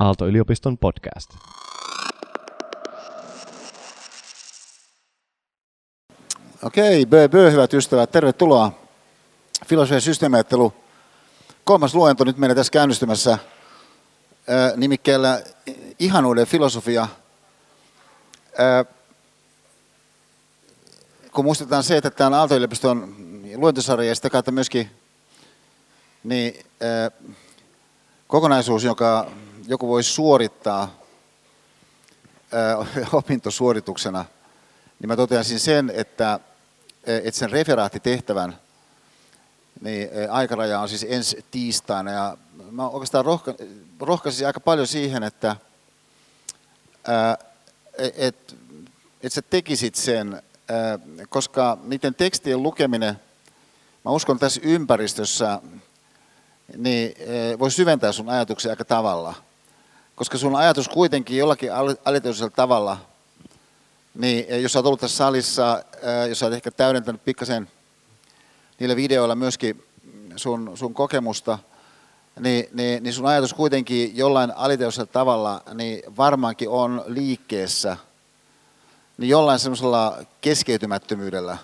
Aalto-yliopiston 0.00 0.78
podcast. 0.78 1.30
Okei, 6.62 7.06
bö, 7.06 7.28
bö, 7.28 7.50
hyvät 7.50 7.74
ystävät, 7.74 8.10
tervetuloa. 8.10 8.72
Filosofian 9.66 10.00
systeemiajattelu. 10.00 10.72
Kolmas 11.64 11.94
luento 11.94 12.24
nyt 12.24 12.36
meillä 12.36 12.54
tässä 12.54 12.72
käynnistymässä 12.72 13.38
nimikkeellä 14.76 15.42
Ihanuuden 15.98 16.46
filosofia. 16.46 17.08
kun 21.32 21.44
muistetaan 21.44 21.82
se, 21.82 21.96
että 21.96 22.10
tämä 22.10 22.26
on 22.26 22.34
Aalto-yliopiston 22.34 23.16
luentosarja 23.54 24.08
ja 24.08 24.14
sitä 24.14 24.30
kautta 24.30 24.52
myöskin 24.52 24.90
niin, 26.24 26.54
kokonaisuus, 28.26 28.84
joka 28.84 29.30
joku 29.70 29.88
voi 29.88 30.02
suorittaa 30.02 30.94
opintosuorituksena, 33.12 34.24
niin 35.00 35.08
mä 35.08 35.16
toteaisin 35.16 35.60
sen, 35.60 35.92
että, 35.94 36.40
että 37.06 37.38
sen 37.38 37.50
referaattitehtävän 37.50 38.58
niin 39.80 40.08
aikaraja 40.30 40.80
on 40.80 40.88
siis 40.88 41.06
ensi 41.08 41.44
tiistaina. 41.50 42.10
Ja 42.10 42.36
mä 42.70 42.88
oikeastaan 42.88 43.24
rohka, 43.24 43.54
rohkaisin 44.00 44.46
aika 44.46 44.60
paljon 44.60 44.86
siihen, 44.86 45.22
että 45.22 45.56
et, 47.98 48.56
et 49.22 49.32
sä 49.32 49.42
tekisit 49.42 49.94
sen, 49.94 50.42
koska 51.28 51.78
niiden 51.82 52.14
tekstien 52.14 52.62
lukeminen, 52.62 53.20
mä 54.04 54.10
uskon 54.10 54.38
tässä 54.38 54.60
ympäristössä, 54.64 55.60
niin 56.76 57.14
voi 57.58 57.70
syventää 57.70 58.12
sun 58.12 58.28
ajatuksia 58.28 58.70
aika 58.70 58.84
tavalla– 58.84 59.34
koska 60.20 60.38
sun 60.38 60.56
ajatus 60.56 60.88
kuitenkin 60.88 61.36
jollakin 61.36 61.70
alitajuisella 62.04 62.50
tavalla, 62.50 62.98
niin 64.14 64.62
jos 64.62 64.76
olet 64.76 64.86
ollut 64.86 65.00
tässä 65.00 65.16
salissa, 65.16 65.84
jos 66.28 66.42
olet 66.42 66.54
ehkä 66.54 66.70
täydentänyt 66.70 67.24
pikkasen 67.24 67.70
niillä 68.78 68.96
videoilla 68.96 69.34
myöskin 69.34 69.84
sun, 70.36 70.72
sun 70.74 70.94
kokemusta, 70.94 71.58
niin, 72.40 72.68
niin, 72.72 73.02
niin 73.02 73.12
sun 73.12 73.26
ajatus 73.26 73.54
kuitenkin 73.54 74.16
jollain 74.16 74.52
alitajuisella 74.56 75.06
tavalla 75.12 75.62
niin 75.74 76.02
varmaankin 76.16 76.68
on 76.68 77.04
liikkeessä, 77.06 77.96
niin 79.18 79.28
jollain 79.28 79.58
semmoisella 79.58 80.18
keskeytymättömyydellä, 80.40 81.58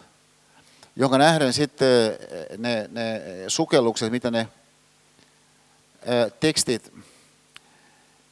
jonka 0.96 1.18
nähden 1.18 1.52
sitten 1.52 2.18
ne, 2.58 2.88
ne 2.92 3.22
sukellukset, 3.48 4.12
mitä 4.12 4.30
ne 4.30 4.48
tekstit 6.40 6.92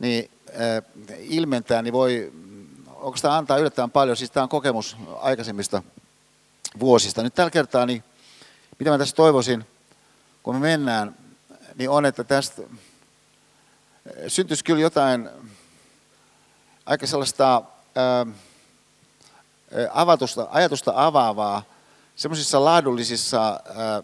niin 0.05 0.30
äh, 0.48 0.83
ilmentää, 1.19 1.83
niin 1.83 1.92
voi 1.92 2.33
oikeastaan 2.94 3.38
antaa 3.38 3.58
yllättävän 3.58 3.91
paljon. 3.91 4.16
Siis 4.16 4.30
tämä 4.30 4.42
on 4.42 4.48
kokemus 4.48 4.97
aikaisemmista 5.20 5.83
vuosista. 6.80 7.22
Nyt 7.22 7.34
tällä 7.34 7.50
kertaa, 7.50 7.86
niin 7.86 8.05
mitä 8.78 8.91
mä 8.91 8.98
tässä 8.98 9.16
toivoisin, 9.16 9.66
kun 10.42 10.55
me 10.55 10.60
mennään, 10.60 11.16
niin 11.75 11.91
on, 11.91 12.06
että 12.06 12.25
tästä 12.25 12.62
äh, 12.62 12.69
syntyisi 14.28 14.64
kyllä 14.64 14.80
jotain 14.80 15.28
aika 16.86 17.06
sellaista 17.06 17.62
ää, 17.94 18.20
äh, 18.20 18.27
avatusta, 19.92 20.48
ajatusta 20.50 20.92
avaavaa 20.97 21.62
semmoisissa 22.16 22.64
laadullisissa 22.64 23.60
ää, 23.75 24.02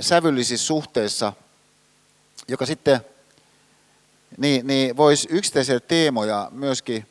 sävyllisissä 0.00 0.66
suhteissa, 0.66 1.32
joka 2.48 2.66
sitten 2.66 3.00
niin, 4.38 4.66
niin 4.66 4.96
voisi 4.96 5.28
yksittäisiä 5.30 5.80
teemoja 5.80 6.48
myöskin 6.52 7.06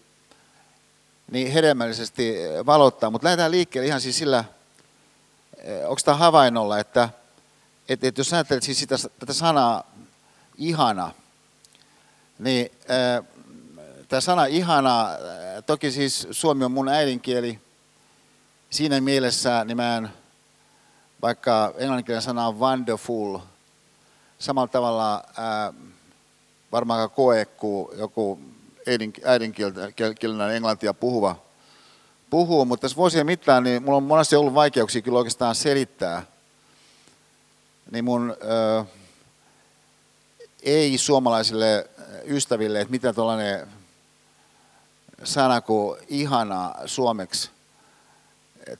niin 1.31 1.51
hedelmällisesti 1.51 2.35
valottaa. 2.65 3.09
Mutta 3.09 3.25
lähdetään 3.25 3.51
liikkeelle 3.51 3.87
ihan 3.87 4.01
siis 4.01 4.17
sillä, 4.17 4.43
eh, 5.57 5.83
onko 5.83 6.01
tämä 6.05 6.17
havainnolla, 6.17 6.79
että, 6.79 7.09
että, 7.89 8.07
että 8.07 8.19
jos 8.19 8.33
ajattelet 8.33 8.63
siis 8.63 8.79
sitä, 8.79 8.95
tätä 9.19 9.33
sanaa 9.33 9.91
ihana, 10.57 11.11
niin 12.39 12.71
äh, 12.91 13.25
tämä 14.07 14.21
sana 14.21 14.45
ihana, 14.45 15.07
toki 15.65 15.91
siis 15.91 16.27
suomi 16.31 16.65
on 16.65 16.71
mun 16.71 16.89
äidinkieli, 16.89 17.59
siinä 18.69 19.01
mielessä 19.01 19.65
niin 19.65 19.77
mä 19.77 19.97
en, 19.97 20.09
vaikka 21.21 21.73
englanninkielinen 21.77 22.21
sana 22.21 22.47
on 22.47 22.59
wonderful, 22.59 23.39
samalla 24.39 24.67
tavalla 24.67 25.15
äh, 25.15 25.92
varmaan 26.73 27.09
koe, 27.09 27.45
kun 27.45 27.89
joku 27.97 28.39
äidinkielinen 29.25 30.55
englantia 30.55 30.93
puhuva 30.93 31.35
puhuu, 32.29 32.65
mutta 32.65 32.81
tässä 32.81 32.97
vuosien 32.97 33.25
mittaan 33.25 33.63
niin 33.63 33.83
mulla 33.83 33.97
on 33.97 34.03
monesti 34.03 34.35
ollut 34.35 34.53
vaikeuksia 34.53 35.01
kyllä 35.01 35.17
oikeastaan 35.17 35.55
selittää. 35.55 36.23
Niin 37.91 38.05
mun 38.05 38.35
ö, 38.43 38.85
ei-suomalaisille 40.63 41.89
ystäville, 42.25 42.81
että 42.81 42.91
mitä 42.91 43.13
tuollainen 43.13 43.67
sana 45.23 45.61
kuin 45.61 45.99
ihana 46.07 46.75
suomeksi 46.85 47.51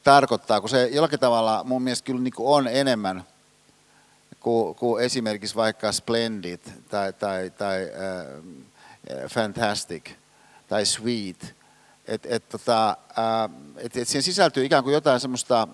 tarkoittaa, 0.04 0.62
kun 0.62 0.70
se 0.70 0.88
jollakin 0.88 1.20
tavalla 1.20 1.64
mun 1.64 1.82
mielestä 1.82 2.06
kyllä 2.06 2.22
niin 2.22 2.34
on 2.38 2.68
enemmän– 2.68 3.24
kuin, 4.44 4.76
kuin 4.76 5.04
esimerkiksi 5.04 5.56
vaikka 5.56 5.92
Splendid 5.92 6.60
tai, 6.90 7.14
tai, 7.14 7.50
tai 7.50 7.82
äh, 7.84 9.30
Fantastic 9.30 10.10
tai 10.68 10.86
Sweet. 10.86 11.56
Et, 12.08 12.26
et, 12.26 12.50
tota, 12.50 12.90
äh, 12.90 13.50
et, 13.78 13.98
et 13.98 14.08
siihen 14.08 14.24
sisältyy 14.24 14.66
ikään 14.66 14.84
kuin 14.84 14.94
jotain 14.94 15.20
semmoista 15.20 15.68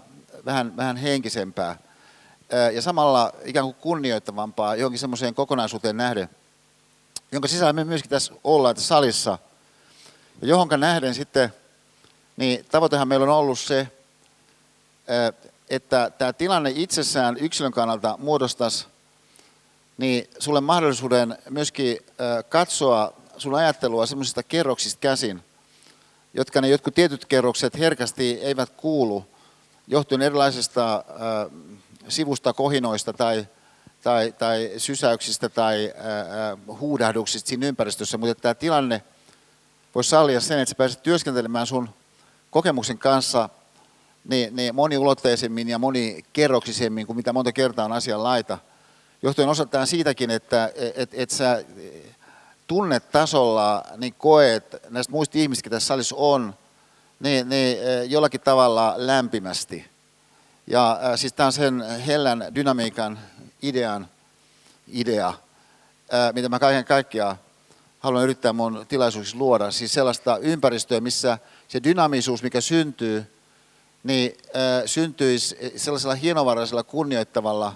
vähän, 0.46 0.78
vähän 0.78 0.98
henkisempää 0.98 1.70
äh, 1.70 2.74
ja 2.74 2.82
samalla 2.82 3.34
ikään 3.46 3.66
kuin 3.66 3.76
kunnioittavampaa 3.76 4.76
johonkin 4.76 5.00
semmoiseen 5.00 5.36
kokonaisuuteen 5.36 5.98
nähden, 5.98 6.30
jonka 7.32 7.48
sisällä 7.48 7.74
me 7.74 7.84
myöskin 7.84 8.10
tässä 8.10 8.34
ollaan 8.44 8.76
tässä 8.76 8.88
salissa. 8.88 9.38
Ja 10.42 10.48
johonka 10.48 10.78
nähden 10.78 11.16
sitten, 11.16 11.54
niin 12.38 12.66
tavoitehan 12.72 13.08
meillä 13.08 13.24
on 13.24 13.30
ollut 13.30 13.60
se, 13.60 13.88
että 15.70 16.12
tämä 16.18 16.34
tilanne 16.34 16.74
itsessään 16.76 17.38
yksilön 17.38 17.72
kannalta 17.72 18.16
muodostaisi 18.18 18.88
niin 19.98 20.30
sulle 20.40 20.62
mahdollisuuden 20.62 21.38
myöskin 21.50 21.98
katsoa 22.50 23.14
sun 23.38 23.56
ajattelua 23.56 24.06
semmoisista 24.06 24.44
kerroksista 24.44 25.00
käsin, 25.00 25.44
jotka 26.34 26.62
ne 26.62 26.70
jotkut 26.70 26.96
tietyt 26.96 27.26
kerrokset 27.26 27.80
herkästi 27.80 28.40
eivät 28.42 28.70
kuulu 28.70 29.26
johtuen 29.88 30.22
erilaisista 30.22 31.04
sivusta 32.08 32.54
kohinoista 32.54 33.14
tai, 33.14 33.48
tai, 34.04 34.34
tai 34.40 34.72
sysäyksistä 34.78 35.50
tai 35.50 35.94
huudahduksista 36.80 37.50
siinä 37.50 37.68
ympäristössä, 37.68 38.18
mutta 38.18 38.36
tämä 38.36 38.54
tilanne 38.54 39.04
voisi 39.96 40.10
sallia 40.10 40.40
sen, 40.40 40.60
että 40.60 40.70
sä 40.70 40.76
pääset 40.76 41.04
työskentelemään 41.04 41.68
sun 41.68 41.90
kokemuksen 42.52 42.98
kanssa 42.98 43.50
niin, 44.24 44.56
niin 44.56 44.76
moniulotteisemmin 44.76 45.70
ja 45.70 45.80
monikerroksisemmin 45.80 47.08
kuin 47.08 47.18
mitä 47.18 47.34
monta 47.34 47.52
kertaa 47.52 47.86
on 47.86 47.92
asian 47.92 48.24
laita. 48.24 48.58
Johtuen 49.22 49.50
osaltaan 49.50 49.88
siitäkin, 49.88 50.30
että 50.30 50.72
et, 50.96 51.10
et 51.14 51.30
sä 51.30 51.64
tunnetasolla 52.68 53.84
niin 53.98 54.14
koet 54.18 54.76
näistä 54.90 55.12
muista 55.12 55.38
ihmisistä, 55.38 55.68
jotka 55.68 55.76
tässä 55.76 55.88
salissa 55.88 56.16
on, 56.16 56.54
niin, 57.20 57.50
niin 57.50 57.78
jollakin 58.12 58.42
tavalla 58.42 58.94
lämpimästi. 58.98 59.86
Ja 60.68 61.00
äh, 61.04 61.20
siis 61.20 61.34
tämä 61.34 61.48
on 61.48 61.54
sen 61.54 61.84
hellän 62.08 62.46
dynamiikan 62.56 63.20
idean 63.62 64.08
idea, 64.88 65.28
äh, 65.28 66.34
mitä 66.34 66.50
mä 66.50 66.60
kaiken 66.60 66.86
kaikkiaan 66.86 67.36
haluan 68.00 68.24
yrittää 68.24 68.54
mun 68.54 68.86
tilaisuuksissa 68.88 69.38
luoda. 69.38 69.72
Siis 69.72 69.94
sellaista 69.94 70.38
ympäristöä, 70.38 71.00
missä 71.00 71.38
se 71.68 71.84
dynamisuus, 71.84 72.44
mikä 72.44 72.62
syntyy, 72.62 73.39
niin 74.04 74.38
äh, 74.46 74.84
syntyisi 74.86 75.74
sellaisella 75.76 76.16
hienovaraisella, 76.16 76.84
kunnioittavalla, 76.84 77.74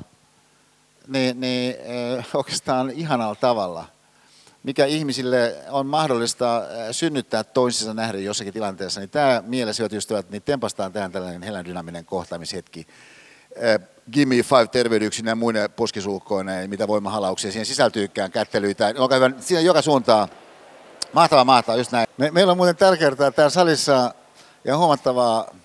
niin, 1.07 1.41
niin 1.41 1.75
äh, 2.19 2.27
oikeastaan 2.33 2.89
ihanalla 2.89 3.35
tavalla, 3.35 3.85
mikä 4.63 4.85
ihmisille 4.85 5.55
on 5.69 5.87
mahdollista 5.87 6.61
synnyttää 6.91 7.43
toisensa 7.43 7.93
nähden 7.93 8.25
jossakin 8.25 8.53
tilanteessa, 8.53 8.99
niin 8.99 9.09
tämä 9.09 9.43
mielessä, 9.45 9.83
hyvät 9.83 9.93
ystävät, 9.93 10.29
niin 10.29 10.41
tempastaan 10.41 10.93
tähän 10.93 11.11
tällainen 11.11 11.43
helän 11.43 11.65
dynaaminen 11.65 12.05
kohtaamishetki. 12.05 12.87
Äh, 13.63 13.87
Gimme 14.11 14.35
Five 14.35 14.67
tervehdyksinä 14.67 15.31
ja 15.31 15.35
muina 15.35 15.69
poskisulkkoina, 15.69 16.51
mitä 16.67 16.87
voimahalauksia 16.87 17.51
siihen 17.51 17.65
sisältyykään, 17.65 18.31
kättelyitä, 18.31 18.93
olkaa 18.97 19.15
hyvä, 19.15 19.31
siinä 19.39 19.61
joka 19.61 19.81
suuntaan. 19.81 20.29
Mahtavaa, 21.13 21.45
mahtavaa, 21.45 21.77
just 21.77 21.91
näin. 21.91 22.07
Me, 22.17 22.31
meillä 22.31 22.51
on 22.51 22.57
muuten 22.57 22.75
tällä 22.75 22.97
kertaa 22.97 23.31
täällä 23.31 23.49
salissa 23.49 24.13
ja 24.65 24.77
huomattavaa 24.77 25.55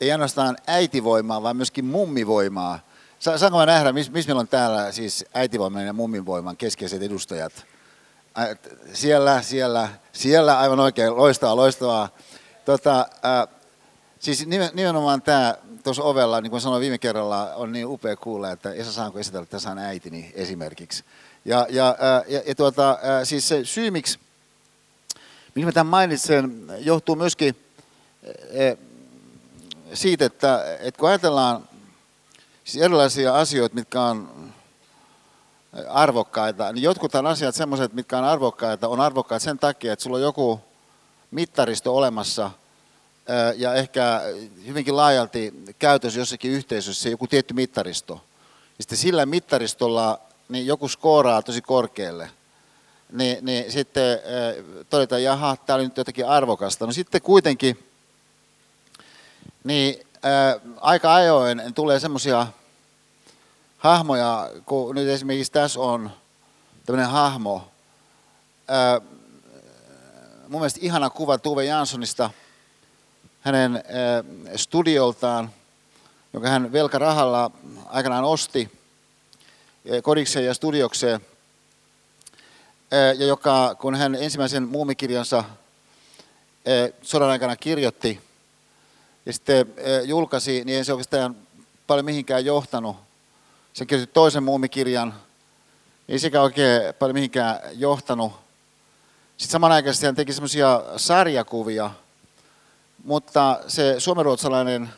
ei 0.00 0.12
ainoastaan 0.12 0.56
äitivoimaa, 0.66 1.42
vaan 1.42 1.56
myöskin 1.56 1.84
mummivoimaa. 1.84 2.78
Saanko 3.18 3.58
mä 3.58 3.66
nähdä, 3.66 3.92
missä 3.92 4.12
mis 4.12 4.26
meillä 4.26 4.40
on 4.40 4.48
täällä 4.48 4.92
siis 4.92 5.24
äitivoiman 5.34 5.86
ja 5.86 5.92
mummivoiman 5.92 6.56
keskeiset 6.56 7.02
edustajat? 7.02 7.66
Siellä, 8.92 9.42
siellä, 9.42 9.88
siellä, 10.12 10.58
aivan 10.58 10.80
oikein, 10.80 11.16
loistavaa, 11.16 11.56
loistavaa. 11.56 12.08
Tota, 12.64 13.00
äh, 13.00 13.48
siis 14.18 14.46
nimenomaan 14.74 15.22
tämä 15.22 15.54
tuossa 15.84 16.02
ovella, 16.02 16.40
niin 16.40 16.50
kuin 16.50 16.60
sanoin 16.60 16.80
viime 16.80 16.98
kerralla, 16.98 17.54
on 17.54 17.72
niin 17.72 17.86
upea 17.86 18.16
kuulla, 18.16 18.50
että 18.50 18.72
Esa 18.72 18.92
saanko 18.92 19.18
esitellä, 19.18 19.46
tässä 19.46 19.76
äitini 19.78 20.32
esimerkiksi. 20.34 21.04
Ja, 21.44 21.66
ja, 21.70 21.96
ja, 22.28 22.42
ja 22.46 22.54
tuota, 22.54 22.98
siis 23.24 23.48
se 23.48 23.64
syy, 23.64 23.90
miksi, 23.90 24.18
miksi 25.54 25.66
mä 25.66 25.72
tämän 25.72 25.90
mainitsen, 25.90 26.66
johtuu 26.78 27.16
myöskin 27.16 27.56
siitä, 29.94 30.24
että, 30.24 30.76
että 30.80 30.98
kun 30.98 31.08
ajatellaan 31.08 31.68
siis 32.64 32.84
erilaisia 32.84 33.34
asioita, 33.34 33.74
mitkä 33.74 34.02
on 34.02 34.52
arvokkaita, 35.88 36.72
niin 36.72 36.82
jotkut 36.82 37.14
on 37.14 37.26
asiat 37.26 37.54
semmoiset, 37.54 37.92
mitkä 37.92 38.18
on 38.18 38.24
arvokkaita, 38.24 38.88
on 38.88 39.00
arvokkaita 39.00 39.44
sen 39.44 39.58
takia, 39.58 39.92
että 39.92 40.02
sulla 40.02 40.16
on 40.16 40.22
joku 40.22 40.60
mittaristo 41.30 41.96
olemassa 41.96 42.50
ja 43.56 43.74
ehkä 43.74 44.22
hyvinkin 44.66 44.96
laajalti 44.96 45.54
käytössä 45.78 46.20
jossakin 46.20 46.50
yhteisössä 46.50 47.08
joku 47.08 47.26
tietty 47.26 47.54
mittaristo. 47.54 48.20
Ja 48.78 48.82
sitten 48.82 48.98
sillä 48.98 49.26
mittaristolla 49.26 50.20
niin 50.48 50.66
joku 50.66 50.88
skooraa 50.88 51.42
tosi 51.42 51.62
korkealle. 51.62 52.30
Niin, 53.12 53.38
niin 53.42 53.72
sitten 53.72 54.18
todetaan, 54.90 55.22
jaha, 55.22 55.56
tämä 55.56 55.74
oli 55.74 55.84
nyt 55.84 55.96
jotakin 55.96 56.28
arvokasta. 56.28 56.86
No 56.86 56.92
sitten 56.92 57.22
kuitenkin, 57.22 57.93
niin 59.64 60.06
ää, 60.22 60.60
aika 60.80 61.14
ajoin 61.14 61.62
tulee 61.74 62.00
semmoisia 62.00 62.46
hahmoja, 63.78 64.50
kun 64.66 64.94
nyt 64.94 65.08
esimerkiksi 65.08 65.52
tässä 65.52 65.80
on 65.80 66.10
tämmöinen 66.86 67.10
hahmo. 67.10 67.68
Ää, 68.68 69.00
mun 70.48 70.60
mielestä 70.60 70.80
ihana 70.82 71.10
kuva 71.10 71.38
Tuve 71.38 71.64
Janssonista 71.64 72.30
hänen 73.40 73.76
ää, 73.76 74.24
studioltaan, 74.56 75.50
jonka 76.32 76.48
hän 76.48 76.72
velkarahalla 76.72 77.50
aikanaan 77.86 78.24
osti 78.24 78.72
kodikseen 80.02 80.44
ja 80.44 80.54
studiokseen, 80.54 81.20
ja 83.18 83.26
joka, 83.26 83.74
kun 83.80 83.94
hän 83.94 84.14
ensimmäisen 84.14 84.68
muumikirjansa 84.68 85.44
sodan 87.02 87.30
aikana 87.30 87.56
kirjoitti 87.56 88.20
ja 89.26 89.32
sitten 89.32 89.74
julkaisi, 90.04 90.64
niin 90.64 90.78
ei 90.78 90.84
se 90.84 90.92
oikeastaan 90.92 91.36
paljon 91.86 92.04
mihinkään 92.04 92.44
johtanut 92.44 92.96
se 93.74 93.86
kirjoitti 93.86 94.14
toisen 94.14 94.42
muumikirjan, 94.42 95.14
ei 96.08 96.18
sekä 96.18 96.42
oikein 96.42 96.94
paljon 96.98 97.14
mihinkään 97.14 97.60
johtanut. 97.72 98.32
Sitten 99.36 99.52
samanaikaisesti 99.52 100.06
hän 100.06 100.14
teki 100.14 100.32
semmoisia 100.32 100.82
sarjakuvia, 100.96 101.90
mutta 103.04 103.60
se 103.68 103.94
suomenruotsalainen 103.98 104.88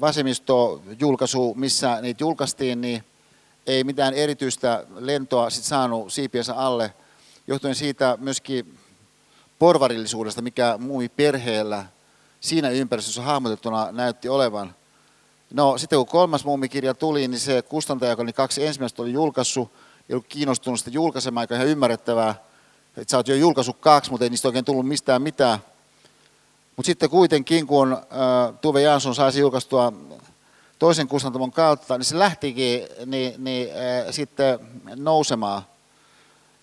vasemmisto-julkaisu, 0.00 1.54
missä 1.54 2.00
niitä 2.00 2.22
julkaistiin, 2.22 2.80
niin 2.80 3.04
ei 3.66 3.84
mitään 3.84 4.14
erityistä 4.14 4.84
lentoa 4.94 5.50
sit 5.50 5.64
saanut 5.64 6.12
siipiensä 6.12 6.54
alle, 6.54 6.94
johtuen 7.46 7.74
siitä 7.74 8.18
myöskin 8.20 8.78
porvarillisuudesta, 9.58 10.42
mikä 10.42 10.78
muumi 10.78 11.08
perheellä 11.08 11.84
siinä 12.46 12.70
ympäristössä 12.70 13.22
hahmotettuna 13.22 13.92
näytti 13.92 14.28
olevan– 14.28 14.74
No 15.54 15.78
sitten 15.78 15.98
kun 15.98 16.06
kolmas 16.06 16.44
muumikirja 16.44 16.94
tuli, 16.94 17.28
niin 17.28 17.40
se 17.40 17.62
kustantaja, 17.62 18.10
joka 18.10 18.22
oli 18.22 18.32
kaksi 18.32 18.66
ensimmäistä 18.66 19.02
oli 19.02 19.12
julkaissut, 19.12 19.72
ei 20.08 20.14
ollut 20.14 20.26
kiinnostunut 20.26 20.78
sitä 20.78 20.90
julkaisemaan, 20.90 21.40
aika 21.42 21.54
ihan 21.54 21.66
ymmärrettävää, 21.66 22.34
että 22.96 23.10
sä 23.10 23.16
oot 23.16 23.28
jo 23.28 23.34
julkaissut 23.34 23.76
kaksi, 23.80 24.10
mutta 24.10 24.24
ei 24.24 24.30
niistä 24.30 24.48
oikein 24.48 24.64
tullut 24.64 24.88
mistään 24.88 25.22
mitään. 25.22 25.58
Mutta 26.76 26.86
sitten 26.86 27.10
kuitenkin, 27.10 27.66
kun 27.66 27.92
äh, 27.92 27.98
Tuve 28.60 28.82
Jansson 28.82 29.14
saisi 29.14 29.40
julkaistua 29.40 29.92
toisen 30.78 31.08
kustantamon 31.08 31.52
kautta, 31.52 31.98
niin 31.98 32.04
se 32.04 32.18
lähtikin 32.18 32.82
niin, 33.06 33.44
niin, 33.44 33.68
äh, 33.70 34.06
sitten 34.10 34.58
nousemaan. 34.96 35.62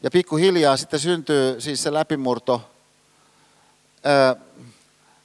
Ja 0.03 0.11
pikkuhiljaa 0.11 0.77
sitten 0.77 0.99
syntyy 0.99 1.61
siis 1.61 1.83
se 1.83 1.93
läpimurto, 1.93 2.61
äh, 4.05 4.43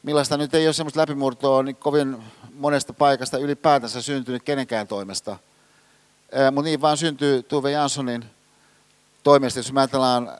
millaista 0.08 0.37
nyt 0.37 0.55
ei 0.55 0.66
ole 0.66 0.72
semmoista 0.72 1.00
läpimurtoa 1.00 1.62
niin 1.62 1.76
kovin 1.76 2.22
monesta 2.55 2.93
paikasta 2.93 3.38
ylipäätänsä 3.38 4.02
syntynyt 4.02 4.43
kenenkään 4.43 4.87
toimesta. 4.87 5.37
Mutta 6.52 6.62
niin 6.62 6.81
vaan 6.81 6.96
syntyy 6.96 7.43
Tuve 7.43 7.70
Janssonin 7.70 8.25
toimesta, 9.22 9.58
jos 9.58 9.72
me 9.72 9.81
ajatellaan 9.81 10.31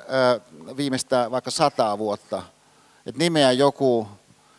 viimeistä 0.77 1.31
vaikka 1.31 1.51
sataa 1.51 1.99
vuotta, 1.99 2.43
että 3.07 3.19
nimeä 3.19 3.53
joku 3.53 4.09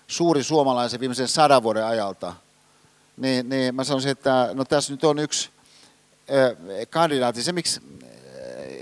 suuri 0.07 0.43
suomalaisen 0.43 0.99
viimeisen 0.99 1.27
sadan 1.27 1.63
vuoden 1.63 1.85
ajalta, 1.85 2.33
niin, 3.17 3.49
niin 3.49 3.75
mä 3.75 3.83
sanoisin, 3.83 4.11
että 4.11 4.49
no 4.53 4.65
tässä 4.65 4.93
nyt 4.93 5.03
on 5.03 5.19
yksi 5.19 5.49
kandidaatti. 6.89 7.43
Se, 7.43 7.51
miksi 7.51 7.81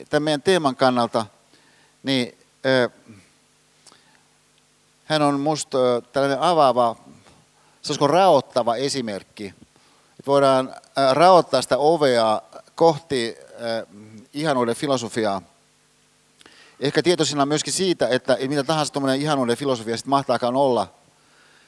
tämän 0.09 0.24
meidän 0.24 0.41
teeman 0.41 0.75
kannalta, 0.75 1.25
niin 2.03 2.38
hän 5.07 5.21
on 5.21 5.39
musta 5.39 5.77
tällainen 6.13 6.42
avaava 6.42 6.95
se 7.81 7.92
olisiko 7.92 8.07
raottava 8.07 8.75
esimerkki. 8.75 9.45
Että 10.19 10.27
voidaan 10.27 10.75
raottaa 11.12 11.62
sitä 11.62 11.77
ovea 11.77 12.42
kohti 12.75 13.38
ihanuuden 14.33 14.75
filosofiaa. 14.75 15.42
Ehkä 16.80 17.04
tietoisina 17.04 17.45
myöskin 17.45 17.74
siitä, 17.74 18.07
että 18.07 18.38
mitä 18.48 18.63
tahansa 18.63 18.94
tuommoinen 18.94 19.21
ihanuuden 19.21 19.57
filosofia 19.57 19.98
sitten 19.98 20.09
mahtaakaan 20.09 20.56
olla, 20.56 20.88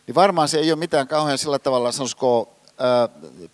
niin 0.07 0.15
varmaan 0.15 0.47
se 0.47 0.59
ei 0.59 0.71
ole 0.71 0.79
mitään 0.79 1.07
kauhean 1.07 1.37
sillä 1.37 1.59
tavalla, 1.59 1.91
sanoisiko, 1.91 2.55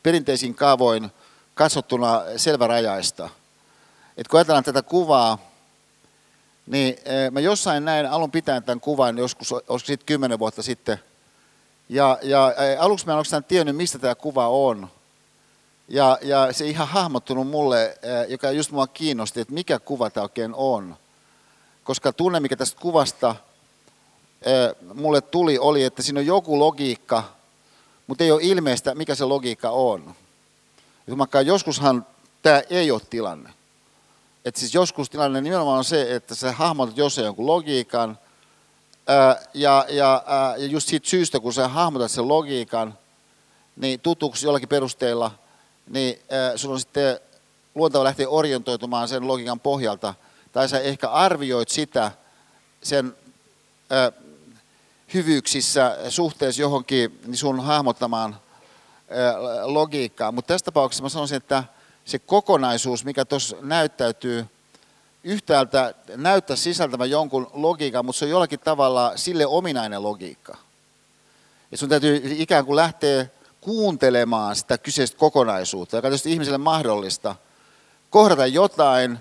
perinteisin 0.04 0.56
kaavoin 0.56 1.12
katsottuna 1.54 2.22
selvärajaista. 2.38 3.30
Et 4.18 4.28
kun 4.28 4.38
ajatellaan 4.38 4.64
tätä 4.64 4.82
kuvaa, 4.82 5.38
niin 6.68 6.98
mä 7.32 7.40
jossain 7.40 7.86
näin 7.86 8.06
alun 8.06 8.32
pitäen 8.32 8.64
tämän 8.64 8.80
kuvan 8.80 9.18
joskus, 9.18 9.52
olisiko 9.52 9.78
sitten 9.78 10.06
kymmenen 10.06 10.40
vuotta 10.40 10.64
sitten– 10.64 11.00
ja, 11.90 12.20
ja 12.22 12.54
aluksi 12.80 13.06
mä 13.06 13.12
en 13.12 13.18
oikeastaan 13.18 13.44
tiennyt, 13.44 13.76
mistä 13.76 14.00
tämä 14.00 14.16
kuva 14.16 14.48
on. 14.48 14.88
Ja, 15.88 16.18
ja 16.22 16.54
se 16.54 16.68
ihan 16.68 16.88
hahmottunut 16.88 17.48
mulle, 17.48 17.98
joka 18.28 18.52
just 18.52 18.72
mua 18.72 18.88
kiinnosti, 18.88 19.42
että 19.42 19.54
mikä 19.54 19.80
kuva 19.80 20.10
tämä 20.10 20.24
oikein 20.24 20.54
on. 20.56 20.98
Koska 21.84 22.14
tunne, 22.14 22.40
mikä 22.40 22.56
tästä 22.56 22.82
kuvasta 22.82 23.36
mulle 24.94 25.22
tuli, 25.22 25.58
oli, 25.58 25.84
että 25.84 26.02
siinä 26.02 26.20
on 26.20 26.26
joku 26.26 26.60
logiikka, 26.60 27.24
mutta 28.08 28.24
ei 28.24 28.32
ole 28.32 28.44
ilmeistä, 28.44 28.96
mikä 28.96 29.16
se 29.16 29.26
logiikka 29.26 29.70
on. 29.70 30.16
Joskushan 31.46 32.06
tämä 32.42 32.62
ei 32.70 32.92
ole 32.92 33.02
tilanne. 33.10 33.50
Että 34.46 34.60
siis 34.60 34.74
joskus 34.74 35.10
tilanne 35.10 35.42
nimenomaan 35.42 35.78
on 35.78 35.84
se, 35.84 36.16
että 36.16 36.36
sä 36.36 36.52
hahmotat 36.52 36.98
jossain 36.98 37.26
jonkun 37.26 37.48
logiikan, 37.48 38.18
ja, 39.54 39.86
ja, 39.90 40.24
ja 40.58 40.66
just 40.66 40.88
siitä 40.90 41.10
syystä, 41.10 41.40
kun 41.40 41.54
sä 41.54 41.68
hahmotat 41.68 42.12
sen 42.12 42.28
logiikan, 42.28 42.98
niin 43.76 44.00
tutuksi 44.00 44.48
jollakin 44.48 44.70
perusteella, 44.70 45.32
niin 45.90 46.20
sun 46.56 46.72
on 46.72 46.80
sitten 46.80 47.20
luontava 47.76 48.04
lähteä 48.04 48.30
orientoitumaan 48.30 49.08
sen 49.08 49.28
logiikan 49.28 49.60
pohjalta. 49.60 50.14
Tai 50.52 50.70
sä 50.70 50.80
ehkä 50.80 51.10
arvioit 51.10 51.70
sitä 51.70 52.12
sen 52.84 53.16
hyvyyksissä 55.14 55.98
suhteessa 56.10 56.62
johonkin 56.62 57.20
niin 57.26 57.38
sun 57.38 57.60
hahmottamaan 57.60 58.36
logiikkaan. 59.64 60.34
Mutta 60.34 60.48
tässä 60.48 60.66
tapauksessa 60.66 61.04
mä 61.04 61.10
sanoisin, 61.10 61.38
että 61.38 61.64
se 62.06 62.20
kokonaisuus, 62.20 63.06
mikä 63.06 63.26
tuossa 63.26 63.58
näyttäytyy, 63.62 64.46
yhtäältä 65.24 65.94
näyttää 66.16 66.56
sisältävän 66.56 67.10
jonkun 67.10 67.50
logiikan, 67.54 68.06
mutta 68.06 68.20
se 68.20 68.26
on 68.26 68.32
jollakin 68.32 68.60
tavalla 68.60 69.12
sille 69.16 69.46
ominainen 69.46 70.04
logiikka. 70.04 70.58
Ja 71.72 71.78
sun 71.78 71.90
täytyy 71.90 72.22
ikään 72.24 72.66
kuin 72.66 72.76
lähteä 72.76 73.28
kuuntelemaan 73.62 74.56
sitä 74.56 74.78
kyseistä 74.78 75.18
kokonaisuutta, 75.18 75.96
joka 75.96 76.08
tietysti 76.08 76.32
ihmiselle 76.32 76.58
mahdollista. 76.58 77.36
Kohdata 78.10 78.48
jotain, 78.48 79.20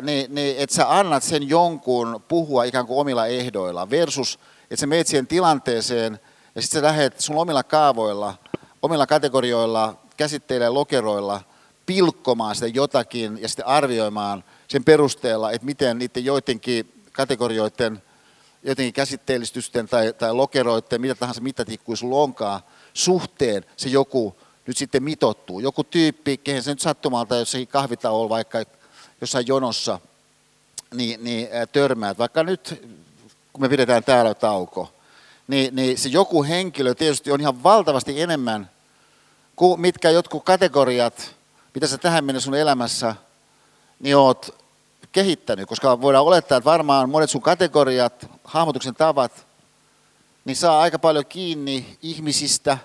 niin, 0.00 0.34
niin 0.34 0.58
että 0.58 0.76
sä 0.76 0.98
annat 0.98 1.22
sen 1.22 1.48
jonkun 1.48 2.22
puhua 2.28 2.64
ikään 2.64 2.86
kuin 2.86 2.98
omilla 2.98 3.26
ehdoilla, 3.26 3.90
versus 3.90 4.38
että 4.62 4.80
sä 4.80 4.86
meet 4.86 5.06
siihen 5.06 5.26
tilanteeseen 5.26 6.20
ja 6.54 6.62
sitten 6.62 6.80
sä 6.80 6.86
lähdet 6.86 7.20
sun 7.20 7.38
omilla 7.38 7.62
kaavoilla, 7.62 8.34
omilla 8.82 9.06
kategorioilla, 9.06 9.94
käsitteillä 10.16 10.74
lokeroilla 10.74 11.40
pilkkomaan 11.86 12.54
sitä 12.54 12.66
jotakin 12.66 13.38
ja 13.42 13.48
sitten 13.48 13.66
arvioimaan 13.66 14.44
sen 14.68 14.84
perusteella, 14.84 15.52
että 15.52 15.64
miten 15.64 15.98
niiden 15.98 16.24
joidenkin 16.24 17.02
kategorioiden, 17.12 18.02
jotenkin 18.62 18.92
käsitteellistysten 18.92 19.88
tai, 19.88 20.12
tai 20.12 20.34
lokeroiden, 20.34 21.00
mitä 21.00 21.14
tahansa 21.14 21.40
mittatikkuja 21.40 21.96
sulla 21.96 22.16
onkaan, 22.16 22.60
suhteen 22.94 23.64
se 23.76 23.88
joku 23.88 24.36
nyt 24.66 24.76
sitten 24.76 25.02
mitottuu. 25.02 25.60
Joku 25.60 25.84
tyyppi, 25.84 26.36
kehen 26.36 26.62
se 26.62 26.70
nyt 26.70 26.80
sattumalta 26.80 27.36
jossakin 27.36 27.68
kahvitauolla 27.68 28.28
vaikka 28.28 28.58
jossain 29.20 29.46
jonossa, 29.46 29.98
niin, 30.94 31.24
niin 31.24 31.48
törmäät, 31.72 32.18
vaikka 32.18 32.42
nyt 32.42 32.82
kun 33.52 33.60
me 33.60 33.68
pidetään 33.68 34.04
täällä 34.04 34.34
tauko, 34.34 34.92
niin, 35.48 35.76
niin 35.76 35.98
se 35.98 36.08
joku 36.08 36.44
henkilö 36.44 36.94
tietysti 36.94 37.30
on 37.30 37.40
ihan 37.40 37.62
valtavasti 37.62 38.20
enemmän 38.20 38.70
mitkä 39.76 40.10
jotkut 40.10 40.44
kategoriat, 40.44 41.34
mitä 41.74 41.86
sä 41.86 41.98
tähän 41.98 42.24
mennessä 42.24 42.44
sun 42.44 42.54
elämässä 42.54 43.14
niin 44.00 44.16
oot 44.16 44.62
kehittänyt, 45.12 45.68
koska 45.68 46.00
voidaan 46.00 46.24
olettaa, 46.24 46.58
että 46.58 46.70
varmaan 46.70 47.10
monet 47.10 47.30
sun 47.30 47.42
kategoriat, 47.42 48.30
hahmotuksen 48.44 48.94
tavat, 48.94 49.46
niin 50.44 50.56
saa 50.56 50.80
aika 50.80 50.98
paljon 50.98 51.26
kiinni 51.26 51.98
ihmisistä, 52.02 52.78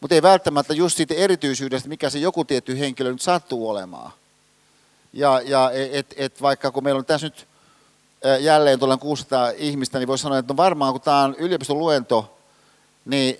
mutta 0.00 0.14
ei 0.14 0.22
välttämättä 0.22 0.74
just 0.74 0.96
siitä 0.96 1.14
erityisyydestä, 1.14 1.88
mikä 1.88 2.10
se 2.10 2.18
joku 2.18 2.44
tietty 2.44 2.78
henkilö 2.78 3.12
nyt 3.12 3.22
sattuu 3.22 3.68
olemaan. 3.68 4.12
Ja, 5.12 5.40
ja 5.44 5.70
et, 5.70 6.14
et 6.16 6.42
vaikka 6.42 6.70
kun 6.70 6.84
meillä 6.84 6.98
on 6.98 7.04
tässä 7.04 7.26
nyt 7.26 7.46
jälleen 8.40 8.78
tuolla 8.78 8.96
600 8.96 9.50
ihmistä, 9.56 9.98
niin 9.98 10.08
voisi 10.08 10.22
sanoa, 10.22 10.38
että 10.38 10.52
no 10.52 10.56
varmaan 10.56 10.92
kun 10.92 11.00
tämä 11.00 11.22
on 11.22 11.34
yliopiston 11.38 11.78
luento, 11.78 12.38
niin 13.04 13.38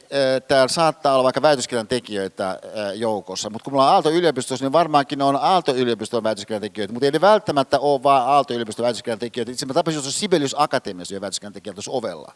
täällä 0.49 0.69
saattaa 0.69 1.15
olla 1.15 1.25
vaikka 1.25 1.43
väitöskirjan 1.43 1.89
tekijöitä 1.89 2.61
joukossa. 2.95 3.51
Mutta 3.51 3.65
kun 3.65 3.73
me 3.73 3.77
ollaan 3.77 3.95
Aalto-yliopistossa, 3.95 4.65
niin 4.65 4.73
varmaankin 4.73 5.23
on 5.23 5.37
Aalto-yliopiston 5.37 6.23
väitöskirjan 6.23 6.61
tekijöitä, 6.61 6.93
mutta 6.93 7.07
ei 7.07 7.13
ne 7.13 7.21
välttämättä 7.21 7.79
ole 7.79 8.03
vain 8.03 8.23
Aalto-yliopiston 8.23 8.85
väitöskirjan 8.85 9.19
tekijöitä. 9.19 9.53
Itse 9.53 9.67
mä 9.67 9.75
tapasin, 9.75 9.99
on 9.99 10.13
Sibelius 10.13 10.55
Akatemiassa 10.59 11.21
väitöskirjan 11.21 11.53
tekijöitä 11.53 11.77
tuossa 11.77 11.91
ovella. 11.91 12.33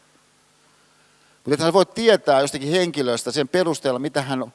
Mutta 1.45 1.63
hän 1.63 1.73
voi 1.73 1.85
tietää 1.85 2.41
jostakin 2.41 2.71
henkilöstä 2.71 3.31
sen 3.31 3.47
perusteella, 3.47 3.99
mitä 3.99 4.21
hän 4.21 4.53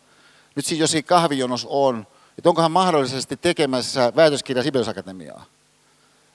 nyt 0.54 0.64
siinä 0.64 0.82
jossakin 0.82 1.04
kahvijonossa 1.04 1.68
on, 1.70 2.06
että 2.38 2.48
onko 2.48 2.62
hän 2.62 2.72
mahdollisesti 2.72 3.36
tekemässä 3.36 4.12
väitöskirjaa 4.16 4.64
Sibelius 4.64 4.88
Akatemiaa. 4.88 5.44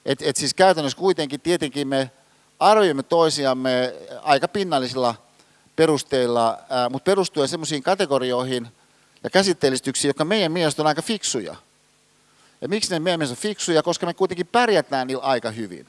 Et, 0.06 0.22
et 0.22 0.36
siis 0.36 0.54
käytännössä 0.54 0.98
kuitenkin 0.98 1.42
tietenkin 1.42 1.88
me 1.88 2.12
arvioimme 2.60 3.04
toisiamme 3.04 3.94
aika 4.22 4.48
pinnallisilla 4.48 5.16
perusteilla, 5.76 6.58
mutta 6.90 7.06
perustuen 7.06 7.48
sellaisiin 7.48 7.84
kategorioihin 7.84 8.68
ja 9.24 9.30
käsitteellistyksiin, 9.30 10.10
jotka 10.10 10.26
meidän 10.26 10.52
mielestä 10.52 10.82
on 10.82 10.88
aika 10.88 11.02
fiksuja. 11.02 11.56
Ja 12.62 12.68
miksi 12.68 12.92
ne 12.92 13.00
meidän 13.00 13.20
mielestä 13.20 13.34
on 13.34 13.42
fiksuja? 13.42 13.84
Koska 13.84 14.06
me 14.06 14.14
kuitenkin 14.14 14.48
pärjätään 14.48 15.08
niillä 15.08 15.24
aika 15.24 15.52
hyvin. 15.52 15.88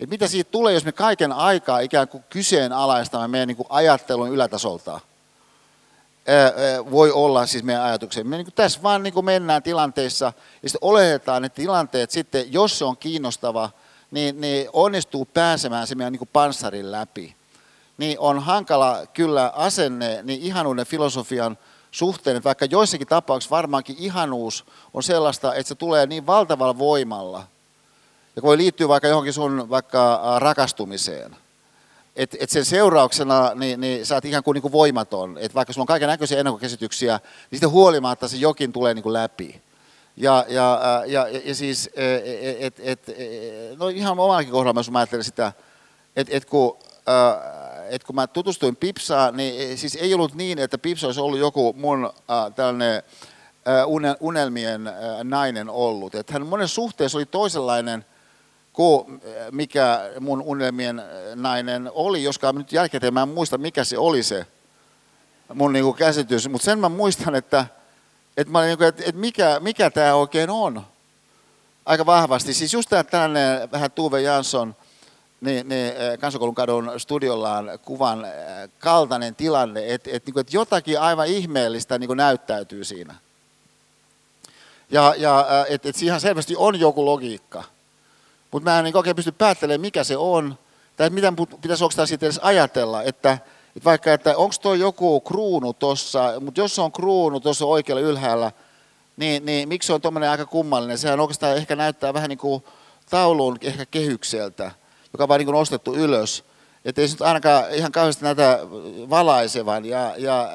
Et 0.00 0.10
mitä 0.10 0.28
siitä 0.28 0.50
tulee, 0.50 0.74
jos 0.74 0.84
me 0.84 0.92
kaiken 0.92 1.32
aikaa 1.32 1.80
ikään 1.80 2.08
kuin 2.08 2.24
kyseenalaistamme 2.30 3.28
meidän 3.28 3.48
niin 3.48 3.56
kuin 3.56 3.66
ajattelun 3.70 4.30
ylätasolta? 4.30 5.00
voi 6.90 7.10
olla 7.10 7.46
siis 7.46 7.64
meidän 7.64 7.82
ajatuksia. 7.82 8.24
Me 8.24 8.36
niin 8.36 8.52
tässä 8.54 8.82
vaan 8.82 9.02
niin 9.02 9.14
kuin 9.14 9.24
mennään 9.24 9.62
tilanteissa 9.62 10.32
ja 10.62 10.68
sitten 10.68 10.88
oletetaan, 10.88 11.44
että 11.44 11.56
tilanteet 11.56 12.10
sitten, 12.10 12.52
jos 12.52 12.78
se 12.78 12.84
on 12.84 12.96
kiinnostava, 12.96 13.70
niin, 14.10 14.40
niin 14.40 14.68
onnistuu 14.72 15.24
pääsemään 15.24 15.86
se 15.86 15.94
meidän 15.94 16.12
niin 16.12 16.18
kuin 16.18 16.30
panssarin 16.32 16.92
läpi. 16.92 17.36
Niin 17.98 18.18
on 18.18 18.38
hankala 18.38 19.06
kyllä 19.14 19.52
asenne 19.54 20.20
niin 20.22 20.42
ihanuuden 20.42 20.86
filosofian 20.86 21.58
suhteen, 21.90 22.36
että 22.36 22.44
vaikka 22.44 22.64
joissakin 22.64 23.06
tapauksissa 23.06 23.56
varmaankin 23.56 23.96
ihanuus 23.98 24.64
on 24.94 25.02
sellaista, 25.02 25.54
että 25.54 25.68
se 25.68 25.74
tulee 25.74 26.06
niin 26.06 26.26
valtavalla 26.26 26.78
voimalla, 26.78 27.46
ja 28.36 28.42
voi 28.42 28.56
liittyä 28.56 28.88
vaikka 28.88 29.08
johonkin 29.08 29.32
sun 29.32 29.70
vaikka 29.70 30.20
rakastumiseen, 30.38 31.36
että 32.16 32.36
et 32.40 32.50
sen 32.50 32.64
seurauksena 32.64 33.52
niin, 33.54 33.80
niin 33.80 34.06
sä 34.06 34.14
oot 34.14 34.24
ihan 34.24 34.42
kuin, 34.42 34.54
niin 34.54 34.62
kuin 34.62 34.72
voimaton. 34.72 35.38
Että 35.38 35.54
vaikka 35.54 35.72
sulla 35.72 35.82
on 35.82 35.86
kaiken 35.86 36.08
näköisiä 36.08 36.38
ennakkokäsityksiä, 36.38 37.16
niin 37.22 37.56
sitten 37.58 37.70
huolimatta 37.70 38.28
se 38.28 38.36
jokin 38.36 38.72
tulee 38.72 38.94
niin 38.94 39.02
kuin 39.02 39.12
läpi. 39.12 39.62
Ja, 40.16 40.44
ja, 40.48 40.80
ja, 41.06 41.28
ja, 41.28 41.40
ja 41.44 41.54
siis, 41.54 41.90
et, 42.58 42.74
et, 42.78 42.80
et, 42.80 43.16
no 43.78 43.88
ihan 43.88 44.12
omallakin 44.12 44.52
kohdalla 44.52 44.78
jos 44.78 44.90
mä 44.90 44.98
ajattelen 44.98 45.24
sitä, 45.24 45.52
että 46.16 46.36
et 46.36 46.44
kun, 46.44 46.78
et 47.92 48.04
kun 48.04 48.14
mä 48.14 48.26
tutustuin 48.26 48.76
Pipsaan, 48.76 49.36
niin 49.36 49.78
siis 49.78 49.96
ei 49.96 50.14
ollut 50.14 50.34
niin, 50.34 50.58
että 50.58 50.78
Pipsa 50.78 51.06
olisi 51.06 51.20
ollut 51.20 51.38
joku 51.38 51.74
mun 51.76 52.12
tällainen 52.54 53.02
unelmien 54.20 54.90
nainen 55.24 55.70
ollut. 55.70 56.14
Että 56.14 56.32
hän 56.32 56.46
monen 56.46 56.68
suhteessa 56.68 57.18
oli 57.18 57.26
toisenlainen 57.26 58.04
kuin 58.72 59.22
mikä 59.50 60.00
mun 60.20 60.42
unelmien 60.42 61.02
nainen 61.34 61.90
oli, 61.94 62.22
joskaan 62.22 62.54
nyt 62.54 62.72
jälkikäteen 62.72 63.14
mä 63.14 63.22
en 63.22 63.28
muista, 63.28 63.58
mikä 63.58 63.84
se 63.84 63.98
oli 63.98 64.22
se 64.22 64.46
mun 65.54 65.72
niin 65.72 65.84
kuin 65.84 65.96
käsitys. 65.96 66.48
Mutta 66.48 66.64
sen 66.64 66.78
mä 66.78 66.88
muistan, 66.88 67.34
että, 67.34 67.66
että, 68.36 68.52
mä 68.52 68.58
olin, 68.58 68.68
niin 68.68 68.78
kuin, 68.78 68.88
että, 68.88 69.02
että 69.06 69.20
mikä, 69.20 69.60
mikä 69.60 69.90
tämä 69.90 70.14
oikein 70.14 70.50
on 70.50 70.86
aika 71.86 72.06
vahvasti. 72.06 72.54
Siis 72.54 72.74
just 72.74 72.88
tämä 72.88 73.04
tällainen 73.04 73.70
vähän 73.72 73.90
Tuve 73.90 74.22
Jansson, 74.22 74.76
niin, 75.42 75.68
niin 75.68 75.92
kansakoulun 76.20 76.54
kadun 76.54 76.92
studiollaan 76.96 77.70
kuvan 77.84 78.26
kaltainen 78.78 79.34
tilanne, 79.34 79.94
että, 79.94 80.10
että, 80.12 80.30
niin 80.30 80.40
että 80.40 80.56
jotakin 80.56 81.00
aivan 81.00 81.26
ihmeellistä 81.26 81.98
niin 81.98 82.16
näyttäytyy 82.16 82.84
siinä. 82.84 83.14
Ja, 84.90 85.14
ja 85.18 85.46
että, 85.68 85.88
että 85.88 86.00
siihen 86.00 86.20
selvästi 86.20 86.56
on 86.56 86.80
joku 86.80 87.06
logiikka. 87.06 87.64
Mutta 88.50 88.70
mä 88.70 88.78
en 88.78 88.84
niin 88.84 88.96
oikein 88.96 89.16
pysty 89.16 89.32
päättelemään, 89.32 89.80
mikä 89.80 90.04
se 90.04 90.16
on, 90.16 90.58
tai 90.96 91.10
mitä 91.10 91.32
pitäisi 91.62 91.84
oikeastaan 91.84 92.08
siitä 92.08 92.26
edes 92.26 92.40
ajatella, 92.42 93.02
että, 93.02 93.32
että 93.76 93.84
vaikka, 93.84 94.12
että 94.12 94.36
onko 94.36 94.54
tuo 94.62 94.74
joku 94.74 95.20
kruunu 95.20 95.72
tuossa, 95.72 96.32
mutta 96.40 96.60
jos 96.60 96.78
on 96.78 96.92
kruunu 96.92 97.40
tuossa 97.40 97.66
oikealla 97.66 98.02
ylhäällä, 98.02 98.52
niin, 99.16 99.46
niin 99.46 99.68
miksi 99.68 99.86
se 99.86 99.92
on 99.92 100.00
tuommoinen 100.00 100.30
aika 100.30 100.46
kummallinen? 100.46 100.98
Sehän 100.98 101.20
oikeastaan 101.20 101.56
ehkä 101.56 101.76
näyttää 101.76 102.14
vähän 102.14 102.28
niin 102.28 102.38
kuin 102.38 102.64
taulun 103.10 103.58
ehkä 103.62 103.86
kehykseltä, 103.86 104.70
joka 105.12 105.28
vaan 105.28 105.38
niin 105.38 105.46
kuin 105.46 105.54
nostettu 105.54 105.94
ylös. 105.94 106.44
Että 106.84 107.00
ei 107.00 107.08
se 107.08 107.14
nyt 107.14 107.22
ainakaan 107.22 107.64
ihan 107.74 107.92
kauheasti 107.92 108.24
näitä 108.24 108.58
valaisevan. 109.10 109.84
Ja, 109.84 110.14
ja 110.18 110.48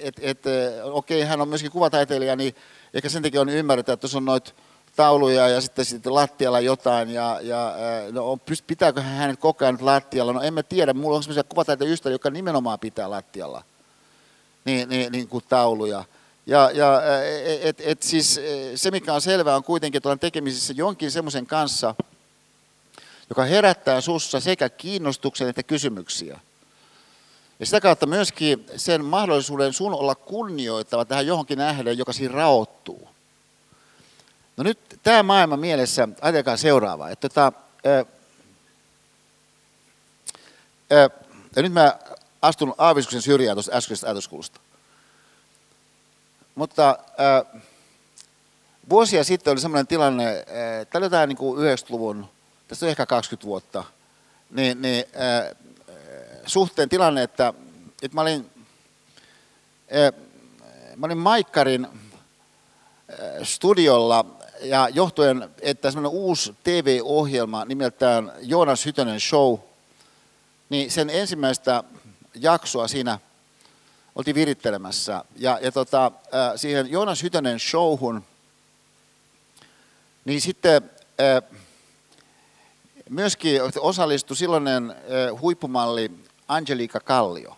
et, 0.00 0.14
et, 0.20 0.42
okei, 0.82 1.22
hän 1.22 1.40
on 1.40 1.48
myöskin 1.48 1.70
kuvataiteilija, 1.70 2.36
niin 2.36 2.54
ehkä 2.94 3.08
sen 3.08 3.22
takia 3.22 3.40
on 3.40 3.48
ymmärretä, 3.48 3.92
että 3.92 4.00
tuossa 4.00 4.18
on 4.18 4.24
noita 4.24 4.52
tauluja 4.96 5.48
ja 5.48 5.60
sitten, 5.60 5.84
sitten 5.84 6.14
lattialla 6.14 6.60
jotain 6.60 7.10
ja, 7.10 7.38
ja 7.42 7.74
no, 8.12 8.38
pitääkö 8.66 9.02
hän 9.02 9.16
hänet 9.16 9.40
koko 9.40 9.64
ajan 9.64 9.78
lattialla? 9.80 10.32
No 10.32 10.42
emme 10.42 10.62
tiedä, 10.62 10.94
mulla 10.94 11.16
on 11.16 11.22
sellaisia 11.22 11.44
kuvataita 11.44 11.84
ystäviä, 11.84 12.14
jotka 12.14 12.30
nimenomaan 12.30 12.78
pitää 12.78 13.10
lattialla 13.10 13.62
niin, 14.64 14.88
niin, 14.88 15.12
niin 15.12 15.28
kuin 15.28 15.44
tauluja. 15.48 16.04
Ja, 16.46 16.70
ja 16.74 17.02
et, 17.62 17.82
et 17.84 18.02
siis 18.02 18.40
se, 18.74 18.90
mikä 18.90 19.14
on 19.14 19.20
selvää, 19.20 19.56
on 19.56 19.64
kuitenkin, 19.64 19.96
että 19.96 20.08
olen 20.08 20.18
tekemisissä 20.18 20.74
jonkin 20.76 21.10
semmoisen 21.10 21.46
kanssa, 21.46 21.94
joka 23.30 23.44
herättää 23.44 24.00
sussa 24.00 24.40
sekä 24.40 24.68
kiinnostuksen 24.68 25.48
että 25.48 25.62
kysymyksiä. 25.62 26.40
Ja 27.60 27.66
sitä 27.66 27.80
kautta 27.80 28.06
myöskin 28.06 28.66
sen 28.76 29.04
mahdollisuuden 29.04 29.72
sun 29.72 29.94
olla 29.94 30.14
kunnioittava 30.14 31.04
tähän 31.04 31.26
johonkin 31.26 31.58
nähden, 31.58 31.98
joka 31.98 32.12
siinä 32.12 32.34
raottuu. 32.34 33.08
No 34.56 34.64
nyt 34.64 34.78
tämä 35.02 35.22
maailma 35.22 35.56
mielessä, 35.56 36.08
ajatelkaa 36.20 36.56
seuraavaa. 36.56 37.10
Että 37.10 37.28
tota, 37.28 37.52
ää, 37.84 38.04
ää, 40.90 41.10
ja 41.56 41.62
nyt 41.62 41.72
mä 41.72 41.98
astun 42.42 42.74
aavistuksen 42.78 43.22
syrjään 43.22 43.56
tuosta 43.56 43.76
äskeisestä 43.76 44.06
ajatuskulusta. 44.06 44.60
Mutta 46.54 46.98
ää, 47.18 47.44
vuosia 48.90 49.24
sitten 49.24 49.52
oli 49.52 49.60
sellainen 49.60 49.86
tilanne, 49.86 50.44
oli 50.94 51.04
jotain 51.04 51.28
niin 51.28 51.36
kuin 51.36 51.58
90-luvun, 51.58 52.28
tästä 52.70 52.86
on 52.86 52.90
ehkä 52.90 53.06
20 53.06 53.46
vuotta, 53.46 53.84
niin, 54.50 54.82
niin 54.82 55.04
ää, 55.14 55.54
suhteen 56.46 56.88
tilanne, 56.88 57.22
että, 57.22 57.54
että 58.02 58.14
mä 58.14 58.20
olin, 58.20 58.50
ää, 59.90 60.12
mä 60.96 61.06
olin 61.06 61.18
Maikkarin 61.18 61.86
studiolla 63.42 64.26
ja 64.60 64.88
johtuen, 64.88 65.50
että 65.60 65.90
semmoinen 65.90 66.20
uusi 66.20 66.54
TV-ohjelma 66.64 67.64
nimeltään 67.64 68.32
Joonas 68.40 68.86
Hytönen 68.86 69.20
Show, 69.20 69.58
niin 70.68 70.90
sen 70.90 71.10
ensimmäistä 71.10 71.84
jaksoa 72.34 72.88
siinä 72.88 73.18
oltiin 74.14 74.34
virittelemässä. 74.34 75.24
Ja, 75.36 75.58
ja 75.62 75.72
tota, 75.72 76.12
siihen 76.56 76.90
Joonas 76.90 77.22
Hytönen 77.22 77.60
showhun, 77.60 78.24
niin 80.24 80.40
sitten 80.40 80.90
myöskin 83.10 83.60
osallistui 83.80 84.36
silloinen 84.36 84.94
huippumalli 85.40 86.10
Angelika 86.48 87.00
Kallio, 87.00 87.56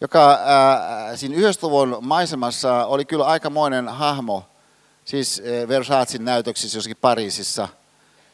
joka 0.00 0.38
siinä 1.14 1.36
90-luvun 1.36 1.98
maisemassa 2.00 2.86
oli 2.86 3.04
kyllä 3.04 3.24
aikamoinen 3.24 3.88
hahmo– 3.88 4.44
siis 5.04 5.42
eh, 5.44 5.68
Versatsin 5.68 6.24
näytöksissä 6.24 6.78
jossakin 6.78 6.96
Pariisissa 7.00 7.68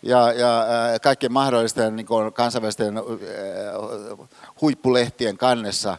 ja, 0.02 0.32
ja 0.32 0.64
eh, 0.94 1.00
kaikkien 1.00 1.32
mahdollisten 1.32 1.96
niin 1.96 2.06
kuin 2.06 2.32
kansainvälisten 2.32 2.96
eh, 2.96 3.02
huippulehtien 4.60 5.38
kannessa, 5.38 5.98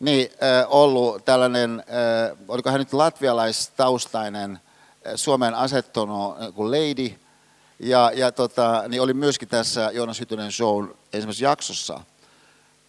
niin 0.00 0.30
ollut 0.68 1.24
tällainen, 1.24 1.84
oliko 2.48 2.70
hän 2.70 2.78
nyt 2.78 2.92
latvialaistaustainen 2.92 4.60
Suomen 5.14 5.54
asettunut 5.54 6.36
kuin 6.54 6.70
lady, 6.70 7.14
ja, 7.80 8.12
ja 8.14 8.32
tota, 8.32 8.84
niin 8.88 9.02
oli 9.02 9.14
myöskin 9.14 9.48
tässä 9.48 9.90
Joonas 9.92 10.20
Hytönen 10.20 10.52
show 10.52 10.88
ensimmäisessä 11.12 11.44
jaksossa. 11.44 12.00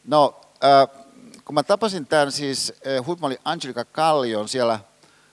No, 0.06 0.42
äh, 0.64 1.04
kun 1.46 1.56
mä 1.56 1.64
tapasin 1.64 2.06
tämän 2.06 2.32
siis 2.32 2.74
äh, 2.88 3.06
huippumalli 3.06 3.38
Angelika 3.46 3.86
Kallion 3.86 4.50
siellä 4.50 4.80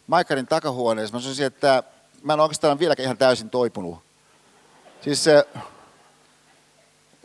Maikarin 0.07 0.47
takahuoneessa, 0.47 1.17
mä 1.17 1.21
sanoisin, 1.21 1.47
että 1.47 1.83
mä 2.23 2.33
en 2.33 2.41
oikeastaan 2.41 2.79
vieläkään 2.79 3.05
ihan 3.05 3.19
täysin 3.19 3.51
toipunut. 3.51 3.99
Siis 5.01 5.25
se, 5.25 5.49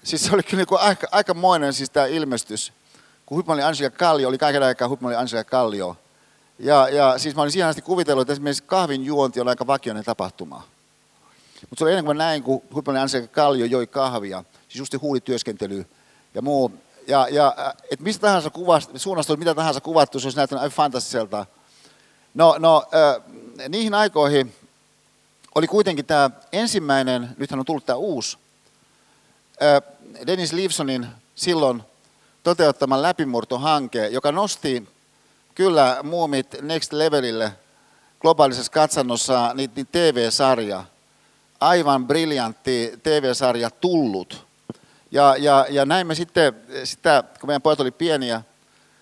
siis 0.04 0.26
se 0.26 0.34
oli 0.34 0.44
kyllä 0.44 0.64
niin 0.70 0.80
aika, 0.80 1.08
aikamoinen 1.12 1.74
siis 1.74 1.90
tämä 1.90 2.06
ilmestys. 2.06 2.74
Kun 3.26 3.36
huippumalli 3.36 3.64
Angelika 3.64 3.98
Kallio 3.98 4.28
oli 4.28 4.38
kaiken 4.38 4.64
aikaa 4.64 4.88
huippumalli 4.88 5.16
Angelika 5.16 5.50
Kallio. 5.50 5.98
Ja, 6.60 6.90
ja 6.90 7.18
siis 7.18 7.36
mä 7.36 7.42
olin 7.42 7.52
siihen 7.52 7.70
asti 7.70 7.82
kuvitellut, 7.82 8.22
että 8.22 8.34
esimerkiksi 8.34 8.64
kahvin 8.64 9.06
juonti 9.06 9.42
on 9.42 9.48
aika 9.48 9.68
vakioinen 9.68 10.04
tapahtuma. 10.04 10.73
Mutta 11.70 11.76
se 11.80 11.84
oli 11.84 11.92
ennen 11.92 12.06
kuin 12.06 12.18
mä 12.18 12.24
näin, 12.24 12.44
kun 12.44 12.62
huippumalli 12.74 13.00
Angelika 13.00 13.34
Kallio 13.34 13.66
joi 13.66 13.88
kahvia, 13.88 14.44
siis 14.68 14.76
just 14.80 15.02
huulityöskentely 15.02 15.86
ja 16.34 16.42
muu. 16.42 16.72
Ja, 17.08 17.28
ja 17.32 17.56
että 17.92 18.04
mistä 18.04 18.22
tahansa 18.22 18.50
kuvasta, 18.50 19.00
suunnasta 19.00 19.38
mitä 19.38 19.56
tahansa 19.56 19.82
kuvattu, 19.82 20.20
se 20.20 20.26
olisi 20.26 20.38
näyttänyt 20.38 20.62
aivan 20.62 20.76
fantastiselta. 20.76 21.46
No, 22.34 22.56
no 22.60 22.84
äh, 22.94 23.70
niihin 23.70 23.94
aikoihin 23.94 24.56
oli 25.56 25.68
kuitenkin 25.68 26.06
tämä 26.06 26.30
ensimmäinen, 26.52 27.30
nythän 27.38 27.60
on 27.60 27.66
tullut 27.66 27.86
tämä 27.86 27.98
uusi, 27.98 28.38
Dennis 30.28 30.54
Leavesonin 30.54 31.08
silloin 31.36 31.84
toteuttama 32.44 33.02
läpimurtohanke, 33.02 34.08
joka 34.08 34.32
nosti 34.32 34.88
kyllä 35.56 35.98
muumit 36.04 36.62
next 36.62 36.94
levelille 36.94 37.52
globaalisessa 38.20 38.72
katsannossa 38.72 39.52
niitä 39.54 39.74
niin 39.76 39.88
TV-sarja, 39.92 40.84
aivan 41.68 42.08
briljantti 42.08 43.00
TV-sarja 43.04 43.70
Tullut. 43.70 44.48
Ja, 45.12 45.36
ja, 45.40 45.66
ja 45.70 45.86
näin 45.86 46.08
me 46.08 46.16
sitten 46.16 46.54
sitä, 46.84 47.24
kun 47.40 47.48
meidän 47.48 47.62
pojat 47.62 47.80
oli 47.80 47.92
pieniä, 47.92 48.42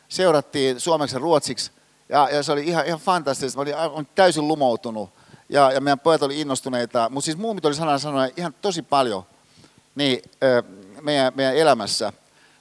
seurattiin 0.09 0.79
suomeksi 0.79 1.15
ja 1.15 1.19
ruotsiksi, 1.19 1.71
ja, 2.09 2.29
ja 2.31 2.43
se 2.43 2.51
oli 2.51 2.63
ihan, 2.63 2.85
ihan 2.85 2.99
fantastista. 2.99 3.65
Mä 3.65 3.81
olin 3.81 4.07
täysin 4.15 4.47
lumoutunut 4.47 5.09
ja, 5.49 5.71
ja 5.71 5.81
meidän 5.81 5.99
pojat 5.99 6.23
oli 6.23 6.41
innostuneita, 6.41 7.09
mutta 7.09 7.25
siis 7.25 7.37
muumit 7.37 7.65
oli 7.65 7.75
sanana 7.75 7.97
sanoa 7.97 8.27
ihan 8.37 8.55
tosi 8.61 8.81
paljon 8.81 9.23
niin, 9.95 10.21
meidän, 11.01 11.33
meidän 11.35 11.55
elämässä. 11.55 12.13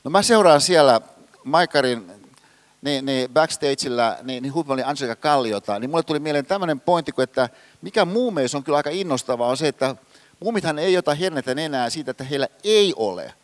No 0.04 0.10
mä 0.10 0.22
seuraan 0.22 0.60
siellä 0.60 1.00
Maikarin 1.44 2.12
niin, 2.82 3.06
niin 3.06 3.30
backstageilla 3.30 4.16
niin, 4.22 4.42
niin 4.42 4.54
huippumalli 4.54 4.82
Angelika 4.82 5.16
Kalliota, 5.16 5.78
niin 5.78 5.90
mulle 5.90 6.02
tuli 6.02 6.18
mieleen 6.18 6.46
tämmöinen 6.46 6.80
pointti, 6.80 7.12
että 7.18 7.48
mikä 7.82 8.04
muumeissa 8.04 8.58
on 8.58 8.64
kyllä 8.64 8.76
aika 8.76 8.90
innostavaa 8.90 9.48
on 9.48 9.56
se, 9.56 9.68
että 9.68 9.96
muumithan 10.40 10.78
ei 10.78 10.96
ota 10.96 11.14
hernettä 11.14 11.50
enää 11.50 11.90
siitä, 11.90 12.10
että 12.10 12.24
heillä 12.24 12.48
ei 12.64 12.94
ole 12.96 13.34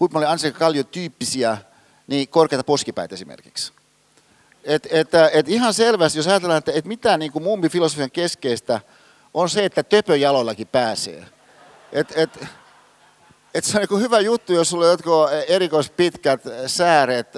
huippumalli 0.00 0.26
Angelika 0.26 0.58
Kallio 0.58 0.84
tyyppisiä 0.84 1.58
niin 2.06 2.28
korkeita 2.28 2.64
poskipäitä 2.64 3.14
esimerkiksi. 3.14 3.72
Et, 4.64 4.88
et, 4.90 5.08
et 5.32 5.48
ihan 5.48 5.74
selvästi, 5.74 6.18
jos 6.18 6.26
ajatellaan, 6.26 6.58
että 6.58 6.72
et 6.74 6.84
mitä 6.84 7.18
niin 7.18 7.32
kuin 7.32 7.70
filosofian 7.70 8.10
keskeistä 8.10 8.80
on 9.34 9.50
se, 9.50 9.64
että 9.64 9.82
töpöjaloillakin 9.82 10.66
pääsee. 10.66 11.24
Et, 11.92 12.12
et, 12.16 12.44
et 13.54 13.64
se 13.64 13.78
on 13.78 13.86
niin 13.90 14.02
hyvä 14.02 14.20
juttu, 14.20 14.52
jos 14.52 14.70
sulla 14.70 14.84
on 14.84 14.90
jotkut 14.90 15.28
erikoispitkät 15.48 16.40
sääret, 16.66 17.28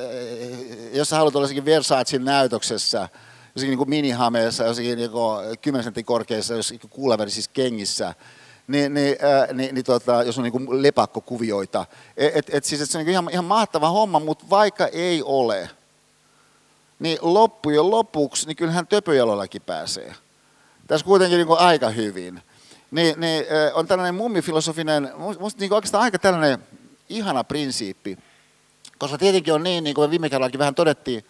jos 0.92 1.08
sä 1.08 1.16
haluat 1.16 1.36
olla 1.36 1.48
Versacen 1.64 2.24
näytöksessä, 2.24 3.08
jossakin 3.54 3.70
niin 3.70 3.78
kuin 3.78 3.90
minihameessa, 3.90 4.64
jossakin 4.64 4.98
niin 4.98 5.10
10 5.62 5.84
sentin 5.84 6.04
korkeissa, 6.04 6.54
jossakin 6.54 6.90
kuulaverisissä 6.90 7.50
kengissä, 7.54 8.14
niin, 8.66 8.94
niin, 8.94 9.16
äh, 9.24 9.54
niin, 9.56 9.74
niin 9.74 9.84
tota, 9.84 10.22
jos 10.22 10.38
on 10.38 10.44
niin 10.44 10.82
lepakkokuvioita. 10.82 11.86
Et, 12.16 12.36
et, 12.36 12.54
et 12.54 12.64
siis, 12.64 12.80
et 12.80 12.90
se 12.90 12.98
on 12.98 13.04
niin 13.04 13.12
ihan, 13.12 13.30
ihan 13.30 13.44
mahtava 13.44 13.90
homma, 13.90 14.20
mutta 14.20 14.44
vaikka 14.50 14.86
ei 14.86 15.22
ole, 15.22 15.70
niin 16.98 17.18
loppujen 17.20 17.90
lopuksi, 17.90 18.46
niin 18.46 18.56
kyllähän 18.56 18.86
töpöjalollakin 18.86 19.62
pääsee. 19.62 20.14
Tässä 20.86 21.06
kuitenkin 21.06 21.36
niin 21.36 21.46
kuin 21.46 21.60
aika 21.60 21.90
hyvin. 21.90 22.42
Niin, 22.90 23.20
niin 23.20 23.44
on 23.74 23.86
tällainen 23.86 24.14
mummifilosofinen, 24.14 25.12
musta 25.38 25.60
niin 25.60 25.72
oikeastaan 25.72 26.04
aika 26.04 26.18
tällainen 26.18 26.58
ihana 27.08 27.44
prinsiippi. 27.44 28.18
Koska 28.98 29.18
tietenkin 29.18 29.54
on 29.54 29.62
niin, 29.62 29.84
niin 29.84 29.94
kuin 29.94 30.08
me 30.08 30.10
viime 30.10 30.30
kerrallakin 30.30 30.58
vähän 30.58 30.74
todettiin, 30.74 31.24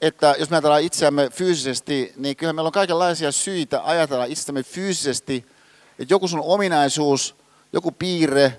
että 0.00 0.34
jos 0.38 0.50
me 0.50 0.56
ajatellaan 0.56 0.82
itseämme 0.82 1.30
fyysisesti, 1.30 2.12
niin 2.16 2.36
kyllä 2.36 2.52
meillä 2.52 2.66
on 2.66 2.72
kaikenlaisia 2.72 3.32
syitä 3.32 3.80
ajatella 3.84 4.24
itseämme 4.24 4.62
fyysisesti, 4.62 5.46
että 5.98 6.14
joku 6.14 6.28
sun 6.28 6.42
ominaisuus, 6.44 7.36
joku 7.72 7.92
piirre, 7.92 8.58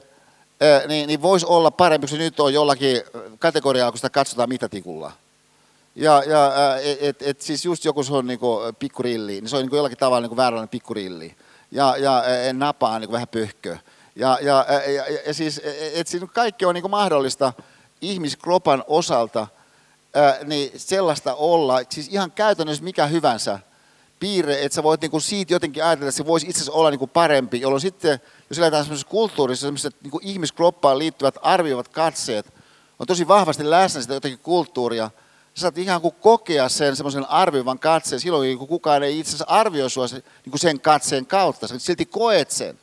niin, 0.87 1.07
niin 1.07 1.21
voisi 1.21 1.45
olla 1.45 1.71
parempi, 1.71 2.07
kun 2.07 2.17
se 2.17 2.23
nyt 2.23 2.39
on 2.39 2.53
jollakin 2.53 3.01
kategorialla, 3.39 3.91
kun 3.91 3.97
sitä 3.97 4.09
katsotaan 4.09 4.49
mitatikulla. 4.49 5.11
Ja, 5.95 6.23
ja 6.27 6.53
et, 6.99 7.21
et, 7.21 7.41
siis 7.41 7.65
just 7.65 7.85
joku 7.85 8.03
se 8.03 8.13
on 8.13 8.27
niinku 8.27 8.59
pikkurilli, 8.79 9.31
niin 9.31 9.49
se 9.49 9.55
on 9.55 9.61
niinku 9.61 9.75
jollakin 9.75 9.97
tavalla 9.97 10.21
niinku 10.21 10.37
vääränlainen 10.37 10.69
pikkurilli. 10.69 11.35
Ja, 11.71 11.97
ja 11.97 12.23
napaa 12.53 12.99
niinku 12.99 13.13
vähän 13.13 13.27
pöhkö. 13.27 13.77
Ja, 14.15 14.37
ja, 14.41 14.65
ja, 14.69 14.91
ja, 14.91 15.03
ja 15.27 15.33
siis, 15.33 15.61
et 15.93 16.07
siis 16.07 16.23
kaikki 16.33 16.65
on 16.65 16.75
niinku 16.75 16.89
mahdollista 16.89 17.53
ihmiskropan 18.01 18.83
osalta 18.87 19.47
niin 20.43 20.71
sellaista 20.75 21.35
olla, 21.35 21.79
siis 21.89 22.07
ihan 22.07 22.31
käytännössä 22.31 22.83
mikä 22.83 23.05
hyvänsä 23.05 23.59
piirre, 24.19 24.63
että 24.63 24.75
sä 24.75 24.83
voit 24.83 25.01
niinku 25.01 25.19
siitä 25.19 25.53
jotenkin 25.53 25.83
ajatella, 25.83 26.09
että 26.09 26.17
se 26.17 26.25
voisi 26.25 26.47
itse 26.49 26.57
asiassa 26.57 26.71
olla 26.71 26.89
niinku 26.89 27.07
parempi, 27.07 27.61
jolloin 27.61 27.81
sitten, 27.81 28.19
jos 28.49 28.59
eletään 28.59 28.83
sellaisessa 28.83 29.09
kulttuurissa, 29.09 29.67
sellaiset 29.67 29.95
niinku 30.01 30.19
ihmiskroppaan 30.23 30.99
liittyvät 30.99 31.35
arvioivat 31.41 31.87
katseet, 31.87 32.53
on 32.99 33.07
tosi 33.07 33.27
vahvasti 33.27 33.69
läsnä 33.69 34.01
sitä 34.01 34.13
jotenkin 34.13 34.39
kulttuuria, 34.39 35.11
sä 35.55 35.61
saat 35.61 35.77
ikään 35.77 36.01
kuin 36.01 36.15
kokea 36.21 36.69
sen 36.69 36.95
semmoisen 36.95 37.29
arvioivan 37.29 37.79
katseen 37.79 38.19
silloin, 38.19 38.57
kun 38.57 38.67
kukaan 38.67 39.03
ei 39.03 39.19
itse 39.19 39.29
asiassa 39.29 39.45
arvioi 39.47 39.89
sua 39.89 40.07
sen, 40.07 40.23
niin 40.45 40.51
kuin 40.51 40.59
sen 40.59 40.81
katseen 40.81 41.25
kautta. 41.25 41.67
Sä 41.67 41.79
silti 41.79 42.05
koet 42.05 42.51
sen. 42.51 42.79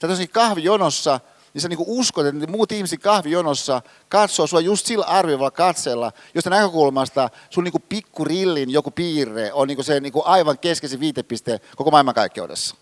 Sä 0.00 0.08
tosiaan 0.08 0.28
kahvijonossa, 0.28 1.20
niin 1.56 1.62
sä 1.62 1.68
niin 1.68 1.76
kuin 1.76 1.88
uskot, 1.88 2.26
että 2.26 2.46
muut 2.46 2.72
ihmiset 2.72 3.00
kahvijonossa 3.00 3.82
katsoo 4.08 4.46
sua 4.46 4.60
just 4.60 4.86
sillä 4.86 5.04
arvioivalla 5.04 5.50
katseella, 5.50 6.12
josta 6.34 6.50
näkökulmasta 6.50 7.30
sun 7.50 7.64
niin 7.64 7.72
kuin 7.72 7.84
pikkurillin 7.88 8.70
joku 8.70 8.90
piirre 8.90 9.52
on 9.52 9.68
niin 9.68 9.76
kuin 9.76 9.84
se 9.84 10.00
niin 10.00 10.12
kuin 10.12 10.26
aivan 10.26 10.58
keskeisin 10.58 11.00
viitepiste 11.00 11.60
koko 11.76 11.90
maailmankaikkeudessa. 11.90 12.76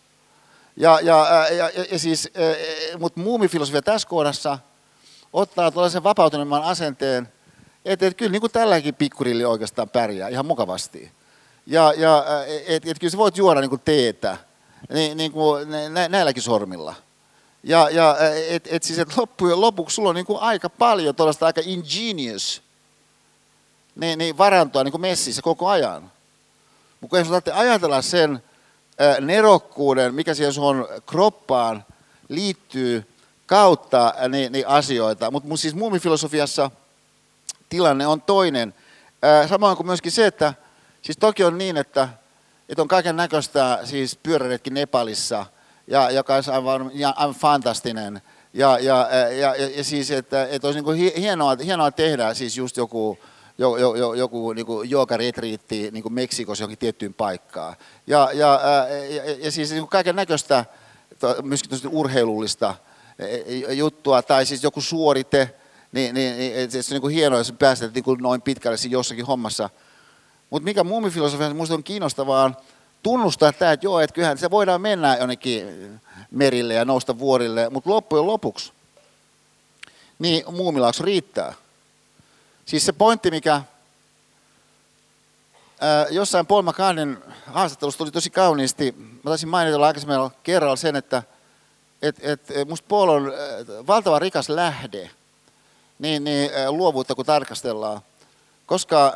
Ja, 0.76 1.00
ja, 1.02 1.26
ja, 1.50 1.70
ja, 1.72 1.84
ja 1.92 1.98
siis, 1.98 2.28
mutta 2.98 3.20
muumifilosofia 3.20 3.82
tässä 3.82 4.08
kohdassa 4.08 4.58
ottaa 5.32 5.70
tällaisen 5.70 6.04
vapautuneemman 6.04 6.62
asenteen, 6.62 7.28
että 7.84 8.06
et, 8.06 8.16
kyllä 8.16 8.32
niin 8.32 8.40
kuin 8.40 8.52
tälläkin 8.52 8.94
pikkurilli 8.94 9.44
oikeastaan 9.44 9.90
pärjää 9.90 10.28
ihan 10.28 10.46
mukavasti. 10.46 11.12
Ja, 11.66 11.92
ja 11.96 12.24
et, 12.66 12.86
et, 12.86 12.98
kyllä 12.98 13.10
sä 13.10 13.18
voit 13.18 13.36
juoda 13.36 13.60
niin 13.60 13.70
kuin 13.70 13.82
teetä 13.84 14.36
niin, 14.92 15.16
niin 15.16 15.32
kuin 15.32 15.70
nä, 15.70 16.08
näilläkin 16.08 16.42
sormilla. 16.42 16.94
Ja, 17.64 17.90
ja 17.90 18.16
et, 18.48 18.68
et 18.70 18.82
siis, 18.82 18.98
et 18.98 19.16
loppujen 19.16 19.60
lopuksi 19.60 19.94
sulla 19.94 20.08
on 20.08 20.14
niin 20.14 20.26
kuin 20.26 20.38
aika 20.38 20.70
paljon 20.70 21.14
tuollaista 21.14 21.46
aika 21.46 21.60
ingenious 21.64 22.62
niin, 23.96 24.18
niin 24.18 24.38
varantoa 24.38 24.84
niin 24.84 24.92
kuin 24.92 25.00
messissä 25.00 25.42
koko 25.42 25.68
ajan. 25.68 26.12
Mutta 27.00 27.18
jos 27.18 27.28
ajatella 27.52 28.02
sen 28.02 28.42
nerokkuuden, 29.20 30.14
mikä 30.14 30.34
siihen 30.34 30.52
sun 30.52 30.88
kroppaan 31.06 31.84
liittyy 32.28 33.06
kautta 33.46 34.14
niin, 34.28 34.52
niin 34.52 34.68
asioita. 34.68 35.30
Mutta 35.30 35.56
siis 35.56 35.74
muumifilosofiassa– 35.74 36.70
tilanne 37.74 38.06
on 38.06 38.22
toinen. 38.22 38.74
Samoin 39.48 39.76
kuin 39.76 39.86
myöskin 39.86 40.12
se, 40.12 40.26
että 40.26 40.54
siis 41.02 41.18
toki 41.18 41.44
on 41.44 41.58
niin, 41.58 41.76
että, 41.76 42.08
että 42.68 42.82
on 42.82 42.88
kaiken 42.88 43.16
näköistä 43.16 43.78
siis 43.84 44.16
pyöräretki 44.16 44.70
Nepalissa, 44.70 45.46
ja, 45.86 46.10
joka 46.10 46.34
on 46.34 46.42
aivan, 46.52 46.90
aivan 47.16 47.34
fantastinen. 47.34 48.22
Ja, 48.52 48.78
ja, 48.78 49.08
ja, 49.10 49.54
ja, 49.54 49.68
ja 49.76 49.84
siis, 49.84 50.10
että, 50.10 50.46
että 50.50 50.68
olisi 50.68 50.78
niin 50.78 50.84
kuin 50.84 51.12
hienoa, 51.16 51.56
hienoa 51.64 51.90
tehdä 51.90 52.34
siis 52.34 52.56
just 52.56 52.76
joku, 52.76 53.18
joku, 53.58 53.76
joku, 53.76 54.14
joku 54.14 54.52
niin 54.52 54.66
joogaretriitti 54.84 55.90
niin 55.90 56.02
kuin 56.02 56.12
Meksikossa 56.12 56.62
johonkin 56.62 56.78
tiettyyn 56.78 57.14
paikkaan. 57.14 57.76
Ja, 58.06 58.30
ja, 58.32 58.60
ja, 58.64 59.24
ja, 59.24 59.34
ja 59.38 59.50
siis 59.50 59.70
niin 59.70 59.88
kaiken 59.88 60.16
näköistä 60.16 60.64
myöskin 61.42 61.70
urheilullista 61.90 62.74
juttua, 63.70 64.22
tai 64.22 64.46
siis 64.46 64.62
joku 64.62 64.80
suorite, 64.80 65.54
niin, 65.92 66.14
niin, 66.14 66.38
niin 66.38 66.70
se 66.70 66.78
on 66.78 66.84
niin 66.90 67.00
kuin 67.00 67.14
hienoa, 67.14 67.38
jos 67.38 67.54
pääset 67.58 67.94
niin 67.94 68.04
kuin 68.04 68.22
noin 68.22 68.42
pitkälle 68.42 68.76
jossakin 68.88 69.26
hommassa. 69.26 69.70
Mutta 70.50 70.64
mikä 70.64 70.84
muumifilosofia 70.84 71.48
minusta 71.48 71.74
on 71.74 71.84
kiinnostavaa, 71.84 72.52
tunnustaa 73.04 73.52
tämä, 73.52 73.72
että 73.72 73.86
joo, 73.86 74.00
että 74.00 74.14
kyllähän 74.14 74.38
se 74.38 74.50
voidaan 74.50 74.80
mennä 74.80 75.16
jonnekin 75.16 75.66
merille 76.30 76.74
ja 76.74 76.84
nousta 76.84 77.18
vuorille, 77.18 77.70
mutta 77.70 77.90
loppujen 77.90 78.26
lopuksi, 78.26 78.72
niin 80.18 80.44
muumilaakso 80.52 81.04
riittää. 81.04 81.54
Siis 82.66 82.86
se 82.86 82.92
pointti, 82.92 83.30
mikä 83.30 83.62
jossain 86.10 86.46
Paul 86.46 86.62
McCartneyn 86.62 87.24
haastattelussa 87.46 87.98
tuli 87.98 88.10
tosi 88.10 88.30
kauniisti, 88.30 88.94
mä 88.98 89.30
taisin 89.30 89.48
mainita 89.48 89.86
aikaisemmin 89.86 90.30
kerralla 90.42 90.76
sen, 90.76 90.96
että 90.96 91.22
et, 92.02 92.16
et, 92.22 92.40
musta 92.68 92.86
Paul 92.88 93.08
on 93.08 93.32
valtava 93.86 94.18
rikas 94.18 94.48
lähde 94.48 95.10
niin, 95.98 96.24
niin 96.24 96.50
luovuutta 96.68 97.14
kun 97.14 97.26
tarkastellaan, 97.26 98.00
koska 98.66 99.14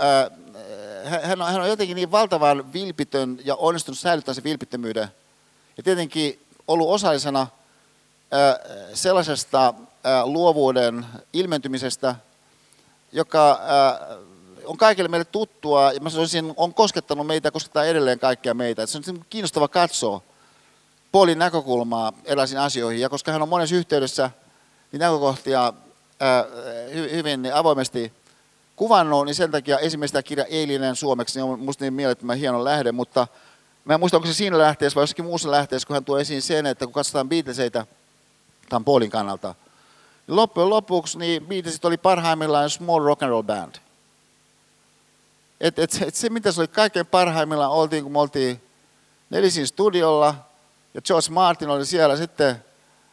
hän 1.05 1.43
on, 1.43 1.53
hän 1.53 1.61
on 1.61 1.69
jotenkin 1.69 1.95
niin 1.95 2.11
valtavan 2.11 2.73
vilpitön 2.73 3.39
ja 3.45 3.55
onnistunut 3.55 3.99
säilyttämään 3.99 4.35
sen 4.35 4.45
vilpittömyyden. 4.45 5.09
Ja 5.77 5.83
tietenkin 5.83 6.47
ollut 6.69 6.89
osallisena 6.89 7.47
sellaisesta 8.95 9.75
luovuuden 10.25 11.07
ilmentymisestä, 11.33 12.15
joka 13.13 13.61
on 14.65 14.77
kaikille 14.77 15.09
meille 15.09 15.25
tuttua, 15.25 15.93
ja 15.93 16.01
mä 16.01 16.11
sanoisin, 16.11 16.55
on 16.57 16.75
koskettanut 16.75 17.27
meitä, 17.27 17.51
koskettaa 17.51 17.85
edelleen 17.85 18.19
kaikkia 18.19 18.55
meitä. 18.55 18.87
se 18.87 18.99
on 18.99 19.25
kiinnostava 19.31 19.69
katsoa 19.69 20.23
Paulin 21.13 21.39
näkökulmaa 21.39 22.13
erilaisiin 22.25 22.61
asioihin, 22.61 23.01
ja 23.01 23.09
koska 23.09 23.33
hän 23.33 23.43
on 23.43 23.49
monessa 23.49 23.77
yhteydessä 23.77 24.31
niin 24.93 25.01
näkökohtia 25.01 25.73
hyvin 26.95 27.55
avoimesti 27.55 28.13
kuvannut, 28.79 29.25
niin 29.25 29.35
sen 29.35 29.51
takia 29.51 29.79
esimerkiksi 29.79 30.13
tämä 30.13 30.23
kirja 30.23 30.45
Eilinen 30.45 30.97
suomeksi 30.97 31.39
niin 31.39 31.51
on 31.51 31.61
musta 31.61 31.85
niin 31.85 31.93
mielettömän 31.93 32.39
hieno 32.39 32.65
lähde, 32.65 32.93
mutta 32.93 33.27
mä 33.85 33.95
en 33.95 34.01
muista, 34.01 34.17
onko 34.17 34.27
se 34.27 34.35
siinä 34.35 34.59
lähteessä 34.59 34.95
vai 34.95 35.03
jossakin 35.03 35.25
muussa 35.25 35.51
lähteessä, 35.51 35.87
kun 35.87 35.95
hän 35.95 36.05
tuo 36.05 36.19
esiin 36.19 36.43
sen, 36.43 36.67
että 36.67 36.87
kun 36.87 36.93
katsotaan 36.93 37.29
Beatleseitä 37.29 37.87
tämän 38.69 38.85
Paulin 38.85 39.11
kannalta, 39.11 39.55
niin 40.27 40.37
loppujen 40.37 40.71
lopuksi 40.71 41.19
niin 41.19 41.47
Beatlesit 41.47 41.85
oli 41.85 41.97
parhaimmillaan 41.97 42.71
small 42.71 43.05
rock 43.05 43.23
and 43.23 43.31
roll 43.31 43.43
band. 43.43 43.75
Et, 45.61 45.79
et, 45.79 45.99
et 46.03 46.15
se, 46.15 46.31
mitä 46.31 46.53
se 46.53 46.61
oli 46.61 46.69
kaikkein 46.69 47.07
parhaimmillaan, 47.07 47.71
oltiin 47.71 48.03
kun 48.03 48.13
me 48.13 48.19
oltiin 48.19 48.63
Nelisin 49.31 49.67
studiolla, 49.67 50.35
ja 50.95 51.03
George 51.03 51.31
Martin 51.31 51.71
oli 51.71 51.87
siellä 51.87 52.17
sitten 52.17 52.65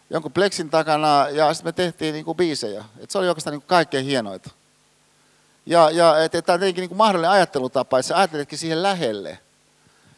jonkun 0.10 0.32
pleksin 0.32 0.69
takana, 0.69 1.30
ja 1.30 1.54
sitten 1.54 1.67
me 1.67 1.71
tehtiin 1.71 2.13
niin 2.13 2.25
kuin 2.25 2.38
biisejä. 2.38 2.86
Et 2.97 3.12
se 3.12 3.17
oli 3.17 3.28
oikeastaan 3.28 3.51
niin 3.51 3.62
kuin 3.62 3.67
kaikkein 3.67 4.06
hienoita. 4.06 4.49
Ja, 5.65 5.89
ja 5.89 6.23
että 6.23 6.41
tämä 6.41 6.54
on 6.54 6.60
tietenkin 6.60 6.82
niin 6.82 6.89
kuin 6.89 6.97
mahdollinen 6.97 7.32
ajattelutapa, 7.32 7.99
että 7.99 8.08
sä 8.08 8.17
ajatteletkin 8.17 8.58
siihen 8.58 8.84
lähelle, 8.84 9.39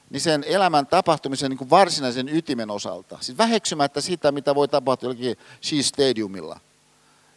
niin 0.10 0.22
sen 0.22 0.44
elämän 0.48 0.88
tapahtumisen 0.88 1.50
niin 1.50 1.58
kuin 1.58 1.70
varsinaisen 1.70 2.30
ytimen 2.30 2.72
osalta. 2.72 3.18
Siis 3.22 3.38
väheksymättä 3.38 4.02
sitä, 4.02 4.32
mitä 4.32 4.56
voi 4.56 4.68
tapahtua 4.68 5.08
jollakin 5.08 5.38
She 5.64 5.82
Stadiumilla. 5.82 6.60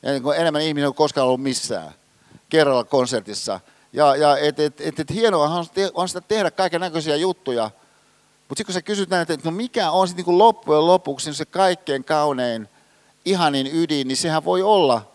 Niin 0.02 0.22
kuin 0.22 0.38
enemmän 0.38 0.62
ihmisiä 0.62 0.86
kuin 0.86 0.94
koskaan 0.94 1.26
ollut 1.26 1.42
missään. 1.42 1.92
Kerralla 2.48 2.84
konsertissa. 2.84 3.60
Ja, 3.92 4.16
ja 4.16 4.38
et, 4.38 4.60
et, 4.60 4.80
et, 4.80 5.00
et 5.00 5.10
hienoa 5.10 5.48
on, 5.48 5.66
on 5.94 6.08
sitä 6.08 6.20
tehdä 6.20 6.50
kaiken 6.50 6.80
näköisiä 6.80 7.16
juttuja. 7.16 7.70
Mutta 8.48 8.60
sitten 8.60 8.66
kun 8.66 8.74
sä 8.74 8.82
kysyt 8.82 9.10
näin, 9.10 9.22
että 9.22 9.50
no 9.50 9.50
mikä 9.50 9.90
on 9.90 10.08
sitten 10.08 10.24
niin 10.26 10.38
loppujen 10.38 10.86
lopuksi 10.86 11.34
se 11.34 11.44
kaikkein 11.44 12.04
kaunein, 12.04 12.68
ihanin 13.24 13.70
ydin, 13.72 14.08
niin 14.08 14.16
sehän 14.16 14.44
voi 14.44 14.62
olla 14.62 15.09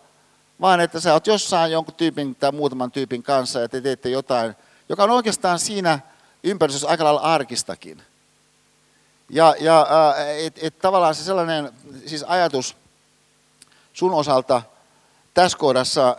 vaan 0.61 0.79
että 0.79 0.99
sä 0.99 1.13
oot 1.13 1.27
jossain 1.27 1.71
jonkun 1.71 1.93
tyypin 1.93 2.35
tai 2.35 2.51
muutaman 2.51 2.91
tyypin 2.91 3.23
kanssa 3.23 3.59
ja 3.59 3.69
te 3.69 3.81
teette 3.81 4.09
jotain, 4.09 4.55
joka 4.89 5.03
on 5.03 5.09
oikeastaan 5.11 5.59
siinä 5.59 5.99
ympäristössä 6.43 6.87
aika 6.87 7.03
lailla 7.03 7.19
arkistakin. 7.19 8.01
Ja, 9.29 9.55
ja 9.59 9.87
et, 10.37 10.59
et 10.61 10.79
tavallaan 10.79 11.15
se 11.15 11.23
sellainen 11.23 11.71
siis 12.05 12.23
ajatus 12.23 12.75
sun 13.93 14.13
osalta 14.13 14.61
tässä 15.33 15.57
kohdassa, 15.57 16.17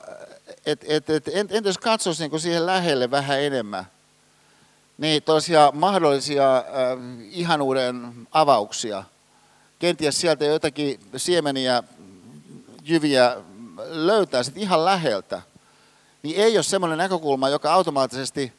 että 0.66 0.86
et, 0.88 1.10
et, 1.10 1.28
entä 1.34 1.68
jos 1.68 1.78
katsoisi 1.78 2.28
niin 2.28 2.40
siihen 2.40 2.66
lähelle 2.66 3.10
vähän 3.10 3.40
enemmän, 3.40 3.86
niin 4.98 5.22
toisia 5.22 5.72
mahdollisia 5.74 6.56
äh, 6.56 6.64
ihanuuden 7.30 8.14
avauksia, 8.32 9.04
kenties 9.78 10.20
sieltä 10.20 10.44
jotakin 10.44 11.00
siemeniä, 11.16 11.82
jyviä 12.84 13.36
löytää 13.84 14.42
sitten 14.42 14.62
ihan 14.62 14.84
läheltä, 14.84 15.42
niin 16.22 16.36
ei 16.36 16.56
ole 16.56 16.62
semmoinen 16.62 16.98
näkökulma, 16.98 17.48
joka 17.48 17.74
automaattisesti 17.74 18.52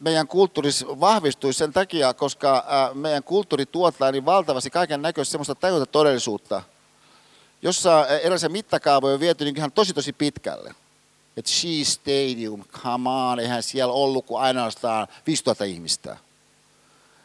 meidän 0.00 0.28
kulttuurissa 0.28 1.00
vahvistuisi 1.00 1.58
sen 1.58 1.72
takia, 1.72 2.14
koska 2.14 2.64
meidän 2.94 3.22
kulttuuri 3.22 3.66
tuottaa 3.66 4.12
niin 4.12 4.24
valtavasti 4.24 4.70
kaiken 4.70 5.02
näköistä 5.02 5.32
semmoista 5.32 5.54
tajuta 5.54 5.86
todellisuutta, 5.86 6.62
jossa 7.62 8.06
erilaisia 8.06 8.48
mittakaavoja 8.48 9.14
on 9.14 9.20
viety 9.20 9.44
niin 9.44 9.56
ihan 9.56 9.72
tosi 9.72 9.94
tosi 9.94 10.12
pitkälle. 10.12 10.74
Että 11.36 11.50
She 11.50 11.84
Stadium, 11.84 12.64
come 12.64 13.10
on, 13.10 13.40
eihän 13.40 13.62
siellä 13.62 13.92
ollut 13.92 14.26
kuin 14.26 14.42
ainoastaan 14.42 15.08
5000 15.26 15.64
ihmistä. 15.64 16.16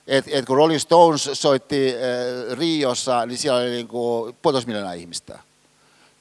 Et, 0.08 0.26
et 0.28 0.46
kun 0.46 0.58
Rolling 0.58 0.80
Stones 0.80 1.30
soitti 1.34 1.94
äh, 1.94 2.58
Riossa, 2.58 3.26
niin 3.26 3.38
siellä 3.38 3.60
oli 3.60 3.70
niin 3.70 3.88
kuin 3.88 4.36
puolitoista 4.42 4.68
miljoonaa 4.68 4.94
ihmistä. 4.94 5.40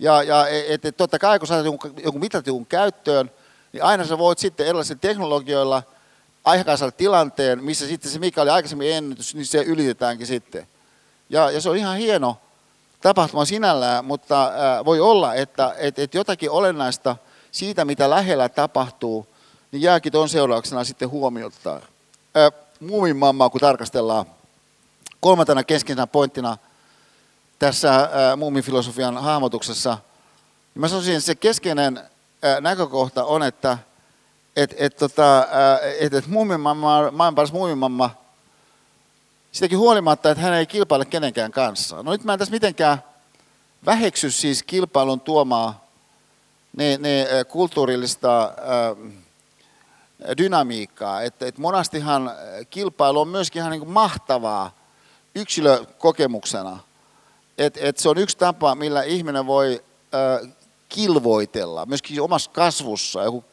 Ja, 0.01 0.23
ja 0.23 0.49
et, 0.49 0.85
et, 0.85 0.97
totta 0.97 1.19
kai 1.19 1.39
kun 1.39 1.49
saat 1.49 1.65
jonkun, 1.65 1.95
jonkun 2.05 2.67
käyttöön, 2.67 3.31
niin 3.73 3.85
aina 3.85 4.05
sä 4.05 4.19
voit 4.19 4.39
sitten 4.39 4.67
erilaisilla 4.67 5.01
teknologioilla 5.01 5.83
aikaisella 6.45 6.93
tilanteen, 6.93 7.65
missä 7.65 7.87
sitten 7.87 8.11
se 8.11 8.19
mikä 8.19 8.43
oli 8.43 8.51
aikaisemmin 8.51 8.93
ennätys, 8.93 9.35
niin 9.35 9.47
se 9.47 9.63
ylitetäänkin 9.63 10.27
sitten. 10.27 10.67
Ja, 11.31 11.51
ja 11.51 11.61
se 11.61 11.71
on 11.71 11.77
ihan 11.77 11.97
hieno 11.97 12.37
tapahtuma 13.01 13.45
sinällään, 13.45 14.05
mutta 14.05 14.53
ää, 14.57 14.85
voi 14.85 15.01
olla, 15.01 15.35
että 15.35 15.75
et, 15.79 15.99
et 15.99 16.15
jotakin 16.15 16.51
olennaista 16.51 17.17
siitä, 17.53 17.85
mitä 17.85 18.11
lähellä 18.11 18.49
tapahtuu, 18.49 19.27
niin 19.73 19.83
jääkin 19.83 20.13
tuon 20.13 20.29
seurauksena 20.29 20.85
sitten 20.85 21.11
huomiota. 21.11 21.81
Muumin 22.81 23.17
mammaa, 23.17 23.51
kun 23.51 23.61
tarkastellaan 23.61 24.27
kolmantena 25.21 25.65
keskeisenä 25.65 26.07
pointtina– 26.07 26.57
tässä 27.61 27.95
äh, 27.95 28.11
muumifilosofian 28.37 29.19
hahmotuksessa, 29.19 29.99
niin 30.75 30.81
mä 30.81 30.89
sanoisin, 30.89 31.15
että 31.15 31.27
se 31.27 31.35
keskeinen 31.35 31.97
äh, 31.97 32.61
näkökohta 32.61 33.25
on, 33.25 33.43
että 33.43 33.79
et, 34.57 34.75
et, 34.79 34.97
tota, 34.97 35.39
äh, 35.39 35.47
et, 36.01 36.15
et 36.15 36.27
muumimamma, 36.27 36.77
maailman 37.01 37.35
paras 37.35 37.53
muumimamma, 37.53 38.11
sitäkin 39.53 39.79
huolimatta, 39.79 40.31
että 40.31 40.43
hän 40.43 40.55
ei 40.55 40.67
kilpaile 40.67 41.05
kenenkään 41.05 41.53
kanssa. 41.53 42.03
No 42.03 42.13
nyt 42.13 42.25
mä 42.25 42.33
en 42.33 42.39
tässä 42.39 42.53
mitenkään 42.53 43.05
väheksy 43.87 44.31
siis 44.31 44.63
kilpailun 44.63 45.21
tuomaa 45.21 45.85
ne, 46.77 46.99
ne 46.99 47.27
kulttuurillista 47.49 48.45
äh, 48.45 49.13
dynamiikkaa. 50.39 51.23
Että 51.23 51.47
et 51.47 51.59
monastihan 51.59 52.33
kilpailu 52.71 53.21
on 53.21 53.29
myöskin 53.29 53.61
ihan 53.61 53.71
niin 53.71 53.81
kuin 53.81 53.93
mahtavaa 53.93 54.77
yksilökokemuksena– 55.35 56.79
et, 57.61 57.79
et 57.81 57.99
se 57.99 58.09
on 58.09 58.19
yksi 58.19 58.39
tapa, 58.39 58.75
millä 58.75 59.03
ihminen 59.03 59.47
voi 59.47 59.85
äh, 60.15 60.51
kilvoitella, 60.89 61.87
myöskin 61.87 62.23
omassa 62.23 62.51
kasvussa, 62.51 63.23
joku, 63.23 63.45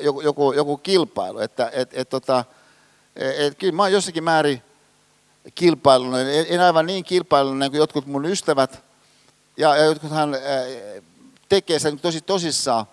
joku, 0.00 0.20
joku, 0.20 0.52
joku 0.52 0.76
kilpailu. 0.76 1.38
Että, 1.38 1.70
et, 1.72 1.90
et, 1.92 2.08
tota, 2.08 2.44
et, 3.16 3.58
kyllä 3.58 3.72
mä 3.72 3.82
oon 3.82 3.92
jossakin 3.92 4.24
määrin 4.24 4.62
kilpailullinen, 5.54 6.34
en, 6.34 6.46
en 6.48 6.60
aivan 6.60 6.86
niin 6.86 7.04
kilpailullinen 7.04 7.70
kuin 7.70 7.78
jotkut 7.78 8.06
mun 8.06 8.24
ystävät, 8.24 8.84
ja, 9.56 9.76
ja 9.76 9.84
jotkuthan 9.84 10.34
äh, 10.34 10.40
tekee 11.48 11.78
sen 11.78 11.98
tosi 11.98 12.20
tosissaan, 12.20 12.86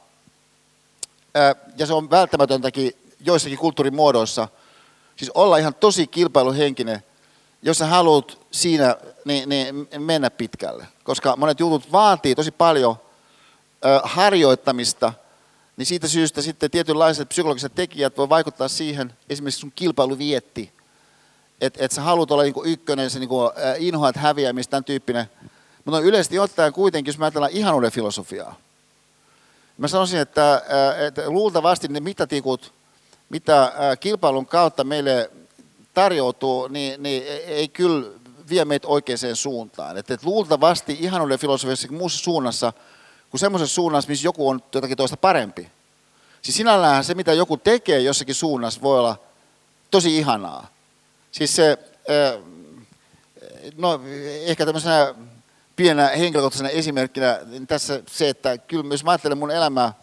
äh, 1.38 1.56
ja 1.78 1.86
se 1.86 1.94
on 1.94 2.10
välttämätöntäkin 2.10 2.92
joissakin 3.20 3.58
kulttuurimuodoissa, 3.58 4.48
siis 5.16 5.32
olla 5.34 5.58
ihan 5.58 5.76
tosi 5.76 6.08
kilpailuhenkinen, 6.08 7.04
jos 7.62 7.78
sä 7.78 7.86
haluat 7.86 8.38
siinä 8.52 8.96
niin, 9.26 9.50
niin 9.50 9.88
mennä 9.98 10.30
pitkälle. 10.30 10.88
Koska 11.04 11.36
monet 11.36 11.60
jutut 11.60 11.92
vaatii 11.92 12.36
tosi 12.36 12.52
paljon 12.52 12.96
ö, 13.86 14.00
harjoittamista, 14.04 15.14
niin 15.78 15.86
siitä 15.86 16.08
syystä 16.08 16.42
sitten 16.42 16.72
tietynlaiset 16.72 17.30
psykologiset 17.30 17.76
tekijät 17.76 18.18
voi 18.18 18.30
vaikuttaa 18.30 18.68
siihen, 18.68 19.14
esimerkiksi 19.30 19.60
sun 19.60 19.72
kilpailuvietti, 19.76 20.72
että 21.62 21.86
et 21.86 21.92
sä 21.92 22.02
haluat 22.02 22.32
olla 22.32 22.44
niinku 22.44 22.64
ykkönen, 22.64 23.10
se 23.10 23.20
niinku, 23.20 23.52
inhoat 23.78 24.16
häviämistä, 24.16 24.72
tämän 24.72 24.84
tyyppinen. 24.84 25.26
Mutta 25.86 26.00
yleisesti 26.00 26.40
ottaen 26.40 26.74
kuitenkin, 26.74 27.10
jos 27.10 27.18
me 27.18 27.26
ajatellaan 27.26 27.52
ihanuuden 27.52 27.92
filosofiaa, 27.92 28.56
mä 29.78 29.88
sanoisin, 29.88 30.20
että, 30.20 30.62
että 31.08 31.30
luultavasti 31.30 31.88
ne 31.88 32.00
mittatikut, 32.00 32.74
mitä 33.30 33.74
kilpailun 34.00 34.46
kautta 34.46 34.84
meille 34.84 35.32
tarjoutuu, 35.94 36.68
niin, 36.68 37.04
niin 37.04 37.24
ei 37.48 37.68
kyllä 37.68 38.08
vie 38.50 38.66
meitä 38.66 38.88
oikeaan 38.88 39.36
suuntaan. 39.36 39.98
Että 39.98 40.14
et 40.14 40.24
luultavasti 40.24 40.98
ihanuuden 41.00 41.40
filosofiassa 41.40 41.88
muussa 41.92 42.24
suunnassa, 42.24 42.74
kuin 43.30 43.40
semmoisessa 43.40 43.76
suunnassa, 43.76 44.10
missä 44.10 44.28
joku 44.28 44.50
on 44.50 44.64
jotakin 44.74 44.98
toista 44.98 45.18
parempi. 45.18 45.72
Siis 46.42 46.58
sinällään 46.58 47.04
se, 47.04 47.14
mitä 47.14 47.34
joku 47.34 47.58
tekee 47.58 48.00
jossakin 48.00 48.36
suunnassa, 48.36 48.82
voi 48.82 49.00
olla 49.00 49.18
tosi 49.92 50.18
ihanaa. 50.18 50.68
Siis 51.32 51.56
se, 51.56 51.78
no 53.78 54.02
ehkä 54.46 54.66
tämmöisenä 54.66 55.16
pienä 55.76 56.08
henkilökohtaisena 56.08 56.70
esimerkkinä 56.70 57.40
niin 57.46 57.68
tässä 57.68 58.04
se, 58.08 58.30
että 58.30 58.58
kyllä 58.58 58.94
jos 58.94 59.04
mä 59.04 59.12
ajattelen 59.12 59.38
mun 59.38 59.52
elämää 59.52 59.94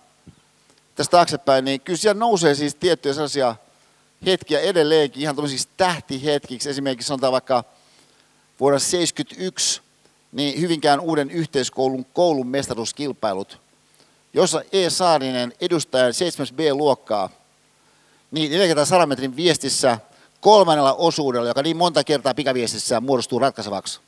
tästä 0.94 1.10
taaksepäin, 1.10 1.64
niin 1.64 1.80
kyllä 1.80 1.96
siellä 1.96 2.18
nousee 2.18 2.54
siis 2.54 2.74
tiettyjä 2.74 3.14
sellaisia 3.14 3.56
hetkiä 4.26 4.60
edelleenkin, 4.60 5.22
ihan 5.22 5.36
tämmöisiksi 5.36 5.68
tähtihetkiksi. 5.76 6.70
Esimerkiksi 6.70 7.08
sanotaan 7.08 7.32
vaikka 7.32 7.64
vuonna 8.60 8.78
1971 8.78 9.86
niin 10.32 10.60
Hyvinkään 10.60 11.00
uuden 11.00 11.30
yhteiskoulun 11.30 12.04
koulun 12.04 12.46
mestaruuskilpailut, 12.46 13.60
jossa 14.32 14.62
E. 14.72 14.90
Saarinen 14.90 15.52
edustajan 15.60 16.12
7B-luokkaa, 16.12 17.30
niin 18.30 18.50
400 18.50 19.06
metrin 19.06 19.36
viestissä 19.36 19.98
kolmannella 20.40 20.94
osuudella, 20.94 21.48
joka 21.48 21.62
niin 21.62 21.76
monta 21.76 22.04
kertaa 22.04 22.34
pikaviestissä 22.34 23.00
muodostuu 23.00 23.38
ratkaisevaksi, 23.38 24.00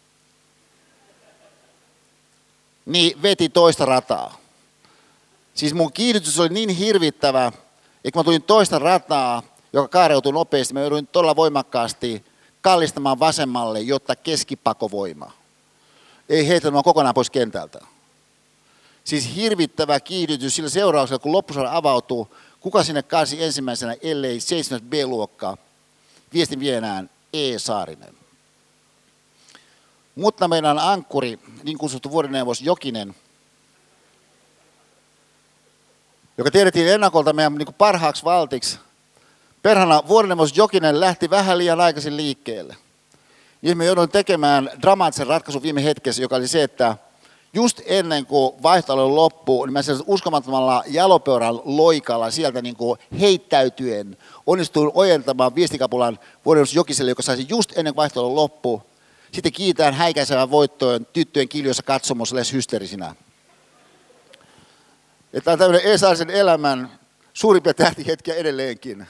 niin 2.87 3.22
veti 3.22 3.48
toista 3.48 3.84
rataa. 3.84 4.38
Siis 5.54 5.74
mun 5.74 5.92
kiihdytys 5.92 6.40
oli 6.40 6.48
niin 6.48 6.68
hirvittävä, 6.68 7.46
että 7.46 8.12
kun 8.12 8.20
mä 8.20 8.24
tulin 8.24 8.42
toista 8.42 8.78
rataa, 8.78 9.42
joka 9.72 9.88
kaareutui 9.88 10.32
nopeasti, 10.32 10.74
mä 10.74 10.80
jouduin 10.80 11.06
todella 11.06 11.37
voimakkaasti 11.37 12.24
kallistamaan 12.60 13.18
vasemmalle, 13.18 13.80
jotta 13.80 14.16
keskipakovoima 14.16 15.32
ei 16.28 16.48
heitä 16.48 16.70
kokonaan 16.84 17.14
pois 17.14 17.30
kentältä. 17.30 17.78
Siis 19.04 19.36
hirvittävä 19.36 20.00
kiihdytys 20.00 20.56
sillä 20.56 20.68
seurauksella, 20.68 21.18
kun 21.18 21.32
loppusarja 21.32 21.76
avautuu, 21.76 22.34
kuka 22.60 22.84
sinne 22.84 23.02
kaasi 23.02 23.44
ensimmäisenä, 23.44 23.96
ellei 24.02 24.40
7 24.40 24.80
B-luokkaa, 24.80 25.56
viestin 26.32 26.60
vienään 26.60 27.10
E. 27.32 27.58
Saarinen. 27.58 28.14
Mutta 30.14 30.48
meidän 30.48 30.78
ankkuri, 30.78 31.38
niin 31.62 31.78
kutsuttu 31.78 32.10
vuorineuvos 32.10 32.62
Jokinen, 32.62 33.14
joka 36.38 36.50
tiedettiin 36.50 36.88
ennakolta 36.88 37.32
meidän 37.32 37.54
niin 37.54 37.74
parhaaksi 37.74 38.24
valtiksi, 38.24 38.78
perhana 39.62 40.02
vuorineuvos 40.08 40.56
Jokinen 40.56 41.00
lähti 41.00 41.30
vähän 41.30 41.58
liian 41.58 41.80
aikaisin 41.80 42.16
liikkeelle. 42.16 42.76
Ja 43.62 43.76
me 43.76 43.84
jouduin 43.84 44.08
tekemään 44.08 44.70
dramaattisen 44.82 45.26
ratkaisun 45.26 45.62
viime 45.62 45.84
hetkessä, 45.84 46.22
joka 46.22 46.36
oli 46.36 46.48
se, 46.48 46.62
että 46.62 46.96
just 47.52 47.80
ennen 47.86 48.26
kuin 48.26 48.62
vaihtoehto 48.62 49.16
loppuu, 49.16 49.64
niin 49.64 49.72
mä 49.72 49.80
uskomattomalla 50.06 50.84
jalopeuran 50.86 51.60
loikalla 51.64 52.30
sieltä 52.30 52.62
niin 52.62 52.76
kuin 52.76 52.98
heittäytyen 53.20 54.16
onnistuin 54.46 54.90
ojentamaan 54.94 55.54
viestikapulan 55.54 56.18
vuodenus 56.44 56.74
Jokiselle, 56.74 57.10
joka 57.10 57.22
saisi 57.22 57.46
just 57.48 57.78
ennen 57.78 57.94
kuin 57.94 58.02
vaihtoehto 58.02 58.34
loppuu. 58.34 58.82
Sitten 59.32 59.52
kiitään 59.52 59.94
häikäisevän 59.94 60.50
voittoon 60.50 61.06
tyttöjen 61.12 61.48
kiljoissa 61.48 61.82
katsomus 61.82 62.32
lähes 62.32 62.52
hysterisinä. 62.52 63.14
Tämä 65.44 65.52
on 65.52 65.58
tämmöinen 65.58 65.92
Esaarisen 65.92 66.30
elämän 66.30 66.98
suurimpia 67.32 67.74
tähtihetkiä 67.74 68.34
edelleenkin. 68.34 69.06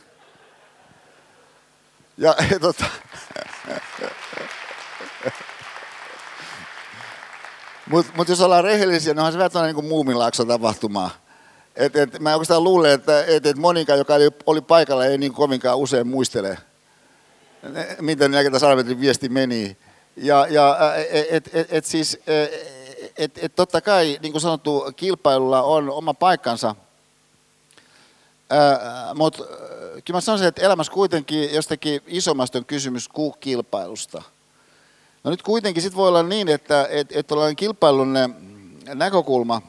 Ja, 2.25 2.35
tota, 2.61 2.85
Mutta 7.91 8.13
mut 8.17 8.29
jos 8.29 8.41
ollaan 8.41 8.65
rehellisiä, 8.65 9.13
niin 9.13 9.19
onhan 9.19 9.33
se 9.33 9.39
vähän 9.39 9.75
niin 9.75 9.85
muumilaakso 9.85 10.45
tapahtuma. 10.45 11.11
Et, 11.77 11.97
et, 11.97 12.19
mä 12.19 12.33
oikeastaan 12.33 12.65
luulen, 12.65 12.93
että 12.93 13.25
et, 13.25 13.47
et 13.47 13.57
Monika, 13.57 13.95
joka 13.97 14.15
oli, 14.15 14.31
oli 14.47 14.61
paikalla, 14.61 15.05
ei 15.05 15.19
niin 15.19 15.33
kovinkaan 15.33 15.79
usein 15.79 16.07
muistele, 16.07 16.59
miten 18.01 18.31
400 18.31 18.77
metrin 18.77 19.01
viesti 19.01 19.29
meni. 19.29 19.77
Ja, 20.17 20.47
ja 20.51 20.77
et, 21.31 21.51
et, 21.53 21.73
et 21.73 21.85
siis, 21.85 22.19
et, 23.17 23.39
et 23.39 23.55
totta 23.57 23.81
kai, 23.81 24.19
niin 24.23 24.33
kuin 24.33 24.43
sanottu, 24.43 24.93
kilpailulla 24.97 25.63
on 25.63 25.91
oma 25.91 26.15
paikkansa. 26.15 26.75
Mutta 29.15 29.45
kyllä 30.05 30.17
mä 30.17 30.21
sanoisin, 30.21 30.49
että 30.49 30.63
elämässä 30.63 30.93
kuitenkin 30.93 31.55
jostakin 31.55 32.03
isommasta 32.07 32.59
on 32.59 32.65
kysymys 32.65 33.09
kuin 33.09 33.35
kilpailusta– 33.41 34.23
No 35.25 35.31
nyt 35.31 35.43
kuitenkin 35.43 35.83
sit 35.83 35.97
voi 35.97 36.09
olla 36.09 36.23
niin, 36.23 36.49
että 36.49 36.87
et, 36.91 37.09
et 37.13 37.27
tällainen 37.27 37.57
kilpailun 37.57 38.15
näkökulma, 38.95 39.63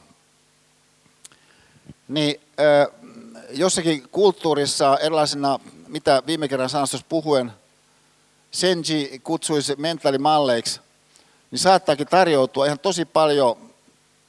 niin 2.08 2.40
ö, 2.60 2.92
jossakin 3.50 4.08
kulttuurissa 4.12 4.98
erilaisina, 4.98 5.58
mitä 5.88 6.22
viime 6.26 6.48
kerran 6.48 6.68
sanastossa 6.68 7.06
puhuen, 7.08 7.52
Senji 8.50 9.20
kutsuisi 9.24 9.76
mentaalimalleiksi, 9.76 10.80
niin 11.50 11.58
saattaakin 11.58 12.06
tarjoutua 12.06 12.66
ihan 12.66 12.78
tosi 12.78 13.04
paljon 13.04 13.69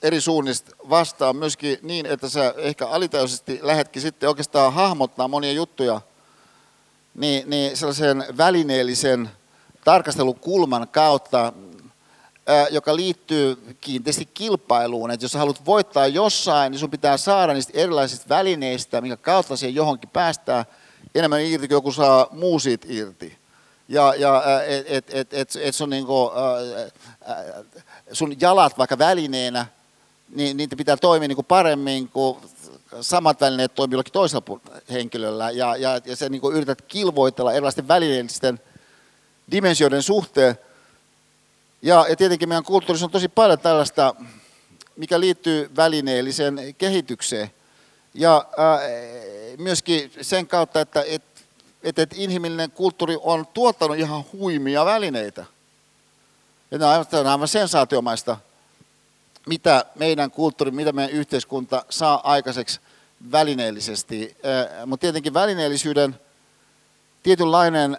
eri 0.01 0.21
suunnista 0.21 0.71
vastaan 0.89 1.35
myöskin 1.35 1.79
niin, 1.81 2.05
että 2.05 2.29
sä 2.29 2.53
ehkä 2.57 2.87
alitajuisesti 2.87 3.59
lähdetkin 3.61 4.01
sitten 4.01 4.29
oikeastaan 4.29 4.73
hahmottaa 4.73 5.27
monia 5.27 5.51
juttuja 5.51 6.01
niin, 7.15 7.49
niin 7.49 7.77
sellaisen 7.77 8.25
välineellisen 8.37 9.29
tarkastelukulman 9.83 10.87
kautta, 10.87 11.53
joka 12.71 12.95
liittyy 12.95 13.75
kiinteästi 13.81 14.25
kilpailuun. 14.33 15.11
Että 15.11 15.23
jos 15.23 15.33
haluat 15.33 15.65
voittaa 15.65 16.07
jossain, 16.07 16.71
niin 16.71 16.79
sun 16.79 16.91
pitää 16.91 17.17
saada 17.17 17.53
niistä 17.53 17.73
erilaisista 17.75 18.29
välineistä, 18.29 19.01
minkä 19.01 19.17
kautta 19.17 19.57
siihen 19.57 19.75
johonkin 19.75 20.09
päästään 20.09 20.65
enemmän 21.15 21.41
irti, 21.41 21.67
kuin 21.67 21.75
joku 21.75 21.91
saa 21.91 22.27
muu 22.31 22.59
siitä 22.59 22.87
irti. 22.89 23.37
Ja, 23.87 24.15
ja 24.15 24.43
että 24.65 24.83
et, 24.87 25.05
et, 25.09 25.33
et, 25.33 25.55
et 25.61 25.75
sun, 25.75 25.89
niinku, 25.89 26.31
sun 28.11 28.35
jalat 28.41 28.77
vaikka 28.77 28.97
välineenä, 28.97 29.65
niin 30.36 30.58
niitä 30.58 30.76
pitää 30.76 30.98
toimia 30.98 31.28
niinku 31.28 31.44
paremmin 31.44 32.10
kuin 32.10 32.38
samat 33.02 33.41
välineet 33.41 33.76
toimii 33.76 33.94
jollakin 33.94 34.13
toisella 34.13 34.60
henkilöllä. 34.91 35.52
Ja, 35.52 35.76
ja, 35.76 36.02
ja 36.06 36.15
sä 36.15 36.30
niinku 36.30 36.52
yrität 36.52 36.82
kilvoitella 36.82 37.54
erilaisten 37.54 37.88
välineellisten 37.88 38.60
dimensioiden 39.52 40.04
suhteen. 40.04 40.58
Ja, 41.82 42.06
ja 42.10 42.15
tietenkin 42.15 42.50
meidän 42.50 42.63
kulttuurissa 42.63 43.06
on 43.06 43.12
tosi 43.12 43.28
paljon 43.28 43.60
tällaista, 43.60 44.15
mikä 44.96 45.20
liittyy 45.20 45.72
välineelliseen 45.76 46.76
kehitykseen. 46.78 47.52
Ja 48.13 48.46
ää, 48.58 48.80
myöskin 49.58 50.12
sen 50.22 50.48
kautta, 50.48 50.82
että 50.82 51.04
et, 51.08 51.24
et, 51.84 52.00
et 52.00 52.13
inhimillinen 52.17 52.72
kulttuuri 52.72 53.17
on 53.22 53.48
tuottanut 53.48 53.98
ihan 53.98 54.24
huimia 54.34 54.86
välineitä. 54.86 55.46
Ja 56.72 56.78
ne 56.78 56.86
on 57.20 57.28
aivan 57.28 57.48
sensaatiomaista, 57.48 58.38
mitä 59.45 59.86
meidän 59.95 60.32
kulttuuri, 60.32 60.71
mitä 60.71 60.91
meidän 60.91 61.12
yhteiskunta 61.12 61.86
saa 61.89 62.32
aikaiseksi 62.32 62.80
välineellisesti. 63.32 64.38
Mutta 64.86 65.01
tietenkin 65.01 65.34
välineellisyyden 65.34 66.19
tietynlainen 67.23 67.97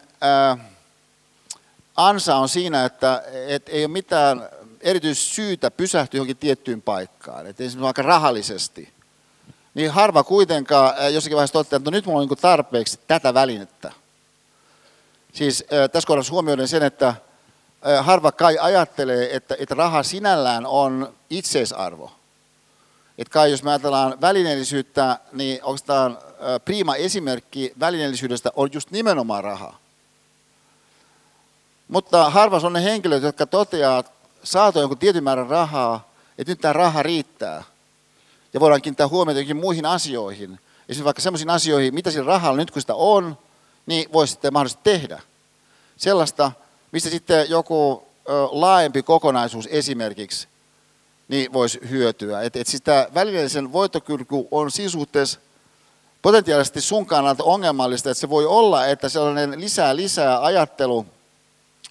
ansa 1.97 2.37
on 2.37 2.49
siinä, 2.49 2.85
että 2.85 3.23
et 3.47 3.69
ei 3.69 3.85
ole 3.85 3.93
mitään 3.93 4.49
erityissyytä 4.81 5.71
pysähtyä 5.71 6.19
johonkin 6.19 6.37
tiettyyn 6.37 6.83
paikkaan, 6.83 7.47
että 7.47 7.63
esimerkiksi 7.63 7.85
vaikka 7.85 8.03
rahallisesti. 8.03 8.93
Niin 9.75 9.91
harva 9.91 10.25
kuitenkaan 10.25 11.15
jossakin 11.15 11.37
vaiheessa 11.37 11.53
toteaa, 11.53 11.77
että 11.77 11.91
no 11.91 11.95
nyt 11.95 12.07
mulla 12.07 12.21
on 12.21 12.29
niin 12.29 12.39
tarpeeksi 12.39 13.01
tätä 13.07 13.35
välinettä. 13.35 13.93
Siis 15.33 15.65
tässä 15.93 16.07
kohdassa 16.07 16.33
huomioiden 16.33 16.69
sen, 16.69 16.83
että 16.83 17.15
harva 18.01 18.33
kai 18.33 18.59
ajattelee, 18.61 19.37
että, 19.37 19.57
että 19.59 19.75
raha 19.75 20.03
sinällään 20.03 20.67
on 20.67 21.15
itseisarvo. 21.31 22.13
Että 23.19 23.33
kai 23.33 23.51
jos 23.51 23.63
me 23.63 23.71
ajatellaan 23.71 24.21
välineellisyyttä, 24.21 25.19
niin 25.33 25.65
oikeastaan 25.65 26.19
prima 26.65 26.97
esimerkki 26.97 27.73
välineellisyydestä 27.81 28.51
on 28.57 28.69
just 28.73 28.91
nimenomaan 28.91 29.45
raha. 29.45 29.75
Mutta 31.89 32.31
harva 32.31 32.61
on 32.63 32.73
ne 32.73 32.85
henkilöt, 32.85 33.23
jotka 33.23 33.47
toteaa, 33.47 34.05
saatu 34.45 34.81
jonkun 34.81 34.99
tietyn 34.99 35.25
määrän 35.25 35.47
rahaa, 35.51 36.11
että 36.39 36.53
nyt 36.53 36.61
tämä 36.61 36.73
raha 36.73 37.03
riittää. 37.03 37.65
Ja 38.53 38.61
voidaan 38.61 38.83
kiinnittää 38.83 39.09
huomiota 39.09 39.41
jokin 39.41 39.57
muihin 39.57 39.87
asioihin. 39.87 40.51
Esimerkiksi 40.53 41.05
vaikka 41.05 41.23
sellaisiin 41.23 41.51
asioihin, 41.51 41.95
mitä 41.95 42.11
sillä 42.11 42.27
rahalla 42.27 42.57
nyt 42.57 42.71
kun 42.71 42.83
sitä 42.83 42.95
on, 42.95 43.39
niin 43.87 44.13
voi 44.13 44.29
sitten 44.29 44.53
mahdollisesti 44.53 44.85
tehdä. 44.85 45.21
Sellaista, 45.97 46.53
mistä 46.93 47.11
sitten 47.11 47.51
joku 47.51 48.07
laajempi 48.51 49.03
kokonaisuus 49.03 49.69
esimerkiksi 49.71 50.49
niin 51.29 51.53
voisi 51.53 51.81
hyötyä. 51.91 52.43
Et, 52.43 52.57
et 52.57 52.67
siis 52.67 52.83
tämä 52.83 53.07
välineellisen 53.15 53.73
voittokylky 53.73 54.35
on 54.51 54.71
siinä 54.71 54.91
suhteessa 54.91 55.41
potentiaalisesti 56.23 56.81
sun 56.81 57.07
kannalta 57.07 57.45
ongelmallista, 57.45 58.11
että 58.11 58.21
se 58.21 58.31
voi 58.31 58.47
olla, 58.47 58.87
että 58.87 59.09
sellainen 59.09 59.61
lisää 59.61 59.97
lisää 59.97 60.45
ajattelu– 60.45 61.07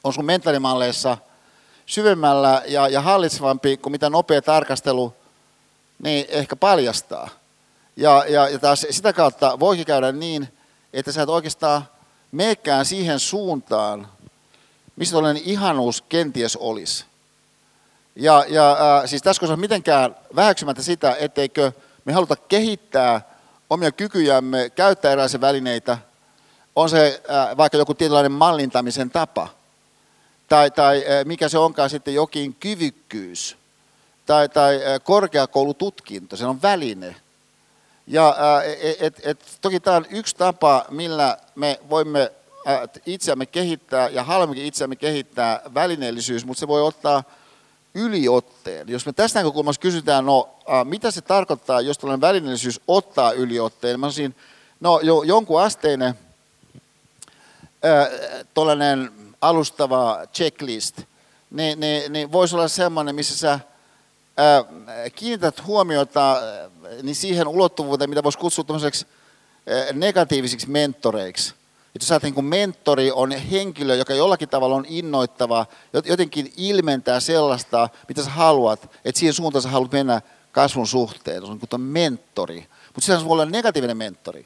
on 0.03 0.13
sun 0.13 0.25
mentaalimalleissa 0.25 1.17
syvemmällä 1.85 2.61
ja, 2.67 2.87
ja 2.87 3.01
hallitsevampi 3.01 3.77
kuin 3.77 3.91
mitä 3.91 4.09
nopea 4.09 4.41
tarkastelu 4.41 5.13
niin 6.03 6.25
ehkä 6.29 6.55
paljastaa. 6.55 7.29
Ja, 7.95 8.25
ja, 8.29 8.49
ja 8.49 8.59
taas 8.59 8.85
sitä 8.89 9.13
kautta 9.13 9.59
voikin 9.59 9.85
käydä 9.85 10.11
niin, 10.11 10.47
että 10.93 11.11
sä 11.11 11.21
et 11.21 11.29
oikeastaan 11.29 11.87
meekään 12.31 12.85
siihen 12.85 13.19
suuntaan, 13.19 14.07
missä 15.01 15.15
tällainen 15.15 15.43
ihanuus 15.45 16.01
kenties 16.09 16.55
olisi. 16.55 17.05
Ja, 18.15 18.45
ja 18.47 18.71
äh, 18.71 19.09
siis 19.09 19.21
tässä 19.21 19.45
on 19.53 19.59
mitenkään 19.59 20.15
väheksymättä 20.35 20.83
sitä, 20.83 21.15
etteikö 21.19 21.71
me 22.05 22.13
haluta 22.13 22.35
kehittää 22.35 23.21
omia 23.69 23.91
kykyjämme, 23.91 24.69
käyttää 24.69 25.11
erilaisia 25.11 25.41
välineitä, 25.41 25.97
on 26.75 26.89
se 26.89 27.21
äh, 27.29 27.57
vaikka 27.57 27.77
joku 27.77 27.93
tietynlainen 27.93 28.31
mallintamisen 28.31 29.09
tapa, 29.09 29.47
tai, 30.49 30.71
tai 30.71 30.97
äh, 30.97 31.25
mikä 31.25 31.49
se 31.49 31.57
onkaan 31.57 31.89
sitten 31.89 32.13
jokin 32.13 32.55
kyvykkyys, 32.55 33.57
tai, 34.25 34.49
tai 34.49 34.75
äh, 34.75 34.99
korkeakoulututkinto, 35.03 36.35
se 36.35 36.45
on 36.45 36.61
väline. 36.61 37.15
Ja 38.07 38.35
et, 38.81 38.97
et, 38.99 39.21
et, 39.23 39.45
toki 39.61 39.79
tämä 39.79 39.97
on 39.97 40.05
yksi 40.09 40.35
tapa, 40.35 40.85
millä 40.89 41.37
me 41.55 41.79
voimme 41.89 42.31
itseämme 43.05 43.45
kehittää 43.45 44.09
ja 44.09 44.23
haluammekin 44.23 44.65
itseämme 44.65 44.95
kehittää 44.95 45.61
välineellisyys, 45.73 46.45
mutta 46.45 46.59
se 46.59 46.67
voi 46.67 46.81
ottaa 46.81 47.23
yliotteen. 47.93 48.89
Jos 48.89 49.05
me 49.05 49.13
tästä 49.13 49.39
näkökulmasta 49.39 49.81
kysytään, 49.81 50.25
no 50.25 50.49
mitä 50.83 51.11
se 51.11 51.21
tarkoittaa, 51.21 51.81
jos 51.81 51.97
tällainen 51.97 52.21
välineellisyys 52.21 52.81
ottaa 52.87 53.31
yliotteen, 53.31 53.99
mä 53.99 54.03
sanoisin, 54.03 54.35
no 54.79 54.99
jo, 54.99 55.23
jonkun 55.23 55.61
asteinen 55.61 56.13
tuollainen 58.53 59.11
alustava 59.41 60.19
checklist, 60.33 61.01
niin, 61.51 61.79
niin, 61.79 62.13
niin 62.13 62.31
voisi 62.31 62.55
olla 62.55 62.67
semmoinen, 62.67 63.15
missä 63.15 63.37
sä 63.37 63.59
ää, 64.37 64.63
kiinnität 65.15 65.65
huomiota 65.65 66.41
niin 67.03 67.15
siihen 67.15 67.47
ulottuvuuteen, 67.47 68.09
mitä 68.09 68.23
voisi 68.23 68.37
kutsua 68.37 68.65
negatiivisiksi 69.93 70.69
mentoreiksi. 70.69 71.53
Että 71.95 72.03
jos 72.03 72.11
ajatellaan, 72.11 72.35
niin 72.35 72.45
mentori 72.45 73.11
on 73.11 73.31
henkilö, 73.31 73.95
joka 73.95 74.13
jollakin 74.13 74.49
tavalla 74.49 74.75
on 74.75 74.85
innoittava, 74.87 75.65
jotenkin 76.05 76.53
ilmentää 76.57 77.19
sellaista, 77.19 77.89
mitä 78.07 78.23
sä 78.23 78.29
haluat, 78.29 78.83
että 79.05 79.19
siihen 79.19 79.33
suuntaan 79.33 79.61
sä 79.61 79.69
haluat 79.69 79.91
mennä 79.91 80.21
kasvun 80.51 80.87
suhteen. 80.87 81.41
Se 81.41 81.51
on 81.51 81.59
niin 81.71 81.81
mentori. 81.81 82.67
Mutta 82.95 83.01
se 83.01 83.25
voi 83.25 83.31
olla 83.31 83.45
negatiivinen 83.45 83.97
mentori, 83.97 84.45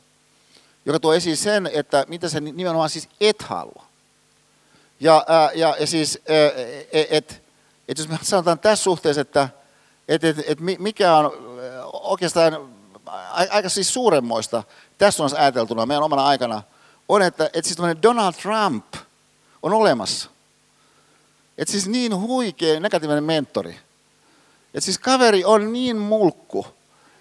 joka 0.85 0.99
tuo 0.99 1.13
esiin 1.13 1.37
sen, 1.37 1.69
että 1.73 2.05
mitä 2.07 2.29
sä 2.29 2.39
nimenomaan 2.39 2.89
siis 2.89 3.09
et 3.21 3.41
halua. 3.41 3.85
Ja, 4.99 5.25
ää, 5.27 5.51
ja, 5.55 5.75
ja 5.79 5.87
siis, 5.87 6.15
että 6.91 7.15
et, 7.17 7.43
et 7.87 7.97
jos 7.97 8.07
me 8.07 8.19
sanotaan 8.21 8.59
tässä 8.59 8.83
suhteessa, 8.83 9.21
että 9.21 9.49
et, 10.07 10.23
et, 10.23 10.37
et 10.47 10.59
mikä 10.59 11.15
on 11.15 11.31
oikeastaan 11.93 12.69
aika 13.49 13.69
siis 13.69 13.93
suuremmoista 13.93 14.63
tässä 14.97 15.23
on 15.23 15.29
ajateltuna 15.37 15.85
meidän 15.85 16.03
omana 16.03 16.27
aikana– 16.27 16.61
on, 17.09 17.21
että, 17.21 17.45
että 17.45 17.61
siis 17.61 17.79
Donald 18.03 18.33
Trump 18.33 18.85
on 19.63 19.73
olemassa. 19.73 20.29
Että 21.57 21.71
siis 21.71 21.87
niin 21.87 22.15
huikea 22.15 22.79
negatiivinen 22.79 23.23
mentori. 23.23 23.79
Että 24.73 24.85
siis 24.85 24.99
kaveri 24.99 25.45
on 25.45 25.73
niin 25.73 25.97
mulkku. 25.97 26.65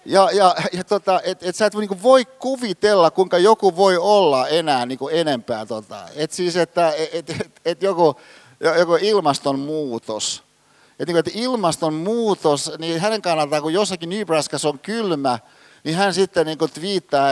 Ja, 0.05 0.31
ja, 0.33 0.55
ja 0.73 0.85
tota, 0.85 1.20
että 1.25 1.49
et 1.49 1.57
sä 1.57 1.66
et 1.66 1.75
niin 1.75 2.03
voi 2.03 2.25
kuvitella, 2.25 3.11
kuinka 3.11 3.38
joku 3.38 3.77
voi 3.77 3.97
olla 3.97 4.49
enää 4.49 4.87
niin 4.87 4.99
enempää. 5.11 5.66
Tota. 5.66 6.09
Että 6.16 6.37
siis, 6.37 6.57
että 6.57 6.92
et, 7.12 7.31
et, 7.31 7.61
et 7.64 7.83
joku, 7.83 8.16
joku 8.79 8.99
ilmastonmuutos. 9.01 10.42
Että 10.99 11.12
niin 11.12 11.16
et 11.16 11.31
ilmastonmuutos, 11.35 12.73
niin 12.79 13.01
hänen 13.01 13.23
kannaltaan, 13.23 13.62
kun 13.62 13.73
jossakin 13.73 14.09
Nebraskassa 14.09 14.68
on 14.68 14.79
kylmä, 14.79 15.38
niin 15.85 15.97
hän 15.97 16.14
sitten 16.14 16.47
niin 16.47 16.59
twiittaa 16.75 17.29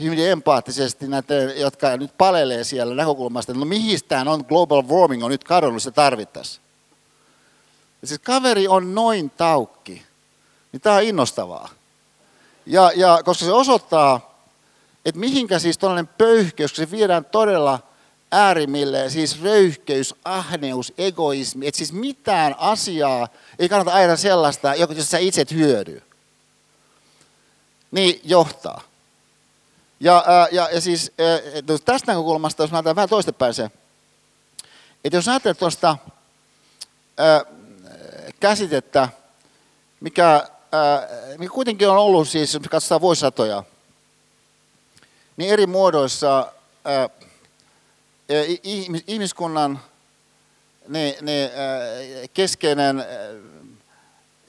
hyvin 0.00 0.18
empaattisesti 0.18 1.08
näiden, 1.08 1.60
jotka 1.60 1.96
nyt 1.96 2.10
palelee 2.18 2.64
siellä 2.64 2.94
näkökulmasta, 2.94 3.52
että 3.52 3.64
no 3.64 3.70
tämä 4.08 4.32
on 4.32 4.44
global 4.48 4.82
warming 4.82 5.24
on 5.24 5.30
nyt 5.30 5.44
kadonnut, 5.44 5.82
se 5.82 5.90
tarvittaisiin. 5.90 6.62
Siis 8.04 8.20
kaveri 8.20 8.68
on 8.68 8.94
noin 8.94 9.30
taukki, 9.30 10.02
niin 10.72 10.80
tämä 10.80 10.96
on 10.96 11.02
innostavaa. 11.02 11.68
Ja, 12.66 12.92
ja 12.96 13.20
koska 13.24 13.44
se 13.44 13.52
osoittaa, 13.52 14.40
että 15.04 15.18
mihinkä 15.20 15.58
siis 15.58 15.78
tuollainen 15.78 16.14
pöyhkeys, 16.18 16.72
kun 16.72 16.76
se 16.76 16.90
viedään 16.90 17.24
todella 17.24 17.78
äärimmilleen, 18.32 19.10
siis 19.10 19.42
röyhkeys, 19.42 20.14
ahneus, 20.24 20.92
egoismi, 20.98 21.66
että 21.66 21.78
siis 21.78 21.92
mitään 21.92 22.54
asiaa 22.58 23.28
ei 23.58 23.68
kannata 23.68 23.96
ajatella 23.96 24.16
sellaista, 24.16 24.74
jos 24.74 25.10
sä 25.10 25.18
itse 25.18 25.40
et 25.40 25.52
hyödy 25.52 26.02
niin 27.96 28.20
johtaa. 28.24 28.82
Ja, 30.00 30.24
ää, 30.26 30.48
ja, 30.52 30.68
ja 30.72 30.80
siis 30.80 31.12
ää, 31.18 31.38
tästä 31.84 32.12
näkökulmasta, 32.12 32.62
jos 32.62 32.72
ajatellaan 32.72 32.96
vähän 32.96 33.08
toistepäin 33.08 33.54
se, 33.54 33.70
että 35.04 35.16
jos 35.16 35.28
ajattelet 35.28 35.58
tuosta 35.58 35.96
käsitettä, 38.40 39.08
mikä, 40.00 40.48
ää, 40.72 41.08
mikä 41.38 41.52
kuitenkin 41.52 41.88
on 41.88 41.96
ollut 41.96 42.28
siis, 42.28 42.54
jos 42.54 42.62
katsotaan 42.70 43.00
vuosisatoja, 43.00 43.62
niin 45.36 45.50
eri 45.50 45.66
muodoissa 45.66 46.52
ää, 46.84 47.08
ihmiskunnan 49.06 49.80
ne, 50.88 51.16
ne, 51.20 51.50
keskeinen, 52.34 53.04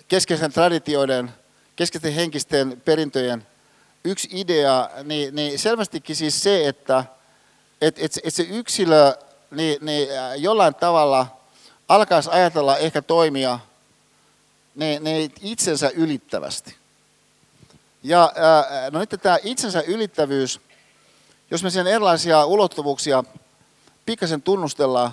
keskeisen 0.08 0.52
traditioiden– 0.52 1.32
keskeisten 1.78 2.14
henkisten 2.14 2.82
perintöjen 2.86 3.48
yksi 4.04 4.30
idea, 4.32 4.90
niin, 5.04 5.36
niin 5.36 5.60
selvästikin 5.60 6.16
siis 6.16 6.44
se, 6.44 6.68
että 6.68 7.04
et, 7.82 8.00
et, 8.00 8.20
et 8.24 8.34
se 8.34 8.44
yksilö 8.44 9.14
niin, 9.52 9.78
niin 9.86 10.08
jollain 10.38 10.76
tavalla 10.76 11.28
alkaisi 11.88 12.30
ajatella 12.30 12.78
ehkä 12.78 13.02
toimia 13.02 13.60
niin, 14.76 15.04
niin 15.04 15.32
itsensä 15.42 15.92
ylittävästi. 15.96 16.76
Ja 18.04 18.34
no 18.92 19.00
nyt 19.00 19.10
tämä 19.22 19.40
itsensä 19.44 19.82
ylittävyys, 19.82 20.62
jos 21.52 21.64
me 21.64 21.70
sen 21.70 21.88
erilaisia 21.88 22.46
ulottuvuuksia 22.46 23.24
pikkasen 24.06 24.42
tunnustellaan, 24.42 25.12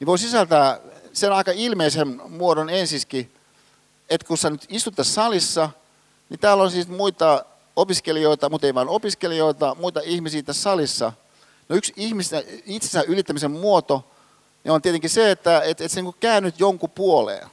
niin 0.00 0.06
voi 0.06 0.18
sisältää 0.18 0.80
sen 1.12 1.32
aika 1.32 1.52
ilmeisen 1.54 2.22
muodon 2.28 2.70
ensiskin, 2.70 3.32
että 4.10 4.26
kun 4.26 4.38
sä 4.38 4.50
nyt 4.50 4.66
istut 4.68 4.94
tässä 4.94 5.14
salissa– 5.14 5.70
niin 6.32 6.40
täällä 6.40 6.62
on 6.62 6.70
siis 6.70 6.88
muita 6.88 7.44
opiskelijoita, 7.76 8.50
mutta 8.50 8.66
ei 8.66 8.74
vain 8.74 8.88
opiskelijoita, 8.88 9.74
muita 9.74 10.00
ihmisiä 10.04 10.42
tässä 10.42 10.62
salissa. 10.62 11.12
No 11.68 11.76
yksi 11.76 11.92
ihmisten 11.96 12.44
itsensä 12.66 13.04
ylittämisen 13.08 13.50
muoto 13.50 14.04
niin 14.64 14.72
on 14.72 14.82
tietenkin 14.82 15.10
se, 15.10 15.30
että 15.30 15.60
et, 15.60 15.80
et 15.80 15.90
se 15.90 16.02
niin 16.02 16.14
käännyt 16.20 16.60
jonkun 16.60 16.90
puoleen. 16.90 17.48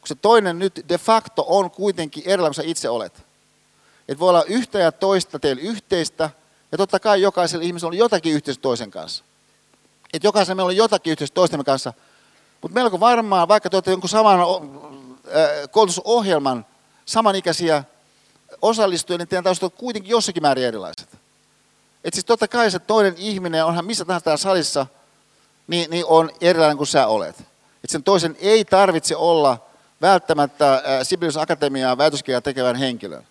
Kun 0.00 0.08
se 0.08 0.14
toinen 0.14 0.58
nyt 0.58 0.84
de 0.88 0.98
facto 0.98 1.44
on 1.48 1.70
kuitenkin 1.70 2.22
erilainen 2.26 2.54
kuin 2.54 2.64
sä 2.64 2.70
itse 2.70 2.88
olet. 2.88 3.12
Että 4.08 4.18
voi 4.18 4.28
olla 4.28 4.44
yhtä 4.44 4.78
ja 4.78 4.92
toista 4.92 5.38
teillä 5.38 5.62
yhteistä, 5.62 6.30
ja 6.72 6.78
totta 6.78 7.00
kai 7.00 7.22
jokaisella 7.22 7.64
ihmisellä 7.64 7.90
on 7.90 7.98
jotakin 7.98 8.32
yhteistä 8.32 8.62
toisen 8.62 8.90
kanssa. 8.90 9.24
Että 10.12 10.26
jokaisella 10.26 10.54
meillä 10.54 10.68
on 10.68 10.76
jotakin 10.76 11.10
yhteistä 11.10 11.34
toistemme 11.34 11.64
kanssa, 11.64 11.92
mutta 12.62 12.74
melko 12.74 13.00
varmaan, 13.00 13.48
vaikka 13.48 13.70
te 13.70 13.76
olette 13.76 13.90
jonkun 13.90 14.10
saman 14.10 14.40
koulutusohjelman 15.70 16.66
samanikäisiä, 17.06 17.84
osallistujien, 18.66 19.18
niin 19.18 19.28
teidän 19.28 19.44
taustat 19.44 19.74
kuitenkin 19.74 20.10
jossakin 20.10 20.42
määrin 20.42 20.64
erilaiset. 20.64 21.08
Et 22.04 22.14
siis 22.14 22.24
totta 22.24 22.48
kai 22.48 22.70
se 22.70 22.78
toinen 22.78 23.14
ihminen, 23.16 23.64
onhan 23.64 23.84
missä 23.84 24.04
tahansa 24.04 24.24
täällä 24.24 24.36
salissa, 24.36 24.86
niin, 25.66 25.90
niin 25.90 26.04
on 26.06 26.30
erilainen 26.40 26.76
kuin 26.76 26.86
sä 26.86 27.06
olet. 27.06 27.38
Et 27.84 27.90
sen 27.90 28.02
toisen 28.02 28.36
ei 28.40 28.64
tarvitse 28.64 29.16
olla 29.16 29.58
välttämättä 30.02 30.82
Sibelius 31.02 31.36
Akatemiaa 31.36 31.98
väitöskirjaa 31.98 32.40
tekevän 32.40 32.76
henkilön. 32.76 33.26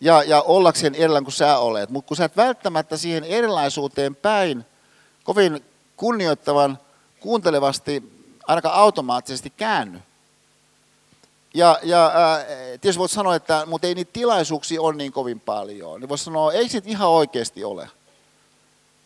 Ja, 0.00 0.22
ja 0.22 0.42
ollakseen 0.42 0.94
erilainen 0.94 1.24
kuin 1.24 1.34
sä 1.34 1.58
olet. 1.58 1.90
Mutta 1.90 2.08
kun 2.08 2.16
sä 2.16 2.24
et 2.24 2.36
välttämättä 2.36 2.96
siihen 2.96 3.24
erilaisuuteen 3.24 4.16
päin 4.16 4.66
kovin 5.24 5.64
kunnioittavan, 5.96 6.78
kuuntelevasti, 7.20 8.12
ainakaan 8.46 8.74
automaattisesti 8.74 9.52
käänny, 9.56 9.98
ja, 11.54 11.78
ja 11.82 12.06
äh, 12.06 12.46
tietysti 12.80 12.98
voit 12.98 13.10
sanoa, 13.10 13.34
että 13.34 13.66
mutta 13.66 13.86
ei 13.86 13.94
niitä 13.94 14.12
tilaisuuksia 14.12 14.82
ole 14.82 14.94
niin 14.94 15.12
kovin 15.12 15.40
paljon. 15.40 16.00
Niin 16.00 16.08
voisi 16.08 16.24
sanoa, 16.24 16.52
ei 16.52 16.68
se 16.68 16.82
ihan 16.84 17.08
oikeasti 17.08 17.64
ole. 17.64 17.88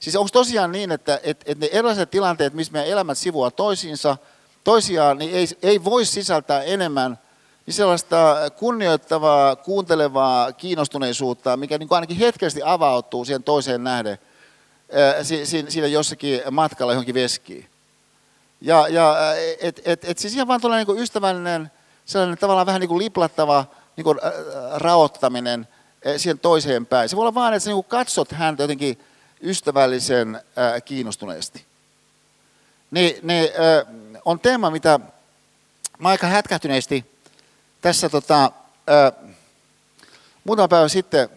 Siis 0.00 0.16
onko 0.16 0.28
tosiaan 0.32 0.72
niin, 0.72 0.92
että 0.92 1.20
et, 1.22 1.42
et 1.46 1.58
ne 1.58 1.68
erilaiset 1.72 2.10
tilanteet, 2.10 2.54
missä 2.54 2.72
meidän 2.72 2.90
elämät 2.90 3.18
sivua 3.18 3.50
toisiinsa, 3.50 4.16
toisiaan, 4.64 5.18
niin 5.18 5.34
ei, 5.34 5.46
ei 5.62 5.84
voi 5.84 6.04
sisältää 6.04 6.62
enemmän 6.62 7.18
niin 7.66 7.74
sellaista 7.74 8.36
kunnioittavaa, 8.56 9.56
kuuntelevaa 9.56 10.52
kiinnostuneisuutta, 10.52 11.56
mikä 11.56 11.78
niin 11.78 11.88
kuin 11.88 11.96
ainakin 11.96 12.16
hetkellisesti 12.16 12.62
avautuu 12.64 13.24
siihen 13.24 13.42
toiseen 13.42 13.84
nähden 13.84 14.18
äh, 14.96 15.26
siinä 15.68 15.88
jossakin 15.88 16.40
matkalla 16.50 16.92
johonkin 16.92 17.14
veskiin. 17.14 17.66
Ja, 18.60 18.88
ja 18.88 19.16
et, 19.60 19.80
et, 19.84 20.04
et 20.04 20.18
siis 20.18 20.34
ihan 20.34 20.48
vaan 20.48 20.60
tuollainen 20.60 20.86
niin 20.86 21.02
ystävällinen 21.02 21.70
sellainen 22.06 22.38
tavallaan 22.38 22.66
vähän 22.66 22.80
niin 22.80 22.88
kuin 22.88 22.98
liplattava 22.98 23.64
niin 23.96 24.04
kuin, 24.04 24.18
äh, 24.24 24.32
raottaminen 24.74 25.68
äh, 26.06 26.14
siihen 26.16 26.38
toiseen 26.38 26.86
päin. 26.86 27.08
Se 27.08 27.16
voi 27.16 27.22
olla 27.22 27.34
vaan, 27.34 27.54
että 27.54 27.64
sä 27.64 27.70
niin 27.70 27.84
katsot 27.84 28.32
häntä 28.32 28.62
jotenkin 28.62 29.00
ystävällisen 29.42 30.34
äh, 30.34 30.82
kiinnostuneesti. 30.84 31.64
Ne, 32.90 33.18
ne 33.22 33.42
äh, 33.42 33.94
on 34.24 34.40
teema, 34.40 34.70
mitä 34.70 35.00
mä 35.98 36.08
aika 36.08 36.26
hätkähtyneesti 36.26 37.04
tässä 37.80 38.08
tota, 38.08 38.44
äh, 38.44 39.32
muutama 40.44 40.68
päivä 40.68 40.88
sitten 40.88 41.28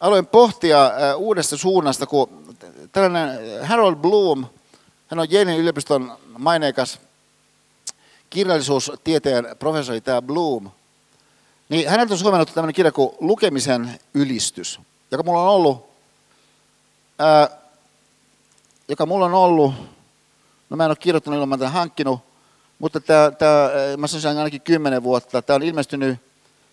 aloin 0.00 0.26
pohtia 0.26 0.86
äh, 0.86 1.16
uudesta 1.16 1.56
suunnasta, 1.56 2.06
kun 2.06 2.56
tällainen 2.92 3.38
Harold 3.66 3.96
Bloom, 3.96 4.46
hän 5.08 5.18
on 5.18 5.26
Yalein 5.32 5.58
yliopiston 5.58 6.18
maineikas 6.38 6.98
kirjallisuustieteen 8.30 9.56
professori, 9.58 10.00
tämä 10.00 10.22
Bloom, 10.22 10.70
niin 11.68 11.88
häneltä 11.88 12.14
on 12.14 12.18
suomennettu 12.18 12.54
tämmöinen 12.54 12.74
kirja 12.74 12.92
kuin 12.92 13.10
Lukemisen 13.20 13.98
ylistys, 14.14 14.80
joka 15.10 15.22
mulla 15.22 15.42
on 15.42 15.48
ollut, 15.48 15.90
ää, 17.18 17.48
joka 18.88 19.06
mulla 19.06 19.26
on 19.26 19.34
ollut, 19.34 19.74
no 20.70 20.76
mä 20.76 20.84
en 20.84 20.90
ole 20.90 20.96
kirjoittanut 20.96 21.40
ilman 21.40 21.58
tämän 21.58 21.72
hankkinut, 21.72 22.20
mutta 22.78 23.00
tämä, 23.00 23.30
tämä, 23.30 23.70
mä 23.96 24.06
sanoisin 24.06 24.38
ainakin 24.38 24.60
kymmenen 24.60 25.02
vuotta, 25.02 25.42
tämä 25.42 25.54
on 25.54 25.62
ilmestynyt 25.62 26.18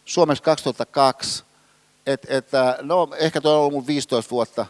Suomeksi 0.06 0.44
2002, 0.44 1.44
että 2.06 2.28
et, 2.38 2.48
no 2.82 3.10
ehkä 3.18 3.42
tuo 3.42 3.52
on 3.52 3.60
ollut 3.60 3.74
mun 3.74 3.88
15 3.88 4.32
vuotta, 4.32 4.66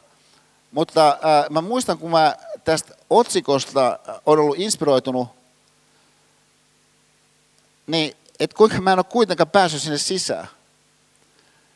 mutta 0.71 1.17
ää, 1.21 1.45
mä 1.49 1.61
muistan, 1.61 1.97
kun 1.97 2.11
mä 2.11 2.35
tästä 2.63 2.95
otsikosta 3.09 3.99
on 4.25 4.39
ollut 4.39 4.59
inspiroitunut, 4.59 5.36
niin 7.87 8.13
että 8.39 8.57
kuinka 8.57 8.81
mä 8.81 8.93
en 8.93 8.99
ole 8.99 9.03
kuitenkaan 9.03 9.49
päässyt 9.49 9.81
sinne 9.81 9.97
sisään. 9.97 10.47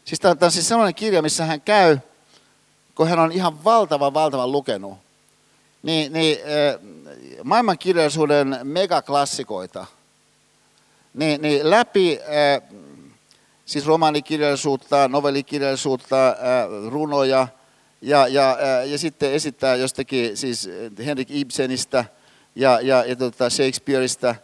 Siis 0.06 0.20
tämä 0.20 0.36
on 0.42 0.52
siis 0.52 0.68
sellainen 0.68 0.96
kirja, 0.96 1.22
missä 1.22 1.46
hän 1.46 1.62
käy, 1.62 1.98
kun 2.96 3.08
hän 3.08 3.20
on 3.20 3.32
ihan 3.32 3.64
valtavan, 3.64 4.14
valtavan 4.14 4.52
lukenut, 4.52 4.98
niin, 5.84 6.14
niin 6.14 6.38
maailmankirjallisuuden 7.44 8.60
megaklassikoita, 8.64 9.86
niin, 11.14 11.42
niin 11.42 11.70
läpi 11.70 12.20
siis 13.66 13.86
romaanikirjallisuutta, 13.86 15.08
novellikirjallisuutta, 15.08 16.36
runoja– 16.90 17.48
ja, 18.02 18.28
ja, 18.28 18.58
ja 18.86 18.98
sitten 18.98 19.34
esittää 19.34 19.76
jostakin 19.76 20.38
siis 20.38 20.70
Henrik 21.06 21.32
Ibsenistä 21.32 22.06
ja, 22.56 22.80
ja, 22.82 23.06
ja 23.06 23.16
tota 23.16 23.50
Shakespeareista 23.50 24.36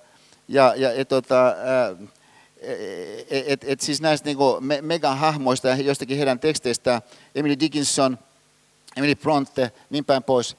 ja, 0.48 0.74
ja, 0.76 0.94
ja 0.94 1.06
tota, 1.06 1.56
et, 3.30 3.64
et 3.64 3.82
siis 3.82 4.02
näistä 4.02 4.26
niin 4.26 4.38
me, 4.60 4.82
megahahmoista 4.82 5.68
ja 5.68 5.76
jostakin 5.76 6.18
heidän 6.18 6.40
teksteistä, 6.40 7.02
Emily 7.36 7.60
Dickinson, 7.60 8.20
Emily 8.96 9.16
Bronte, 9.16 9.72
niin 9.90 10.06
päin 10.06 10.24
pois, 10.24 10.58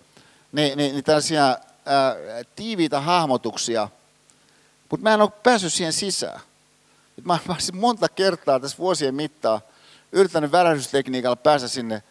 niin, 0.52 0.78
niin, 0.78 0.92
niin 0.92 1.04
tällaisia 1.04 1.46
ää, 1.46 2.16
tiiviitä 2.56 3.00
hahmotuksia, 3.00 3.88
mutta 4.90 5.02
mä 5.02 5.14
en 5.14 5.20
ole 5.20 5.30
päässyt 5.42 5.72
siihen 5.72 5.92
sisään. 5.92 6.40
Mä 7.24 7.38
olen 7.48 7.60
monta 7.72 8.08
kertaa 8.08 8.60
tässä 8.60 8.78
vuosien 8.78 9.14
mittaan 9.14 9.60
yrittänyt 10.12 10.52
värähdystekniikalla 10.52 11.36
päästä 11.36 11.68
sinne 11.68 12.02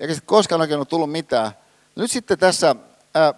eikä 0.00 0.14
sitten 0.14 0.26
koskaan 0.26 0.60
oikein 0.60 0.78
ole 0.78 0.86
tullut 0.86 1.12
mitään. 1.12 1.52
Nyt 1.96 2.10
sitten 2.10 2.38
tässä 2.38 2.76
ää, 3.14 3.34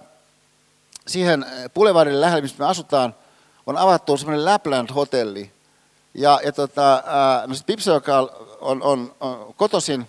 siihen 1.06 1.46
Boulevardille 1.74 2.20
lähelle, 2.20 2.42
missä 2.42 2.56
me 2.58 2.66
asutaan, 2.66 3.14
on 3.66 3.76
avattu 3.76 4.16
semmoinen 4.16 4.44
Lapland-hotelli. 4.44 5.50
Ja, 6.14 6.40
ja 6.44 6.52
tota, 6.52 7.02
ää, 7.06 7.46
no 7.46 7.54
Pipsa, 7.66 7.90
joka 7.90 8.18
on, 8.60 8.82
on, 8.82 9.14
on 9.20 9.54
kotosin, 9.56 10.08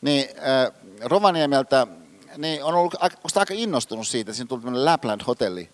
niin 0.00 0.28
ää, 0.40 0.70
Rovaniemeltä, 1.00 1.86
niin 2.36 2.64
on 2.64 2.74
ollut 2.74 2.94
aika 3.36 3.54
innostunut 3.54 4.06
siitä, 4.06 4.32
siinä 4.32 4.48
tuli 4.48 4.60
tämmöinen 4.60 4.84
Lapland-hotelli. 4.84 5.68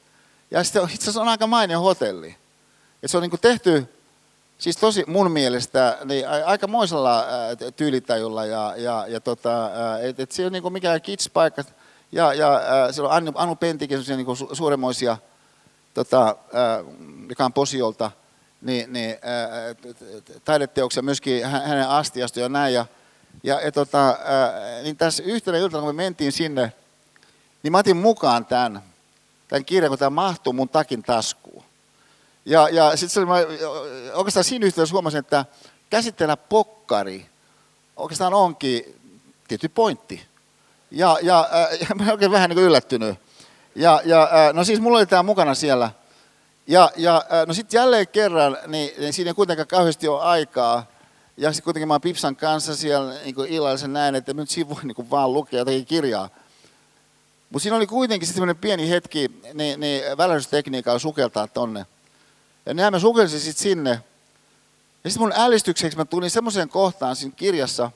Ja 0.50 0.64
sitten 0.64 0.82
itse 0.84 0.96
asiassa 0.96 1.20
on 1.20 1.28
aika 1.28 1.46
mainio 1.46 1.80
hotelli. 1.80 2.36
Et 3.02 3.10
se 3.10 3.16
on 3.16 3.22
niin 3.22 3.40
tehty 3.40 3.88
Siis 4.58 4.76
tosi 4.76 5.04
mun 5.06 5.30
mielestä 5.30 5.98
niin 6.04 6.24
moisella 6.68 7.24
tyylitajulla 7.76 8.46
ja, 8.46 8.74
ja, 8.76 9.04
ja 9.08 9.20
tota, 9.20 9.70
et, 10.02 10.20
et 10.20 10.32
se 10.32 10.46
on 10.46 10.52
niinku 10.52 10.70
mikään 10.70 11.00
kids-paikka. 11.02 11.64
Ja, 12.12 12.34
ja 12.34 12.60
siellä 12.90 13.08
on 13.08 13.16
Anu, 13.16 13.32
Anu 13.34 13.56
Pentikin 13.56 13.98
niinku 14.16 14.34
su, 14.34 14.48
suuremmoisia, 14.52 15.16
tota, 15.98 16.36
joka 17.28 17.44
on 17.44 17.52
Posiolta, 17.52 18.10
niin, 18.62 18.92
niin, 18.92 19.16
taideteoksia 20.44 21.02
myöskin 21.02 21.46
hänen 21.46 21.88
astiasta 21.88 22.40
ja 22.40 22.48
näin. 22.48 22.74
Ja, 22.74 22.86
ja, 23.42 23.60
ja 23.60 23.72
tota, 23.72 24.18
niin 24.82 24.96
tässä 24.96 25.22
yhtenä 25.22 25.58
iltana, 25.58 25.82
kun 25.82 25.94
me 25.94 26.02
mentiin 26.02 26.32
sinne, 26.32 26.72
niin 27.62 27.72
mä 27.72 27.78
otin 27.78 27.96
mukaan 27.96 28.46
tämän, 28.46 28.82
tämän 29.48 29.64
kirjan, 29.64 29.90
kun 29.90 29.98
tämä 29.98 30.10
mahtuu 30.10 30.52
mun 30.52 30.68
takin 30.68 31.02
taskuun. 31.02 31.64
Ja, 32.44 32.68
ja 32.68 32.96
sitten 32.96 33.26
oikeastaan 34.14 34.44
siinä 34.44 34.66
yhteydessä 34.66 34.92
huomasin, 34.92 35.18
että 35.18 35.44
käsitellä 35.90 36.36
pokkari 36.36 37.26
oikeastaan 37.96 38.34
onkin 38.34 39.00
tietty 39.48 39.68
pointti. 39.68 40.26
Ja, 40.90 41.18
ja, 41.22 41.48
äh, 41.52 41.80
ja 41.80 41.94
mä 41.94 42.02
olen 42.02 42.12
oikein 42.12 42.30
vähän 42.30 42.50
niin 42.50 42.58
yllättynyt. 42.58 43.18
Ja, 43.78 44.00
ja 44.04 44.28
no 44.52 44.64
siis 44.64 44.80
mulla 44.80 44.98
oli 44.98 45.06
tämä 45.06 45.22
mukana 45.22 45.54
siellä. 45.54 45.90
Ja, 46.66 46.90
ja 46.96 47.24
no 47.46 47.54
sitten 47.54 47.78
jälleen 47.78 48.08
kerran, 48.08 48.58
niin, 48.66 48.90
niin 48.98 49.12
siinä 49.12 49.30
ei 49.30 49.34
kuitenkaan 49.34 49.68
kauheasti 49.68 50.08
ole 50.08 50.22
aikaa. 50.22 50.86
Ja 51.36 51.52
sitten 51.52 51.64
kuitenkin 51.64 51.88
mä 51.88 51.94
oon 51.94 52.00
Pipsan 52.00 52.36
kanssa 52.36 52.76
siellä 52.76 53.14
niin 53.24 53.46
illallisen 53.48 53.92
näin, 53.92 54.14
että 54.14 54.34
nyt 54.34 54.50
siinä 54.50 54.70
voi 54.70 54.82
niin 54.82 55.10
vaan 55.10 55.32
lukea 55.32 55.58
jotakin 55.58 55.86
kirjaa. 55.86 56.28
Mutta 57.50 57.62
siinä 57.62 57.76
oli 57.76 57.86
kuitenkin 57.86 58.28
sitten 58.28 58.56
pieni 58.56 58.90
hetki, 58.90 59.30
niin, 59.54 59.80
niin 59.80 60.16
välähdystekniikalla 60.16 60.98
sukeltaa 60.98 61.46
tonne. 61.46 61.86
Ja 62.66 62.74
nämä 62.74 62.90
mä 62.90 62.98
sukelsin 62.98 63.40
sitten 63.40 63.62
sinne. 63.62 63.90
Ja 65.04 65.10
sitten 65.10 65.22
mun 65.22 65.32
älistykseksi 65.36 65.98
mä 65.98 66.04
tulin 66.04 66.30
semmoiseen 66.30 66.68
kohtaan 66.68 67.16
siinä 67.16 67.34
kirjassa, 67.36 67.90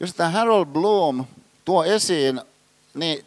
jossa 0.00 0.16
tämä 0.16 0.30
Harold 0.30 0.66
Bloom 0.66 1.24
tuo 1.64 1.84
esiin 1.84 2.40
niin 2.94 3.26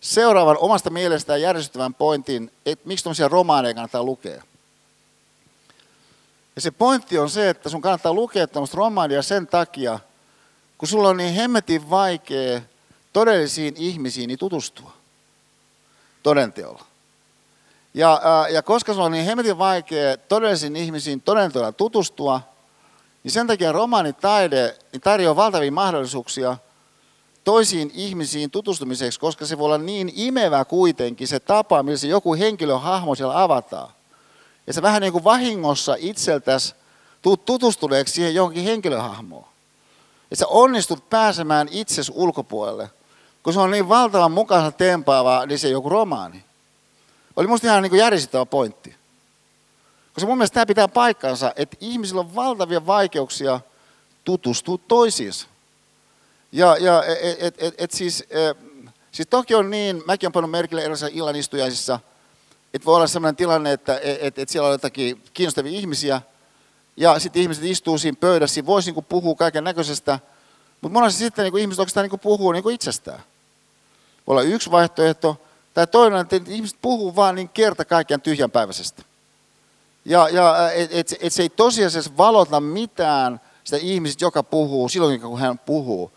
seuraavan 0.00 0.58
omasta 0.58 0.90
mielestään 0.90 1.42
järjestettävän 1.42 1.94
pointin, 1.94 2.52
että 2.66 2.88
miksi 2.88 3.02
tuollaisia 3.02 3.28
romaaneja 3.28 3.74
kannattaa 3.74 4.02
lukea. 4.02 4.42
Ja 6.56 6.62
se 6.62 6.70
pointti 6.70 7.18
on 7.18 7.30
se, 7.30 7.48
että 7.48 7.68
sun 7.68 7.80
kannattaa 7.80 8.14
lukea 8.14 8.46
tämmöistä 8.46 8.76
romaania 8.76 9.22
sen 9.22 9.46
takia, 9.46 9.98
kun 10.78 10.88
sulla 10.88 11.08
on 11.08 11.16
niin 11.16 11.34
hemmetin 11.34 11.90
vaikea 11.90 12.60
todellisiin 13.12 13.74
ihmisiin 13.76 14.38
tutustua 14.38 14.92
todenteolla. 16.22 16.84
Ja, 17.94 18.20
ja 18.50 18.62
koska 18.62 18.94
se 18.94 19.00
on 19.00 19.12
niin 19.12 19.24
hemmetin 19.24 19.58
vaikea 19.58 20.16
todellisiin 20.16 20.76
ihmisiin 20.76 21.20
todentoilla 21.20 21.72
tutustua, 21.72 22.40
niin 23.24 23.32
sen 23.32 23.46
takia 23.46 23.72
romaanitaide 23.72 24.76
niin 24.92 25.00
tarjoaa 25.00 25.36
valtavia 25.36 25.72
mahdollisuuksia 25.72 26.56
toisiin 27.46 27.90
ihmisiin 27.94 28.50
tutustumiseksi, 28.50 29.20
koska 29.20 29.46
se 29.46 29.58
voi 29.58 29.64
olla 29.64 29.78
niin 29.78 30.12
imevä 30.14 30.64
kuitenkin 30.64 31.28
se 31.28 31.40
tapa, 31.40 31.82
millä 31.82 31.98
se 31.98 32.08
joku 32.08 32.34
henkilöhahmo 32.34 33.14
siellä 33.14 33.42
avataan. 33.42 33.92
Ja 34.66 34.72
se 34.72 34.82
vähän 34.82 35.02
niin 35.02 35.12
kuin 35.12 35.24
vahingossa 35.24 35.96
itseltäsi 35.98 36.74
tuut 37.22 37.44
tutustuneeksi 37.44 38.14
siihen 38.14 38.34
johonkin 38.34 38.64
henkilöhahmoon. 38.64 39.44
Ja 40.30 40.36
sä 40.36 40.46
onnistut 40.46 41.10
pääsemään 41.10 41.68
itsesi 41.70 42.12
ulkopuolelle. 42.14 42.90
Kun 43.42 43.52
se 43.52 43.60
on 43.60 43.70
niin 43.70 43.88
valtavan 43.88 44.32
mukaansa 44.32 44.70
tempaava, 44.72 45.46
niin 45.46 45.58
se 45.58 45.68
joku 45.68 45.88
romaani 45.88 46.44
oli 47.36 47.46
musta 47.46 47.66
ihan 47.66 47.82
niin 47.82 47.96
järjestettävä 47.96 48.46
pointti. 48.46 48.96
Koska 50.14 50.28
mun 50.28 50.38
mielestä 50.38 50.54
tämä 50.54 50.66
pitää 50.66 50.88
paikkansa, 50.88 51.52
että 51.56 51.76
ihmisillä 51.80 52.20
on 52.20 52.34
valtavia 52.34 52.86
vaikeuksia 52.86 53.60
tutustua 54.24 54.78
toisiinsa. 54.88 55.46
Ja, 56.56 56.76
ja 56.76 57.04
et, 57.04 57.36
et, 57.38 57.54
et, 57.58 57.74
et 57.78 57.90
siis, 57.90 58.24
et, 58.30 58.56
siis 59.12 59.28
toki 59.30 59.54
on 59.54 59.70
niin, 59.70 60.02
mäkin 60.06 60.26
olen 60.26 60.32
pannut 60.32 60.50
merkille 60.50 60.82
erilaisissa 60.82 61.16
illanistujaisissa, 61.18 62.00
että 62.74 62.86
voi 62.86 62.96
olla 62.96 63.06
sellainen 63.06 63.36
tilanne, 63.36 63.72
että 63.72 64.00
et, 64.02 64.38
et 64.38 64.48
siellä 64.48 64.66
on 64.66 64.72
jotakin 64.72 65.22
kiinnostavia 65.34 65.78
ihmisiä, 65.78 66.22
ja 66.96 67.18
sitten 67.18 67.42
ihmiset 67.42 67.64
istuu 67.64 67.98
siinä 67.98 68.16
pöydässä, 68.20 68.66
voisi 68.66 68.92
niin 68.92 69.04
puhua 69.04 69.34
kaiken 69.34 69.64
näköisestä, 69.64 70.18
mutta 70.80 70.98
monesti 70.98 71.18
sitten 71.18 71.44
niin 71.44 71.58
ihmiset 71.58 71.80
oikeastaan 71.80 72.08
niin 72.08 72.20
puhuu 72.20 72.52
niin 72.52 72.70
itsestään. 72.70 73.20
Voi 74.26 74.32
olla 74.32 74.42
yksi 74.42 74.70
vaihtoehto, 74.70 75.40
tai 75.74 75.86
toinen, 75.86 76.20
että 76.20 76.40
ihmiset 76.46 76.78
puhuu 76.82 77.16
vaan 77.16 77.34
niin 77.34 77.48
kerta 77.48 77.84
kaikkiaan 77.84 78.20
tyhjänpäiväisestä. 78.20 79.02
Ja, 80.04 80.28
ja 80.28 80.72
et, 80.72 80.90
et, 80.92 81.14
et 81.20 81.32
se 81.32 81.42
ei 81.42 81.48
tosiasiassa 81.48 82.16
valota 82.16 82.60
mitään 82.60 83.40
sitä 83.64 83.76
ihmistä, 83.76 84.24
joka 84.24 84.42
puhuu 84.42 84.88
silloin, 84.88 85.20
kun 85.20 85.40
hän 85.40 85.58
puhuu. 85.58 86.12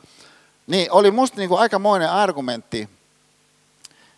Niin 0.70 0.92
oli 0.92 1.12
musta 1.12 1.38
niin 1.38 1.50
kuin 1.50 1.62
aikamoinen 1.62 2.10
argumentti 2.10 2.90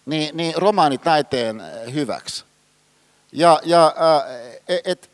niin, 0.06 0.38
niin 0.38 0.54
romaanitaiteen 0.58 1.62
hyväksi. 1.94 2.46
Ja, 3.32 3.60
ja 3.64 3.96
et, 4.68 4.82
et, 4.88 5.12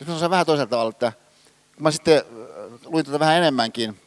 nyt 0.00 0.08
mä 0.20 0.30
vähän 0.30 0.46
toisella 0.46 0.70
tavalla, 0.70 0.90
että 0.90 1.12
kun 1.74 1.82
mä 1.82 1.90
sitten 1.90 2.22
luin 2.84 3.04
tätä 3.04 3.18
vähän 3.18 3.36
enemmänkin, 3.36 4.00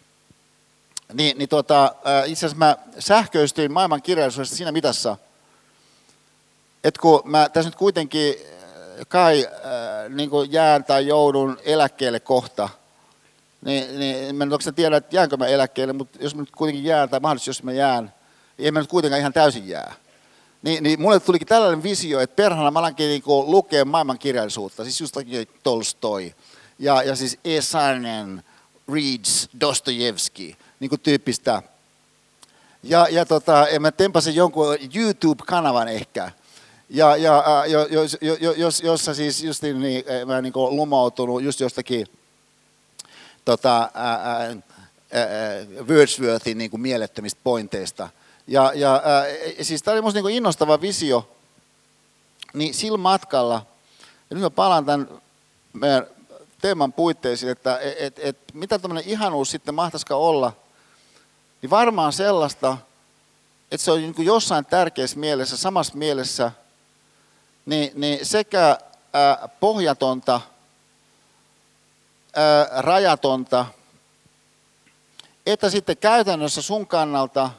niin, 1.14 1.38
niin 1.38 1.50
tuota, 1.50 1.96
itse 2.26 2.46
asiassa 2.46 2.58
mä 2.66 2.78
sähköistyin 3.00 3.72
maailman 3.72 4.02
kirjallisuudesta 4.02 4.56
siinä 4.56 4.72
mitassa, 4.72 5.18
että 6.84 7.02
kun 7.02 7.22
mä 7.26 7.50
tässä 7.50 7.70
nyt 7.70 7.76
kuitenkin 7.76 8.36
kai 9.08 9.48
äh, 9.48 10.10
niin 10.10 10.30
jään 10.50 10.84
tai 10.84 11.08
joudun 11.08 11.58
eläkkeelle 11.66 12.20
kohta, 12.20 12.70
niin, 13.66 14.00
niin 14.00 14.36
mä 14.36 14.44
en 14.44 14.54
oikeastaan 14.54 14.76
tiedä, 14.76 14.98
että 14.98 15.16
jäänkö 15.16 15.38
mä 15.38 15.48
eläkkeelle, 15.48 15.94
mutta 15.94 16.20
jos 16.22 16.36
mä 16.36 16.42
nyt 16.42 16.52
kuitenkin 16.52 16.84
jään, 16.84 17.10
tai 17.10 17.20
mahdollisesti 17.20 17.50
jos 17.50 17.64
mä 17.64 17.72
jään, 17.72 18.14
ei 18.60 18.72
mä 18.72 18.80
nyt 18.80 18.90
kuitenkaan 18.90 19.20
ihan 19.20 19.34
täysin 19.34 19.68
jää. 19.68 19.94
Niin, 20.62 20.84
niin 20.84 21.02
mulle 21.02 21.20
tulikin 21.20 21.48
tällainen 21.48 21.84
visio, 21.84 22.20
että 22.20 22.36
perhana 22.36 22.72
mä 22.72 22.80
alankin 22.80 23.08
niinku 23.08 23.52
lukea 23.52 23.86
maailmankirjallisuutta, 23.86 24.84
siis 24.84 25.02
just 25.02 25.16
Tolstoi 25.64 26.36
ja, 26.80 27.04
ja 27.04 27.16
siis 27.16 27.38
Esanen, 27.46 28.44
reads 28.94 29.50
Dostojevski, 29.60 30.58
niin 30.80 30.90
kuin 30.90 31.02
tyyppistä. 31.02 31.62
Ja, 32.84 33.08
ja 33.12 33.26
tota, 33.26 33.68
mä 33.80 33.92
tempasin 33.92 34.36
jonkun 34.36 34.78
YouTube-kanavan 34.96 35.88
ehkä, 35.88 36.32
ja, 36.90 37.16
ja 37.16 37.44
jo, 37.68 37.88
jo, 38.22 38.36
jo, 38.42 38.52
jos, 38.52 38.82
jossa 38.82 39.14
siis 39.14 39.44
just 39.44 39.64
niin, 39.64 40.04
mä 40.26 40.42
niin 40.42 40.54
lumoutunut 40.56 41.44
just 41.44 41.60
jostakin 41.60 42.08
tota, 43.46 43.90
Wordsworthin 45.88 46.58
niin 46.58 46.82
mielettömistä 46.82 47.42
pointeista. 47.44 48.10
Ja, 48.48 48.72
ja 48.76 49.02
ää, 49.06 49.26
siis 49.62 49.84
tämä 49.84 49.94
oli 49.94 50.02
minusta 50.02 50.22
niin 50.22 50.38
innostava 50.38 50.82
visio, 50.82 51.30
niin 52.54 52.74
sillä 52.74 52.98
matkalla, 52.98 53.66
ja 54.30 54.36
nyt 54.36 54.44
mä 54.44 54.50
palaan 54.50 54.86
tämän 54.86 55.08
meidän 55.74 56.08
teeman 56.62 56.94
puitteisiin, 56.94 57.52
että 57.52 57.80
et, 57.80 57.96
et, 58.00 58.20
et, 58.20 58.38
mitä 58.54 58.80
tämmöinen 58.80 59.04
ihanuus 59.08 59.52
sitten 59.52 59.76
mahtaisikaan 59.76 60.22
olla, 60.22 60.54
niin 61.62 61.70
varmaan 61.70 62.14
sellaista, 62.14 62.78
että 63.72 63.86
se 63.86 63.92
on 63.92 64.02
niin 64.02 64.26
jossain 64.26 64.66
tärkeässä 64.66 65.20
mielessä, 65.20 65.58
samassa 65.58 65.98
mielessä, 65.98 66.52
niin, 67.66 67.92
niin 67.96 68.26
sekä 68.26 68.78
ää, 69.14 69.50
pohjatonta, 69.60 70.42
rajatonta, 72.78 73.66
että 75.46 75.70
sitten 75.70 75.98
käytännössä 75.98 76.62
sun 76.62 76.88
kannalta 76.88 77.50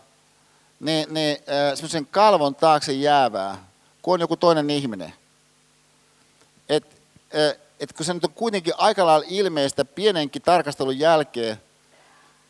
niin, 0.81 1.15
niin, 1.15 1.37
semmoisen 1.75 2.07
kalvon 2.07 2.55
taakse 2.55 2.93
jäävää, 2.93 3.65
kun 4.03 4.15
on 4.15 4.21
joku 4.21 4.37
toinen 4.37 4.71
ihminen. 4.71 5.15
Et, 6.69 6.85
et 7.81 7.93
kun 7.93 8.07
se 8.07 8.15
nyt 8.15 8.25
on 8.25 8.33
kuitenkin 8.33 8.75
aika 8.79 9.07
lailla 9.07 9.27
ilmeistä 9.29 9.85
pienenkin 9.85 10.43
tarkastelun 10.43 10.99
jälkeen 10.99 11.57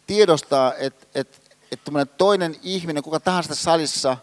tiedostaa, 0.06 0.74
että 0.74 1.06
et, 1.14 1.52
et 1.72 1.80
toinen 2.18 2.56
ihminen, 2.62 3.02
kuka 3.02 3.20
tahansa 3.20 3.54
salissa, 3.54 4.16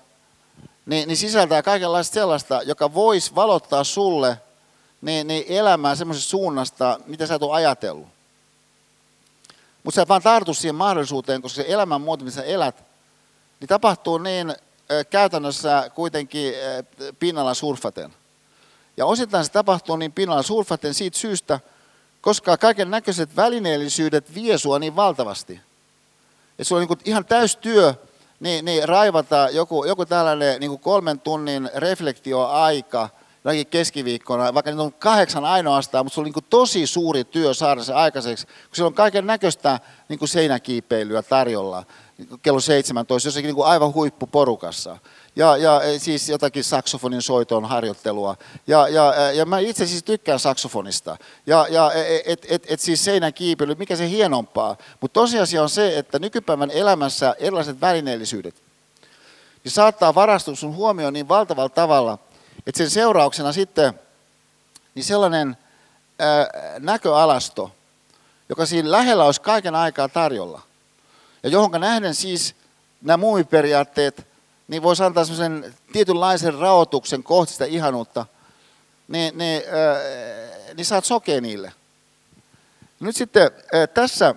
niin, 0.86 1.08
niin 1.08 1.18
sisältää 1.18 1.64
kaikenlaista 1.64 2.14
sellaista, 2.14 2.62
joka 2.62 2.94
voisi 2.94 3.36
valottaa 3.36 3.84
sulle 3.84 4.38
niin, 5.02 5.28
niin 5.28 5.46
elämää 5.48 5.96
semmoisesta 5.96 6.30
suunnasta, 6.30 7.00
mitä 7.06 7.28
sä 7.28 7.36
et 7.36 7.44
ole 7.44 7.56
ajatellut. 7.56 8.08
Mutta 9.84 9.96
sä 9.96 10.02
et 10.02 10.10
vaan 10.10 10.22
tartu 10.22 10.54
siihen 10.54 10.76
mahdollisuuteen, 10.76 11.42
koska 11.42 11.56
se 11.56 11.66
elämän 11.68 12.02
muoto, 12.02 12.26
missä 12.26 12.44
elät, 12.44 12.84
niin 13.60 13.68
tapahtuu 13.68 14.18
niin 14.18 14.56
käytännössä 15.10 15.92
kuitenkin 15.96 16.54
pinnalla 17.20 17.54
surfaten. 17.54 18.14
Ja 18.98 19.06
osittain 19.06 19.46
se 19.46 19.52
tapahtuu 19.52 19.96
niin 19.96 20.12
pinnalla 20.12 20.44
surfaten 20.44 20.94
siitä 20.94 21.18
syystä, 21.18 21.60
koska 22.22 22.58
kaiken 22.58 22.92
näköiset 22.92 23.36
välineellisyydet 23.36 24.36
vie 24.36 24.58
sua 24.58 24.80
niin 24.80 24.96
valtavasti. 24.96 25.62
Ja 26.58 26.66
se 26.66 26.76
on 26.76 26.82
niin 26.82 27.00
ihan 27.06 27.26
täys 27.26 27.56
työ 27.56 27.94
niin, 28.40 28.66
niin 28.66 28.90
raivata 28.90 29.50
joku, 29.52 29.86
joku 29.86 30.06
tällainen 30.06 30.60
niin 30.60 30.80
kolmen 30.80 31.20
tunnin 31.20 31.70
reflektioaika– 31.76 33.10
jonakin 33.44 33.68
keskiviikkona, 33.68 34.54
vaikka 34.54 34.72
niitä 34.72 34.84
on 34.84 34.94
kahdeksan 34.94 35.46
ainoastaan, 35.46 36.06
mutta 36.06 36.16
se 36.16 36.22
oli 36.22 36.30
niin 36.30 36.46
tosi 36.50 36.88
suuri 36.88 37.24
työ 37.24 37.54
saada 37.54 37.84
se 37.84 37.94
aikaiseksi, 37.94 38.46
kun 38.46 38.56
siellä 38.74 38.88
on 38.88 38.94
kaiken 38.94 39.28
näköistä 39.28 39.80
niin 40.10 40.28
seinäkiipeilyä 40.28 41.22
tarjolla 41.22 41.84
kello 42.42 42.60
17, 42.60 43.28
jossakin 43.28 43.48
niin 43.48 43.56
kuin 43.56 43.68
aivan 43.68 43.94
huippuporukassa. 43.94 44.98
Ja, 45.36 45.58
ja 45.58 45.82
e, 45.82 46.00
siis 46.00 46.30
jotakin 46.30 46.64
saksofonin 46.64 47.22
soiton 47.22 47.66
harjoittelua. 47.66 48.36
Ja, 48.68 48.88
ja, 48.88 49.14
e, 49.16 49.34
ja 49.34 49.46
mä 49.46 49.60
itse 49.60 49.88
siis 49.88 50.04
tykkään 50.04 50.40
saksofonista. 50.40 51.18
Ja, 51.46 51.68
ja 51.70 51.92
et, 51.94 52.22
et, 52.26 52.46
et, 52.50 52.64
et 52.68 52.80
siis 52.80 53.04
seinäkiipeily, 53.04 53.76
mikä 53.76 53.96
se 53.96 54.10
hienompaa. 54.10 54.78
Mutta 55.02 55.20
tosiasia 55.20 55.64
on 55.64 55.70
se, 55.70 55.98
että 55.98 56.20
nykypäivän 56.20 56.72
elämässä 56.72 57.36
erilaiset 57.40 57.82
välineellisyydet 57.82 58.56
niin 59.64 59.72
saattaa 59.72 60.16
varastua 60.16 60.56
sun 60.56 60.76
huomioon 60.76 61.14
niin 61.14 61.28
valtavalla 61.28 61.70
tavalla– 61.70 62.18
että 62.68 62.78
sen 62.78 62.90
seurauksena 62.90 63.54
sitten 63.54 63.94
niin 64.96 65.04
sellainen 65.04 65.58
ää, 66.20 66.48
näköalasto, 66.80 67.72
joka 68.50 68.66
siinä 68.66 68.92
lähellä 68.92 69.26
olisi 69.26 69.42
kaiken 69.42 69.76
aikaa 69.76 70.10
tarjolla, 70.10 70.62
ja 71.44 71.50
johonka 71.50 71.80
nähden 71.80 72.16
siis 72.16 72.56
nämä 73.02 73.18
muumiperiaatteet, 73.18 74.28
niin 74.68 74.84
voisi 74.84 75.04
antaa 75.04 75.26
sellaisen 75.26 75.76
tietynlaisen 75.94 76.54
raotuksen 76.54 77.24
kohti 77.24 77.54
sitä 77.54 77.66
ihanuutta, 77.66 78.26
niin, 79.08 79.38
niin, 79.38 79.64
ää, 79.68 79.98
niin 80.74 80.86
saat 80.86 81.06
sokea 81.06 81.42
niille. 81.42 81.74
Nyt 83.00 83.16
sitten 83.16 83.52
ää, 83.74 83.88
tässä, 83.88 84.36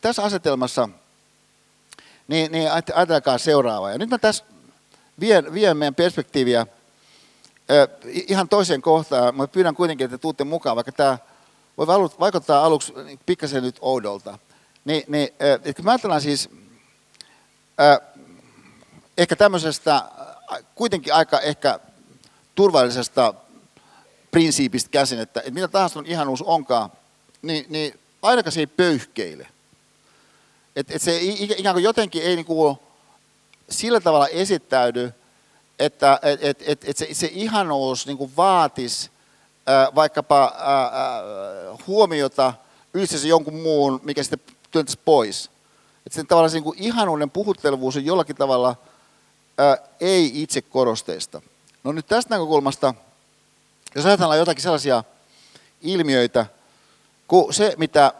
tässä 0.00 0.22
asetelmassa, 0.22 0.88
niin, 2.28 2.52
niin 2.52 2.70
ajatelkaa 2.94 3.38
seuraavaa. 3.38 3.92
Ja 3.92 3.98
nyt 3.98 4.10
mä 4.10 4.18
tässä 4.18 4.44
vien, 5.20 5.54
vien 5.54 5.76
meidän 5.76 5.94
perspektiiviä 5.94 6.66
ihan 8.28 8.48
toiseen 8.48 8.82
kohtaan, 8.82 9.34
mutta 9.34 9.52
pyydän 9.52 9.74
kuitenkin, 9.74 10.04
että 10.04 10.18
tuutte 10.18 10.44
mukaan, 10.44 10.76
vaikka 10.76 10.92
tämä 10.92 11.18
voi 11.78 11.86
vaikuttaa 12.20 12.64
aluksi 12.64 12.92
pikkasen 13.26 13.62
nyt 13.62 13.76
oudolta. 13.80 14.38
Niin, 14.84 15.04
niin 15.08 15.28
että 15.64 15.82
mä 15.82 15.90
ajattelen 15.90 16.20
siis 16.20 16.50
äh, 17.80 18.00
ehkä 19.18 19.36
tämmöisestä 19.36 20.02
kuitenkin 20.74 21.14
aika 21.14 21.40
ehkä 21.40 21.80
turvallisesta 22.54 23.34
prinsiipistä 24.30 24.90
käsin, 24.90 25.18
että, 25.18 25.40
että 25.40 25.52
mitä 25.52 25.68
tahansa 25.68 25.98
on 25.98 26.06
ihanuus 26.06 26.42
onkaan, 26.42 26.90
niin, 27.42 27.66
niin 27.68 28.00
ainakaan 28.22 28.52
se 28.52 28.60
ei 28.60 28.66
pöyhkeile. 28.66 29.46
Että 30.76 30.94
et 30.96 31.02
se 31.02 31.18
ikään 31.22 31.74
kuin 31.74 31.84
jotenkin 31.84 32.22
ei 32.22 32.36
niinku 32.36 32.78
sillä 33.70 34.00
tavalla 34.00 34.28
esittäydy, 34.28 35.12
että 35.84 36.20
et, 36.22 36.62
et, 36.62 36.84
et, 36.84 36.96
se, 36.96 37.08
se 37.12 37.30
ihanuus 37.32 38.06
niin 38.06 38.36
vaatisi 38.36 39.10
äh, 39.68 39.94
vaikkapa 39.94 40.44
äh, 40.44 41.78
huomiota 41.86 42.54
yhdessä 42.94 43.28
jonkun 43.28 43.54
muun, 43.54 44.00
mikä 44.02 44.22
sitten 44.22 44.56
työntäisi 44.70 45.00
pois. 45.04 45.50
Että 46.06 46.16
sen 46.16 46.26
tavallaan 46.26 46.50
se 46.50 46.60
niin 46.60 46.74
ihanuuden 46.76 47.30
puhuttelevuus 47.30 47.96
on 47.96 48.04
jollakin 48.04 48.36
tavalla 48.36 48.76
äh, 49.60 49.88
ei 50.00 50.42
itse 50.42 50.62
korosteista. 50.62 51.42
No 51.84 51.92
nyt 51.92 52.06
tästä 52.06 52.34
näkökulmasta, 52.34 52.94
jos 53.94 54.06
ajatellaan 54.06 54.38
jotakin 54.38 54.62
sellaisia 54.62 55.04
ilmiöitä, 55.80 56.46
kuin 57.28 57.54
se, 57.54 57.74
mitä 57.78 58.12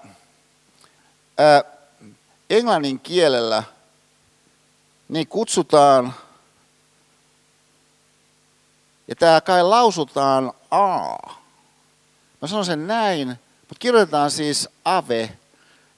äh, 1.40 1.72
englannin 2.50 3.00
kielellä 3.00 3.62
niin 5.08 5.26
kutsutaan 5.26 6.14
ja 9.09 9.16
tämä 9.16 9.40
kai 9.40 9.62
lausutaan 9.62 10.53
A. 10.70 11.16
Mä 12.42 12.48
sanon 12.48 12.64
sen 12.64 12.86
näin, 12.86 13.28
mutta 13.28 13.78
kirjoitetaan 13.78 14.30
siis 14.30 14.68
ave. 14.84 15.38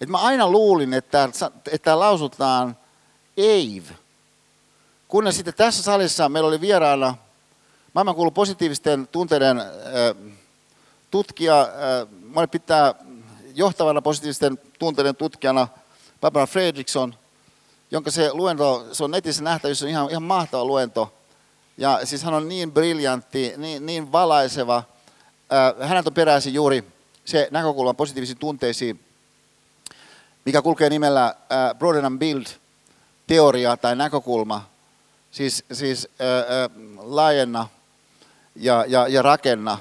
Et 0.01 0.09
mä 0.09 0.19
aina 0.19 0.49
luulin, 0.49 0.95
että, 0.95 1.29
tämä 1.83 1.99
lausutaan 1.99 2.77
eiv. 3.37 3.85
Kunnes 5.09 5.37
sitten 5.37 5.55
tässä 5.55 5.83
salissa 5.83 6.29
meillä 6.29 6.49
oli 6.49 6.61
vieraana 6.61 7.15
maailmankuulu 7.95 8.31
positiivisten 8.31 9.09
tunteiden 9.09 9.63
tutkija, 11.11 11.69
mä 12.35 12.47
pitää 12.47 12.95
johtavana 13.55 14.03
positiivisten 14.03 14.59
tunteiden 14.79 15.17
tutkijana 15.17 15.69
Barbara 16.21 16.47
Fredriksson, 16.47 17.15
jonka 17.91 18.11
se 18.11 18.33
luento, 18.33 18.87
se 18.93 19.05
on 19.05 19.11
netissä 19.11 19.43
nähtävissä, 19.43 19.85
on 19.85 19.91
ihan, 19.91 20.11
ihan 20.11 20.23
mahtava 20.23 20.65
luento– 20.65 21.13
ja 21.77 22.01
siis 22.05 22.23
hän 22.23 22.35
on 22.35 22.49
niin 22.49 22.73
briljantti, 22.73 23.55
niin, 23.57 23.87
niin 23.87 24.13
valaiseva. 24.13 24.83
Häneltä 25.81 26.11
on 26.11 26.15
peräisin 26.15 26.55
juuri 26.55 26.85
se 27.25 27.49
näkökulma 27.51 27.95
positiivisiin 27.95 28.39
tunteisiin, 28.39 29.01
mikä 30.45 30.63
kulkee 30.63 30.91
nimellä 30.91 31.35
Broaden 31.79 32.05
and 32.05 32.19
Build-teoria 32.19 33.77
tai 33.77 33.97
näkökulma. 33.97 34.69
Siis, 35.31 35.65
siis 35.73 36.09
ää, 36.19 36.71
laajenna 36.99 37.69
ja, 38.57 38.85
ja, 38.89 39.09
ja 39.09 39.23
rakenna, 39.23 39.79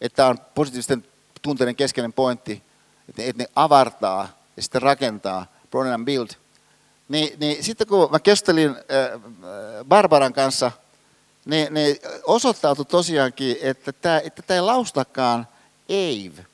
että 0.00 0.16
tämä 0.16 0.28
on 0.28 0.38
positiivisten 0.54 1.04
tunteiden 1.42 1.76
keskeinen 1.76 2.12
pointti, 2.12 2.62
että 3.08 3.22
ne, 3.22 3.28
että 3.28 3.42
ne 3.42 3.48
avartaa 3.56 4.28
ja 4.56 4.62
sitten 4.62 4.82
rakentaa, 4.82 5.46
Broaden 5.70 5.92
and 5.92 6.04
Build. 6.04 6.28
Niin, 7.08 7.38
niin 7.40 7.64
sitten 7.64 7.86
kun 7.86 8.08
mä 8.10 8.20
keskustelin 8.20 8.76
Barbaran 9.88 10.32
kanssa– 10.32 10.72
niin, 11.44 11.74
niin 11.74 11.96
osoittautui 12.24 12.84
tosiaankin, 12.84 13.56
että 13.60 13.92
tämä, 13.92 14.20
että 14.24 14.42
tämä 14.42 14.56
ei 14.56 14.60
laustakaan 14.60 15.48
Eve. 15.88 16.46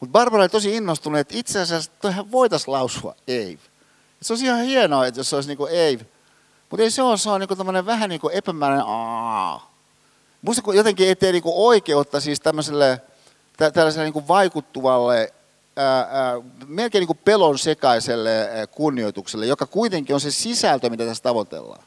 Mutta 0.00 0.12
Barbara 0.12 0.42
oli 0.42 0.48
tosi 0.48 0.76
innostunut, 0.76 1.20
että 1.20 1.38
itse 1.38 1.60
asiassa 1.60 1.90
voitaisiin 2.30 2.72
lausua 2.72 3.14
Eve. 3.28 3.58
Se 4.22 4.32
olisi 4.32 4.44
ihan 4.44 4.64
hienoa, 4.64 5.06
että 5.06 5.20
jos 5.20 5.30
se 5.30 5.36
olisi 5.36 5.48
niin 5.48 5.58
kuin 5.58 5.72
Eve. 5.72 6.06
Mutta 6.70 6.82
ei 6.82 6.90
se 6.90 7.02
ole, 7.02 7.18
se 7.18 7.30
on 7.30 7.40
niin 7.40 7.48
kuin 7.48 7.86
vähän 7.86 8.10
niin 8.10 8.20
kuin 8.20 8.34
epämääräinen 8.34 8.86
aa. 8.88 9.74
Musta 10.42 10.74
jotenkin 10.74 11.08
ei 11.08 11.16
tee 11.16 11.32
niin 11.32 11.42
kuin 11.42 11.54
oikeutta 11.56 12.20
siis 12.20 12.40
tämmöiselle 12.40 13.00
tä, 13.56 13.70
tällaiselle 13.70 14.04
niin 14.04 14.12
kuin 14.12 14.28
vaikuttuvalle, 14.28 15.32
ää, 15.76 15.98
ää, 15.98 16.34
melkein 16.66 17.00
niin 17.00 17.06
kuin 17.06 17.20
pelon 17.24 17.58
sekaiselle 17.58 18.48
kunnioitukselle, 18.70 19.46
joka 19.46 19.66
kuitenkin 19.66 20.14
on 20.14 20.20
se 20.20 20.30
sisältö, 20.30 20.90
mitä 20.90 21.06
tässä 21.06 21.22
tavoitellaan. 21.22 21.82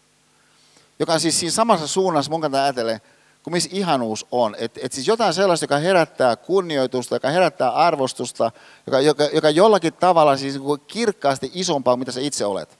Joka 0.99 1.13
on 1.13 1.19
siis 1.19 1.39
siinä 1.39 1.51
samassa 1.51 1.87
suunnassa 1.87 2.31
mun 2.31 2.41
kannalta 2.41 2.63
ajatellen, 2.63 3.01
kuin 3.43 3.53
missä 3.53 3.69
ihanuus 3.73 4.25
on. 4.31 4.55
Että 4.59 4.79
et 4.83 4.91
siis 4.91 5.07
jotain 5.07 5.33
sellaista, 5.33 5.63
joka 5.63 5.77
herättää 5.77 6.35
kunnioitusta, 6.35 7.15
joka 7.15 7.29
herättää 7.29 7.71
arvostusta, 7.71 8.51
joka, 8.87 8.99
joka, 8.99 9.23
joka 9.33 9.49
jollakin 9.49 9.93
tavalla 9.93 10.37
siis 10.37 10.55
niin 10.55 10.79
kirkkaasti 10.87 11.51
isompaa 11.53 11.91
kuin 11.91 11.99
mitä 11.99 12.11
sä 12.11 12.19
itse 12.19 12.45
olet. 12.45 12.77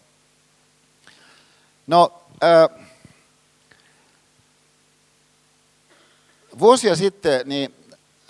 No, 1.88 2.14
äh, 2.44 2.88
vuosia 6.60 6.96
sitten, 6.96 7.42
niin 7.46 7.76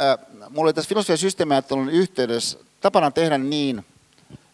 äh, 0.01 0.17
mulla 0.49 0.67
oli 0.67 0.73
tässä 0.73 0.89
filosofian 0.89 1.17
systeemiajattelun 1.17 1.89
yhteydessä 1.89 2.59
tapana 2.81 3.11
tehdä 3.11 3.37
niin, 3.37 3.85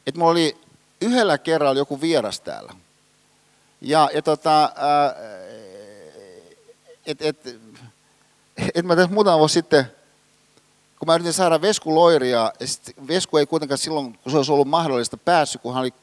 että 0.08 0.20
mulla 0.20 0.32
oli 0.32 0.58
yhdellä 1.02 1.38
kerralla 1.38 1.80
joku 1.80 2.02
vieras 2.02 2.40
täällä. 2.40 2.83
Ja, 3.84 4.10
ja 4.14 4.22
tota, 4.22 4.64
äh, 4.64 5.16
et, 7.06 7.22
et, 7.22 7.60
et 8.76 8.86
mä 8.86 8.96
tässä 8.96 9.14
muutama 9.14 9.40
vuosi 9.40 9.54
sitten, 9.54 9.86
kun 11.00 11.06
mä 11.08 11.16
yritin 11.16 11.34
saada 11.34 11.62
Vesku 11.62 11.96
Loiria, 11.96 12.54
ja 12.60 12.68
sit 12.68 12.96
Vesku 13.08 13.38
ei 13.38 13.46
kuitenkaan 13.46 13.78
silloin, 13.78 14.20
kun 14.24 14.32
se 14.32 14.38
olisi 14.38 14.52
ollut 14.52 14.68
mahdollista 14.68 15.18
päässyt, 15.18 15.62
kun 15.62 15.74
hän 15.74 15.82
oli 15.82 15.94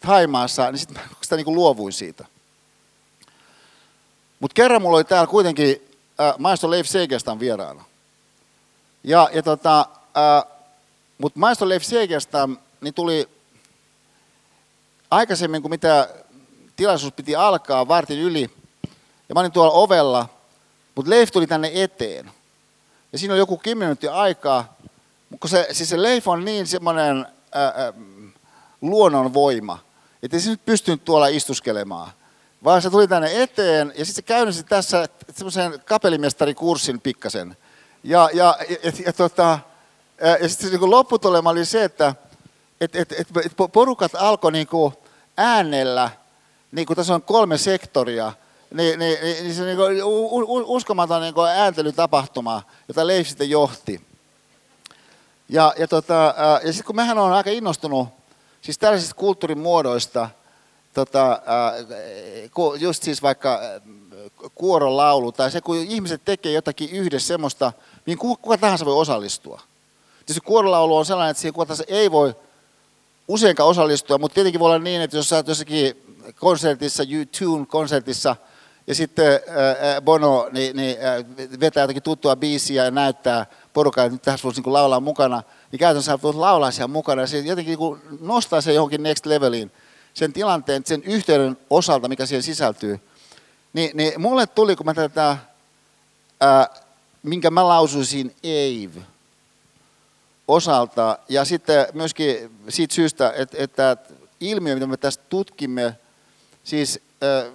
Thaimaassa, 0.00 0.70
niin 0.70 0.78
sitten 0.78 1.02
mä 1.02 1.08
sitä 1.20 1.36
niin 1.36 1.44
kuin 1.44 1.54
luovuin 1.54 1.92
siitä. 1.92 2.24
Mutta 4.40 4.54
kerran 4.54 4.82
mulla 4.82 4.96
oli 4.96 5.04
täällä 5.04 5.30
kuitenkin 5.30 5.82
äh, 6.20 6.34
maestro 6.38 6.70
Leif 6.70 6.86
Segestan 6.86 7.40
vieraana. 7.40 7.84
Ja, 9.04 9.28
ja 9.32 9.42
tota, 9.42 9.80
äh, 9.80 10.58
mutta 11.18 11.38
maestro 11.38 11.68
Leif 11.68 11.82
Segestan 11.82 12.58
niin 12.80 12.94
tuli 12.94 13.28
aikaisemmin 15.10 15.62
kuin 15.62 15.70
mitä 15.70 16.08
tilaisuus 16.78 17.12
piti 17.12 17.36
alkaa 17.36 17.88
vartin 17.88 18.18
yli. 18.18 18.50
Ja 19.28 19.34
mä 19.34 19.40
olin 19.40 19.52
tuolla 19.52 19.72
ovella, 19.72 20.28
mutta 20.94 21.10
Leif 21.10 21.30
tuli 21.32 21.46
tänne 21.46 21.70
eteen. 21.74 22.30
Ja 23.12 23.18
siinä 23.18 23.34
oli 23.34 23.38
joku 23.38 23.56
10 23.58 23.86
minuuttia 23.86 24.14
aikaa, 24.14 24.76
mutta 25.30 25.48
se, 25.48 25.68
siis 25.72 25.88
se 25.88 26.02
Leif 26.02 26.28
on 26.28 26.44
niin 26.44 26.66
semmoinen 26.66 27.26
luonnonvoima, 28.80 29.78
että 30.22 30.36
ei 30.36 30.40
se 30.40 30.50
nyt 30.50 30.64
pystynyt 30.64 31.04
tuolla 31.04 31.26
istuskelemaan. 31.26 32.10
Vaan 32.64 32.82
se 32.82 32.90
tuli 32.90 33.08
tänne 33.08 33.42
eteen 33.42 33.92
ja 33.96 34.04
sitten 34.04 34.14
se 34.14 34.22
käynnisti 34.22 34.64
tässä 34.64 35.08
semmoisen 35.32 35.82
kapellimestarikurssin 35.84 37.00
pikkasen. 37.00 37.56
Ja, 38.04 38.28
ja, 38.32 38.56
ja, 38.68 38.76
ja, 38.84 38.92
ja, 39.06 39.12
tota, 39.12 39.58
ja 40.40 40.48
sitten 40.48 40.70
niin 40.70 40.90
lopputulema 40.90 41.50
oli 41.50 41.64
se, 41.64 41.84
että 41.84 42.14
et, 42.80 42.96
et, 42.96 43.12
et, 43.12 43.28
et 43.44 43.52
porukat 43.72 44.14
alkoi 44.14 44.52
niin 44.52 44.68
äänellä, 45.36 46.10
niin 46.72 46.86
kuin 46.86 46.96
tässä 46.96 47.14
on 47.14 47.22
kolme 47.22 47.58
sektoria, 47.58 48.32
niin, 48.74 48.98
niin, 48.98 49.18
niin, 49.22 49.44
niin 49.44 49.54
se 49.54 49.64
niin 49.64 49.76
kuin 49.76 50.02
uskomaton 50.66 51.22
niin 51.22 51.34
kuin 51.34 51.50
ääntelytapahtuma, 51.50 52.62
jota 52.88 53.06
Leif 53.06 53.28
sitten 53.28 53.50
johti. 53.50 54.00
Ja, 55.48 55.74
ja, 55.78 55.88
tota, 55.88 56.34
ja 56.64 56.72
sitten 56.72 56.86
kun 56.86 56.96
mehän 56.96 57.18
on 57.18 57.32
aika 57.32 57.50
innostunut 57.50 58.08
siis 58.60 58.78
tällaisista 58.78 59.14
kulttuurimuodoista, 59.14 60.28
tota, 60.94 61.42
just 62.78 63.02
siis 63.02 63.22
vaikka 63.22 63.60
kuorolaulu 64.54 65.32
tai 65.32 65.50
se, 65.50 65.60
kun 65.60 65.76
ihmiset 65.76 66.24
tekee 66.24 66.52
jotakin 66.52 66.90
yhdessä 66.90 67.28
semmoista, 67.28 67.72
niin 68.06 68.18
kuka 68.18 68.58
tahansa 68.58 68.84
voi 68.84 68.94
osallistua. 68.94 69.60
Tietysti 70.18 70.46
kuorolaulu 70.46 70.96
on 70.96 71.06
sellainen, 71.06 71.30
että 71.30 71.40
siihen 71.40 71.54
kuka 71.54 71.66
tahansa 71.66 71.84
ei 71.88 72.10
voi 72.10 72.34
useinkaan 73.28 73.68
osallistua, 73.68 74.18
mutta 74.18 74.34
tietenkin 74.34 74.60
voi 74.60 74.66
olla 74.66 74.78
niin, 74.78 75.02
että 75.02 75.16
jos 75.16 75.28
sä 75.28 75.36
oot 75.36 75.48
jossakin 75.48 76.07
konsertissa, 76.36 77.02
U-Tune-konsertissa, 77.02 78.36
ja 78.86 78.94
sitten 78.94 79.40
Bono 80.02 80.48
niin, 80.52 80.76
niin, 80.76 80.96
vetää 81.60 81.82
jotakin 81.82 82.02
tuttua 82.02 82.36
biisiä 82.36 82.84
ja 82.84 82.90
näyttää 82.90 83.46
porukalle, 83.72 84.06
että 84.06 84.14
nyt 84.14 84.22
tässä 84.22 84.44
voisi 84.44 84.60
niin 84.60 84.72
laulaa 84.72 85.00
mukana, 85.00 85.42
niin 85.72 85.80
käytännössä 85.80 86.18
voit 86.22 86.36
laulaa 86.36 86.70
siellä 86.70 86.92
mukana, 86.92 87.22
ja 87.22 87.26
se 87.26 87.38
jotenkin 87.38 87.78
niin 87.78 88.18
nostaa 88.20 88.60
se 88.60 88.72
johonkin 88.72 89.02
next 89.02 89.26
leveliin 89.26 89.72
sen 90.14 90.32
tilanteen, 90.32 90.82
sen 90.86 91.02
yhteyden 91.02 91.56
osalta, 91.70 92.08
mikä 92.08 92.26
siihen 92.26 92.42
sisältyy. 92.42 93.00
Niin, 93.72 93.90
niin 93.94 94.20
mulle 94.20 94.46
tuli, 94.46 94.76
kun 94.76 94.86
mä 94.86 94.94
tätä, 94.94 95.36
ää, 96.40 96.68
minkä 97.22 97.50
mä 97.50 97.68
lausuisin 97.68 98.36
Ave 98.44 99.02
osalta, 100.48 101.18
ja 101.28 101.44
sitten 101.44 101.86
myöskin 101.92 102.50
siitä 102.68 102.94
syystä, 102.94 103.32
että, 103.36 103.56
että 103.60 103.96
ilmiö, 104.40 104.74
mitä 104.74 104.86
me 104.86 104.96
tästä 104.96 105.24
tutkimme, 105.28 105.96
siis 106.68 107.00
äh, 107.22 107.52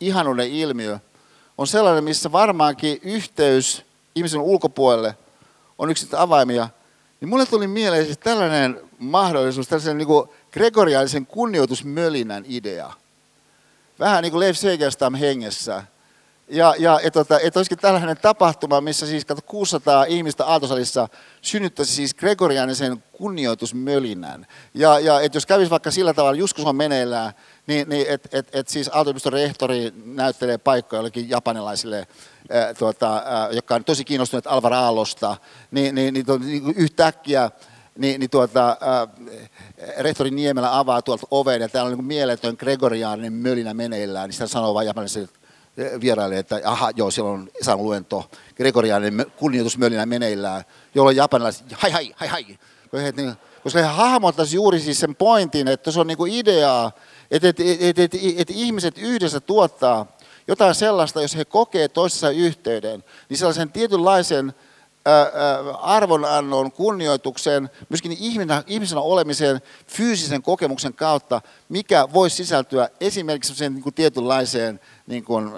ihanuuden 0.00 0.50
ilmiö, 0.50 0.98
on 1.58 1.66
sellainen, 1.66 2.04
missä 2.04 2.32
varmaankin 2.32 2.98
yhteys 3.02 3.84
ihmisen 4.14 4.40
ulkopuolelle 4.40 5.16
on 5.78 5.90
yksi 5.90 6.08
avaimia, 6.16 6.68
niin 7.20 7.28
mulle 7.28 7.46
tuli 7.46 7.66
mieleen 7.66 8.04
siis 8.04 8.18
tällainen 8.18 8.80
mahdollisuus, 8.98 9.68
tällaisen 9.68 9.98
niin 9.98 10.08
gregoriaalisen 10.52 11.26
kunnioitusmölinän 11.26 12.44
idea. 12.48 12.92
Vähän 13.98 14.22
niin 14.22 14.32
kuin 14.32 14.40
Leif 14.40 14.56
Segerstam 14.56 15.14
hengessä. 15.14 15.82
Ja, 16.48 16.74
ja 16.78 17.00
et, 17.02 17.12
tota, 17.12 17.40
et 17.40 17.56
olisikin 17.56 17.78
tällainen 17.78 18.16
tapahtuma, 18.16 18.80
missä 18.80 19.06
siis 19.06 19.26
600 19.46 20.04
ihmistä 20.04 20.46
Aaltosalissa 20.46 21.08
synnyttäisi 21.42 21.92
siis 21.92 22.14
gregoriaanisen 22.14 23.04
kunnioitusmölinän. 23.12 24.46
Ja, 24.74 24.98
ja 24.98 25.20
et 25.20 25.34
jos 25.34 25.46
kävisi 25.46 25.70
vaikka 25.70 25.90
sillä 25.90 26.14
tavalla, 26.14 26.38
joskus 26.38 26.64
on 26.64 26.76
meneillään, 26.76 27.32
niin, 27.66 27.88
niin 27.88 28.06
että 28.08 28.28
et, 28.32 28.48
et 28.52 28.68
siis 28.68 28.90
Aalto 28.92 29.30
rehtori 29.30 29.92
näyttelee 30.04 30.58
paikkoja 30.58 30.98
jollekin 30.98 31.30
japanilaisille, 31.30 32.06
ää, 32.50 32.74
tuota, 32.74 33.22
ää, 33.26 33.48
jotka 33.50 33.74
on 33.74 33.84
tosi 33.84 34.04
kiinnostuneet 34.04 34.46
Alvar 34.46 34.72
Aallosta, 34.72 35.36
niin, 35.70 35.94
niin, 35.94 36.14
niin, 36.14 36.26
niin 36.40 36.74
yhtäkkiä 36.76 37.50
niin, 37.98 38.20
niin 38.20 38.30
tuota, 38.30 38.76
ää, 38.80 39.08
rehtori 39.98 40.30
Niemelä 40.30 40.78
avaa 40.78 41.02
tuolta 41.02 41.26
oven 41.30 41.60
ja 41.60 41.68
täällä 41.68 41.90
on 41.90 41.96
niin 41.96 42.04
mieletön 42.04 42.56
gregoriaaninen 42.58 43.32
mölinä 43.32 43.74
meneillään, 43.74 44.28
niin 44.28 44.32
sitä 44.32 44.46
sanoo 44.46 44.74
vain 44.74 44.86
japanilaisille 44.86 45.28
vieraille, 46.00 46.38
että 46.38 46.60
aha, 46.64 46.90
joo, 46.96 47.10
siellä 47.10 47.30
on 47.30 47.50
saanut 47.62 47.84
luento, 47.84 48.30
gregoriaaninen 48.56 49.26
kunnioitusmölinä 49.36 50.06
meneillään, 50.06 50.64
jolloin 50.94 51.16
japanilaiset, 51.16 51.72
hai 51.72 51.90
hai, 51.90 52.14
hai 52.16 52.28
hai, 52.28 52.46
koska 53.64 53.78
he 53.78 53.86
hahmottaisivat 53.86 54.54
juuri 54.54 54.80
siis 54.80 55.00
sen 55.00 55.16
pointin, 55.16 55.68
että 55.68 55.90
se 55.90 56.00
on 56.00 56.06
niin 56.06 56.16
kuin 56.16 56.32
ideaa, 56.32 56.92
että, 57.30 57.48
että, 57.48 57.62
että, 57.80 58.02
että, 58.02 58.18
että 58.36 58.52
ihmiset 58.56 58.98
yhdessä 58.98 59.40
tuottaa 59.40 60.16
jotain 60.48 60.74
sellaista, 60.74 61.22
jos 61.22 61.36
he 61.36 61.44
kokee 61.44 61.88
toisessa 61.88 62.30
yhteyden, 62.30 63.04
niin 63.28 63.38
sellaisen 63.38 63.72
tietynlaisen 63.72 64.54
arvonannon, 65.80 66.72
kunnioituksen, 66.72 67.70
myöskin 67.88 68.12
ihmisenä, 68.12 68.62
ihmisenä 68.66 69.00
olemisen 69.00 69.60
fyysisen 69.86 70.42
kokemuksen 70.42 70.94
kautta, 70.94 71.40
mikä 71.68 72.08
voisi 72.12 72.36
sisältyä 72.36 72.88
esimerkiksi 73.00 73.54
sen 73.54 73.74
niin 73.74 73.82
kuin 73.82 73.94
tietynlaiseen 73.94 74.80
niin 75.06 75.24
kuin, 75.24 75.50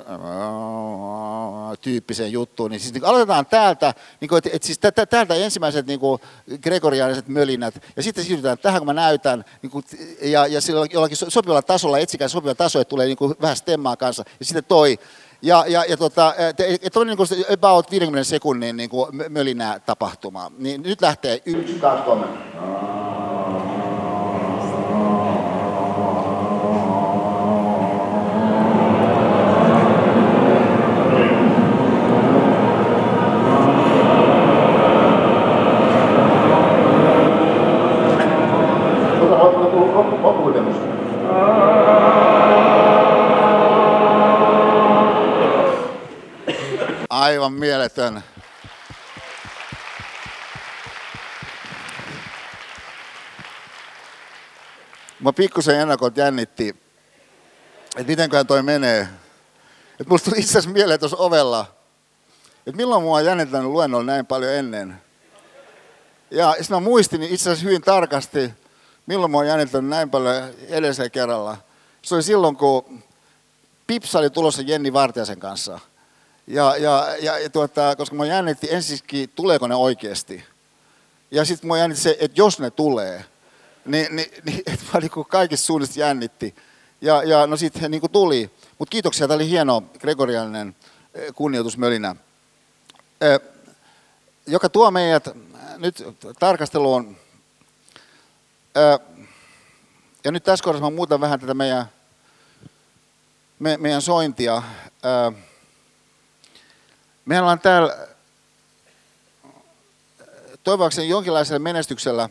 tyyppiseen 1.80 2.32
juttuun. 2.32 2.70
Niin 2.70 2.80
siis 2.80 2.94
niin 2.94 3.04
aloitetaan 3.04 3.46
täältä, 3.46 3.94
niin 4.20 4.28
kuin, 4.28 4.38
että, 4.38 4.50
että 4.52 4.66
siis 4.66 4.78
täältä 5.10 5.34
ensimmäiset 5.34 5.86
niin 5.86 6.00
kuin, 6.00 6.20
gregoriaaniset 6.62 7.28
mölinät, 7.28 7.82
ja 7.96 8.02
sitten 8.02 8.24
siirrytään 8.24 8.58
tähän, 8.58 8.80
kun 8.80 8.86
mä 8.86 8.92
näytän, 8.92 9.44
niin 9.62 9.70
kuin, 9.70 9.84
ja, 10.22 10.46
ja 10.46 10.60
sillä 10.60 10.86
jollakin 10.92 11.16
sopivalla 11.16 11.62
tasolla, 11.62 11.98
etsikää 11.98 12.28
sopiva 12.28 12.54
taso, 12.54 12.80
että 12.80 12.90
tulee 12.90 13.06
niin 13.06 13.16
kuin, 13.16 13.34
vähän 13.40 13.56
stemmaa 13.56 13.96
kanssa, 13.96 14.24
ja 14.40 14.44
sitten 14.44 14.64
toi, 14.64 14.98
ja, 15.42 15.64
ja, 15.68 15.84
ja 15.88 15.96
tota, 15.96 16.34
että 16.82 17.00
on 17.00 17.06
niin 17.06 17.16
kuin 17.16 17.28
about 17.52 17.90
50 17.90 18.24
sekunnin 18.24 18.76
niin 18.76 18.90
mölinää 19.28 19.80
tapahtuma. 19.80 20.52
Niin 20.58 20.82
nyt 20.82 21.00
lähtee 21.00 21.42
yksi, 21.46 21.74
kaksi, 21.74 22.04
kolme. 22.04 22.26
Aivan 47.46 47.58
mieletön. 47.58 48.24
Mä 55.20 55.32
pikkusen 55.32 55.80
ennakot 55.80 56.16
jännitti, 56.16 56.68
että 57.96 58.10
mitenköhän 58.10 58.46
toi 58.46 58.62
menee. 58.62 59.08
Että 59.90 60.04
musta 60.08 60.30
tuli 60.30 60.40
itse 60.40 60.50
asiassa 60.50 60.70
mieleen 60.70 61.00
tuossa 61.00 61.16
ovella, 61.16 61.66
että 62.66 62.76
milloin 62.76 63.02
mua 63.02 63.16
on 63.16 63.24
jännittänyt 63.24 63.70
luennolla 63.70 64.04
näin 64.04 64.26
paljon 64.26 64.52
ennen. 64.52 65.02
Ja 66.30 66.52
sitten 66.52 66.76
mä 66.76 66.80
muistin 66.80 67.22
itse 67.22 67.50
asiassa 67.50 67.64
hyvin 67.64 67.82
tarkasti, 67.82 68.54
milloin 69.06 69.30
mua 69.30 69.40
on 69.40 69.46
jännittänyt 69.46 69.90
näin 69.90 70.10
paljon 70.10 70.34
edellisellä 70.68 71.10
kerralla. 71.10 71.56
Se 72.02 72.14
oli 72.14 72.22
silloin, 72.22 72.56
kun 72.56 73.02
Pipsa 73.86 74.18
oli 74.18 74.30
tulossa 74.30 74.62
Jenni 74.62 74.92
Vartiasen 74.92 75.40
kanssa. 75.40 75.80
Ja, 76.46 76.76
ja, 76.76 77.16
ja, 77.20 77.38
ja 77.38 77.50
tuota, 77.50 77.96
koska 77.96 78.16
mä 78.16 78.26
jännitti 78.26 78.68
ensiksikin, 78.70 79.30
tuleeko 79.34 79.66
ne 79.66 79.74
oikeasti. 79.74 80.44
Ja 81.30 81.44
sitten 81.44 81.68
mä 81.68 81.78
jännitti 81.78 82.02
se, 82.02 82.16
että 82.20 82.40
jos 82.40 82.60
ne 82.60 82.70
tulee, 82.70 83.24
niin, 83.86 84.16
niin, 84.16 84.30
niin 84.44 84.62
että 84.66 84.84
mä 84.94 85.00
niin 85.00 85.26
kaikista 85.28 85.66
suunnista 85.66 86.00
jännitti. 86.00 86.54
Ja, 87.00 87.22
ja 87.22 87.46
no 87.46 87.56
sitten 87.56 87.82
he 87.82 87.88
niin 87.88 88.10
tuli. 88.12 88.50
Mutta 88.78 88.90
kiitoksia, 88.90 89.28
tämä 89.28 89.34
oli 89.34 89.48
hieno 89.48 89.82
gregoriaalinen 89.98 90.76
eh, 91.14 91.34
kunnioitusmölinä, 91.34 92.16
eh, 93.20 93.40
joka 94.46 94.68
tuo 94.68 94.90
meidät 94.90 95.28
nyt 95.76 96.04
tarkasteluun. 96.38 97.16
Eh, 98.74 99.16
ja 100.24 100.32
nyt 100.32 100.44
tässä 100.44 100.64
kohdassa 100.64 100.90
mä 100.90 100.96
muutan 100.96 101.20
vähän 101.20 101.40
tätä 101.40 101.54
meidän, 101.54 101.86
me, 103.58 103.76
meidän 103.76 104.02
sointia. 104.02 104.62
Mehän 107.26 107.44
ollaan 107.44 107.60
täällä 107.60 108.08
toivoakseni 110.64 111.08
jonkinlaisella 111.08 111.58
menestyksellä 111.58 112.28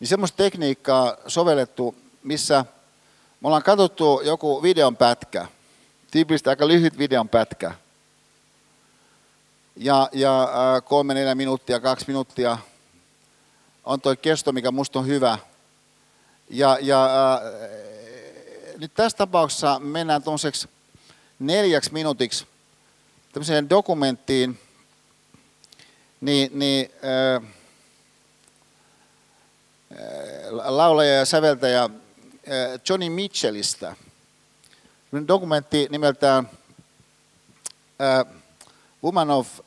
niin 0.00 0.08
semmoista 0.08 0.36
tekniikkaa 0.36 1.16
sovellettu, 1.26 1.94
missä 2.22 2.64
me 3.40 3.48
ollaan 3.48 3.62
katsottu 3.62 4.20
joku 4.24 4.62
videon 4.62 4.96
pätkä, 4.96 5.46
tyypillisesti 6.10 6.50
aika 6.50 6.68
lyhyt 6.68 6.98
videon 6.98 7.28
pätkä. 7.28 7.74
Ja, 9.76 10.08
ja 10.12 10.42
äh, 10.42 10.84
kolme, 10.84 11.14
neljä 11.14 11.34
minuuttia, 11.34 11.80
kaksi 11.80 12.04
minuuttia 12.08 12.58
on 13.84 14.00
tuo 14.00 14.16
kesto, 14.22 14.52
mikä 14.52 14.70
musta 14.70 14.98
on 14.98 15.06
hyvä. 15.06 15.38
Ja, 16.50 16.78
ja 16.80 17.04
äh, 17.34 17.40
nyt 18.78 18.94
tässä 18.94 19.18
tapauksessa 19.18 19.78
mennään 19.78 20.22
tuollaiseksi 20.22 20.68
neljäksi 21.38 21.92
minuutiksi 21.92 22.46
tämmöiseen 23.34 23.70
dokumenttiin, 23.70 24.60
niin, 26.20 26.58
niin 26.58 26.90
äh, 27.04 27.42
laulaja 30.52 31.14
ja 31.14 31.24
säveltäjä 31.24 31.90
Eh, 32.46 32.80
Johnny 32.88 33.10
Mitchellistä. 33.10 33.96
Dokumentti 35.28 35.86
nimeltään 35.90 36.48
uh, 36.48 38.32
Woman 39.04 39.30
of 39.30 39.58
uh, 39.58 39.64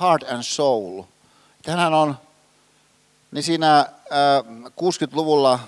Heart 0.00 0.22
and 0.22 0.42
Soul. 0.42 1.02
Tänään 1.62 1.94
on 1.94 2.16
niin 3.30 3.42
siinä 3.42 3.86
uh, 3.88 4.66
60-luvulla 4.66 5.58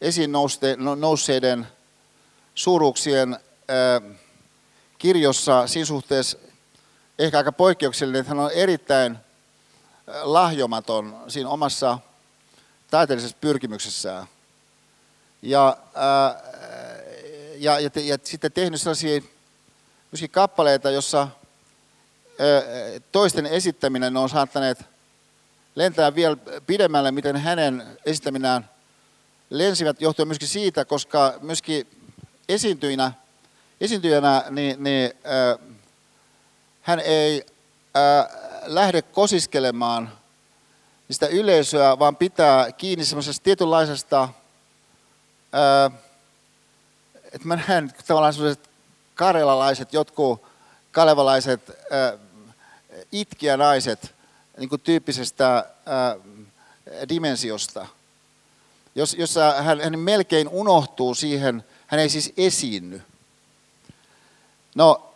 esiin 0.00 0.32
no, 0.76 0.94
nousseiden 0.94 1.66
suuruuksien 2.54 3.32
uh, 3.32 4.16
kirjossa 5.02 5.66
siinä 5.66 5.86
suhteessa 5.86 6.38
ehkä 7.18 7.38
aika 7.38 7.52
poikkeuksellinen, 7.52 8.20
että 8.20 8.28
hän 8.28 8.38
on 8.38 8.50
erittäin 8.50 9.18
lahjomaton 10.22 11.24
siinä 11.28 11.48
omassa 11.48 11.98
taiteellisessa 12.90 13.36
pyrkimyksessään. 13.40 14.26
Ja, 15.42 15.76
ää, 15.94 16.40
ja, 17.56 17.80
ja, 17.80 17.90
ja 17.94 18.18
sitten 18.24 18.52
tehnyt 18.52 18.80
sellaisia 18.80 19.22
myöskin 20.12 20.30
kappaleita, 20.30 20.90
jossa 20.90 21.18
ää, 21.18 21.28
toisten 23.12 23.46
esittäminen 23.46 24.16
on 24.16 24.28
saattaneet 24.28 24.78
lentää 25.74 26.14
vielä 26.14 26.36
pidemmälle, 26.66 27.10
miten 27.10 27.36
hänen 27.36 27.98
esittäminään 28.06 28.70
lensivät 29.50 30.00
johtuen 30.00 30.28
myöskin 30.28 30.48
siitä, 30.48 30.84
koska 30.84 31.34
myöskin 31.40 31.86
esiintyjänä, 32.48 33.12
esiintyjänä 33.84 34.44
niin, 34.50 34.84
niin, 34.84 35.12
ää, 35.24 35.58
hän 36.82 37.00
ei 37.00 37.46
ää, 37.94 38.28
lähde 38.64 39.02
kosiskelemaan 39.02 40.12
sitä 41.10 41.26
yleisöä, 41.26 41.98
vaan 41.98 42.16
pitää 42.16 42.72
kiinni 42.72 43.04
semmoisesta 43.04 43.44
tietynlaisesta 43.44 44.28
että 47.32 47.48
mä 47.48 47.56
näen 47.68 47.92
tavallaan 48.06 48.34
sellaiset 48.34 48.70
karelalaiset, 49.14 49.92
jotkut 49.92 50.42
kalevalaiset 50.92 51.70
äh, 51.70 52.20
itkijänaiset 53.12 54.14
niin 54.58 54.68
kuin 54.68 54.80
tyyppisestä 54.80 55.56
äh, 55.56 55.66
dimensiosta, 57.08 57.86
jos, 58.94 59.14
jossa 59.14 59.52
hän, 59.62 59.80
hän 59.80 59.98
melkein 59.98 60.48
unohtuu 60.48 61.14
siihen, 61.14 61.64
hän 61.86 62.00
ei 62.00 62.08
siis 62.08 62.32
esiinny. 62.36 63.02
No, 64.74 65.14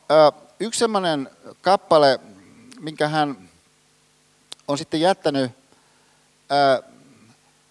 yksi 0.60 0.78
sellainen 0.78 1.30
kappale, 1.60 2.20
minkä 2.80 3.08
hän 3.08 3.48
on 4.68 4.78
sitten 4.78 5.00
jättänyt, 5.00 5.50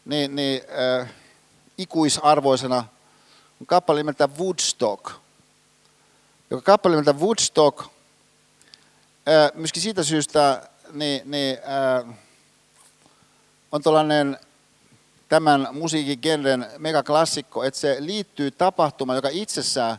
niin, 0.06 0.36
niin 0.36 0.62
ikuisarvoisena 1.78 2.78
on 3.62 3.68
kappale 3.68 4.00
nimeltä 4.00 4.30
Woodstock. 4.40 5.12
Joka 6.50 6.62
kappale 6.62 6.96
nimeltä 6.96 7.20
Woodstock, 7.20 7.86
myöskin 9.54 9.82
siitä 9.82 10.04
syystä 10.04 10.70
niin, 10.92 11.32
niin, 11.32 11.58
on 13.72 13.82
tällainen 13.82 14.40
tämän 15.30 15.68
musiikin 15.72 16.20
genren 16.22 16.68
megaklassikko, 16.78 17.64
että 17.64 17.80
se 17.80 17.98
liittyy 18.00 18.52
tapahtumaan, 18.52 19.16
joka 19.16 19.30
itsessään 19.32 19.98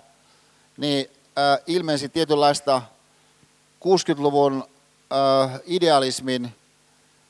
niin, 0.76 1.10
ää, 1.36 1.58
ilmensi 1.66 2.08
tietynlaista 2.08 2.82
60-luvun 3.84 4.64
ää, 5.10 5.58
idealismin 5.66 6.54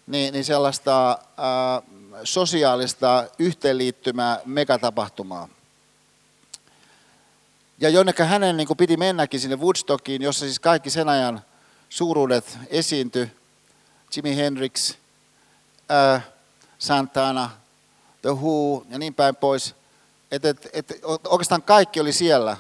niin, 0.07 0.33
niin 0.33 0.45
sellaista 0.45 1.19
ää, 1.37 1.83
sosiaalista 2.25 3.25
yhteenliittymää 3.39 4.41
megatapahtumaa. 4.45 5.49
Ja 7.81 7.89
jonnekä 7.89 8.25
hänen 8.25 8.57
niin 8.57 8.67
kuin 8.67 8.77
piti 8.77 8.97
mennäkin 8.97 9.41
sinne 9.41 9.57
Woodstockiin, 9.57 10.23
jossa 10.23 10.45
siis 10.45 10.61
kaikki 10.61 10.91
sen 10.91 11.09
ajan 11.09 11.41
suuruudet 11.89 12.59
esiintyi. 12.69 13.31
Jimi 14.17 14.37
Hendrix, 14.37 14.95
äh, 15.91 16.27
Santana, 16.79 17.51
The 18.23 18.31
Who 18.31 18.87
ja 18.91 18.99
niin 18.99 19.15
päin 19.15 19.37
pois. 19.37 19.75
Et, 20.31 20.45
et, 20.45 20.69
et, 20.73 21.01
oikeastaan 21.29 21.63
kaikki 21.63 22.01
oli 22.01 22.13
siellä. 22.13 22.57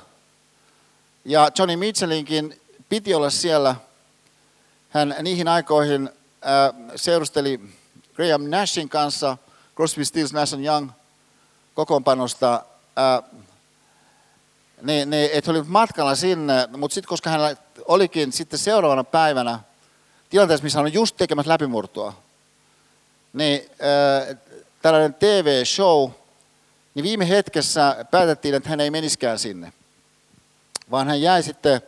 Ja 1.26 1.50
Johnny 1.58 1.76
Mitchellinkin 1.76 2.60
piti 2.88 3.14
olla 3.14 3.30
siellä. 3.30 3.76
Hän 4.88 5.14
niihin 5.22 5.48
aikoihin 5.48 6.08
äh, 6.46 6.92
seurusteli 6.96 7.60
Graham 8.14 8.42
Nashin 8.50 8.88
kanssa– 8.88 9.36
Crosby, 9.76 10.04
Stills, 10.04 10.32
Nash 10.32 10.54
Young 10.54 10.90
kokoonpanosta, 11.74 12.62
ää, 12.96 13.22
niin, 14.82 15.10
niin, 15.10 15.30
että 15.32 15.50
oli 15.50 15.62
matkalla 15.62 16.14
sinne, 16.14 16.68
mutta 16.76 16.94
sitten 16.94 17.08
koska 17.08 17.30
hän 17.30 17.56
olikin 17.84 18.32
sitten 18.32 18.58
seuraavana 18.58 19.04
päivänä 19.04 19.60
tilanteessa, 20.30 20.64
missä 20.64 20.78
hän 20.78 20.86
on 20.86 20.92
just 20.92 21.16
tekemässä 21.16 21.52
läpimurtoa, 21.52 22.12
niin 23.32 23.70
ää, 23.80 24.36
tällainen 24.82 25.14
TV-show, 25.14 26.10
niin 26.94 27.02
viime 27.02 27.28
hetkessä 27.28 28.04
päätettiin, 28.10 28.54
että 28.54 28.68
hän 28.68 28.80
ei 28.80 28.90
meniskään 28.90 29.38
sinne, 29.38 29.72
vaan 30.90 31.06
hän 31.06 31.20
jäi 31.20 31.42
sitten 31.42 31.80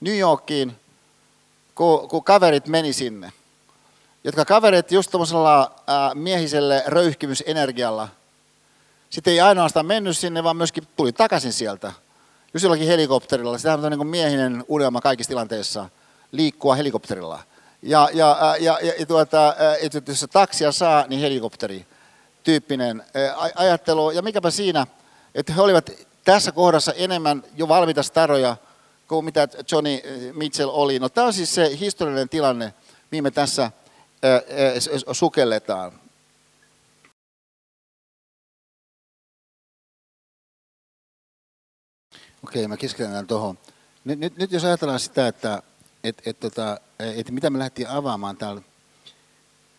New 0.00 0.18
Yorkiin, 0.18 0.76
kun, 1.74 2.08
kun 2.08 2.24
kaverit 2.24 2.66
meni 2.66 2.92
sinne 2.92 3.32
jotka 4.24 4.44
kaverit 4.44 4.92
just 4.92 5.10
tuollaisella 5.10 5.74
miehiselle 6.14 6.82
röyhkimysenergialla, 6.86 8.08
sitten 9.10 9.32
ei 9.32 9.40
ainoastaan 9.40 9.86
mennyt 9.86 10.18
sinne, 10.18 10.44
vaan 10.44 10.56
myöskin 10.56 10.84
tuli 10.96 11.12
takaisin 11.12 11.52
sieltä. 11.52 11.92
Just 12.54 12.62
jollakin 12.62 12.86
helikopterilla. 12.86 13.58
Sitähän 13.58 13.84
on 13.84 13.92
niin 13.92 14.06
miehinen 14.06 14.64
unelma 14.68 15.00
kaikissa 15.00 15.28
tilanteissa, 15.28 15.88
liikkua 16.32 16.74
helikopterilla. 16.74 17.42
Ja, 17.82 18.08
ja, 18.12 18.56
ja, 18.60 18.78
ja, 18.82 18.92
ja 18.98 19.06
tuota, 19.06 19.56
että 19.80 20.02
jos 20.06 20.26
taksia 20.32 20.72
saa, 20.72 21.04
niin 21.08 21.20
helikopteri 21.20 21.86
tyyppinen 22.44 23.04
ajattelu. 23.54 24.10
Ja 24.10 24.22
mikäpä 24.22 24.50
siinä, 24.50 24.86
että 25.34 25.52
he 25.52 25.60
olivat 25.60 25.90
tässä 26.24 26.52
kohdassa 26.52 26.92
enemmän 26.92 27.44
jo 27.56 27.68
valmiita 27.68 28.02
staroja 28.02 28.56
kuin 29.08 29.24
mitä 29.24 29.48
Johnny 29.72 30.00
Mitchell 30.32 30.70
oli. 30.72 30.98
No 30.98 31.08
tämä 31.08 31.26
on 31.26 31.32
siis 31.32 31.54
se 31.54 31.78
historiallinen 31.78 32.28
tilanne, 32.28 32.74
mihin 33.10 33.24
me 33.24 33.30
tässä 33.30 33.70
sukelletaan. 35.12 36.00
Okei, 42.44 42.68
mä 42.68 42.76
keskitän 42.76 43.26
tuohon. 43.26 43.58
Nyt, 44.04 44.18
nyt, 44.18 44.36
nyt 44.36 44.52
jos 44.52 44.64
ajatellaan 44.64 45.00
sitä, 45.00 45.28
että 45.28 45.62
et, 46.04 46.22
et, 46.26 46.40
tota, 46.40 46.80
et 46.98 47.30
mitä 47.30 47.50
me 47.50 47.58
lähdettiin 47.58 47.88
avaamaan 47.88 48.36
täällä, 48.36 48.62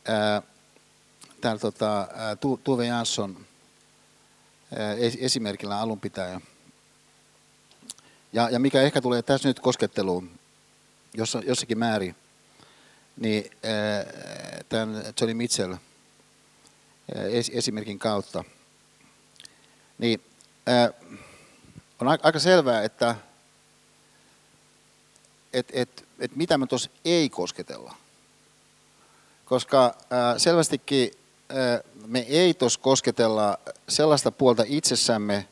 ää, 0.08 0.42
täällä 1.42 1.60
tota, 1.60 2.08
Tuve 2.64 2.86
Jansson 2.86 3.46
esimerkillä 5.20 5.80
alunpitäjä. 5.80 6.42
Ja, 8.34 8.50
ja 8.50 8.60
mikä 8.60 8.82
ehkä 8.82 9.02
tulee 9.02 9.22
tässä 9.22 9.48
nyt 9.50 9.60
kosketteluun 9.60 10.32
jossa, 11.14 11.42
jossakin 11.46 11.80
määrin, 11.80 12.16
niin 13.18 13.52
tämän 14.70 15.04
Johnny 15.22 15.34
Mitchell 15.34 15.74
esimerkin 17.52 18.00
kautta, 18.00 18.44
niin 19.98 20.22
on 22.00 22.08
aika 22.08 22.40
selvää, 22.40 22.84
että 22.84 23.16
et, 25.54 25.68
et, 25.74 26.06
et 26.20 26.36
mitä 26.36 26.58
me 26.58 26.68
tuossa 26.68 26.90
ei 27.06 27.30
kosketella. 27.30 27.96
Koska 29.46 29.96
selvästikin 30.38 31.12
me 32.08 32.20
ei 32.20 32.54
tuossa 32.54 32.80
kosketella 32.80 33.58
sellaista 33.90 34.32
puolta 34.32 34.64
itsessämme, 34.68 35.48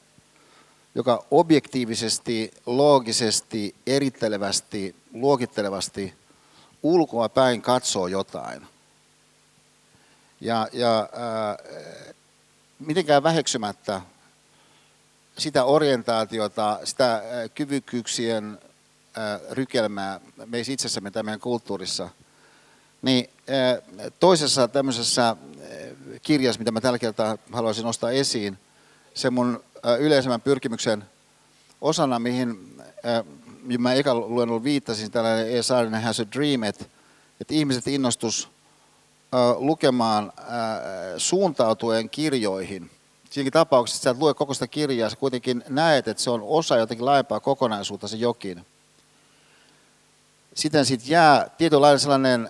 joka 0.96 1.26
objektiivisesti, 1.32 2.52
loogisesti, 2.66 3.76
erittelevästi, 3.88 4.96
luokittelevasti 5.14 6.14
ulkoa 6.84 7.30
päin 7.30 7.62
katsoo 7.62 8.08
jotain. 8.08 8.68
Ja, 10.42 10.68
ja 10.74 11.10
ää, 11.14 11.58
mitenkään 12.80 13.24
väheksymättä 13.24 14.02
sitä 15.38 15.64
orientaatiota, 15.64 16.80
sitä 16.84 17.22
kyvykkyyksien 17.56 18.60
rykelmää 19.52 20.20
meissä 20.46 20.74
itsessämme 20.74 21.12
tämän 21.12 21.26
meidän 21.26 21.40
kulttuurissa, 21.40 22.10
niin 23.02 23.30
toisessa 24.20 24.68
tämmöisessä 24.68 25.36
kirjassa, 26.22 26.60
mitä 26.60 26.72
mä 26.72 26.82
tällä 26.82 27.00
kertaa 27.00 27.38
haluaisin 27.52 27.84
nostaa 27.84 28.12
esiin, 28.12 28.58
se 29.14 29.30
mun 29.30 29.64
yleisemmän 30.00 30.42
pyrkimyksen 30.42 31.06
osana, 31.82 32.20
mihin 32.20 32.76
mä 33.78 33.94
eka 33.94 34.16
luennolla 34.16 34.64
viittasin, 34.64 35.12
tällainen 35.12 35.58
E. 35.58 35.64
Saarinen 35.64 36.02
has 36.02 36.20
a 36.20 36.26
dream, 36.36 36.64
että, 36.64 36.86
että 37.42 37.54
ihmiset 37.54 37.88
innostus 37.88 38.50
lukemaan 39.58 40.34
suuntautuen 41.18 42.10
kirjoihin– 42.10 42.92
siinäkin 43.30 43.54
tapauksessa, 43.54 44.10
että 44.10 44.20
sä 44.20 44.24
lue 44.24 44.34
koko 44.34 44.54
sitä 44.54 44.68
kirjaa, 44.68 45.10
sä 45.10 45.16
kuitenkin 45.16 45.64
näet, 45.70 46.08
että 46.08 46.24
se 46.24 46.30
on 46.30 46.42
osa 46.44 46.78
jotenkin 46.78 47.06
laajempaa 47.06 47.40
kokonaisuutta 47.40 48.08
se 48.08 48.18
jokin. 48.18 48.66
Sitten 50.54 50.86
siitä 50.86 51.04
jää 51.08 51.50
tietynlainen 51.58 52.00
sellainen 52.00 52.50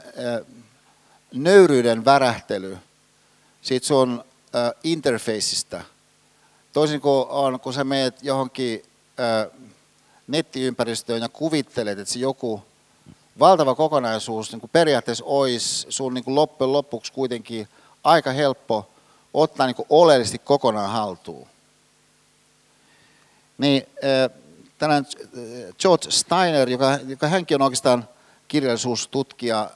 nöyryyden 1.33 2.05
värähtely 2.05 2.77
siitä 3.61 3.87
sun 3.87 4.23
interfaceista. 4.83 5.81
Toisin 6.73 7.01
kuin 7.01 7.27
on, 7.29 7.59
kun 7.59 7.73
sä 7.73 7.83
meet 7.83 8.23
johonkin 8.23 8.83
nettiympäristöön 10.27 11.21
ja 11.21 11.29
kuvittelet, 11.29 11.99
että 11.99 12.13
se 12.13 12.19
joku 12.19 12.63
valtava 13.39 13.75
kokonaisuus 13.75 14.51
niin 14.51 14.59
kuin 14.59 14.71
periaatteessa 14.73 15.25
olisi 15.27 15.85
sun 15.89 16.13
niin 16.13 16.23
kuin 16.23 16.35
loppujen 16.35 16.73
lopuksi 16.73 17.13
kuitenkin 17.13 17.67
aika 18.03 18.31
helppo– 18.31 18.85
ottaa 19.33 19.67
niin 19.67 19.75
oleellisesti 19.89 20.39
kokonaan 20.39 20.89
haltuun. 20.89 21.47
Niin 23.57 23.83
tällainen 24.77 25.11
George 25.79 26.11
Steiner, 26.11 26.69
joka, 26.69 26.99
joka 27.07 27.27
hänkin 27.27 27.55
on 27.55 27.61
oikeastaan 27.61 28.09
kirjallisuustutkija, 28.47 29.71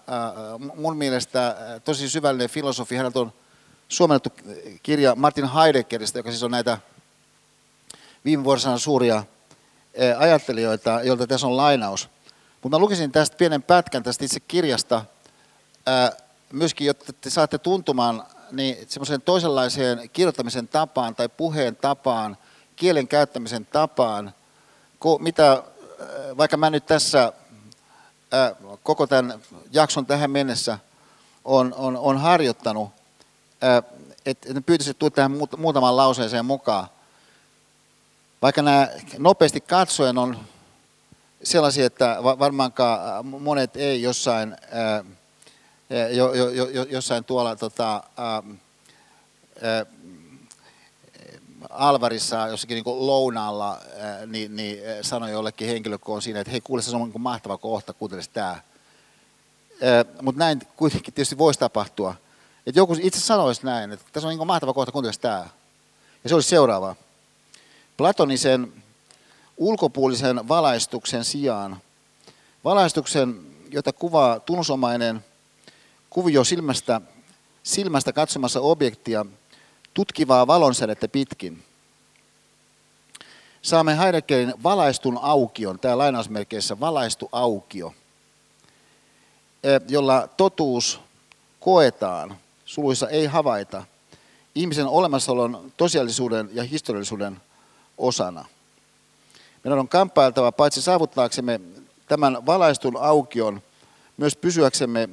mun 0.75 0.97
mielestä 0.97 1.55
tosi 1.83 2.09
syvällinen 2.09 2.49
filosofi, 2.49 2.95
häneltä 2.95 3.19
on 3.19 3.33
suomennettu 3.93 4.29
kirja 4.83 5.15
Martin 5.15 5.49
Heideggeristä, 5.49 6.19
joka 6.19 6.31
siis 6.31 6.43
on 6.43 6.51
näitä 6.51 6.77
viime 8.25 8.43
vuosina 8.43 8.77
suuria 8.77 9.23
ajattelijoita, 10.17 11.01
joilta 11.03 11.27
tässä 11.27 11.47
on 11.47 11.57
lainaus. 11.57 12.09
Mutta 12.61 12.77
mä 12.77 12.81
lukisin 12.81 13.11
tästä 13.11 13.37
pienen 13.37 13.63
pätkän 13.63 14.03
tästä 14.03 14.25
itse 14.25 14.39
kirjasta, 14.39 15.05
myöskin, 16.51 16.87
jotta 16.87 17.13
te 17.13 17.29
saatte 17.29 17.57
tuntumaan 17.57 18.23
niin 18.51 18.77
semmoiseen 18.87 19.21
toisenlaiseen 19.21 20.09
kirjoittamisen 20.09 20.67
tapaan 20.67 21.15
tai 21.15 21.29
puheen 21.29 21.75
tapaan, 21.75 22.37
kielen 22.75 23.07
käyttämisen 23.07 23.65
tapaan, 23.65 24.33
mitä 25.19 25.51
äh, 25.51 25.61
vaikka 26.37 26.57
mä 26.57 26.69
nyt 26.69 26.85
tässä 26.85 27.33
koko 28.83 29.07
tämän 29.07 29.39
jakson 29.71 30.05
tähän 30.05 30.31
mennessä 30.31 30.79
on, 31.45 31.73
on, 31.77 31.97
on 31.97 32.17
harjoittanut, 32.17 32.89
että 34.25 34.61
pyytäisit 34.65 34.99
tulla 34.99 35.11
tähän 35.11 35.31
muutamaan 35.57 35.97
lauseeseen 35.97 36.45
mukaan. 36.45 36.87
Vaikka 38.41 38.61
nämä 38.61 38.87
nopeasti 39.17 39.61
katsoen 39.61 40.17
on 40.17 40.37
sellaisia, 41.43 41.85
että 41.85 42.17
varmaankaan 42.23 43.25
monet 43.25 43.75
ei 43.75 44.01
jossain 44.01 44.57
jo, 46.13 46.33
jo, 46.33 46.49
jo, 46.49 46.83
jossain 46.83 47.23
tuolla 47.23 47.55
tota, 47.55 48.03
Alvarissa 51.69 52.47
jossakin 52.47 52.75
niin 52.75 53.07
lounaalla 53.07 53.79
niin, 54.27 54.55
niin 54.55 54.77
sanoi 55.01 55.31
jollekin 55.31 55.67
henkilö, 55.67 55.97
kun 55.97 56.15
on 56.15 56.21
siinä, 56.21 56.39
että 56.39 56.51
hei 56.51 56.61
kuule, 56.61 56.81
se 56.81 56.95
on 56.95 57.09
niin 57.09 57.21
mahtava 57.21 57.57
kohta, 57.57 57.93
kuuntelisi 57.93 58.29
tämä. 58.33 58.61
Mutta 60.21 60.39
näin 60.39 60.61
kuitenkin 60.75 61.13
tietysti 61.13 61.37
voisi 61.37 61.59
tapahtua. 61.59 62.15
Että 62.67 62.79
joku 62.79 62.95
itse 63.01 63.19
sanoisi 63.19 63.65
näin, 63.65 63.91
että 63.91 64.05
tässä 64.11 64.27
on 64.27 64.37
niin 64.37 64.47
mahtava 64.47 64.73
kohta, 64.73 64.91
kuuntelisi 64.91 65.19
tämä. 65.19 65.49
Ja 66.23 66.29
se 66.29 66.35
olisi 66.35 66.49
seuraava. 66.49 66.95
Platonisen 67.97 68.73
ulkopuolisen 69.57 70.47
valaistuksen 70.47 71.23
sijaan, 71.23 71.81
valaistuksen, 72.63 73.39
jota 73.71 73.93
kuvaa 73.93 74.39
tunnusomainen 74.39 75.25
kuvio 76.09 76.43
silmästä, 76.43 77.01
silmästä 77.63 78.13
katsomassa 78.13 78.61
objektia 78.61 79.25
tutkivaa 79.93 80.47
valonsädettä 80.47 81.07
pitkin. 81.07 81.63
Saamme 83.61 83.97
Heideggerin 83.97 84.53
valaistun 84.63 85.19
aukion, 85.21 85.79
tämä 85.79 85.97
lainausmerkeissä 85.97 86.79
valaistu 86.79 87.29
aukio, 87.31 87.93
e, 89.63 89.67
jolla 89.87 90.27
totuus 90.37 90.99
koetaan, 91.59 92.37
suluissa 92.73 93.09
ei 93.09 93.25
havaita, 93.25 93.83
ihmisen 94.55 94.87
olemassaolon 94.87 95.71
tosiaallisuuden 95.77 96.49
ja 96.53 96.63
historiallisuuden 96.63 97.41
osana. 97.97 98.45
Meidän 99.63 99.79
on 99.79 99.87
kamppailtava 99.87 100.51
paitsi 100.51 100.81
saavuttaaksemme 100.81 101.59
tämän 102.07 102.45
valaistun 102.45 102.97
aukion, 102.97 103.61
myös 104.17 104.35
pysyäksemme 104.35 105.09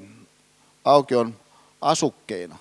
aukion 0.84 1.36
asukkeina. 1.80 2.58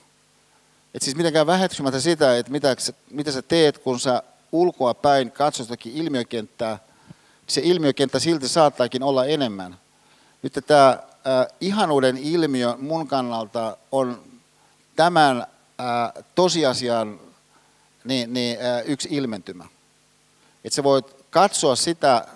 Et 0.94 1.02
siis 1.02 1.16
mitenkään 1.16 1.48
väheksymättä 1.48 2.00
sitä, 2.00 2.38
että 2.38 2.52
mitä, 2.52 2.76
mitä 3.12 3.32
sä 3.32 3.42
teet, 3.42 3.78
kun 3.78 4.00
sä 4.00 4.24
ulkoa 4.52 4.94
päin 4.94 5.32
katsot 5.32 5.70
jotakin 5.70 5.94
ilmiökenttää, 5.94 6.80
se 7.48 7.62
ilmiökenttä 7.64 8.20
silti 8.20 8.48
saattaakin 8.48 9.04
olla 9.04 9.26
enemmän. 9.26 9.78
Nyt 10.42 10.54
tämä 10.68 11.00
ihanuuden 11.62 12.18
ilmiö 12.18 12.76
mun 12.78 13.08
kannalta 13.08 13.78
on 13.92 14.29
tämän 15.00 15.38
äh, 15.42 16.24
tosiasian 16.36 17.20
niin, 18.04 18.34
niin, 18.34 18.58
äh, 18.66 18.84
yksi 18.86 19.08
ilmentymä. 19.12 19.66
Että 20.64 20.76
sä 20.76 20.84
voit 20.84 21.06
katsoa 21.30 21.76
sitä 21.76 22.28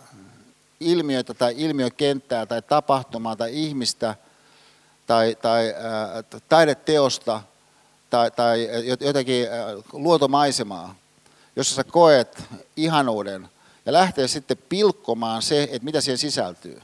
ilmiötä 0.80 1.34
tai 1.34 1.54
ilmiökenttää 1.58 2.46
tai 2.46 2.62
tapahtumaa 2.62 3.36
tai 3.36 3.64
ihmistä– 3.64 4.16
tai, 5.08 5.36
tai 5.42 5.68
äh, 5.68 6.42
taideteosta 6.50 7.42
tai, 8.10 8.32
tai 8.32 8.70
jotenkin 9.00 9.48
luotomaisemaa, 9.94 10.96
jossa 11.56 11.76
sä 11.76 11.84
koet 11.84 12.44
ihanuuden 12.78 13.50
ja 13.86 13.94
lähtee 13.94 14.28
sitten 14.28 14.58
pilkkomaan 14.70 15.42
se, 15.42 15.64
että 15.64 15.86
mitä 15.86 16.02
siihen 16.02 16.18
sisältyy. 16.18 16.82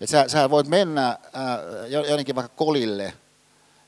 Et 0.00 0.10
sä, 0.10 0.24
sä 0.28 0.50
voit 0.50 0.66
mennä 0.66 1.08
äh, 1.08 1.18
jonnekin 2.08 2.34
vaikka 2.34 2.56
kolille 2.56 3.14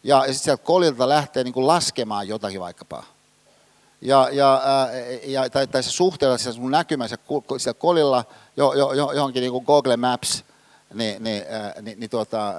ja, 0.07 0.17
ja 0.17 0.23
sitten 0.23 0.45
sieltä 0.45 0.65
kolilta 0.65 1.09
lähtee 1.09 1.45
niin 1.45 1.55
kuin 1.55 1.67
laskemaan 1.67 2.29
jotakin 2.29 2.61
vaikkapa. 2.61 3.03
Ja, 4.01 4.29
ja, 4.33 4.63
ja, 5.25 5.51
tai, 5.51 5.67
tai 5.67 5.83
se 5.83 5.91
suhteella 5.91 6.39
siellä 6.39 6.57
sun 6.57 6.71
näkymässä 6.71 7.19
siellä 7.59 7.79
kolilla 7.79 8.25
jo, 8.57 8.73
jo, 8.73 8.93
jo, 8.93 9.13
johonkin 9.13 9.41
niin 9.41 9.53
kuin 9.53 9.65
Google 9.65 9.97
Maps– 9.97 10.45
niin, 10.95 11.25
niin, 11.25 11.43
äh, 11.53 11.83
niin, 11.83 12.01
niin 12.01 12.11
tuota, 12.11 12.49
äh, 12.49 12.55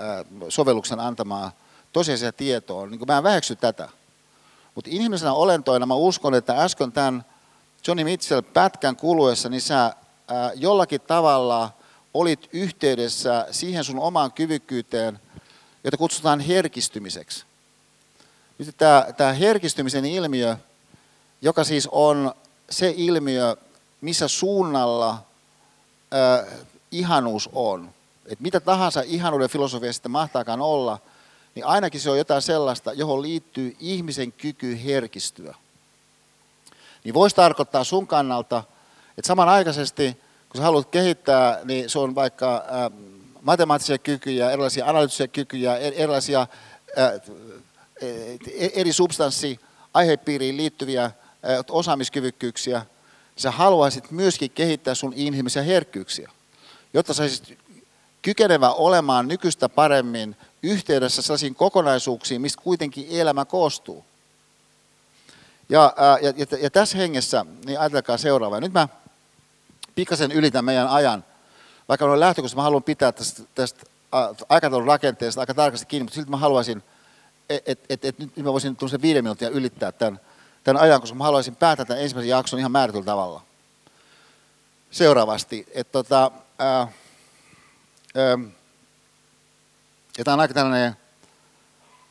sovelluksen 0.49 0.99
antamaa 0.99 1.51
tosiasia 1.93 2.31
tietoa. 2.31 2.87
Niin 2.87 2.99
mä 3.07 3.17
en 3.17 3.23
väheksy 3.23 3.55
tätä. 3.55 3.89
Mutta 4.75 4.89
inhimillisenä 4.93 5.33
olentoina 5.33 5.85
mä 5.85 5.95
uskon, 5.95 6.33
että 6.33 6.63
äsken 6.63 6.91
tämän 6.91 7.25
Johnny 7.87 8.03
Mitchell 8.03 8.41
pätkän 8.41 8.95
kuluessa, 8.95 9.49
niin 9.49 9.61
sä 9.61 9.93
jollakin 10.55 11.01
tavalla 11.01 11.71
olit 12.13 12.49
yhteydessä 12.53 13.47
siihen 13.51 13.83
sun 13.83 13.99
omaan 13.99 14.31
kyvykkyyteen, 14.31 15.19
jota 15.83 15.97
kutsutaan 15.97 16.39
herkistymiseksi. 16.39 17.45
Nyt 18.57 18.77
tämä, 18.77 19.05
tämä 19.17 19.33
herkistymisen 19.33 20.05
ilmiö, 20.05 20.57
joka 21.41 21.63
siis 21.63 21.87
on 21.91 22.33
se 22.69 22.93
ilmiö, 22.97 23.55
missä 24.01 24.27
suunnalla 24.27 25.09
äh, 26.13 26.59
ihanuus 26.91 27.49
on. 27.53 27.89
Et 28.25 28.39
mitä 28.39 28.59
tahansa 28.59 29.03
ihanuuden 29.05 29.49
filosofia 29.49 29.93
sitten 29.93 30.11
mahtaakaan 30.11 30.61
olla, 30.61 30.99
niin 31.55 31.65
ainakin 31.65 32.01
se 32.01 32.09
on 32.09 32.17
jotain 32.17 32.41
sellaista, 32.41 32.93
johon 32.93 33.21
liittyy 33.21 33.75
ihmisen 33.79 34.31
kyky 34.31 34.83
herkistyä. 34.85 35.55
Niin 37.03 37.13
voisi 37.13 37.35
tarkoittaa 37.35 37.83
sun 37.83 38.07
kannalta, 38.07 38.63
että 39.17 39.27
samanaikaisesti, 39.27 40.17
kun 40.49 40.57
sä 40.57 40.63
haluat 40.63 40.89
kehittää, 40.89 41.59
niin 41.63 41.89
se 41.89 41.99
on 41.99 42.15
vaikka 42.15 42.55
äh, 42.55 42.91
matemaattisia 43.47 43.97
kykyjä, 43.97 44.51
erilaisia 44.51 44.85
analyyttisiä 44.85 45.27
kykyjä, 45.27 45.77
erilaisia 45.77 46.41
äh, 46.41 47.11
eri 48.73 48.93
substanssi 48.93 49.59
aihepiiriin 49.93 50.57
liittyviä 50.57 51.03
äh, 51.05 51.13
osaamiskyvykkyyksiä, 51.69 52.85
sä 53.35 53.51
haluaisit 53.51 54.11
myöskin 54.11 54.51
kehittää 54.51 54.95
sun 54.95 55.13
inhimillisiä 55.15 55.63
herkkyyksiä, 55.63 56.29
jotta 56.93 57.13
sä 57.13 57.23
olisit 57.23 57.57
kykenevä 58.21 58.71
olemaan 58.71 59.27
nykyistä 59.27 59.69
paremmin 59.69 60.35
yhteydessä 60.63 61.21
sellaisiin 61.21 61.55
kokonaisuuksiin, 61.55 62.41
mistä 62.41 62.61
kuitenkin 62.63 63.07
elämä 63.09 63.45
koostuu. 63.45 64.05
Ja, 65.69 65.93
ää, 65.97 66.17
ja, 66.21 66.33
ja, 66.37 66.45
ja 66.61 66.69
tässä 66.69 66.97
hengessä, 66.97 67.45
niin 67.65 67.79
ajatelkaa 67.79 68.17
seuraavaa. 68.17 68.59
Nyt 68.59 68.73
mä 68.73 68.87
pikkasen 69.95 70.31
ylitän 70.31 70.65
meidän 70.65 70.87
ajan, 70.87 71.23
vaikka 71.89 72.05
olen 72.05 72.19
lähtökohtaisesti, 72.19 72.55
mä 72.55 72.63
haluan 72.63 72.83
pitää 72.83 73.11
tästä, 73.11 73.43
tästä 73.55 73.85
aikataulun 74.49 74.87
rakenteesta 74.87 75.41
aika 75.41 75.53
tarkasti 75.53 75.85
kiinni, 75.85 76.03
mutta 76.03 76.15
silti 76.15 76.29
mä 76.29 76.37
haluaisin, 76.37 76.83
että 77.49 77.71
et, 77.71 77.79
et, 77.89 78.05
et 78.05 78.19
nyt 78.19 78.37
mä 78.37 78.53
voisin 78.53 78.75
tuollaisen 78.75 79.01
viiden 79.01 79.23
minuutin 79.23 79.51
ylittää 79.51 79.91
tämän, 79.91 80.19
tämän 80.63 80.81
ajan, 80.81 81.01
koska 81.01 81.17
mä 81.17 81.23
haluaisin 81.23 81.55
päättää 81.55 81.85
tämän 81.85 82.03
ensimmäisen 82.03 82.29
jakson 82.29 82.59
ihan 82.59 82.71
määrätyllä 82.71 83.05
tavalla. 83.05 83.41
Seuraavasti, 84.91 85.67
että 85.73 85.91
tota, 85.91 86.31
ää, 86.59 86.79
ää, 86.79 88.37
ja 90.17 90.23
tämä 90.23 90.33
on 90.33 90.39
aika 90.39 90.53
tällainen 90.53 90.97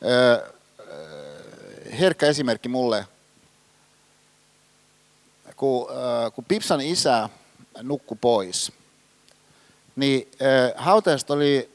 ää, 0.03 0.39
herkkä 1.99 2.25
esimerkki 2.25 2.69
mulle, 2.69 3.07
kun, 5.55 5.87
ää, 5.91 6.31
kun 6.31 6.45
Pipsan 6.45 6.81
isä 6.81 7.29
nukku 7.81 8.15
pois, 8.15 8.71
niin 9.97 10.31
ää, 10.41 10.71
hautajasta 10.75 11.33
oli 11.33 11.71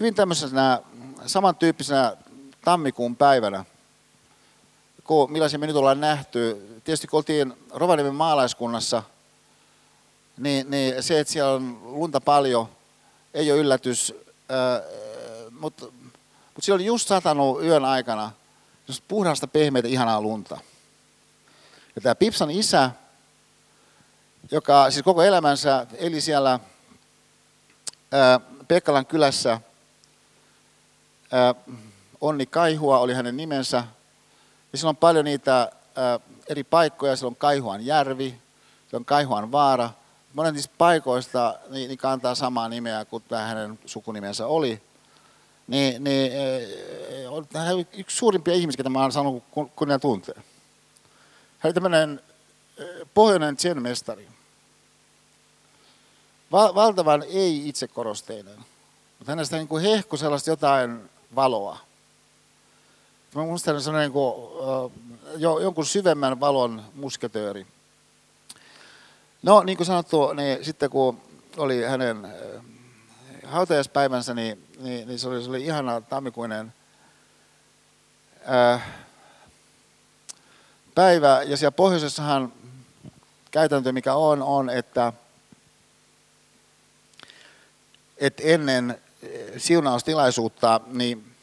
hyvin 0.00 0.14
tämmöisenä 0.14 0.80
samantyyppisenä 1.26 2.16
tammikuun 2.64 3.16
päivänä, 3.16 3.64
kun 5.04 5.32
millaisia 5.32 5.58
me 5.58 5.66
nyt 5.66 5.76
ollaan 5.76 6.00
nähty. 6.00 6.68
Tietysti 6.84 7.06
kun 7.06 7.16
oltiin 7.16 7.54
Rovaniemen 7.74 8.14
maalaiskunnassa, 8.14 9.02
niin, 10.38 10.70
niin 10.70 11.02
se, 11.02 11.20
että 11.20 11.32
siellä 11.32 11.52
on 11.52 11.80
lunta 11.82 12.20
paljon, 12.20 12.68
ei 13.34 13.52
ole 13.52 13.60
yllätys, 13.60 14.14
mutta, 15.50 15.86
mutta 15.86 16.60
siellä 16.60 16.76
oli 16.76 16.84
just 16.84 17.08
satanut 17.08 17.62
yön 17.62 17.84
aikana 17.84 18.30
puhdasta, 19.08 19.46
pehmeitä, 19.46 19.88
ihanaa 19.88 20.20
lunta. 20.20 20.58
Ja 21.96 22.00
tämä 22.02 22.14
Pipsan 22.14 22.50
isä, 22.50 22.90
joka 24.50 24.90
siis 24.90 25.04
koko 25.04 25.22
elämänsä 25.22 25.86
eli 25.98 26.20
siellä 26.20 26.60
Pekkalan 28.68 29.06
kylässä, 29.06 29.60
Onni 32.20 32.46
Kaihua 32.46 32.98
oli 32.98 33.14
hänen 33.14 33.36
nimensä, 33.36 33.84
ja 34.72 34.78
siellä 34.78 34.88
on 34.88 34.96
paljon 34.96 35.24
niitä 35.24 35.72
eri 36.48 36.64
paikkoja, 36.64 37.16
siellä 37.16 37.28
on 37.28 37.36
Kaihuan 37.36 37.86
järvi, 37.86 38.28
siellä 38.28 39.00
on 39.00 39.04
Kaihuan 39.04 39.52
vaara. 39.52 39.90
Monet 40.34 40.54
niistä 40.54 40.74
paikoista 40.78 41.58
niin, 41.68 41.88
niin 41.88 41.98
kantaa 41.98 42.34
samaa 42.34 42.68
nimeä 42.68 43.04
kuin 43.04 43.24
tämä 43.28 43.42
hänen 43.42 43.78
sukunimensä 43.86 44.46
oli. 44.46 44.82
Niin, 45.66 46.04
niin 46.04 46.32
hän 47.56 47.74
on 47.74 47.86
yksi 47.92 48.16
suurimpia 48.16 48.54
ihmisiä, 48.54 48.76
ketä 48.76 48.88
mä 48.88 49.02
oon 49.02 49.12
sanonut, 49.12 49.44
kun, 49.50 49.70
kun 49.70 49.88
ne 49.88 49.98
tuntee. 49.98 50.34
Hän 50.34 50.44
oli 51.64 51.74
tämmöinen 51.74 52.20
pohjoinen 53.14 53.56
zen-mestari. 53.56 54.31
Val, 56.52 56.74
valtavan 56.74 57.22
ei-itsekorosteinen. 57.22 58.58
Mutta 59.18 59.32
hänestä 59.32 59.56
niin 59.56 59.68
kuin 59.68 59.82
hehku 59.82 60.16
sellaista 60.16 60.50
jotain 60.50 61.10
valoa. 61.34 61.78
Mä 63.34 63.42
muistan 63.42 63.82
sellainen 63.82 64.06
niin 64.06 64.12
kuin, 64.12 64.34
jo, 65.36 65.58
jonkun 65.58 65.86
syvemmän 65.86 66.40
valon 66.40 66.82
musketööri. 66.94 67.66
No 69.42 69.62
niin 69.62 69.76
kuin 69.76 69.86
sanottu, 69.86 70.32
niin 70.32 70.64
sitten 70.64 70.90
kun 70.90 71.20
oli 71.56 71.82
hänen 71.82 72.28
hautajaispäivänsä, 73.44 74.34
niin, 74.34 74.66
niin, 74.80 75.08
niin 75.08 75.18
se, 75.18 75.28
oli, 75.28 75.42
se 75.42 75.48
oli 75.48 75.64
ihana 75.64 76.00
tammikuinen 76.00 76.74
ää, 78.44 78.80
päivä. 80.94 81.42
Ja 81.42 81.56
siellä 81.56 81.72
pohjoisessahan 81.72 82.52
käytäntö, 83.50 83.92
mikä 83.92 84.14
on, 84.14 84.42
on, 84.42 84.70
että, 84.70 85.12
että 88.22 88.42
ennen 88.46 89.00
siunaustilaisuutta, 89.56 90.80
niin 90.86 91.34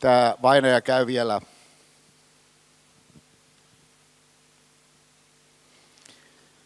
tämä 0.00 0.34
vainaja 0.42 0.80
käy 0.80 1.06
vielä 1.06 1.40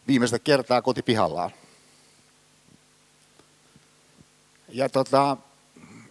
viimeistä 0.07 0.39
kertaa 0.39 0.81
kotipihallaan. 0.81 1.51
Ja 4.67 4.89
tota, 4.89 5.37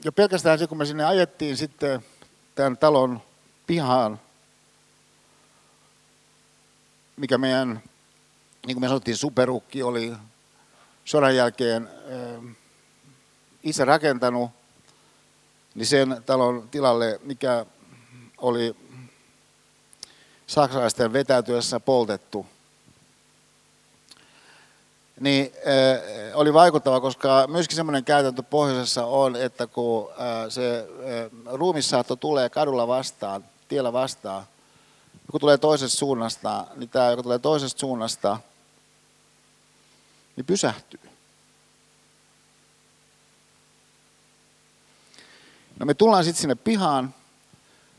jo 0.04 0.12
pelkästään 0.12 0.58
se, 0.58 0.66
kun 0.66 0.78
me 0.78 0.86
sinne 0.86 1.04
ajettiin 1.04 1.56
sitten 1.56 2.04
tämän 2.54 2.78
talon 2.78 3.22
pihaan, 3.66 4.20
mikä 7.16 7.38
meidän, 7.38 7.82
niin 8.66 8.74
kuin 8.74 8.80
me 8.80 8.88
sanottiin, 8.88 9.16
superukki 9.16 9.82
oli 9.82 10.12
sodan 11.08 11.36
jälkeen 11.36 11.88
itse 13.62 13.84
rakentanut, 13.84 14.50
niin 15.74 15.86
sen 15.86 16.22
talon 16.26 16.68
tilalle, 16.70 17.20
mikä 17.22 17.66
oli 18.38 18.76
saksalaisten 20.46 21.12
vetäytyessä 21.12 21.80
poltettu, 21.80 22.46
niin 25.20 25.52
äh, 25.66 26.00
oli 26.34 26.54
vaikuttava, 26.54 27.00
koska 27.00 27.46
myöskin 27.46 27.76
semmoinen 27.76 28.04
käytäntö 28.04 28.42
pohjoisessa 28.42 29.06
on, 29.06 29.36
että 29.36 29.66
kun 29.66 30.10
äh, 30.10 30.16
se 30.48 30.88
ruumissaatto 31.46 32.16
tulee 32.16 32.50
kadulla 32.50 32.88
vastaan, 32.88 33.44
tiellä 33.68 33.92
vastaan, 33.92 34.44
kun 35.30 35.40
tulee 35.40 35.58
toisesta 35.58 35.98
suunnasta, 35.98 36.66
niin 36.76 36.90
tämä, 36.90 37.10
joka 37.10 37.22
tulee 37.22 37.38
toisesta 37.38 37.80
suunnasta, 37.80 38.38
niin 40.38 40.46
pysähtyy. 40.46 41.00
No 45.78 45.86
me 45.86 45.94
tullaan 45.94 46.24
sitten 46.24 46.40
sinne 46.40 46.54
pihaan, 46.54 47.14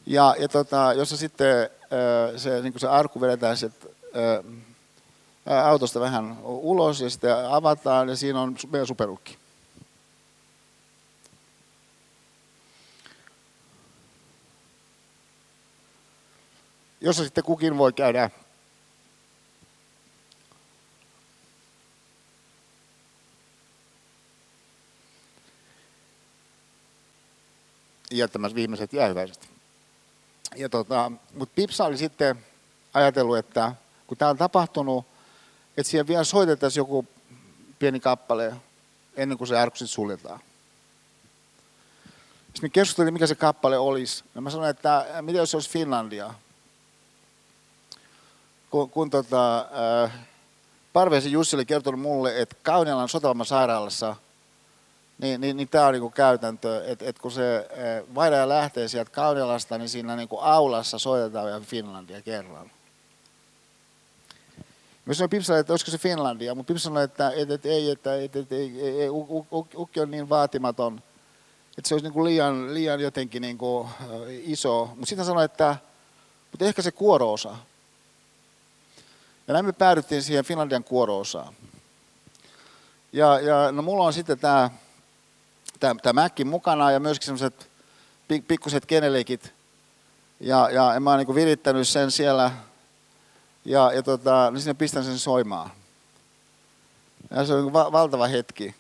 ja, 0.05 0.35
ja 0.39 0.47
tota, 0.47 0.93
jossa 0.93 1.17
sitten 1.17 1.69
se, 2.37 2.61
niin 2.61 2.79
se 2.79 2.87
arku 2.87 3.21
vedetään 3.21 3.57
sieltä 3.57 3.87
autosta 5.45 5.99
vähän 5.99 6.37
ulos 6.43 7.01
ja 7.01 7.09
sitten 7.09 7.49
avataan 7.49 8.09
ja 8.09 8.15
siinä 8.15 8.41
on 8.41 8.55
meidän 8.71 8.87
superukki. 8.87 9.37
Jossa 17.01 17.23
sitten 17.23 17.43
kukin 17.43 17.77
voi 17.77 17.93
käydä 17.93 18.29
jättämässä 28.12 28.55
viimeiset 28.55 28.93
jäähyväiset. 28.93 29.49
Ja 30.55 30.70
tota, 30.70 31.12
mutta 31.34 31.53
Pipsa 31.55 31.86
oli 31.86 31.97
sitten 31.97 32.45
ajatellut, 32.93 33.38
että 33.38 33.76
kun 34.07 34.18
tämä 34.18 34.32
on 34.32 34.38
tapahtunut, 34.38 35.05
että 35.78 35.91
siellä 35.91 36.07
vielä 36.07 36.24
soitettaisiin 36.24 36.82
joku 36.82 37.07
pieni 37.80 37.99
kappale 37.99 38.53
ennen 39.16 39.38
kuin 39.38 39.47
se 39.47 39.57
arkku 39.57 39.78
sitten 39.78 39.93
suljetaan. 39.93 40.39
Sitten 42.45 42.62
me 42.62 42.70
keskustelin, 42.70 43.14
mikä 43.14 43.28
se 43.28 43.36
kappale 43.36 43.78
olisi. 43.78 44.24
Ja 44.36 44.41
mä 44.41 44.49
sanoin, 44.49 44.70
että 44.70 45.05
mitä 45.22 45.38
jos 45.38 45.51
se 45.51 45.57
olisi 45.57 45.70
Finlandia? 45.70 46.34
kun, 48.70 48.89
kun 48.89 49.10
tota, 49.10 49.57
äh, 50.03 50.12
Parvesi 50.93 51.32
Jussi 51.32 51.55
oli 51.55 51.66
kertonut 51.66 52.01
mulle, 52.01 52.41
että 52.41 52.55
Kaunialan 52.64 53.10
sotavalman 53.10 53.45
sairaalassa, 53.45 54.16
niin, 55.20 55.41
niin, 55.41 55.57
niin 55.57 55.70
tämä 55.70 55.88
on 55.88 55.93
niinku 55.93 56.09
käytäntö, 56.09 56.86
että 56.86 57.05
et 57.05 57.20
kun 57.20 57.32
se 57.32 57.57
äh, 57.57 58.15
vaihdaja 58.15 58.49
lähtee 58.49 58.88
sieltä 58.88 59.11
Kaunialasta, 59.11 59.78
niin 59.78 59.89
siinä 59.89 60.15
niinku 60.15 60.38
aulassa 60.38 60.99
soitetaan 60.99 61.45
vielä 61.45 61.59
Finlandia 61.59 62.22
kerran. 62.22 62.72
Mä 65.05 65.13
sanoin 65.13 65.30
Pipsalle, 65.30 65.59
että 65.59 65.74
olisiko 65.74 65.91
se 65.91 65.97
Finlandia, 65.97 66.55
mutta 66.55 66.74
Pips 66.74 66.84
sanoi, 66.84 67.03
että, 67.03 67.32
että, 67.36 67.53
että 67.53 67.70
ei, 67.70 67.91
että, 67.91 68.15
että, 68.15 68.39
että 68.39 68.55
ei, 68.55 68.82
ei, 68.82 69.01
ei, 69.01 69.09
ukki 69.76 69.99
on 69.99 70.11
niin 70.11 70.30
vaatimaton, 70.30 71.01
että 71.78 71.88
se 71.89 71.95
olisi 71.95 72.05
niin 72.05 72.13
kuin 72.13 72.26
liian, 72.26 72.74
liian 72.74 72.99
jotenkin 72.99 73.41
niin 73.41 73.57
kuin 73.57 73.89
iso. 74.28 74.86
Mutta 74.86 75.05
sitten 75.05 75.26
sanoi, 75.26 75.45
että 75.45 75.76
mutta 76.51 76.65
ehkä 76.65 76.82
se 76.82 76.91
kuoroosa. 76.91 77.55
Ja 79.47 79.53
näin 79.53 79.65
me 79.65 79.72
päädyttiin 79.72 80.24
siihen 80.24 80.45
Finlandian 80.45 80.84
kuoroosaan. 80.84 81.53
Ja, 83.13 83.39
ja 83.39 83.72
no 83.72 83.82
mulla 83.82 84.03
on 84.03 84.13
sitten 84.13 84.39
tämä 84.39 84.70
tämä 85.80 86.13
Mäkki 86.13 86.45
mukana 86.45 86.91
ja 86.91 86.99
myöskin 86.99 87.25
semmoiset 87.25 87.69
pikkuset 88.47 88.86
kenelikit. 88.86 89.53
Ja, 90.39 90.69
ja 90.69 90.99
mä 90.99 91.09
oon 91.09 91.19
niin 91.19 91.36
virittänyt 91.36 91.88
sen 91.88 92.11
siellä 92.11 92.51
ja, 93.65 93.91
ja 93.93 94.03
tota, 94.03 94.51
niin 94.51 94.61
sinne 94.61 94.73
pistän 94.73 95.03
sen 95.03 95.19
soimaan. 95.19 95.71
Ja 97.32 97.45
se 97.45 97.53
on 97.53 97.63
niin 97.63 97.73
va- 97.73 97.91
valtava 97.91 98.27
hetki. 98.27 98.75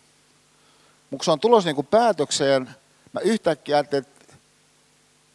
Mutta 1.09 1.25
se 1.25 1.31
on 1.31 1.39
tulossa 1.39 1.69
niin 1.71 1.85
päätökseen, 1.85 2.75
mä 3.13 3.19
yhtäkkiä 3.19 3.75
ajattelin, 3.75 4.05
että 4.07 4.35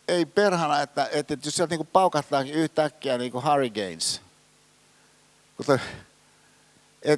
ei 0.09 0.27
perhana, 0.27 0.81
että, 0.81 1.09
että, 1.13 1.37
jos 1.45 1.57
sieltä 1.57 1.77
niin 1.77 1.87
paukahtaakin 1.87 2.55
yhtäkkiä 2.55 3.19
niin 3.19 3.33
kuin. 3.33 3.45
Että 5.61 5.79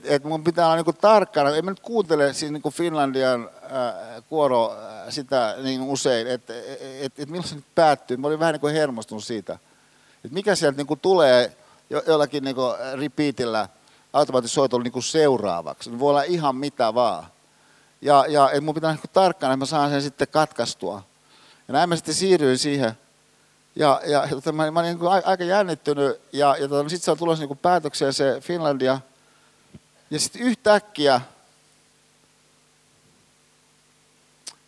et 0.05 0.25
mun 0.25 0.45
pitää 0.45 0.67
olla 0.67 0.77
niin 0.77 0.97
tarkkana, 1.01 1.57
en 1.57 1.65
mä 1.65 1.71
nyt 1.71 1.81
kuuntele 1.81 2.33
siis 2.33 2.53
niin 2.53 2.63
Finlandian 2.73 3.51
ää, 3.71 4.23
kuoro 4.29 4.73
ää, 4.73 5.11
sitä 5.11 5.55
niin 5.63 5.83
usein, 5.83 6.27
että 6.27 6.55
et, 6.59 6.79
et, 7.01 7.13
et 7.19 7.29
milloin 7.29 7.49
se 7.49 7.55
nyt 7.55 7.65
päättyy. 7.75 8.17
Mä 8.17 8.27
olin 8.27 8.39
vähän 8.39 8.53
niin 8.53 8.61
kuin 8.61 8.75
hermostunut 8.75 9.25
siitä, 9.25 9.53
että 10.25 10.35
mikä 10.35 10.55
sieltä 10.55 10.77
niin 10.77 10.99
tulee 11.03 11.57
jo, 11.91 12.03
jollakin 12.07 12.45
niin 12.45 12.57
kuin 12.57 12.75
repeatillä 12.95 13.69
automaattisoitolla 14.13 14.83
niin 14.83 14.93
kuin 14.93 15.03
seuraavaksi. 15.03 15.99
Voi 15.99 16.11
olla 16.11 16.23
ihan 16.23 16.57
mitä 16.57 16.95
vaan. 16.95 17.27
Ja, 18.01 18.25
ja 18.29 18.51
et 18.51 18.65
mun 18.65 18.75
pitää 18.75 18.93
niin 18.93 19.01
tarkkana, 19.13 19.53
että 19.53 19.59
mä 19.59 19.67
saan 19.67 19.91
sen 19.91 20.03
sitten 20.03 20.29
katkaistua. 20.29 21.03
Ja 21.69 21.73
näin 21.73 21.89
mä 21.89 21.97
sitten 21.97 22.15
siirryin 22.15 22.59
siihen. 22.59 22.93
Ja, 23.77 24.01
ja 24.07 24.29
tota, 24.31 24.53
mä, 24.53 24.71
mä 24.71 24.81
olin 24.81 24.99
niin 24.99 25.25
aika 25.25 25.45
jännittynyt 25.45 26.21
ja, 26.33 26.57
ja 26.57 26.69
tota, 26.69 26.89
sitten 26.89 27.05
se 27.05 27.11
on 27.11 27.19
tulossa 27.19 27.45
niin 27.45 27.59
päätökseen 27.59 28.13
se 28.13 28.41
Finlandia. 28.41 29.01
Ja 30.11 30.21
sitten 30.21 30.43
yhtäkkiä, 30.43 31.21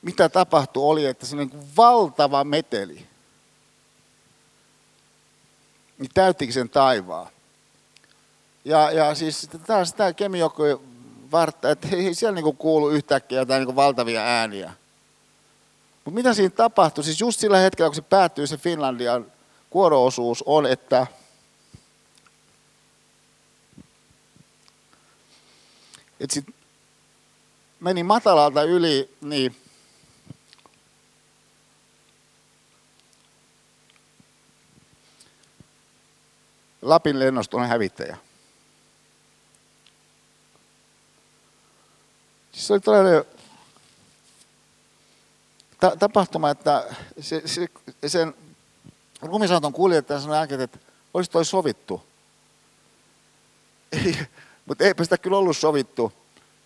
mitä 0.03 0.29
tapahtui, 0.29 0.85
oli, 0.85 1.07
että 1.07 1.27
se 1.27 1.37
niin 1.37 1.77
valtava 1.77 2.45
meteli 2.45 3.09
niin 5.99 6.11
täyttikin 6.15 6.55
sen 6.55 6.69
taivaan. 6.69 7.27
Ja, 8.65 8.91
ja 8.91 9.15
siis 9.15 9.49
tämä 9.67 9.79
on 9.79 9.87
sitä 9.87 10.15
vartta, 11.33 11.71
että 11.71 11.89
ei 11.93 12.15
siellä 12.15 12.41
niin 12.41 12.57
kuulu 12.57 12.91
yhtäkkiä 12.91 13.39
jotain 13.39 13.67
niin 13.67 13.77
valtavia 13.77 14.21
ääniä. 14.21 14.73
Mutta 16.05 16.15
mitä 16.15 16.35
siinä 16.35 16.51
tapahtui? 16.51 17.05
Siis 17.05 17.21
just 17.21 17.41
sillä 17.41 17.59
hetkellä, 17.59 17.89
kun 17.89 17.95
se 17.95 18.03
päättyy 18.03 18.47
se 18.47 18.57
Finlandian 18.57 19.33
kuoroosuus, 19.71 20.45
on, 20.47 20.67
että 20.67 21.07
että 26.21 26.35
sit 26.35 26.47
meni 27.81 28.03
matalalta 28.03 28.63
yli, 28.63 29.17
niin 29.21 29.57
Lapin 36.83 37.19
lennoston 37.19 37.69
hävittäjä. 37.69 38.17
Siis 42.53 42.71
oli 42.71 42.81
tällainen 42.81 43.25
ta- 45.81 45.97
tapahtuma, 45.97 46.51
että 46.51 46.95
se, 47.21 47.43
se, 47.45 47.69
sen 48.07 48.35
lumisauton 49.23 49.73
kuljettaja 49.73 50.21
sanoi 50.21 50.37
äänkin, 50.37 50.61
että 50.61 50.79
olisi 51.15 51.31
toi 51.31 51.45
sovittu. 51.45 52.07
Mutta 54.69 54.85
eipä 54.85 55.05
sitä 55.05 55.19
kyllä 55.19 55.37
ollut 55.37 55.57
sovittu. 55.57 56.13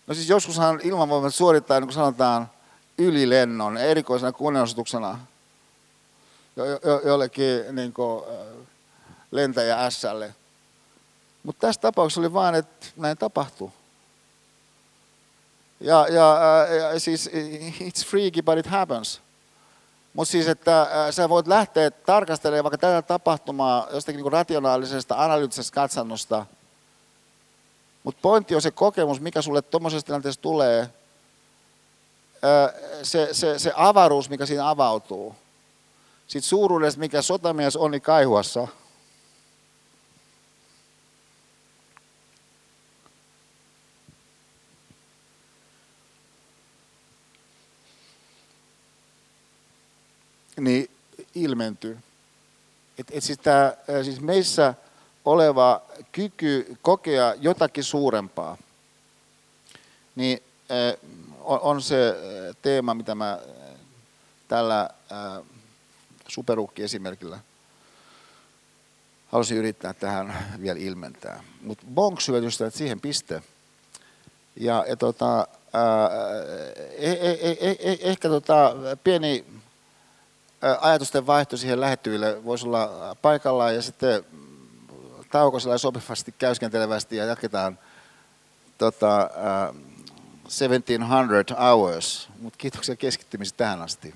No 0.06 0.14
siis 0.14 0.28
joskushan 0.28 0.80
ilmavoimat 0.82 1.34
suorittaa, 1.34 1.80
niin 1.80 1.88
kuin 1.88 1.94
sanotaan, 1.94 2.50
ylilennon 2.98 3.76
erikoisena 3.76 4.32
kunnianosoituksena 4.32 5.18
jo, 6.56 6.64
jo, 6.64 7.00
jollekin 7.04 7.76
niin 7.76 7.92
kuin, 7.92 8.24
lentäjä 9.30 9.90
Slle. 9.90 10.34
Mutta 11.42 11.66
tässä 11.66 11.80
tapauksessa 11.80 12.20
oli 12.20 12.32
vain, 12.32 12.54
että 12.54 12.86
näin 12.96 13.18
tapahtuu. 13.18 13.72
Ja, 15.80 16.06
ja, 16.08 16.38
ja 16.92 17.00
siis 17.00 17.30
it's 17.80 18.06
freaky, 18.06 18.42
but 18.42 18.58
it 18.58 18.66
happens. 18.66 19.20
Mutta 20.14 20.32
siis, 20.32 20.48
että 20.48 20.86
sä 21.10 21.28
voit 21.28 21.46
lähteä 21.46 21.90
tarkastelemaan 21.90 22.64
vaikka 22.64 22.78
tätä 22.78 23.02
tapahtumaa 23.02 23.86
jostakin 23.92 24.22
niin 24.22 24.32
rationaalisesta, 24.32 25.24
analyyttisestä 25.24 25.74
katsannosta. 25.74 26.46
Mutta 28.02 28.18
pointti 28.22 28.54
on 28.54 28.62
se 28.62 28.70
kokemus, 28.70 29.20
mikä 29.20 29.42
sulle 29.42 29.62
tuommoisessa 29.62 30.06
tilanteessa 30.06 30.40
tulee, 30.40 30.88
se, 33.02 33.28
se, 33.32 33.58
se 33.58 33.72
avaruus, 33.76 34.30
mikä 34.30 34.46
siinä 34.46 34.68
avautuu. 34.68 35.34
Sitten 36.26 36.48
suuruudesta, 36.48 37.00
mikä 37.00 37.22
sotamies 37.22 37.76
on 37.76 37.90
niin 37.90 38.02
Kaihuassa– 38.02 38.68
niin 50.62 50.90
ilmentyy. 51.34 51.98
Et, 52.98 53.06
et 53.10 53.24
siis, 53.24 53.38
tää, 53.38 53.76
siis 54.02 54.20
meissä 54.20 54.74
oleva 55.24 55.82
kyky 56.12 56.76
kokea 56.82 57.34
jotakin 57.40 57.84
suurempaa, 57.84 58.56
niin 60.16 60.42
on, 61.40 61.60
on 61.60 61.82
se 61.82 62.16
teema, 62.62 62.94
mitä 62.94 63.14
mä 63.14 63.38
tällä 64.48 64.90
superukki-esimerkillä 66.28 67.38
halusin 69.32 69.56
yrittää 69.56 69.94
tähän 69.94 70.56
vielä 70.62 70.78
ilmentää. 70.78 71.42
Mutta 71.62 71.86
bonks 71.94 72.28
että 72.28 72.78
siihen 72.78 73.00
piste. 73.00 73.42
Ja, 74.56 74.84
ja 74.88 74.96
tota, 74.96 75.46
ää, 75.72 76.10
eh, 76.98 77.18
eh, 77.20 77.38
eh, 77.60 77.76
eh, 77.80 77.98
ehkä 78.02 78.28
tota, 78.28 78.74
pieni 79.04 79.44
ajatusten 80.80 81.26
vaihto 81.26 81.56
siihen 81.56 81.80
lähettyville 81.80 82.44
voisi 82.44 82.66
olla 82.66 83.16
paikallaan 83.22 83.74
ja 83.74 83.82
sitten 83.82 84.24
tauko 85.32 85.58
sopivasti 85.60 86.34
käyskentelevästi 86.38 87.16
ja 87.16 87.24
jatketaan 87.24 87.78
tota, 88.78 89.30
uh, 89.70 89.76
1700 90.42 91.56
hours, 91.58 92.28
mutta 92.40 92.56
kiitoksia 92.56 92.96
keskittymistä 92.96 93.56
tähän 93.56 93.82
asti. 93.82 94.14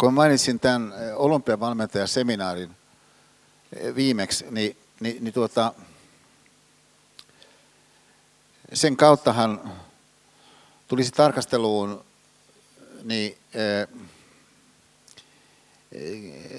Kun 0.00 0.14
mainitsin 0.14 0.60
tämän 0.60 0.94
olympiavalmentajaseminaarin 1.16 2.76
viimeksi, 3.94 4.46
niin, 4.50 4.76
niin, 5.00 5.24
niin 5.24 5.34
tuota, 5.34 5.74
sen 8.72 8.96
kauttahan 8.96 9.72
tulisi 10.88 11.12
tarkasteluun 11.12 12.04
niin, 13.02 13.38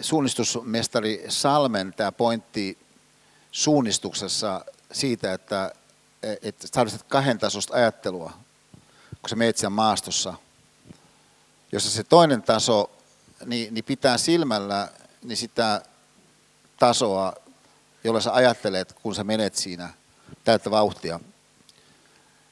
suunnistusmestari 0.01 1.25
Salmen 1.27 1.93
tämä 1.97 2.11
pointti 2.11 2.77
suunnistuksessa 3.53 4.65
siitä, 4.91 5.33
että, 5.33 5.73
että 6.41 6.67
tarvitset 6.71 7.03
kahden 7.03 7.39
tasosta 7.39 7.73
ajattelua, 7.75 8.33
kun 9.21 9.29
sä 9.29 9.35
meet 9.35 9.57
siellä 9.57 9.75
maastossa, 9.75 10.33
jossa 11.71 11.91
se 11.91 12.03
toinen 12.03 12.41
taso 12.41 12.91
niin, 13.45 13.73
niin 13.73 13.83
pitää 13.83 14.17
silmällä 14.17 14.89
niin 15.23 15.37
sitä 15.37 15.81
tasoa, 16.79 17.33
jolla 18.03 18.21
sä 18.21 18.33
ajattelet, 18.33 18.93
kun 18.93 19.15
sä 19.15 19.23
menet 19.23 19.55
siinä 19.55 19.93
täyttä 20.43 20.71
vauhtia, 20.71 21.19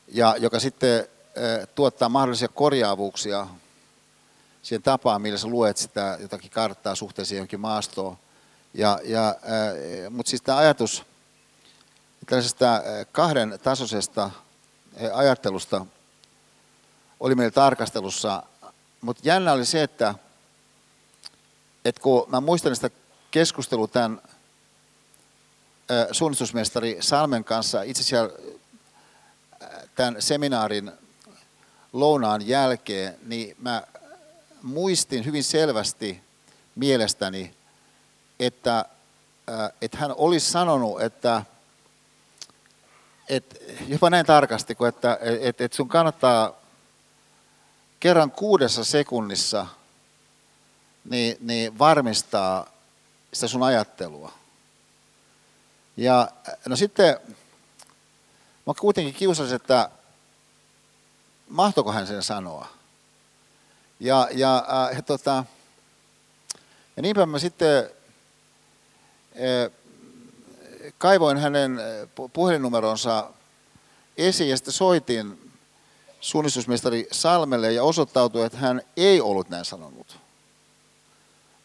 ja 0.07 0.35
joka 0.39 0.59
sitten 0.59 1.07
tuottaa 1.75 2.09
mahdollisia 2.09 2.47
korjaavuuksia 2.47 3.47
siihen 4.61 4.83
tapaan, 4.83 5.21
millä 5.21 5.37
sä 5.37 5.47
luet 5.47 5.77
sitä 5.77 6.17
jotakin 6.21 6.51
karttaa 6.51 6.95
suhteessa 6.95 7.35
johonkin 7.35 7.59
maastoon. 7.59 8.17
Ja, 8.73 8.99
ja, 9.03 9.27
äh, 9.29 9.35
Mutta 10.09 10.29
siis 10.29 10.41
tämä 10.41 10.57
ajatus, 10.57 11.03
tällaisesta 12.25 12.81
kahden 13.11 13.59
tasoisesta 13.63 14.31
ajattelusta 15.13 15.85
oli 17.19 17.35
meillä 17.35 17.51
tarkastelussa, 17.51 18.43
mutta 19.01 19.21
jännä 19.25 19.51
oli 19.51 19.65
se, 19.65 19.83
että, 19.83 20.15
että 21.85 22.01
kun 22.01 22.25
mä 22.29 22.41
muistan 22.41 22.75
sitä 22.75 22.89
keskustelua 23.31 23.87
tämän 23.87 24.21
suunnistusmestari 26.11 26.97
Salmen 26.99 27.43
kanssa 27.43 27.81
itse 27.81 28.01
asiassa 28.01 28.37
tämän 29.95 30.21
seminaarin 30.21 30.91
lounaan 31.93 32.47
jälkeen, 32.47 33.19
niin 33.25 33.55
mä 33.59 33.83
muistin 34.61 35.25
hyvin 35.25 35.43
selvästi 35.43 36.21
mielestäni, 36.75 37.53
että, 38.45 38.85
että 39.81 39.97
hän 39.97 40.13
olisi 40.17 40.51
sanonut, 40.51 41.01
että, 41.01 41.43
että 43.29 43.55
jopa 43.87 44.09
näin 44.09 44.25
tarkasti, 44.25 44.75
kuin 44.75 44.89
että, 44.89 45.19
että, 45.21 45.65
että 45.65 45.77
sun 45.77 45.87
kannattaa 45.87 46.53
kerran 47.99 48.31
kuudessa 48.31 48.83
sekunnissa 48.83 49.67
niin, 51.09 51.37
niin 51.39 51.79
varmistaa 51.79 52.67
sitä 53.33 53.47
sun 53.47 53.63
ajattelua. 53.63 54.33
Ja 55.97 56.27
no 56.67 56.75
sitten 56.75 57.17
mä 58.67 58.73
kuitenkin 58.79 59.13
kiusasin, 59.13 59.55
että 59.55 59.89
mahtoiko 61.49 61.91
hän 61.91 62.07
sen 62.07 62.23
sanoa. 62.23 62.67
Ja, 63.99 64.27
ja, 64.31 64.65
äh, 64.91 65.03
tota, 65.05 65.45
ja 66.95 67.01
niinpä 67.01 67.25
mä 67.25 67.39
sitten 67.39 67.77
äh, 67.83 68.00
kaivoin 70.97 71.37
hänen 71.37 71.79
puhelinnumeronsa 72.33 73.29
esiin 74.17 74.49
ja 74.49 74.57
sitten 74.57 74.73
soitin 74.73 75.51
suunnistusmestari 76.19 77.07
Salmelle 77.11 77.71
ja 77.71 77.83
osoittautui, 77.83 78.45
että 78.45 78.57
hän 78.57 78.81
ei 78.97 79.21
ollut 79.21 79.49
näin 79.49 79.65
sanonut. 79.65 80.17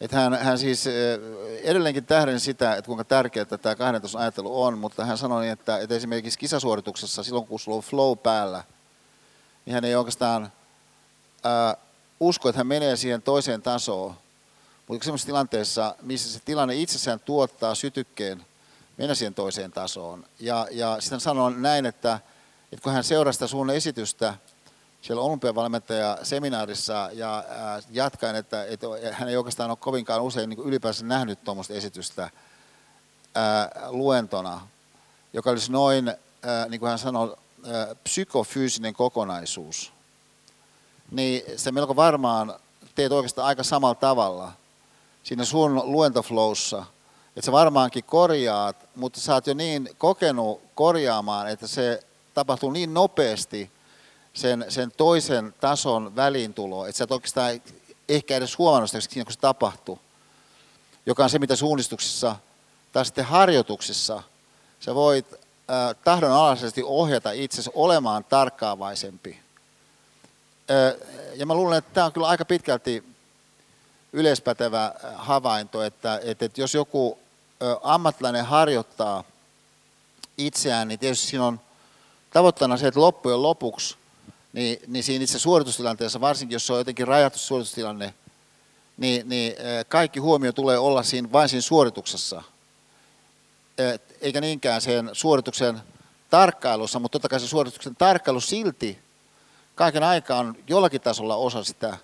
Että 0.00 0.16
hän, 0.16 0.34
hän 0.34 0.58
siis 0.58 0.84
edelleenkin 1.62 2.06
tähden 2.06 2.40
sitä, 2.40 2.74
että 2.74 2.86
kuinka 2.86 3.04
tärkeää 3.04 3.44
tämä 3.44 3.74
12 3.74 4.18
ajattelu 4.18 4.62
on, 4.62 4.78
mutta 4.78 5.04
hän 5.04 5.18
sanoi, 5.18 5.48
että, 5.48 5.78
että 5.78 5.94
esimerkiksi 5.94 6.38
kisasuorituksessa 6.38 7.22
silloin, 7.22 7.46
kun 7.46 7.60
sulla 7.60 7.76
on 7.76 7.82
flow 7.82 8.18
päällä, 8.18 8.64
niin 9.66 9.74
hän 9.74 9.84
ei 9.84 9.94
oikeastaan 9.94 10.52
ää, 11.44 11.76
usko, 12.20 12.48
että 12.48 12.58
hän 12.58 12.66
menee 12.66 12.96
siihen 12.96 13.22
toiseen 13.22 13.62
tasoon. 13.62 14.14
Mutta 14.88 15.04
sellaisessa 15.04 15.26
tilanteessa, 15.26 15.94
missä 16.02 16.32
se 16.32 16.40
tilanne 16.44 16.74
itsessään 16.74 17.20
tuottaa 17.20 17.74
sytykkeen 17.74 18.46
mennä 18.96 19.14
siihen 19.14 19.34
toiseen 19.34 19.72
tasoon. 19.72 20.26
Ja, 20.40 20.66
ja 20.70 20.96
sitten 21.00 21.20
sanon 21.20 21.62
näin, 21.62 21.86
että, 21.86 22.20
että 22.72 22.82
kun 22.82 22.92
hän 22.92 23.04
seurasi 23.04 23.36
sitä 23.36 23.46
sun 23.46 23.70
esitystä, 23.70 24.34
siellä 25.02 25.22
olympiavalmentaja 25.22 26.18
seminaarissa 26.22 27.10
ja 27.12 27.38
äh, 27.38 27.84
jatkaen, 27.90 28.36
että, 28.36 28.64
että 28.64 28.86
hän 29.12 29.28
ei 29.28 29.36
oikeastaan 29.36 29.70
ole 29.70 29.78
kovinkaan 29.80 30.22
usein 30.22 30.50
niin 30.50 30.60
ylipäänsä 30.60 31.04
nähnyt 31.04 31.44
tuommoista 31.44 31.74
esitystä 31.74 32.30
ää, 33.34 33.62
äh, 33.62 33.70
luentona, 33.90 34.68
joka 35.32 35.50
olisi 35.50 35.72
noin, 35.72 36.08
ää, 36.08 36.62
äh, 36.62 36.68
niin 36.68 36.80
kuin 36.80 36.88
hän 36.90 36.98
sanoi, 36.98 37.36
ää, 37.66 37.94
psykofyysinen 37.94 38.94
kokonaisuus. 38.94 39.92
Niin 41.10 41.42
se 41.56 41.72
melko 41.72 41.96
varmaan 41.96 42.54
teet 42.94 43.12
oikeastaan 43.12 43.48
aika 43.48 43.62
samalla 43.62 43.94
tavalla 43.94 44.52
siinä 45.26 45.44
sun 45.44 45.82
luentoflowssa, 45.84 46.84
että 47.28 47.46
sä 47.46 47.52
varmaankin 47.52 48.04
korjaat, 48.04 48.76
mutta 48.94 49.20
sä 49.20 49.34
oot 49.34 49.46
jo 49.46 49.54
niin 49.54 49.88
kokenut 49.98 50.60
korjaamaan, 50.74 51.48
että 51.48 51.66
se 51.66 52.02
tapahtuu 52.34 52.70
niin 52.70 52.94
nopeasti– 52.94 53.70
sen, 54.36 54.64
sen 54.68 54.92
toisen 54.96 55.54
tason 55.60 56.16
väliintulo, 56.16 56.86
että 56.86 56.98
sä 56.98 57.04
et 57.04 57.12
oikeastaan 57.12 57.60
ehkä 58.08 58.36
edes 58.36 58.58
huomannut 58.58 58.90
sitä, 58.90 59.24
kun 59.24 59.32
se 59.32 59.38
tapahtuu, 59.38 59.98
joka 61.06 61.24
on 61.24 61.30
se, 61.30 61.38
mitä 61.38 61.56
suunnistuksessa 61.56 62.36
tai 62.92 63.04
sitten 63.04 63.24
harjoituksissa 63.24 64.22
sä 64.80 64.94
voit 64.94 65.26
äh, 65.32 65.96
tahdonalaisesti 66.04 66.82
ohjata 66.84 67.30
itsesi 67.30 67.70
olemaan 67.74 68.24
tarkkaavaisempi. 68.24 69.38
Äh, 70.70 71.08
ja 71.34 71.46
mä 71.46 71.54
luulen, 71.54 71.78
että 71.78 71.94
tämä 71.94 72.06
on 72.06 72.12
kyllä 72.12 72.28
aika 72.28 72.44
pitkälti 72.44 73.04
yleispätevä 74.16 74.94
havainto, 75.14 75.82
että, 75.82 76.20
että, 76.24 76.48
jos 76.56 76.74
joku 76.74 77.18
äh, 77.62 77.76
ammattilainen 77.82 78.44
harjoittaa 78.44 79.24
itseään, 80.38 80.88
niin 80.88 80.98
tietysti 80.98 81.26
siinä 81.26 81.44
on 81.44 81.60
tavoitteena 82.30 82.76
se, 82.76 82.86
että 82.86 83.00
loppujen 83.00 83.42
lopuksi 83.42 83.96
niin, 84.52 84.78
niin 84.86 85.04
siinä 85.04 85.24
itse 85.24 85.38
suoritustilanteessa, 85.38 86.20
varsinkin 86.20 86.54
jos 86.54 86.66
se 86.66 86.72
on 86.72 86.78
jotenkin 86.78 87.08
rajattu 87.08 87.38
suoritustilanne, 87.38 88.14
niin, 88.96 89.28
niin 89.28 89.54
kaikki 89.88 90.20
huomio 90.20 90.52
tulee 90.52 90.78
olla 90.78 91.02
siinä, 91.02 91.32
vain 91.32 91.48
siinä 91.48 91.62
suorituksessa, 91.62 92.42
eikä 94.20 94.40
niinkään 94.40 94.80
sen 94.80 95.10
suorituksen 95.12 95.80
tarkkailussa, 96.30 96.98
mutta 96.98 97.12
totta 97.12 97.28
kai 97.28 97.40
se 97.40 97.48
suorituksen 97.48 97.96
tarkkailu 97.96 98.40
silti 98.40 98.98
kaiken 99.74 100.02
aikaa 100.02 100.38
on 100.38 100.56
jollakin 100.68 101.00
tasolla 101.00 101.36
osa 101.36 101.64
sitä 101.64 101.98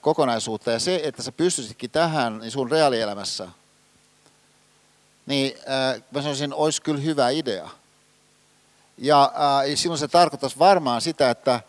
kokonaisuutta. 0.00 0.70
Ja 0.70 0.78
se, 0.78 1.00
että 1.04 1.22
sä 1.22 1.32
pystyisitkin 1.32 1.90
tähän 1.90 2.38
niin 2.38 2.50
sun 2.50 2.70
reaalielämässä, 2.70 3.48
niin 5.26 5.52
mä 6.10 6.22
sanoisin, 6.22 6.54
olisi 6.54 6.82
kyllä 6.82 7.00
hyvä 7.00 7.30
idea. 7.30 7.68
Ja 8.98 9.32
silloin 9.74 9.98
se 9.98 10.08
tarkoittaisi 10.08 10.58
varmaan 10.58 11.00
sitä, 11.00 11.30
että 11.30 11.60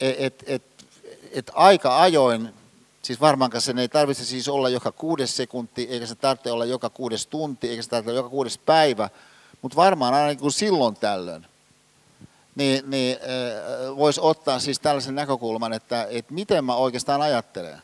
et, 0.00 0.44
et, 0.46 0.62
et 1.32 1.50
aika 1.54 2.00
ajoin, 2.00 2.54
siis 3.02 3.20
varmaankaan 3.20 3.62
sen 3.62 3.78
ei 3.78 3.88
tarvitse 3.88 4.24
siis 4.24 4.48
olla 4.48 4.68
joka 4.68 4.92
kuudes 4.92 5.36
sekunti, 5.36 5.86
eikä 5.90 6.06
se 6.06 6.14
tarvitse 6.14 6.52
olla 6.52 6.64
joka 6.64 6.90
kuudes 6.90 7.26
tunti, 7.26 7.68
eikä 7.70 7.82
se 7.82 7.88
tarvitse 7.88 8.10
olla 8.10 8.18
joka 8.18 8.28
kuudes 8.28 8.58
päivä, 8.58 9.10
mutta 9.62 9.76
varmaan 9.76 10.14
aina 10.14 10.26
niin 10.26 10.38
kuin 10.38 10.52
silloin 10.52 10.96
tällöin, 10.96 11.46
niin, 12.54 12.90
niin 12.90 13.18
äh, 13.22 13.96
voisi 13.96 14.20
ottaa 14.22 14.58
siis 14.58 14.78
tällaisen 14.78 15.14
näkökulman, 15.14 15.72
että, 15.72 16.06
että 16.10 16.34
miten 16.34 16.64
mä 16.64 16.74
oikeastaan 16.74 17.22
ajattelen. 17.22 17.82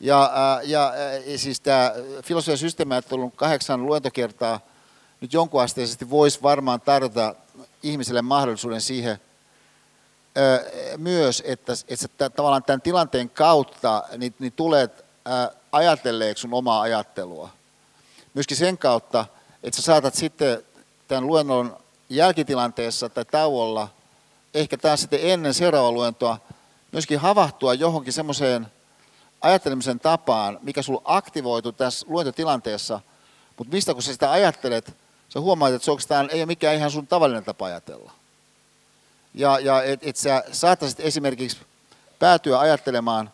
Ja, 0.00 0.22
äh, 0.22 0.68
ja 0.68 0.86
äh, 0.86 1.22
siis 1.36 1.60
tämä 1.60 1.92
filosofian 2.22 2.58
systeemiajattelun 2.58 3.32
kahdeksan 3.32 3.86
luentokertaa 3.86 4.60
nyt 5.20 5.32
jonkunasteisesti 5.32 6.10
voisi 6.10 6.42
varmaan 6.42 6.80
tarjota 6.80 7.34
ihmiselle 7.82 8.22
mahdollisuuden 8.22 8.80
siihen 8.80 9.20
myös, 10.96 11.42
että, 11.46 11.72
että 11.88 12.30
tavallaan 12.30 12.62
tämän 12.62 12.80
tilanteen 12.80 13.30
kautta 13.30 14.02
niin, 14.16 14.34
niin 14.38 14.52
tulet 14.52 15.04
ajatelleeksi 15.72 16.42
sun 16.42 16.54
omaa 16.54 16.80
ajattelua. 16.80 17.50
Myöskin 18.34 18.56
sen 18.56 18.78
kautta, 18.78 19.26
että 19.62 19.76
sä 19.76 19.82
saatat 19.82 20.14
sitten 20.14 20.64
tämän 21.08 21.26
luennon 21.26 21.76
jälkitilanteessa 22.10 23.08
tai 23.08 23.24
tauolla, 23.24 23.88
ehkä 24.54 24.76
taas 24.76 25.00
sitten 25.00 25.20
ennen 25.22 25.54
seuraavaa 25.54 25.92
luentoa, 25.92 26.38
myöskin 26.92 27.18
havahtua 27.18 27.74
johonkin 27.74 28.12
semmoiseen 28.12 28.66
ajattelemisen 29.40 30.00
tapaan, 30.00 30.58
mikä 30.62 30.82
sulla 30.82 31.02
aktivoitu 31.04 31.72
tässä 31.72 32.06
luentotilanteessa, 32.08 33.00
mutta 33.56 33.74
mistä 33.74 33.94
kun 33.94 34.02
sä 34.02 34.12
sitä 34.12 34.30
ajattelet, 34.30 34.96
sä 35.28 35.40
huomaat, 35.40 35.72
että 35.72 35.84
se 35.84 35.90
oikeastaan 35.90 36.30
ei 36.30 36.40
ole 36.40 36.46
mikään 36.46 36.76
ihan 36.76 36.90
sun 36.90 37.06
tavallinen 37.06 37.44
tapa 37.44 37.66
ajatella. 37.66 38.12
Ja, 39.34 39.58
ja 39.58 39.82
että 39.82 40.10
et 40.10 40.16
sä 40.16 40.44
saattaisit 40.52 41.00
esimerkiksi 41.00 41.58
päätyä 42.18 42.58
ajattelemaan 42.58 43.30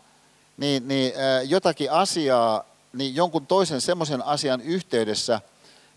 niin, 0.57 0.89
niin, 0.89 1.13
äh, 1.17 1.45
jotakin 1.45 1.93
asiaa 1.93 2.65
niin 2.93 3.15
jonkun 3.15 3.47
toisen 3.47 3.81
semmoisen 3.81 4.23
asian 4.23 4.61
yhteydessä, 4.61 5.41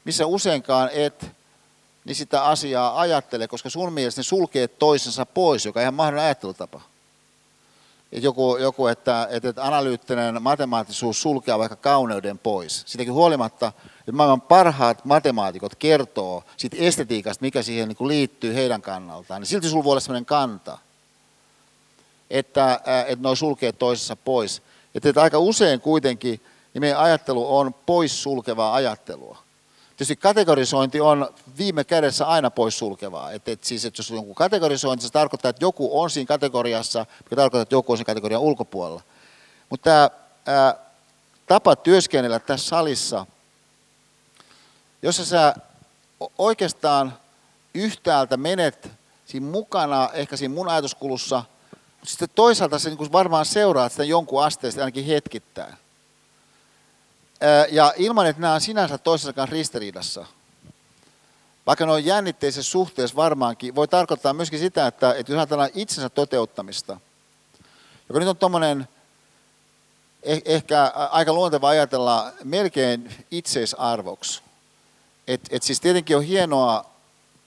missä 0.06 0.26
useinkaan 0.26 0.90
et 0.94 1.32
niin 2.06 2.16
sitä 2.16 2.44
asiaa 2.44 3.00
ajattele, 3.00 3.48
koska 3.48 3.70
sun 3.70 3.94
mielestä 3.94 4.20
ne 4.20 4.24
sulkee 4.24 4.68
toisensa 4.68 5.26
pois, 5.26 5.66
joka 5.66 5.80
on 5.80 5.82
ihan 5.82 5.94
mahdollinen 5.94 6.26
ajattelutapa. 6.26 6.82
Et 8.12 8.24
joku, 8.24 8.58
joku 8.58 8.88
että, 8.88 9.28
että 9.32 9.54
analyyttinen 9.58 10.42
matemaattisuus 10.42 11.22
sulkee 11.22 11.58
vaikka 11.58 11.76
kauneuden 11.76 12.38
pois. 12.38 12.84
Sitäkin 12.86 13.14
huolimatta 13.14 13.72
että 14.00 14.12
maailman 14.12 14.42
parhaat 14.42 15.06
matemaatikot 15.06 15.76
kertoo 15.76 16.44
siitä 16.58 16.78
estetiikasta, 16.80 17.42
mikä 17.42 17.64
siihen 17.64 17.88
niin 17.88 18.08
liittyy 18.08 18.54
heidän 18.54 18.82
kannaltaan, 18.82 19.42
niin 19.42 19.48
silti 19.48 19.70
sulla 19.70 19.84
voi 19.84 19.92
olla 19.92 20.00
sellainen 20.00 20.26
kanta, 20.26 20.78
että, 22.30 22.80
että 23.08 23.24
noi 23.24 23.38
sulkee 23.38 23.72
toisessa 23.72 24.16
pois. 24.16 24.62
Että, 24.96 25.10
että 25.10 25.22
aika 25.22 25.40
usein 25.40 25.82
kuitenkin 25.82 26.42
niin 26.74 26.82
meidän 26.82 27.00
ajattelu 27.00 27.58
on 27.58 27.74
poissulkevaa 27.86 28.74
ajattelua. 28.74 29.38
Tietysti 30.00 30.16
kategorisointi 30.16 31.02
on 31.02 31.30
viime 31.58 31.84
kädessä 31.84 32.26
aina 32.26 32.52
poissulkevaa. 32.52 33.32
Että, 33.32 33.52
että 33.52 33.68
siis, 33.68 33.86
että 33.86 34.00
jos 34.00 34.12
on 34.12 34.18
joku 34.18 34.34
kategorisointi, 34.34 35.06
se 35.06 35.12
tarkoittaa, 35.12 35.50
että 35.50 35.66
joku 35.66 36.02
on 36.02 36.10
siinä 36.10 36.28
kategoriassa, 36.28 37.06
mikä 37.24 37.36
tarkoittaa, 37.36 37.62
että 37.62 37.76
joku 37.76 37.92
on 37.92 37.98
siinä 37.98 38.06
kategorian 38.06 38.42
ulkopuolella. 38.42 39.02
Mutta 39.70 40.10
tämä 40.44 40.76
tapa 41.48 41.76
työskennellä 41.76 42.40
tässä 42.40 42.68
salissa– 42.68 43.26
jos 45.02 45.30
sä 45.30 45.56
oikeastaan 46.38 47.14
yhtäältä 47.74 48.38
menet 48.38 48.92
siinä 49.26 49.48
mukana, 49.48 50.10
ehkä 50.14 50.38
siinä 50.38 50.54
mun 50.54 50.70
ajatuskulussa, 50.70 51.44
mutta 51.72 52.10
sitten 52.10 52.30
toisaalta 52.36 52.80
se 52.80 52.90
niin 52.90 53.12
varmaan 53.12 53.46
seuraa 53.46 53.90
sitä 53.90 54.04
jonkun 54.04 54.44
asteesta 54.44 54.82
ainakin 54.82 55.06
hetkittäin. 55.06 55.74
Ja 57.72 57.94
ilman, 57.98 58.26
että 58.26 58.42
nämä 58.42 58.54
on 58.54 58.62
sinänsä 58.62 58.98
toisensa 58.98 59.46
ristiriidassa. 59.46 60.26
Vaikka 61.66 61.86
ne 61.86 61.92
on 61.92 62.06
jännitteisessä 62.06 62.72
suhteessa 62.72 63.16
varmaankin, 63.16 63.76
voi 63.76 63.88
tarkoittaa 63.88 64.34
myöskin 64.34 64.60
sitä, 64.60 64.88
että, 64.88 65.14
että 65.14 65.32
jos 65.32 65.38
ajatellaan 65.38 65.70
itsensä 65.76 66.10
toteuttamista, 66.10 67.00
joka 68.10 68.20
nyt 68.20 68.30
on 68.30 68.38
tuommoinen 68.38 68.88
eh, 70.24 70.42
ehkä 70.46 70.92
aika 71.12 71.34
luonteva 71.34 71.70
ajatella 71.70 72.32
melkein 72.44 73.26
itseisarvoksi. 73.32 74.42
Et, 75.28 75.42
et 75.50 75.64
siis 75.64 75.80
tietenkin 75.80 76.18
on 76.18 76.24
hienoa 76.24 76.86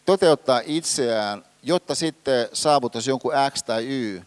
toteuttaa 0.06 0.60
itseään, 0.64 1.44
jotta 1.62 1.94
sitten 1.94 2.48
saavuttaisi 2.52 3.10
jonkun 3.10 3.32
X 3.50 3.62
tai 3.62 3.86
Y. 3.86 4.22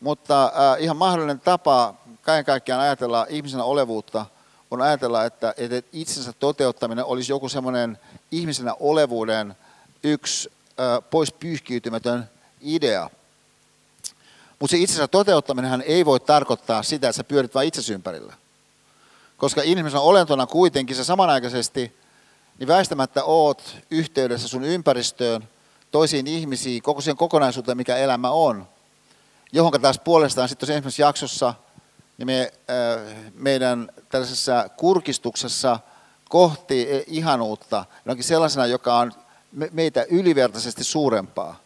Mutta 0.00 0.44
äh, 0.44 0.82
ihan 0.82 0.96
mahdollinen 0.96 1.40
tapa 1.40 1.94
kaiken 2.22 2.44
kaikkiaan 2.44 2.80
ajatella 2.82 3.26
ihmisenä 3.28 3.64
olevuutta 3.64 4.26
on 4.70 4.82
ajatella, 4.82 5.24
että, 5.24 5.54
että 5.56 5.82
itsensä 5.92 6.32
toteuttaminen 6.32 7.04
olisi 7.04 7.32
joku 7.32 7.48
semmoinen 7.48 7.98
ihmisenä 8.30 8.74
olevuuden 8.80 9.54
yksi 10.02 10.52
äh, 10.80 11.10
pois 11.10 11.32
pyyhkiytymätön 11.32 12.30
idea. 12.60 13.10
Mutta 14.58 14.70
se 14.70 14.78
itsensä 14.78 15.08
toteuttaminen 15.08 15.84
ei 15.86 16.04
voi 16.04 16.20
tarkoittaa 16.20 16.82
sitä, 16.82 17.08
että 17.08 17.16
sä 17.16 17.24
pyörit 17.24 17.54
vain 17.54 17.68
itsesi 17.68 17.94
ympärillä. 17.94 18.34
Koska 19.36 19.62
ihmisen 19.62 20.00
olentona 20.00 20.46
kuitenkin 20.46 20.96
se 20.96 21.04
samanaikaisesti, 21.04 21.96
niin 22.58 22.68
väistämättä 22.68 23.24
oot 23.24 23.76
yhteydessä 23.90 24.48
sun 24.48 24.64
ympäristöön, 24.64 25.48
toisiin 25.90 26.26
ihmisiin, 26.26 26.82
koko 26.82 27.00
sen 27.00 27.16
kokonaisuuteen, 27.16 27.76
mikä 27.76 27.96
elämä 27.96 28.30
on. 28.30 28.68
Johon 29.52 29.80
taas 29.82 29.98
puolestaan 29.98 30.48
sitten 30.48 30.70
ensimmäisessä 30.70 31.02
jaksossa, 31.02 31.54
niin 32.18 32.26
me, 32.26 32.52
äh, 32.70 33.16
meidän 33.34 33.92
tällaisessa 34.08 34.68
kurkistuksessa 34.76 35.80
kohti 36.28 36.88
ihanuutta, 37.06 37.84
jonkin 38.06 38.24
sellaisena, 38.24 38.66
joka 38.66 38.98
on 38.98 39.12
meitä 39.72 40.06
ylivertaisesti 40.10 40.84
suurempaa 40.84 41.60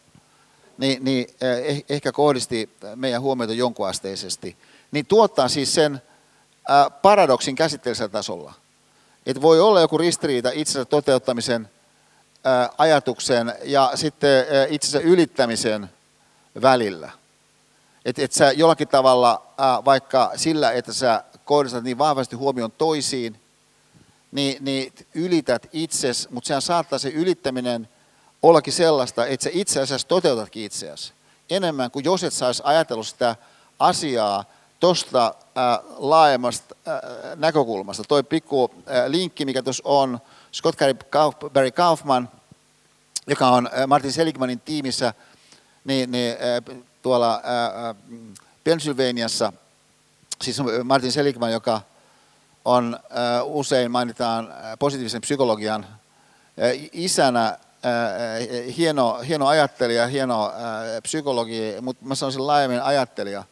niin, 0.77 1.03
niin 1.03 1.27
eh, 1.41 1.83
ehkä 1.89 2.11
kohdisti 2.11 2.69
meidän 2.95 3.21
huomiota 3.21 3.53
jonkunasteisesti, 3.53 4.57
niin 4.91 5.05
tuottaa 5.05 5.47
siis 5.47 5.73
sen 5.73 6.01
paradoksin 7.01 7.55
käsitteellisellä 7.55 8.09
tasolla. 8.09 8.53
Että 9.25 9.41
voi 9.41 9.61
olla 9.61 9.81
joku 9.81 9.97
ristiriita 9.97 10.49
itsensä 10.53 10.85
toteuttamisen 10.85 11.69
ajatuksen 12.77 13.53
ja 13.63 13.91
sitten 13.95 14.45
itsensä 14.69 14.99
ylittämisen 14.99 15.89
välillä. 16.61 17.11
Että 18.05 18.21
et 18.21 18.31
sä 18.31 18.51
jollakin 18.51 18.87
tavalla, 18.87 19.53
vaikka 19.85 20.31
sillä, 20.35 20.71
että 20.71 20.93
sä 20.93 21.23
kohdistat 21.45 21.83
niin 21.83 21.97
vahvasti 21.97 22.35
huomion 22.35 22.71
toisiin, 22.71 23.39
niin, 24.31 24.57
niin 24.65 24.93
ylität 25.13 25.69
itses, 25.73 26.29
mutta 26.29 26.47
sehän 26.47 26.61
saattaa 26.61 26.99
se 26.99 27.09
ylittäminen 27.09 27.89
ollakin 28.41 28.73
sellaista, 28.73 29.25
että 29.25 29.43
sä 29.43 29.49
itse 29.53 29.81
asiassa 29.81 30.07
toteutatkin 30.07 30.63
itseäsi. 30.63 31.13
Enemmän 31.49 31.91
kuin 31.91 32.05
jos 32.05 32.23
et 32.23 32.33
saisi 32.33 32.63
ajatellut 32.65 33.07
sitä 33.07 33.35
asiaa 33.79 34.45
tuosta 34.79 35.35
laajemmasta 35.97 36.75
äh, 36.87 36.99
näkökulmasta. 37.35 38.03
Toi 38.07 38.23
pikku 38.23 38.71
äh, 38.75 39.05
linkki, 39.07 39.45
mikä 39.45 39.63
tuossa 39.63 39.83
on, 39.85 40.19
Scott 40.53 40.79
Barry 41.53 41.71
Kaufman, 41.71 42.29
joka 43.27 43.49
on 43.49 43.69
Martin 43.87 44.11
Seligmanin 44.11 44.59
tiimissä 44.59 45.13
niin, 45.83 46.11
niin, 46.11 46.35
tuolla 47.03 47.33
äh 47.33 47.95
Pennsylvaniassa, 48.63 49.53
siis 50.41 50.57
Martin 50.83 51.11
Seligman, 51.11 51.51
joka 51.51 51.81
on 52.65 52.99
äh, 53.03 53.09
usein 53.43 53.91
mainitaan 53.91 54.53
positiivisen 54.79 55.21
psykologian 55.21 55.83
äh, 55.83 56.89
isänä 56.91 57.57
hieno, 58.77 59.19
hieno 59.27 59.47
ajattelija, 59.47 60.07
hieno 60.07 60.51
psykologi, 61.03 61.75
mutta 61.81 62.05
mä 62.05 62.15
sanoisin 62.15 62.47
laajemmin 62.47 62.81
ajattelija, 62.81 63.43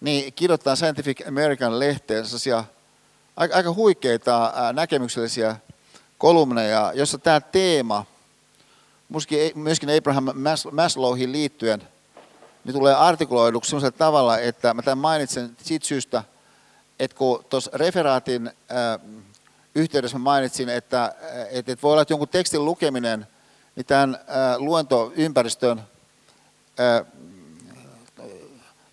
niin 0.00 0.32
kirjoittaa 0.32 0.76
Scientific 0.76 1.20
American-lehteen 1.28 2.24
aika, 3.36 3.56
aika 3.56 3.72
huikeita 3.72 4.52
näkemyksellisiä 4.72 5.56
kolumneja, 6.18 6.92
jossa 6.94 7.18
tämä 7.18 7.40
teema, 7.40 8.04
myöskin 9.54 9.96
Abraham 9.98 10.24
Maslowhin 10.72 11.32
liittyen, 11.32 11.82
niin 12.66 12.74
tulee 12.74 12.94
artikuloiduksi 12.94 13.68
sellaisella 13.68 13.98
tavalla, 13.98 14.38
että 14.38 14.74
mä 14.74 14.82
tämän 14.82 14.98
mainitsen 14.98 15.56
siitä 15.62 15.86
syystä, 15.86 16.24
että 16.98 17.16
kun 17.16 17.44
tuossa 17.50 17.70
referaatin 17.74 18.50
yhteydessä 19.74 20.18
mä 20.18 20.24
mainitsin, 20.24 20.68
että, 20.68 21.14
että 21.50 21.76
voi 21.82 21.92
olla, 21.92 22.02
että 22.02 22.12
jonkun 22.12 22.28
tekstin 22.28 22.64
lukeminen– 22.64 23.26
niin 23.76 23.86
tämän 23.86 24.18
luentoympäristön 24.58 25.82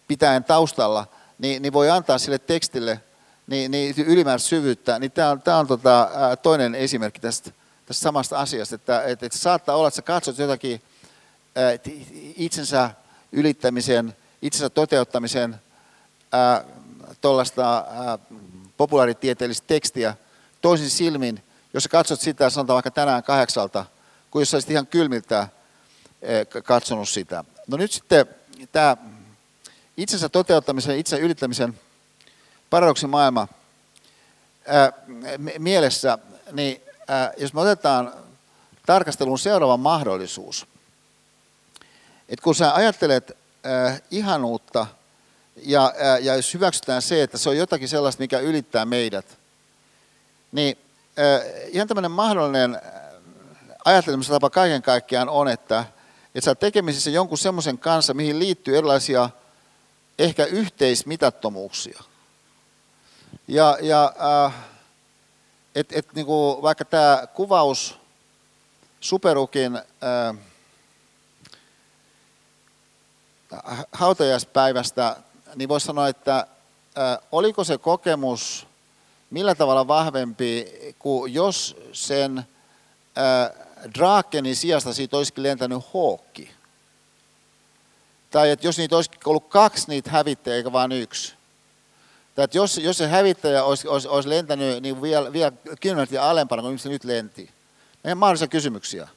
pitäen 0.07 0.43
taustalla, 0.43 1.07
niin, 1.37 1.61
niin 1.61 1.73
voi 1.73 1.89
antaa 1.89 2.17
sille 2.17 2.39
tekstille 2.39 3.01
niin, 3.47 3.71
niin 3.71 3.95
ylimääräistä 3.97 4.49
syvyyttä. 4.49 4.99
Niin 4.99 5.11
tämä 5.11 5.29
on, 5.29 5.41
tämä 5.41 5.57
on 5.57 5.67
tota, 5.67 6.09
toinen 6.41 6.75
esimerkki 6.75 7.19
tästä, 7.19 7.51
tästä 7.85 8.01
samasta 8.03 8.39
asiasta, 8.39 8.75
että, 8.75 9.03
että, 9.03 9.25
että 9.25 9.37
saattaa 9.37 9.75
olla, 9.75 9.87
että 9.87 9.95
sä 9.95 10.01
katsot 10.01 10.37
jotakin 10.37 10.81
itsensä 12.37 12.89
ylittämisen, 13.33 14.15
itsensä 14.41 14.69
toteuttamisen 14.69 15.55
tuollaista 17.21 17.85
populaaritieteellistä 18.77 19.67
tekstiä 19.67 20.15
toisin 20.61 20.89
silmin, 20.89 21.43
jos 21.73 21.83
sä 21.83 21.89
katsot 21.89 22.19
sitä, 22.19 22.49
sanotaan 22.49 22.75
vaikka 22.75 22.91
tänään 22.91 23.23
kahdeksalta, 23.23 23.85
kuin 24.31 24.41
jos 24.41 24.53
olisit 24.53 24.69
ihan 24.69 24.87
kylmiltä 24.87 25.47
katsonut 26.63 27.09
sitä. 27.09 27.43
No 27.67 27.77
nyt 27.77 27.91
sitten 27.91 28.25
tämä 28.71 28.97
itsensä 29.97 30.29
toteuttamisen, 30.29 30.97
itse 30.97 31.19
ylittämisen 31.19 31.79
paradoksin 32.69 33.09
maailma 33.09 33.47
mielessä, 35.57 36.17
niin 36.51 36.81
jos 37.37 37.53
me 37.53 37.61
otetaan 37.61 38.13
tarkasteluun 38.85 39.39
seuraava 39.39 39.77
mahdollisuus, 39.77 40.67
että 42.29 42.43
kun 42.43 42.55
sä 42.55 42.75
ajattelet 42.75 43.37
ää, 43.63 43.99
ihanuutta 44.11 44.87
ja, 45.55 45.93
ää, 45.99 46.17
ja 46.17 46.35
jos 46.35 46.53
hyväksytään 46.53 47.01
se, 47.01 47.23
että 47.23 47.37
se 47.37 47.49
on 47.49 47.57
jotakin 47.57 47.89
sellaista, 47.89 48.21
mikä 48.21 48.39
ylittää 48.39 48.85
meidät, 48.85 49.37
niin 50.51 50.77
ää, 51.17 51.41
ihan 51.67 51.87
tämmöinen 51.87 52.11
mahdollinen 52.11 52.81
ajattelemistapa 53.85 54.49
kaiken 54.49 54.81
kaikkiaan 54.81 55.29
on, 55.29 55.47
että, 55.47 55.85
että 56.35 56.45
sä 56.45 56.51
oot 56.51 56.59
tekemisissä 56.59 57.09
jonkun 57.09 57.37
semmoisen 57.37 57.77
kanssa, 57.77 58.13
mihin 58.13 58.39
liittyy 58.39 58.77
erilaisia 58.77 59.29
ehkä 60.19 60.45
yhteismitattomuuksia. 60.45 62.03
Ja, 63.47 63.77
ja 63.81 64.13
äh, 64.45 64.53
et, 65.75 65.87
et, 65.91 66.13
niin 66.13 66.25
kuin 66.25 66.61
vaikka 66.61 66.85
tämä 66.85 67.27
kuvaus 67.33 67.99
Superukin 68.99 69.75
äh, 69.75 70.37
hautajaispäivästä, 73.91 75.15
niin 75.55 75.69
voisi 75.69 75.85
sanoa, 75.85 76.07
että 76.07 76.37
äh, 76.37 77.17
oliko 77.31 77.63
se 77.63 77.77
kokemus 77.77 78.67
millä 79.33 79.55
tavalla 79.55 79.87
vahvempi 79.87 80.67
kuin 80.99 81.33
jos 81.33 81.77
sen 81.93 82.37
äh, 82.37 83.67
Drakenin 83.99 84.55
sijasta 84.55 84.93
siitä 84.93 85.17
olisikin 85.17 85.43
lentänyt 85.43 85.93
hookki. 85.93 86.51
Tai 88.31 88.49
että 88.49 88.67
jos 88.67 88.77
niitä 88.77 88.95
olisi 88.95 89.11
ollut 89.25 89.47
kaksi 89.47 89.87
niitä 89.87 90.11
hävittäjä 90.11 90.55
eikä 90.55 90.71
vain 90.71 90.91
yksi. 90.91 91.33
Tai 92.35 92.43
että 92.43 92.57
jos, 92.57 92.77
jos 92.77 92.97
se 92.97 93.07
hävittäjä 93.07 93.63
olisi, 93.63 93.87
olisi, 93.87 94.07
olisi 94.07 94.29
lentänyt 94.29 94.83
niin 94.83 95.01
vielä, 95.01 95.33
vielä 95.33 95.51
kymmenen 95.81 96.21
alempana 96.21 96.61
kuin 96.61 96.79
se 96.79 96.89
nyt 96.89 97.03
lenti. 97.03 97.49
Ne 98.03 98.11
on 98.11 98.17
mahdollisia 98.17 98.47
kysymyksiä. 98.47 99.07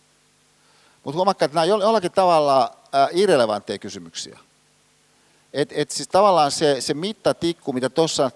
Mutta 1.04 1.16
huomakkaa, 1.16 1.46
että 1.46 1.54
nämä 1.54 1.64
jollakin 1.64 2.12
tavalla 2.12 2.62
äh, 2.64 2.75
irrelevantteja 3.12 3.78
kysymyksiä. 3.78 4.38
Et, 5.52 5.68
et 5.72 5.90
siis 5.90 6.08
tavallaan 6.08 6.50
se, 6.50 6.80
se 6.80 6.94
mittatikku, 6.94 7.72
mitä 7.72 7.88
tuossa 7.88 8.30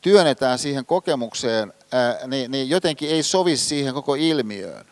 työnnetään 0.00 0.58
siihen 0.58 0.86
kokemukseen, 0.86 1.72
ää, 1.92 2.26
niin, 2.26 2.50
niin 2.50 2.70
jotenkin 2.70 3.10
ei 3.10 3.22
sovi 3.22 3.56
siihen 3.56 3.94
koko 3.94 4.14
ilmiöön. 4.14 4.86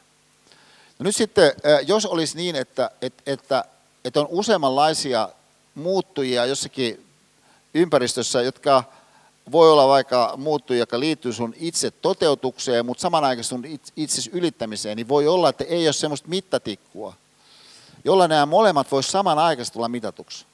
No 0.98 1.04
nyt 1.04 1.16
sitten, 1.16 1.52
jos 1.86 2.06
olisi 2.06 2.36
niin, 2.36 2.56
että, 2.56 2.90
että, 3.02 3.22
että, 3.26 3.64
että 4.04 4.20
on 4.20 4.28
useammanlaisia 4.30 5.28
muuttujia 5.74 6.46
jossakin 6.46 7.06
ympäristössä, 7.74 8.42
jotka 8.42 8.84
voi 9.52 9.72
olla 9.72 9.88
vaikka 9.88 10.34
muuttuja, 10.36 10.78
joka 10.78 11.00
liittyy 11.00 11.32
sun 11.32 11.54
itse 11.56 11.90
toteutukseen, 11.90 12.86
mutta 12.86 13.02
samanaikaisesti 13.02 13.54
sun 13.54 13.64
itse 13.96 14.30
ylittämiseen, 14.32 14.96
niin 14.96 15.08
voi 15.08 15.26
olla, 15.26 15.48
että 15.48 15.64
ei 15.64 15.86
ole 15.86 15.92
semmoista 15.92 16.28
mittatikkua, 16.28 17.14
jolla 18.04 18.28
nämä 18.28 18.46
molemmat 18.46 18.92
voisi 18.92 19.10
samanaikaisesti 19.10 19.74
tulla 19.74 19.88
mitatuksi. 19.88 20.46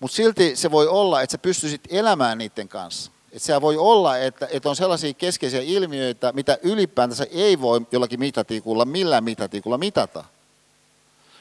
Mutta 0.00 0.16
silti 0.16 0.56
se 0.56 0.70
voi 0.70 0.88
olla, 0.88 1.22
että 1.22 1.32
sä 1.32 1.38
pystyisit 1.38 1.80
elämään 1.88 2.38
niiden 2.38 2.68
kanssa. 2.68 3.10
Että 3.32 3.46
se 3.46 3.60
voi 3.60 3.76
olla, 3.76 4.18
että, 4.18 4.48
että 4.50 4.68
on 4.68 4.76
sellaisia 4.76 5.14
keskeisiä 5.14 5.60
ilmiöitä, 5.60 6.32
mitä 6.32 6.58
ylipäätänsä 6.62 7.26
ei 7.30 7.60
voi 7.60 7.86
jollakin 7.92 8.20
mitatikulla, 8.20 8.84
millään 8.84 9.24
mitatikulla 9.24 9.78
mitata. 9.78 10.24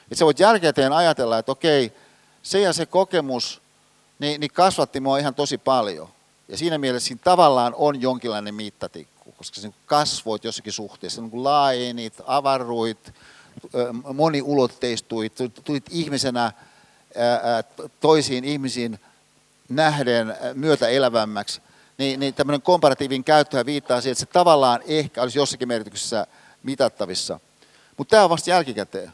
Että 0.03 0.15
sä 0.15 0.25
voit 0.25 0.39
jälkikäteen 0.39 0.93
ajatella, 0.93 1.37
että 1.37 1.51
okei, 1.51 1.93
se 2.43 2.59
ja 2.59 2.73
se 2.73 2.85
kokemus 2.85 3.61
niin, 4.19 4.41
niin 4.41 4.51
kasvatti 4.51 4.99
mua 4.99 5.17
ihan 5.17 5.35
tosi 5.35 5.57
paljon. 5.57 6.09
Ja 6.47 6.57
siinä 6.57 6.77
mielessä 6.77 7.07
siinä 7.07 7.21
tavallaan 7.23 7.73
on 7.77 8.01
jonkinlainen 8.01 8.55
mittatikku, 8.55 9.31
koska 9.31 9.61
sen 9.61 9.75
kasvoit 9.85 10.43
jossakin 10.43 10.73
suhteessa, 10.73 11.21
niin 11.21 11.43
laajenit, 11.43 12.13
avaruit, 12.25 13.13
moniulotteistuit, 14.13 15.33
tulit 15.63 15.85
ihmisenä 15.89 16.51
toisiin 17.99 18.43
ihmisiin 18.43 18.99
nähden 19.69 20.37
myötä 20.53 20.87
elävämmäksi, 20.87 21.61
niin, 21.97 22.19
niin 22.19 22.33
tämmöinen 22.33 22.61
komparatiivin 22.61 23.23
käyttö 23.23 23.65
viittaa 23.65 24.01
siihen, 24.01 24.11
että 24.11 24.19
se 24.19 24.25
tavallaan 24.25 24.81
ehkä 24.87 25.21
olisi 25.21 25.39
jossakin 25.39 25.67
merkityksessä 25.67 26.27
mitattavissa. 26.63 27.39
Mutta 27.97 28.11
tämä 28.11 28.23
on 28.23 28.29
vasta 28.29 28.49
jälkikäteen. 28.49 29.13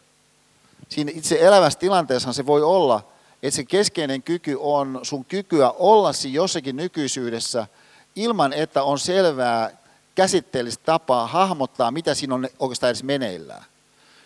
Siinä 0.89 1.11
itse 1.15 1.37
elävässä 1.41 1.79
tilanteessa 1.79 2.33
se 2.33 2.45
voi 2.45 2.63
olla, 2.63 3.07
että 3.43 3.55
se 3.55 3.63
keskeinen 3.63 4.23
kyky 4.23 4.57
on 4.59 4.99
sun 5.03 5.25
kykyä 5.25 5.71
olla 5.71 6.13
siinä 6.13 6.35
jossakin 6.35 6.75
nykyisyydessä 6.75 7.67
ilman, 8.15 8.53
että 8.53 8.83
on 8.83 8.99
selvää 8.99 9.77
käsitteellistä 10.15 10.83
tapaa 10.85 11.27
hahmottaa, 11.27 11.91
mitä 11.91 12.13
siinä 12.13 12.35
on 12.35 12.47
oikeastaan 12.59 12.89
edes 12.89 13.03
meneillään. 13.03 13.63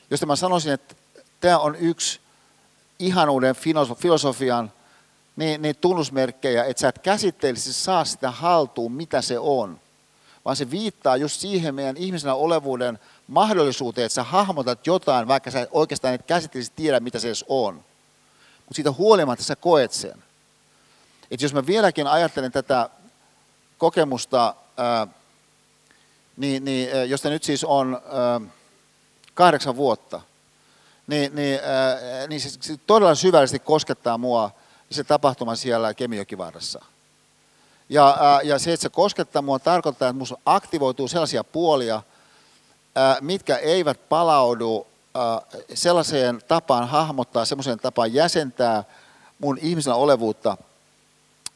Jos 0.10 0.26
mä 0.26 0.36
sanoisin, 0.36 0.74
että 0.74 0.96
tämä 1.40 1.60
on 1.60 1.76
yksi 1.76 2.20
ihanuuden 3.00 3.56
filosofian 3.98 4.72
niin, 5.36 5.62
niin 5.62 5.76
tunnusmerkkejä, 5.76 6.64
että 6.64 6.82
sä 6.82 6.88
et 6.88 7.00
käsitteellisesti 7.00 7.74
saa 7.74 8.06
sitä 8.06 8.32
haltuun, 8.32 8.92
mitä 8.92 9.22
se 9.22 9.40
on, 9.40 9.80
vaan 10.46 10.56
se 10.56 10.72
viittaa 10.72 11.18
just 11.18 11.42
siihen 11.42 11.76
meidän 11.76 11.98
ihmisenä 11.98 12.36
olevuuden 12.36 13.00
mahdollisuuteen, 13.28 14.06
että 14.06 14.14
sä 14.14 14.24
hahmotat 14.24 14.88
jotain, 14.88 15.28
vaikka 15.28 15.52
sä 15.52 15.68
oikeastaan 15.72 16.14
et 16.14 16.26
käsitteellisesti 16.28 16.76
tiedä, 16.84 17.00
mitä 17.00 17.20
se 17.20 17.28
edes 17.28 17.46
on. 17.48 17.76
Mutta 17.76 18.76
siitä 18.76 18.92
huolimatta 18.92 19.44
sä 19.46 19.56
koet 19.56 19.92
sen. 19.92 20.24
Et 21.32 21.42
jos 21.42 21.54
mä 21.54 21.66
vieläkin 21.66 22.08
ajattelen 22.08 22.52
tätä 22.52 22.90
kokemusta, 23.78 24.56
ää, 24.78 25.08
niin, 26.38 26.66
niin, 26.66 27.10
josta 27.10 27.30
nyt 27.30 27.44
siis 27.44 27.64
on 27.64 28.02
ää, 28.06 28.42
kahdeksan 29.36 29.76
vuotta, 29.76 30.22
niin, 31.08 31.36
niin, 31.36 31.60
ää, 31.64 32.28
niin 32.28 32.42
se, 32.42 32.50
se 32.62 32.78
todella 32.88 33.16
syvällisesti 33.16 33.60
koskettaa 33.60 34.18
mua 34.18 34.52
se 34.92 35.04
tapahtuma 35.04 35.56
siellä 35.56 35.94
Kemijokivaarassa. 35.94 36.86
Ja, 37.90 38.18
ää, 38.20 38.42
ja 38.42 38.60
se, 38.60 38.74
että 38.74 38.82
se 38.82 38.90
koskettaa 38.90 39.42
mua, 39.42 39.60
tarkoittaa, 39.60 40.08
että 40.08 40.14
minussa 40.14 40.38
aktivoituu 40.46 41.08
sellaisia 41.08 41.44
puolia, 41.44 42.02
ää, 42.96 43.18
mitkä 43.22 43.58
eivät 43.58 44.10
palaudu 44.10 44.88
ää, 45.16 45.42
sellaiseen 45.74 46.42
tapaan 46.48 46.88
hahmottaa, 46.88 47.46
sellaiseen 47.46 47.80
tapaan 47.80 48.14
jäsentää 48.14 48.84
mun 49.40 49.58
ihmisenä 49.62 49.96
olevuutta, 49.96 50.58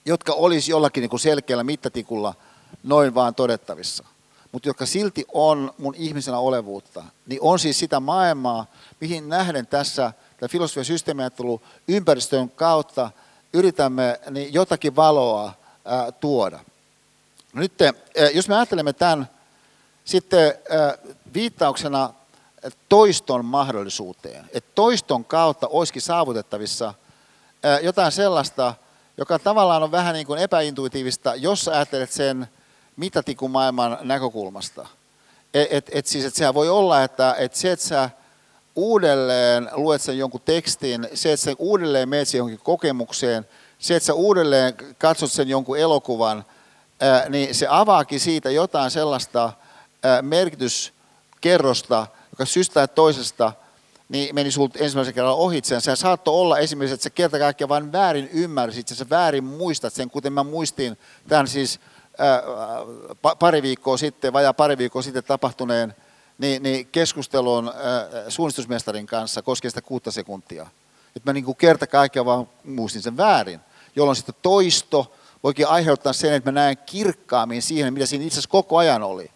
jotka 0.05 0.33
olisi 0.33 0.71
jollakin 0.71 1.01
niin 1.01 1.09
kuin 1.09 1.19
selkeällä 1.19 1.63
mittatikulla 1.63 2.33
noin 2.83 3.15
vaan 3.15 3.35
todettavissa 3.35 4.03
mutta 4.51 4.69
jotka 4.69 4.85
silti 4.85 5.25
on 5.33 5.73
mun 5.77 5.95
ihmisenä 5.95 6.39
olevuutta, 6.39 7.03
niin 7.27 7.39
on 7.41 7.59
siis 7.59 7.79
sitä 7.79 7.99
maailmaa, 7.99 8.65
mihin 8.99 9.29
nähden 9.29 9.67
tässä 9.67 10.13
filosofia 10.49 10.83
systeemiajattelu 10.83 11.61
ympäristön 11.87 12.49
kautta 12.49 13.11
yritämme 13.53 14.19
niin 14.29 14.53
jotakin 14.53 14.95
valoa 14.95 15.53
ää, 15.85 16.11
tuoda. 16.11 16.59
No 17.53 17.61
nyt, 17.61 17.73
jos 18.33 18.47
me 18.47 18.55
ajattelemme 18.55 18.93
tämän 18.93 19.29
sitten 20.05 20.53
ää, 20.69 20.97
viittauksena 21.33 22.13
toiston 22.89 23.45
mahdollisuuteen, 23.45 24.49
että 24.53 24.71
toiston 24.75 25.25
kautta 25.25 25.67
olisikin 25.67 26.01
saavutettavissa 26.01 26.93
ää, 27.63 27.79
jotain 27.79 28.11
sellaista, 28.11 28.73
joka 29.17 29.39
tavallaan 29.39 29.83
on 29.83 29.91
vähän 29.91 30.13
niin 30.13 30.25
kuin 30.27 30.41
epäintuitiivista, 30.41 31.35
jos 31.35 31.67
ajattelet 31.67 32.11
sen 32.11 32.47
mitatikumaailman 32.99 33.97
näkökulmasta. 34.01 34.87
Et, 35.53 35.67
et, 35.71 35.89
et 35.91 36.07
siis, 36.07 36.25
et 36.25 36.35
sehän 36.35 36.53
voi 36.53 36.69
olla, 36.69 37.03
että 37.03 37.35
et 37.37 37.55
se, 37.55 37.71
että 37.71 37.85
sä 37.85 38.09
uudelleen 38.75 39.69
luet 39.73 40.01
sen 40.01 40.17
jonkun 40.17 40.41
tekstin, 40.45 41.07
se, 41.13 41.33
että 41.33 41.43
sä 41.43 41.51
uudelleen 41.57 42.09
menet 42.09 42.33
johonkin 42.33 42.59
kokemukseen, 42.63 43.45
se, 43.79 43.95
että 43.95 44.07
sä 44.07 44.13
uudelleen 44.13 44.73
katsot 44.97 45.31
sen 45.31 45.49
jonkun 45.49 45.77
elokuvan, 45.77 46.45
ää, 46.99 47.29
niin 47.29 47.55
se 47.55 47.67
avaakin 47.69 48.19
siitä 48.19 48.51
jotain 48.51 48.91
sellaista 48.91 49.53
ää, 50.03 50.21
merkityskerrosta, 50.21 52.07
joka 52.31 52.45
syystä 52.45 52.87
toisesta 52.87 53.53
niin 54.09 54.35
meni 54.35 54.51
sulta 54.51 54.79
ensimmäisen 54.79 55.13
kerran 55.13 55.33
ohitse. 55.33 55.79
Se 55.79 55.95
saattoi 55.95 56.33
olla 56.33 56.57
esimerkiksi, 56.57 56.93
että 56.93 57.03
sä 57.03 57.09
kerta 57.09 57.39
kaikkiaan 57.39 57.69
vain 57.69 57.91
väärin 57.91 58.29
ymmärsit, 58.33 58.87
sä 58.87 59.05
väärin 59.09 59.43
muistat 59.43 59.93
sen, 59.93 60.09
kuten 60.09 60.33
mä 60.33 60.43
muistin 60.43 60.97
tämän 61.27 61.47
siis 61.47 61.79
pari 63.39 63.61
viikkoa 63.61 63.97
sitten, 63.97 64.33
vajaa 64.33 64.53
pari 64.53 64.77
viikkoa 64.77 65.01
sitten 65.01 65.23
tapahtuneen 65.23 65.95
niin, 66.37 66.63
niin 66.63 66.87
keskustelun 66.87 67.73
suunnistusmestarin 68.27 69.07
kanssa 69.07 69.41
koskien 69.41 69.71
sitä 69.71 69.81
kuutta 69.81 70.11
sekuntia. 70.11 70.67
Että 71.15 71.29
mä 71.29 71.33
niin 71.33 71.45
kuin 71.45 71.57
kerta 71.57 71.87
kaikkiaan 71.87 72.25
vaan 72.25 72.47
muistin 72.63 73.01
sen 73.01 73.17
väärin, 73.17 73.59
jolloin 73.95 74.15
sitten 74.15 74.35
toisto 74.41 75.13
voikin 75.43 75.67
aiheuttaa 75.67 76.13
sen, 76.13 76.33
että 76.33 76.51
mä 76.51 76.59
näen 76.59 76.77
kirkkaammin 76.77 77.61
siihen, 77.61 77.93
mitä 77.93 78.05
siinä 78.05 78.25
itse 78.25 78.33
asiassa 78.33 78.49
koko 78.49 78.77
ajan 78.77 79.03
oli. 79.03 79.31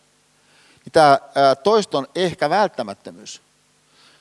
Niin 0.85 0.91
tämä 0.91 1.19
toiston 1.63 2.07
ehkä 2.15 2.49
välttämättömyys. 2.49 3.41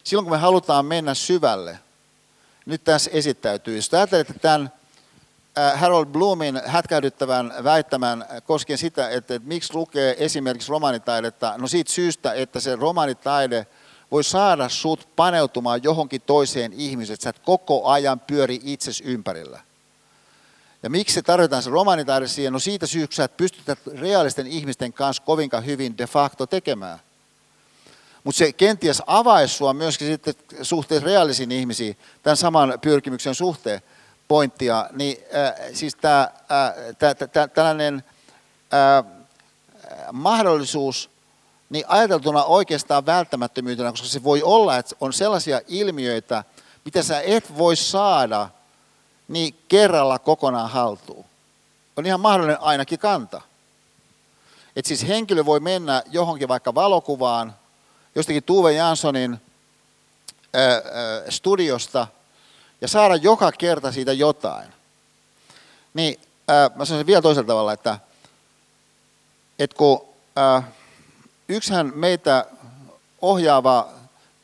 Silloin 0.05 0.25
kun 0.25 0.33
me 0.33 0.39
halutaan 0.39 0.87
mennä 0.87 1.15
syvälle, 1.15 1.79
nyt 2.67 2.85
tässä 2.85 3.11
esittäytyy. 3.15 3.77
Jos 3.77 3.95
ajattelet, 3.95 4.31
että 4.31 4.43
tämän 4.43 4.73
Harold 5.75 6.07
Bloomin 6.07 6.61
hätkähdyttävän 6.67 7.55
väittämän 7.65 8.25
koskien 8.47 8.79
sitä, 8.79 9.09
että, 9.09 9.35
että 9.35 9.49
miksi 9.49 9.75
lukee 9.75 10.17
esimerkiksi 10.19 10.71
romanitaidetta. 10.71 11.55
No 11.59 11.69
siitä 11.69 11.93
syystä, 11.93 12.33
että 12.33 12.61
se 12.61 12.77
romanitaide 12.77 13.67
voi 14.11 14.25
saada 14.25 14.69
sut 14.69 15.09
paneutumaan 15.17 15.83
johonkin 15.83 16.21
toiseen 16.21 16.73
ihmiseen, 16.73 17.15
että 17.15 17.25
sä 17.25 17.31
et 17.31 17.39
koko 17.39 17.87
ajan 17.87 18.21
pyöri 18.21 18.61
itses 18.65 19.01
ympärillä. 19.01 19.61
Ja 20.83 20.91
miksi 20.91 21.15
se 21.15 21.23
tarvitaan 21.23 21.63
se 21.63 21.71
romanitaide 21.71 22.29
siihen? 22.29 22.53
No 22.53 22.59
siitä 22.59 22.87
syystä, 22.87 23.25
että 23.25 23.37
pystytään 23.37 23.79
realisten 23.99 24.47
ihmisten 24.47 24.93
kanssa 24.93 25.23
kovinkaan 25.23 25.67
hyvin 25.67 25.99
de 25.99 26.07
facto 26.07 26.47
tekemään. 26.47 26.99
Mutta 28.25 28.39
se 28.39 28.53
kenties 28.53 29.03
avaisi 29.07 29.55
sua 29.55 29.75
myöskin 29.75 30.09
sitten 30.09 30.35
suhteessa 30.63 31.07
reaalisiin 31.07 31.53
ihmisiin 31.53 31.99
tämän 32.23 32.37
saman 32.37 32.79
pyrkimyksen 32.81 33.35
suhteen 33.35 33.83
pointtia, 34.33 34.89
niin 34.93 35.17
äh, 35.35 35.55
siis 35.73 35.95
tämä, 35.95 36.21
äh, 36.21 37.51
tällainen 37.55 38.05
äh, 38.75 39.05
mahdollisuus 40.13 41.11
niin 41.71 41.85
ajateltuna 41.89 42.45
oikeastaan 42.45 43.07
välttämättömyytenä, 43.07 43.91
koska 43.91 44.07
se 44.07 44.25
voi 44.25 44.43
olla, 44.43 44.77
että 44.77 44.97
on 45.01 45.13
sellaisia 45.13 45.61
ilmiöitä, 45.69 46.45
mitä 46.85 47.03
sä 47.03 47.21
et 47.21 47.59
voi 47.59 47.77
saada 47.77 48.49
niin 49.29 49.55
kerralla 49.69 50.19
kokonaan 50.19 50.71
haltuun. 50.71 51.25
On 51.97 52.07
ihan 52.07 52.21
mahdollinen 52.21 52.61
ainakin 52.61 52.99
kanta. 52.99 53.41
Että 54.77 54.89
siis 54.89 55.09
henkilö 55.09 55.45
voi 55.45 55.61
mennä 55.61 56.03
johonkin 56.11 56.49
vaikka 56.49 56.75
valokuvaan, 56.75 57.55
jostakin 58.15 58.43
Tuve 58.43 58.73
Janssonin 58.73 59.41
studiosta– 61.29 62.07
ja 62.83 62.89
saada 62.89 63.17
joka 63.17 63.53
kerta 63.53 63.93
siitä 63.93 64.13
jotain. 64.13 64.69
Niin 65.95 66.21
ää, 66.49 66.71
mä 66.75 66.85
sanoisin 66.85 67.07
vielä 67.07 67.23
toisella 67.23 67.47
tavalla, 67.47 67.73
että, 67.73 67.99
että 69.59 69.77
kun 69.77 70.09
ää, 70.37 70.63
yksihän 71.49 71.93
meitä 71.95 72.47
ohjaava 73.21 73.89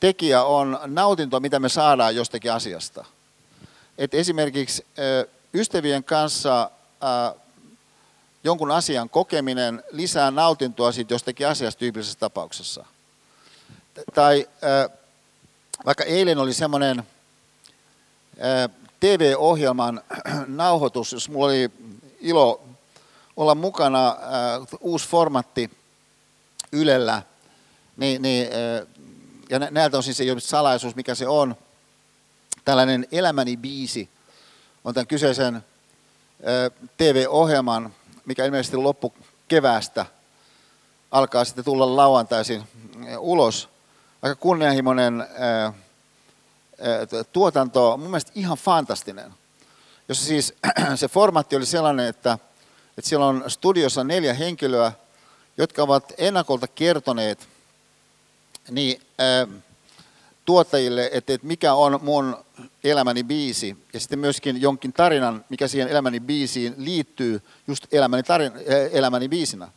tekijä 0.01 0.43
on 0.45 0.81
nautinto, 0.87 1.41
mitä 1.41 1.61
me 1.61 1.69
saadaan 1.69 2.17
jostakin 2.17 2.53
asiasta. 2.53 3.05
Et 3.99 4.15
esimerkiksi 4.15 4.87
ää, 4.99 5.25
ystävien 5.55 6.05
kanssa 6.05 6.71
ää, 7.01 7.35
jonkun 8.45 8.71
asian 8.71 9.11
kokeminen 9.11 9.83
lisää 9.91 10.31
nautintoa 10.31 10.93
siitä 10.93 11.15
jostakin 11.15 11.49
asiasta 11.49 11.79
tyypillisessä 11.79 12.19
tapauksessa. 12.19 12.85
Tai 14.15 14.49
ää, 14.63 14.89
vaikka 15.87 16.05
eilen 16.05 16.39
oli 16.39 16.55
semmoinen 16.55 17.07
TV-ohjelman 19.01 20.01
nauhoitus, 20.47 21.13
jos 21.13 21.29
mulla 21.29 21.47
oli 21.47 21.71
ilo 22.21 22.63
olla 23.37 23.55
mukana, 23.55 24.09
äh, 24.09 24.17
uusi 24.81 25.09
formatti 25.09 25.71
Ylellä, 26.73 27.23
niin, 27.97 28.23
niin, 28.23 28.47
äh, 28.47 28.87
ja 29.51 29.59
näiltä 29.59 29.99
osin 29.99 30.15
se 30.15 30.23
ei 30.23 30.31
ole 30.31 30.41
salaisuus, 30.41 30.97
mikä 30.97 31.15
se 31.15 31.29
on. 31.29 31.57
Tällainen 32.65 33.07
Elämäni 33.13 33.57
biisi 33.57 34.09
on 34.85 34.95
tämän 34.95 35.07
kyseisen 35.07 35.55
äh, 35.55 35.63
TV-ohjelman, 36.97 37.95
mikä 38.25 38.45
ilmeisesti 38.45 38.77
loppu 38.77 39.15
keväästä 39.49 40.07
alkaa 41.11 41.45
sitten 41.45 41.65
tulla 41.65 41.97
lauantaisin 41.97 42.63
ulos. 43.19 43.69
Aika 44.23 44.37
kunnianhimoinen 44.37 45.27
tuotanto, 47.33 47.97
mun 47.97 48.11
mielestä 48.11 48.33
ihan 48.35 48.59
fantastinen. 48.59 49.35
Jossa 50.09 50.25
siis 50.25 50.55
se 50.95 51.09
formaatti 51.09 51.57
oli 51.57 51.67
sellainen, 51.67 52.07
että, 52.07 52.39
että 52.99 53.09
siellä 53.09 53.27
on 53.27 53.45
studiossa 53.49 54.05
neljä 54.05 54.35
henkilöä, 54.35 54.93
jotka 55.59 55.83
ovat 55.83 56.13
ennakolta 56.19 56.67
kertoneet 56.69 57.49
niin, 58.71 59.03
ää, 59.19 59.47
tuottajille, 60.45 61.11
että, 61.13 61.33
että 61.33 61.47
mikä 61.47 61.75
on 61.75 61.99
mun 62.03 62.37
elämäni 62.85 63.25
biisi, 63.25 63.77
ja 63.93 64.01
sitten 64.01 64.19
myöskin 64.19 64.61
jonkin 64.61 64.93
tarinan, 64.93 65.45
mikä 65.49 65.69
siihen 65.69 65.89
elämäni 65.89 66.21
biisiin 66.21 66.75
liittyy 66.77 67.43
just 67.67 67.95
elämäni, 67.95 68.23
tarin, 68.23 68.53
elämäni 68.93 69.29
biisinä. 69.29 69.69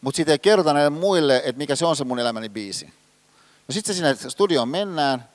Mutta 0.00 0.16
siitä 0.16 0.32
ei 0.32 0.38
kerrota 0.38 0.72
näille 0.72 0.90
muille, 0.90 1.36
että 1.44 1.58
mikä 1.58 1.76
se 1.76 1.86
on 1.86 1.96
se 1.96 2.04
mun 2.04 2.18
elämäni 2.18 2.48
biisi. 2.48 2.86
No 3.68 3.72
sitten 3.72 3.94
sinne 3.94 4.16
studioon 4.28 4.68
mennään, 4.68 5.28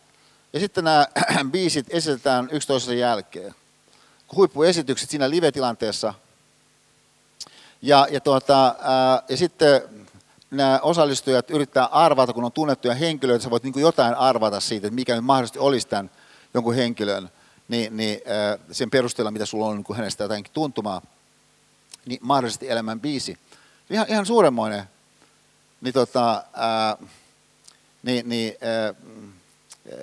ja 0.53 0.59
sitten 0.59 0.83
nämä 0.83 1.07
biisit 1.51 1.85
esitetään 1.89 2.49
yksi 2.51 2.67
toisensa 2.67 2.93
jälkeen. 2.93 3.55
Huippuesitykset 4.35 5.09
siinä 5.09 5.29
live-tilanteessa. 5.29 6.13
Ja, 7.81 8.07
ja, 8.11 8.19
tuota, 8.19 8.75
ää, 8.81 9.23
ja 9.29 9.37
sitten 9.37 9.81
nämä 10.51 10.79
osallistujat 10.81 11.49
yrittää 11.49 11.85
arvata, 11.85 12.33
kun 12.33 12.43
on 12.43 12.51
tunnettuja 12.51 12.93
henkilöitä, 12.93 13.43
sä 13.43 13.49
voit 13.49 13.63
niin 13.63 13.73
jotain 13.77 14.15
arvata 14.15 14.59
siitä, 14.59 14.87
että 14.87 14.95
mikä 14.95 15.15
nyt 15.15 15.25
mahdollisesti 15.25 15.59
olisi 15.59 15.87
tämän 15.87 16.11
jonkun 16.53 16.75
henkilön, 16.75 17.29
niin, 17.67 17.97
niin 17.97 18.21
ää, 18.25 18.57
sen 18.71 18.89
perusteella, 18.89 19.31
mitä 19.31 19.45
sulla 19.45 19.65
on 19.65 19.75
niin 19.75 19.97
hänestä 19.97 20.23
jotainkin 20.23 20.53
tuntumaa, 20.53 21.01
niin 22.05 22.19
mahdollisesti 22.21 22.69
elämän 22.69 22.99
biisi. 22.99 23.37
Ihan, 23.89 24.05
ihan 24.09 24.25
suuremmoinen 24.25 24.83
niin, 25.81 25.93
tota, 25.93 26.43
ää, 26.53 26.97
niin, 28.03 28.29
niin, 28.29 28.53
ää, 28.61 28.93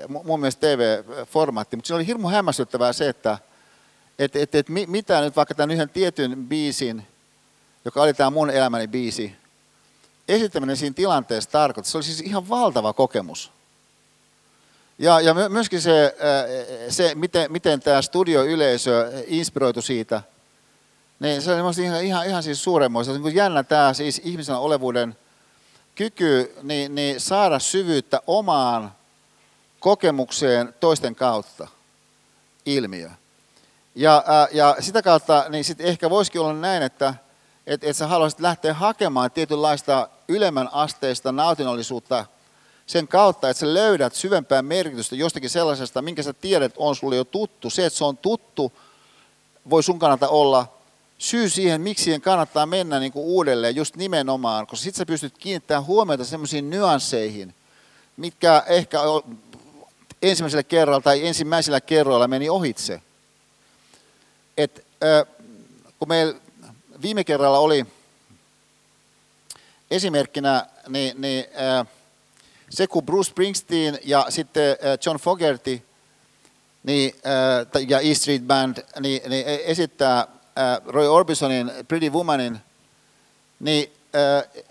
mun 0.09 0.41
mielestä 0.41 0.61
TV-formaatti, 0.61 1.77
mutta 1.77 1.87
siinä 1.87 1.97
oli 1.97 2.07
hirmu 2.07 2.29
hämmästyttävää 2.29 2.93
se, 2.93 3.09
että 3.09 3.39
et, 4.19 4.37
et, 4.37 4.55
et, 4.55 4.67
mitä 4.69 5.21
nyt 5.21 5.37
vaikka 5.37 5.55
tämän 5.55 5.71
yhden 5.71 5.89
tietyn 5.89 6.49
biisin, 6.49 7.07
joka 7.85 8.03
oli 8.03 8.15
tämä 8.15 8.31
mun 8.31 8.51
elämäni 8.51 8.89
biisi, 8.89 9.37
esittäminen 10.29 10.77
siinä 10.77 10.95
tilanteessa 10.95 11.51
tarkoitti. 11.51 11.91
Se 11.91 11.99
oli 11.99 12.05
siis 12.05 12.21
ihan 12.21 12.49
valtava 12.49 12.93
kokemus. 12.93 13.53
Ja, 14.99 15.21
ja 15.21 15.35
myöskin 15.49 15.81
se, 15.81 16.17
se 16.89 17.15
miten, 17.15 17.53
miten 17.53 17.81
tämä 17.81 18.03
studioyleisö 18.03 19.13
inspiroitu 19.27 19.83
siitä, 19.83 20.23
niin 21.21 21.43
se 21.43 21.53
oli 21.53 21.85
ihan, 21.85 22.05
ihan, 22.05 22.27
ihan 22.27 22.43
siis 22.43 22.65
suuremmoista. 22.65 23.19
Niin 23.19 23.35
jännä 23.35 23.63
tämä 23.63 23.95
siis 23.95 24.21
ihmisen 24.25 24.57
olevuuden 24.57 25.17
kyky 25.95 26.55
niin, 26.63 26.95
niin 26.95 27.21
saada 27.21 27.59
syvyyttä 27.59 28.21
omaan 28.27 28.93
kokemukseen 29.81 30.75
toisten 30.81 31.15
kautta 31.15 31.69
ilmiö. 32.67 33.11
Ja, 33.95 34.25
ää, 34.27 34.49
ja 34.53 34.77
sitä 34.81 35.03
kautta 35.03 35.45
niin 35.49 35.65
sit 35.65 35.81
ehkä 35.81 36.11
voisikin 36.11 36.41
olla 36.41 36.53
näin, 36.53 36.83
että 36.83 37.15
et, 37.67 37.85
et 37.85 37.97
sä 37.97 38.07
haluaisit 38.07 38.41
lähteä 38.41 38.75
hakemaan 38.75 39.31
tietynlaista 39.31 40.09
ylemmän 40.29 40.69
asteista 40.73 41.33
nautinnollisuutta 41.33 42.27
sen 42.87 43.09
kautta, 43.09 43.51
että 43.51 43.61
sä 43.61 43.75
löydät 43.75 44.15
syvempää 44.15 44.63
merkitystä 44.63 45.17
jostakin 45.17 45.51
sellaisesta, 45.51 46.03
minkä 46.03 46.23
sä 46.23 46.33
tiedät 46.33 46.75
on 46.77 46.97
sulle 46.97 47.17
jo 47.17 47.25
tuttu. 47.25 47.71
Se, 47.71 47.87
että 47.87 47.99
se 47.99 48.05
on 48.05 48.17
tuttu, 48.17 48.73
voi 49.71 49.83
sun 49.83 49.99
kannalta 49.99 50.29
olla 50.29 50.67
syy 51.19 51.49
siihen, 51.49 51.81
miksi 51.81 52.05
siihen 52.05 52.21
kannattaa 52.21 52.67
mennä 52.67 53.01
niin 53.01 53.13
kuin 53.13 53.25
uudelleen 53.25 53.77
just 53.77 53.97
nimenomaan, 53.97 54.67
koska 54.67 54.85
sitten 54.85 54.99
sä 54.99 55.07
pystyt 55.07 55.39
kiinnittämään 55.39 55.87
huomiota 55.87 56.25
semmoisiin 56.25 56.71
nyansseihin, 56.71 57.55
mitkä 58.17 58.63
ehkä 58.67 58.99
ensimmäisellä 60.23 60.63
kerralla 60.63 61.01
tai 61.01 61.27
ensimmäisellä 61.27 61.81
kerralla 61.81 62.29
meni 62.29 62.49
ohitse. 62.49 63.03
Et, 64.57 64.87
äh, 65.05 65.35
kun 65.99 66.09
meillä 66.09 66.41
viime 67.03 67.25
kerralla 67.25 67.59
oli 67.59 67.87
esimerkkinä 69.91 70.67
niin, 70.89 71.21
niin, 71.21 71.45
äh, 71.79 71.87
se, 72.71 72.87
kun 72.87 73.07
Bruce 73.07 73.31
Springsteen 73.31 73.99
ja 74.05 74.27
sitten 74.29 74.71
äh, 74.71 74.99
John 75.07 75.19
Fogerty 75.19 75.83
niin, 76.83 77.15
äh, 77.27 77.89
ja 77.89 78.01
E 78.01 78.15
Street 78.15 78.43
Band 78.43 78.77
niin, 79.01 79.31
niin 79.31 79.47
e-, 79.47 79.63
esittää 79.65 80.19
äh, 80.19 80.27
Roy 80.87 81.09
Orbisonin 81.09 81.73
Pretty 81.89 82.11
Womanin, 82.11 82.59
niin 83.61 83.93
äh, 84.15 84.63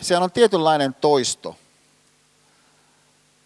se 0.00 0.16
on 0.16 0.30
tietynlainen 0.30 0.94
toisto. 0.94 1.56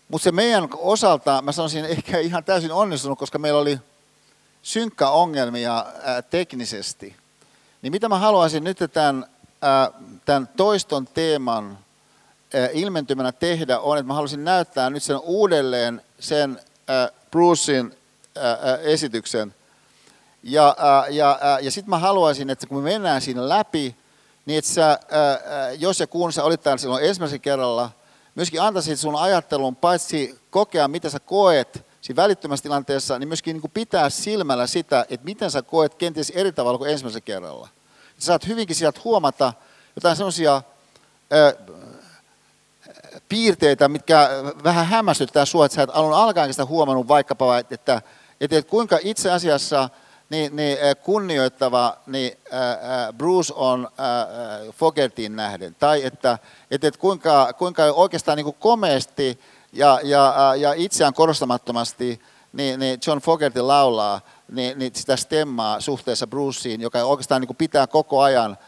Mutta 0.09 0.24
se 0.24 0.32
meidän 0.32 0.68
osalta, 0.76 1.43
mä 1.43 1.52
sanoisin 1.52 1.85
ehkä 1.85 2.18
ihan 2.18 2.44
täysin 2.44 2.72
onnistunut, 2.72 3.18
koska 3.18 3.39
meillä 3.39 3.60
oli 3.60 3.78
synkkä 4.62 5.09
ongelmia 5.10 5.86
ää, 6.02 6.22
teknisesti. 6.22 7.16
Niin 7.82 7.93
mitä 7.93 8.09
mä 8.09 8.18
haluaisin 8.18 8.64
nyt 8.64 8.78
tämän, 8.93 9.26
ää, 9.62 9.90
tämän 10.24 10.48
toiston 10.56 11.06
teeman 11.06 11.78
ää, 12.55 12.68
ilmentymänä 12.72 13.32
tehdä 13.32 13.78
on, 13.78 13.98
että 13.98 14.06
mä 14.06 14.14
haluaisin 14.14 14.44
näyttää 14.44 14.90
nyt 14.90 15.02
sen 15.02 15.18
uudelleen 15.18 16.02
sen 16.20 16.60
Brucein 17.30 17.94
esityksen. 18.82 19.55
Ja, 20.43 20.76
ja, 21.10 21.39
ja 21.60 21.70
sitten 21.70 21.90
mä 21.90 21.98
haluaisin, 21.98 22.51
että 22.51 22.66
kun 22.66 22.82
me 22.82 22.90
mennään 22.90 23.20
siinä 23.20 23.48
läpi, 23.48 23.97
niin 24.47 24.59
että 24.59 24.70
sä, 24.70 24.98
jos 25.78 26.01
ja 26.01 26.06
kun 26.06 26.32
sä 26.32 26.44
olit 26.44 26.62
täällä 26.62 26.78
silloin 26.78 27.05
ensimmäisen 27.05 27.40
kerralla, 27.40 27.90
myöskin 28.39 28.62
antaisit 28.62 28.98
sun 28.98 29.16
ajattelun 29.16 29.77
paitsi 29.77 30.39
kokea, 30.51 30.89
mitä 30.89 31.10
sä 31.10 31.20
koet 31.20 31.86
siinä 32.01 32.23
välittömässä 32.23 32.62
tilanteessa, 32.62 33.19
niin 33.19 33.28
myöskin 33.28 33.56
niin 33.56 33.70
pitää 33.70 34.10
silmällä 34.10 34.66
sitä, 34.66 35.06
että 35.10 35.24
miten 35.24 35.51
sä 35.51 35.62
koet 35.62 35.94
kenties 35.94 36.31
eri 36.31 36.52
tavalla 36.52 36.78
kuin 36.78 36.90
ensimmäisen 36.90 37.23
kerralla. 37.23 37.69
Sä 38.19 38.27
saat 38.27 38.47
hyvinkin 38.47 38.77
sieltä 38.77 39.01
huomata 39.05 39.52
jotain 39.97 40.16
sellaisia 40.16 40.62
piirteitä, 43.28 43.89
mitkä 43.89 44.28
vähän 44.65 44.86
hämmästyttää 44.86 45.44
sua, 45.44 45.66
että 45.66 45.77
sä 45.77 45.82
et 45.82 45.90
alun 45.93 46.15
alkaen 46.15 46.52
sitä 46.52 46.65
huomannut 46.65 47.09
vaikkapa, 47.09 47.59
että, 47.59 47.74
että, 47.74 48.02
että 48.40 48.62
kuinka 48.62 48.98
itse 49.02 49.31
asiassa– 49.31 49.89
niin, 50.30 50.56
niin 50.56 50.78
kunnioittava 51.02 51.96
niin 52.06 52.38
Bruce 53.18 53.52
on 53.56 53.88
Fogertin 54.72 55.36
nähden. 55.36 55.76
Tai 55.78 56.05
että, 56.05 56.38
että, 56.70 56.90
kuinka, 56.98 57.52
kuinka 57.52 57.84
oikeastaan 57.84 58.36
niin 58.36 58.44
kuin 58.44 58.56
komeasti 58.59 59.40
ja, 59.72 60.00
ja, 60.02 60.55
ja 60.56 60.72
itseään 60.72 61.14
korostamattomasti 61.14 62.20
niin, 62.52 62.80
niin 62.80 62.98
John 63.06 63.18
Fogerty 63.18 63.60
laulaa 63.60 64.20
niin, 64.52 64.78
niin 64.78 64.92
sitä 64.94 65.16
stemmaa 65.16 65.80
suhteessa 65.80 66.26
Bruceen, 66.26 66.80
joka 66.80 67.05
oikeastaan 67.05 67.40
niin 67.40 67.46
kuin 67.46 67.56
pitää 67.56 67.86
koko 67.86 68.20
ajan 68.20 68.59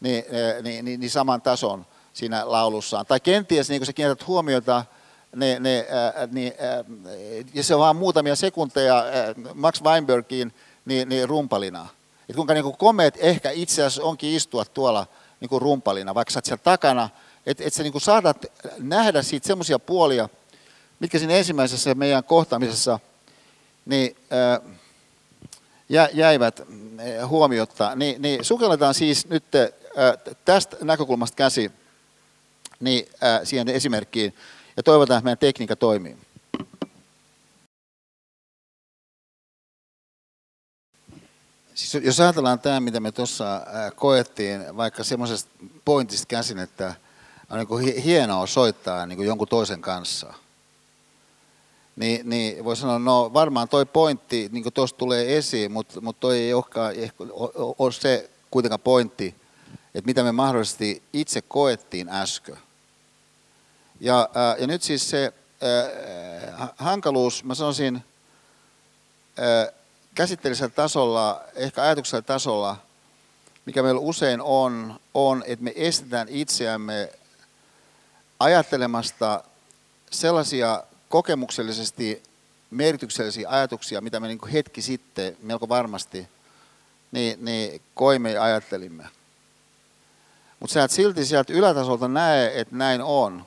niin, 0.00 0.24
niin, 0.62 0.84
niin, 0.84 1.00
niin 1.00 1.10
saman 1.10 1.42
tason 1.42 1.86
siinä 2.12 2.42
laulussaan. 2.44 3.06
Tai 3.06 3.20
kenties, 3.20 3.68
niin 3.68 3.80
kuin 3.80 3.86
sä 3.86 3.92
kiinnität 3.92 4.26
huomiota, 4.26 4.84
ne, 5.36 5.60
ne, 5.60 5.78
äh, 5.78 6.28
niin, 6.30 6.52
äh, 6.52 6.84
ja 7.54 7.62
se 7.62 7.74
on 7.74 7.80
vain 7.80 7.96
muutamia 7.96 8.36
sekunteja 8.36 8.98
äh, 8.98 9.54
Max 9.54 9.82
Weinbergin 9.82 10.52
niin, 10.84 11.08
niin 11.08 11.28
rumpalina. 11.28 11.88
Et 12.28 12.36
kuinka 12.36 12.54
niin 12.54 12.64
kuin 12.64 12.76
komeet 12.76 13.14
ehkä 13.18 13.50
itse 13.50 13.82
asiassa 13.82 14.02
onkin 14.02 14.30
istua 14.30 14.64
tuolla 14.64 15.06
niin 15.40 15.48
kuin 15.48 15.62
rumpalina, 15.62 16.14
vaikka 16.14 16.32
sä 16.32 16.38
oot 16.38 16.44
siellä 16.44 16.62
takana, 16.64 17.08
että 17.46 17.64
et 17.66 17.74
sä 17.74 17.82
niin 17.82 17.92
kuin 17.92 18.02
saatat 18.02 18.46
nähdä 18.78 19.22
siitä 19.22 19.46
semmoisia 19.46 19.78
puolia, 19.78 20.28
mitkä 21.00 21.18
siinä 21.18 21.34
ensimmäisessä 21.34 21.94
meidän 21.94 22.24
kohtaamisessa 22.24 23.00
niin, 23.86 24.16
äh, 24.32 24.76
jä, 25.88 26.08
jäivät 26.12 26.60
äh, 26.60 27.28
huomiotta. 27.28 27.96
Niin, 27.96 28.22
niin 28.22 28.44
sukelletaan 28.44 28.94
siis 28.94 29.28
nyt 29.28 29.44
äh, 29.54 30.34
tästä 30.44 30.76
näkökulmasta 30.82 31.36
käsi 31.36 31.72
niin, 32.80 33.08
äh, 33.22 33.40
siihen 33.44 33.68
esimerkkiin 33.68 34.34
ja 34.76 34.82
toivotaan, 34.82 35.18
että 35.18 35.24
meidän 35.24 35.38
tekniikka 35.38 35.76
toimii. 35.76 36.16
Siis 41.80 42.04
jos 42.04 42.20
ajatellaan 42.20 42.60
tämä, 42.60 42.80
mitä 42.80 43.00
me 43.00 43.12
tuossa 43.12 43.60
koettiin, 43.96 44.76
vaikka 44.76 45.04
semmoisesta 45.04 45.50
pointista 45.84 46.26
käsin, 46.26 46.58
että 46.58 46.94
on 47.50 47.58
niin 47.58 47.66
kuin 47.66 48.02
hienoa 48.02 48.46
soittaa 48.46 49.06
niin 49.06 49.16
kuin 49.16 49.26
jonkun 49.26 49.48
toisen 49.48 49.80
kanssa, 49.80 50.34
niin, 51.96 52.30
niin 52.30 52.64
voi 52.64 52.76
sanoa, 52.76 52.98
no 52.98 53.30
varmaan 53.32 53.68
toi 53.68 53.86
pointti 53.86 54.48
niin 54.52 54.72
tuossa 54.74 54.96
tulee 54.96 55.36
esiin, 55.36 55.72
mutta, 55.72 56.00
mutta 56.00 56.20
toi 56.20 56.38
ei 56.38 56.54
olekaan 56.54 56.94
ehkä 56.94 57.24
ole 57.78 57.92
se 57.92 58.30
kuitenkaan 58.50 58.80
pointti, 58.80 59.34
että 59.94 60.06
mitä 60.06 60.22
me 60.22 60.32
mahdollisesti 60.32 61.02
itse 61.12 61.42
koettiin 61.42 62.08
äsken. 62.08 62.58
Ja, 64.00 64.28
ja 64.58 64.66
nyt 64.66 64.82
siis 64.82 65.10
se 65.10 65.32
ää, 65.62 66.68
hankaluus, 66.76 67.44
mä 67.44 67.54
sanoisin, 67.54 68.04
ää, 69.38 69.79
käsitteellisellä 70.14 70.70
tasolla, 70.74 71.44
ehkä 71.54 71.82
ajatuksellisella 71.82 72.26
tasolla, 72.26 72.76
mikä 73.66 73.82
meillä 73.82 74.00
usein 74.00 74.40
on, 74.40 75.00
on, 75.14 75.42
että 75.46 75.64
me 75.64 75.72
estetään 75.76 76.28
itseämme 76.30 77.12
ajattelemasta 78.40 79.44
sellaisia 80.10 80.82
kokemuksellisesti 81.08 82.22
merkityksellisiä 82.70 83.48
ajatuksia, 83.48 84.00
mitä 84.00 84.20
me 84.20 84.28
niin 84.28 84.48
hetki 84.52 84.82
sitten 84.82 85.36
melko 85.42 85.68
varmasti 85.68 86.28
niin, 87.12 87.44
niin 87.44 87.82
koimme 87.94 88.32
ja 88.32 88.42
ajattelimme. 88.42 89.04
Mutta 90.60 90.74
sä 90.74 90.84
et 90.84 90.90
silti 90.90 91.24
sieltä 91.24 91.52
ylätasolta 91.52 92.08
näe, 92.08 92.60
että 92.60 92.76
näin 92.76 93.02
on 93.02 93.44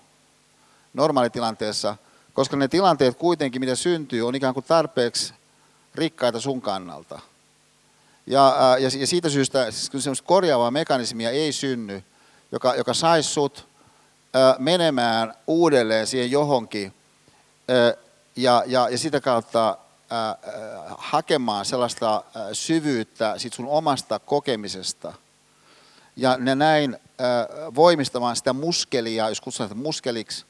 normaalitilanteessa, 0.94 1.98
koska 2.34 2.58
ne 2.58 2.68
tilanteet 2.68 3.18
kuitenkin, 3.18 3.60
mitä 3.60 3.76
syntyy, 3.76 4.28
on 4.28 4.36
ikään 4.36 4.54
kuin 4.54 4.66
tarpeeksi 4.68 5.34
rikkaita 5.96 6.40
sun 6.40 6.62
kannalta. 6.62 7.20
Ja, 8.28 8.56
ja, 8.80 8.90
ja 9.00 9.08
siitä 9.08 9.30
syystä 9.30 9.72
siis 9.72 10.22
korjaavaa 10.22 10.72
mekanismia 10.72 11.30
ei 11.30 11.52
synny, 11.52 12.04
joka, 12.52 12.76
joka 12.76 12.94
saisi 12.94 13.30
sut 13.30 13.68
menemään 14.60 15.34
uudelleen 15.48 16.08
siihen 16.08 16.32
johonkin 16.32 16.94
ja, 18.36 18.64
ja, 18.68 18.90
ja 18.90 18.98
sitä 18.98 19.22
kautta 19.22 19.78
hakemaan 20.98 21.66
sellaista 21.66 22.24
syvyyttä 22.54 23.34
sit 23.38 23.54
sun 23.54 23.68
omasta 23.68 24.20
kokemisesta. 24.20 25.14
Ja 26.16 26.38
näin 26.38 26.98
voimistamaan 27.76 28.36
sitä 28.36 28.54
muskelia, 28.54 29.30
jos 29.30 29.42
kutsutaan 29.42 29.70
sitä 29.70 29.82
muskeliksi, 29.82 30.46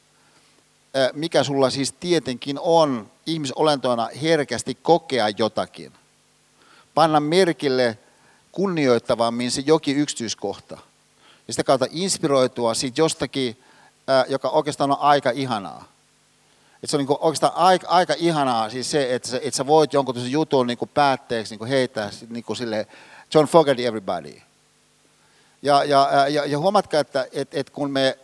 mikä 1.14 1.44
sulla 1.44 1.70
siis 1.70 1.92
tietenkin 1.92 2.60
on 2.60 3.12
ihmisolentoina 3.26 4.10
herkästi 4.22 4.76
kokea 4.76 5.30
jotakin. 5.30 5.92
Panna 6.94 7.20
merkille 7.20 7.98
kunnioittavammin 8.52 9.52
se 9.52 9.64
jokin 9.66 9.98
yksityiskohta. 9.98 10.78
Ja 11.48 11.54
sitä 11.54 11.64
kautta 11.64 11.86
inspiroitua 11.92 12.74
siitä 12.74 13.02
jostakin, 13.02 13.58
joka 14.28 14.50
oikeastaan 14.50 14.92
on 14.92 14.98
aika 15.00 15.30
ihanaa. 15.30 15.94
Et 16.84 16.90
se 16.90 16.98
on 16.98 17.06
niin 17.06 17.18
oikeastaan 17.20 17.54
aika, 17.56 17.88
aika 17.88 18.14
ihanaa 18.18 18.70
siis 18.70 18.92
se, 18.92 19.16
että 19.16 19.30
sä, 19.30 19.38
että 19.38 19.58
sä 19.58 19.68
voit 19.68 19.94
jonkun 19.94 20.32
jutun 20.32 20.68
niin 20.68 20.78
päätteeksi 20.94 21.56
niin 21.56 21.68
heittää 21.68 22.10
niin 22.30 22.58
sille 22.58 22.88
John 23.34 23.48
Fogerty 23.48 23.86
everybody. 23.86 24.42
Ja, 25.62 25.84
ja, 25.84 26.28
ja, 26.30 26.46
ja 26.46 26.60
huomatkaa, 26.60 27.00
että 27.00 27.28
et, 27.32 27.56
et 27.56 27.70
kun 27.70 27.92
me 27.92 28.18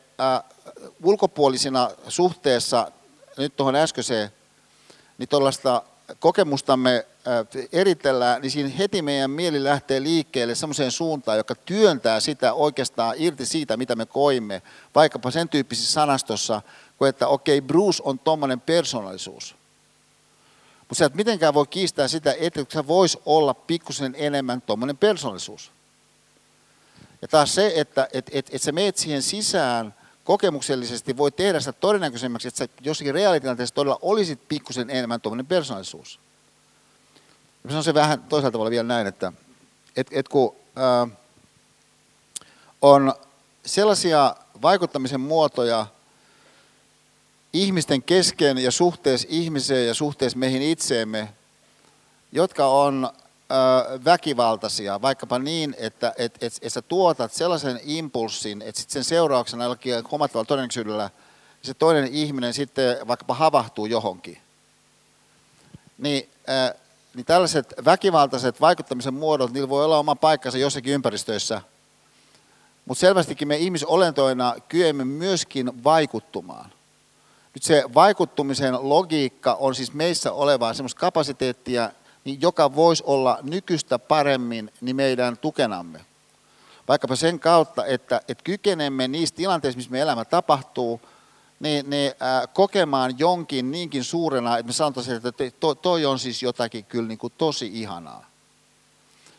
ulkopuolisina 1.03 1.91
suhteessa 2.07 2.91
nyt 3.37 3.55
tuohon 3.55 3.75
äskeiseen, 3.75 4.29
niin 5.17 5.29
tuollaista 5.29 5.83
kokemustamme 6.19 7.05
eritellään, 7.71 8.41
niin 8.41 8.51
siinä 8.51 8.69
heti 8.69 9.01
meidän 9.01 9.31
mieli 9.31 9.63
lähtee 9.63 10.03
liikkeelle 10.03 10.55
semmoiseen 10.55 10.91
suuntaan, 10.91 11.37
joka 11.37 11.55
työntää 11.55 12.19
sitä 12.19 12.53
oikeastaan 12.53 13.15
irti 13.17 13.45
siitä, 13.45 13.77
mitä 13.77 13.95
me 13.95 14.05
koimme, 14.05 14.61
vaikkapa 14.95 15.31
sen 15.31 15.49
tyyppisessä 15.49 15.91
sanastossa, 15.91 16.61
kuin 16.97 17.09
että 17.09 17.27
okei, 17.27 17.57
okay, 17.57 17.67
Bruce 17.67 18.03
on 18.05 18.19
tuommoinen 18.19 18.61
persoonallisuus. 18.61 19.55
Mutta 20.79 20.95
sä 20.99 21.05
et 21.05 21.15
mitenkään 21.15 21.53
voi 21.53 21.67
kiistää 21.67 22.07
sitä, 22.07 22.35
että 22.39 22.65
se 22.69 22.87
voisi 22.87 23.21
olla 23.25 23.53
pikkusen 23.53 24.15
enemmän 24.17 24.61
tuommoinen 24.61 24.97
persoonallisuus. 24.97 25.71
Ja 27.21 27.27
taas 27.27 27.55
se, 27.55 27.73
että 27.75 28.07
et, 28.13 28.29
et, 28.31 28.49
et 28.51 28.61
sä 28.61 28.71
meet 28.71 28.97
siihen 28.97 29.21
sisään 29.21 29.95
kokemuksellisesti, 30.29 31.17
voi 31.17 31.31
tehdä 31.31 31.59
sitä 31.59 31.73
todennäköisemmäksi, 31.73 32.47
että 32.47 32.57
sä 32.57 32.67
jossakin 32.81 33.13
reaalitilanteessa 33.13 33.75
todella 33.75 33.99
olisit 34.01 34.47
pikkusen 34.47 34.89
enemmän 34.89 35.21
tuommoinen 35.21 35.45
persoonallisuus. 35.45 36.19
Ja 37.63 37.69
sanon 37.69 37.83
se 37.83 37.93
vähän 37.93 38.23
toisaalta 38.23 38.51
tavalla 38.51 38.71
vielä 38.71 38.87
näin, 38.87 39.07
että 39.07 39.33
et, 39.95 40.07
et 40.11 40.27
kun 40.27 40.55
ää, 40.75 41.07
on 42.81 43.13
sellaisia 43.65 44.35
vaikuttamisen 44.61 45.21
muotoja 45.21 45.85
ihmisten 47.53 48.03
kesken 48.03 48.57
ja 48.57 48.71
suhteessa 48.71 49.27
ihmiseen 49.31 49.87
ja 49.87 49.93
suhteessa 49.93 50.39
meihin 50.39 50.61
itseemme, 50.61 51.33
jotka 52.31 52.65
on 52.67 53.09
väkivaltaisia, 54.05 55.01
vaikkapa 55.01 55.39
niin, 55.39 55.75
että 55.77 56.13
et, 56.17 56.43
et, 56.43 56.53
et 56.61 56.73
sä 56.73 56.81
tuotat 56.81 57.33
sellaisen 57.33 57.79
impulssin, 57.83 58.61
että 58.61 58.81
sit 58.81 58.89
sen 58.89 59.03
seurauksena 59.03 59.63
jollakin 59.63 59.93
huomattavalla 60.11 60.47
todennäköisyydellä 60.47 61.09
se 61.61 61.73
toinen 61.73 62.13
ihminen 62.13 62.53
sitten 62.53 63.07
vaikkapa 63.07 63.33
havahtuu 63.33 63.85
johonkin. 63.85 64.37
Niin, 65.97 66.29
äh, 66.49 66.73
niin 67.15 67.25
tällaiset 67.25 67.73
väkivaltaiset 67.85 68.61
vaikuttamisen 68.61 69.13
muodot, 69.13 69.51
niillä 69.51 69.69
voi 69.69 69.85
olla 69.85 69.97
oma 69.97 70.15
paikkansa 70.15 70.57
jossakin 70.57 70.93
ympäristöissä, 70.93 71.61
mutta 72.85 72.99
selvästikin 72.99 73.47
me 73.47 73.57
ihmisolentoina 73.57 74.55
kyemme 74.69 75.05
myöskin 75.05 75.83
vaikuttumaan. 75.83 76.71
Nyt 77.53 77.63
se 77.63 77.83
vaikuttumisen 77.93 78.89
logiikka 78.89 79.53
on 79.53 79.75
siis 79.75 79.93
meissä 79.93 80.31
olevaa 80.31 80.73
semmoista 80.73 80.99
kapasiteettia, 80.99 81.91
niin 82.29 82.41
joka 82.41 82.75
voisi 82.75 83.03
olla 83.05 83.39
nykyistä 83.41 83.99
paremmin 83.99 84.71
niin 84.81 84.95
meidän 84.95 85.37
tukenamme. 85.37 86.05
Vaikkapa 86.87 87.15
sen 87.15 87.39
kautta, 87.39 87.85
että, 87.85 88.21
että 88.27 88.43
kykenemme 88.43 89.07
niissä 89.07 89.35
tilanteissa, 89.35 89.77
missä 89.77 89.91
me 89.91 90.01
elämä 90.01 90.25
tapahtuu, 90.25 91.01
niin, 91.59 91.89
niin 91.89 92.11
äh, 92.21 92.53
kokemaan 92.53 93.19
jonkin 93.19 93.71
niinkin 93.71 94.03
suurena, 94.03 94.57
että 94.57 94.67
me 94.67 94.73
sanotaan, 94.73 95.05
että 95.15 95.31
to, 95.59 95.75
toi 95.75 96.05
on 96.05 96.19
siis 96.19 96.43
jotakin 96.43 96.85
kyllä 96.85 97.07
niin 97.07 97.17
kuin 97.17 97.33
tosi 97.37 97.71
ihanaa. 97.73 98.25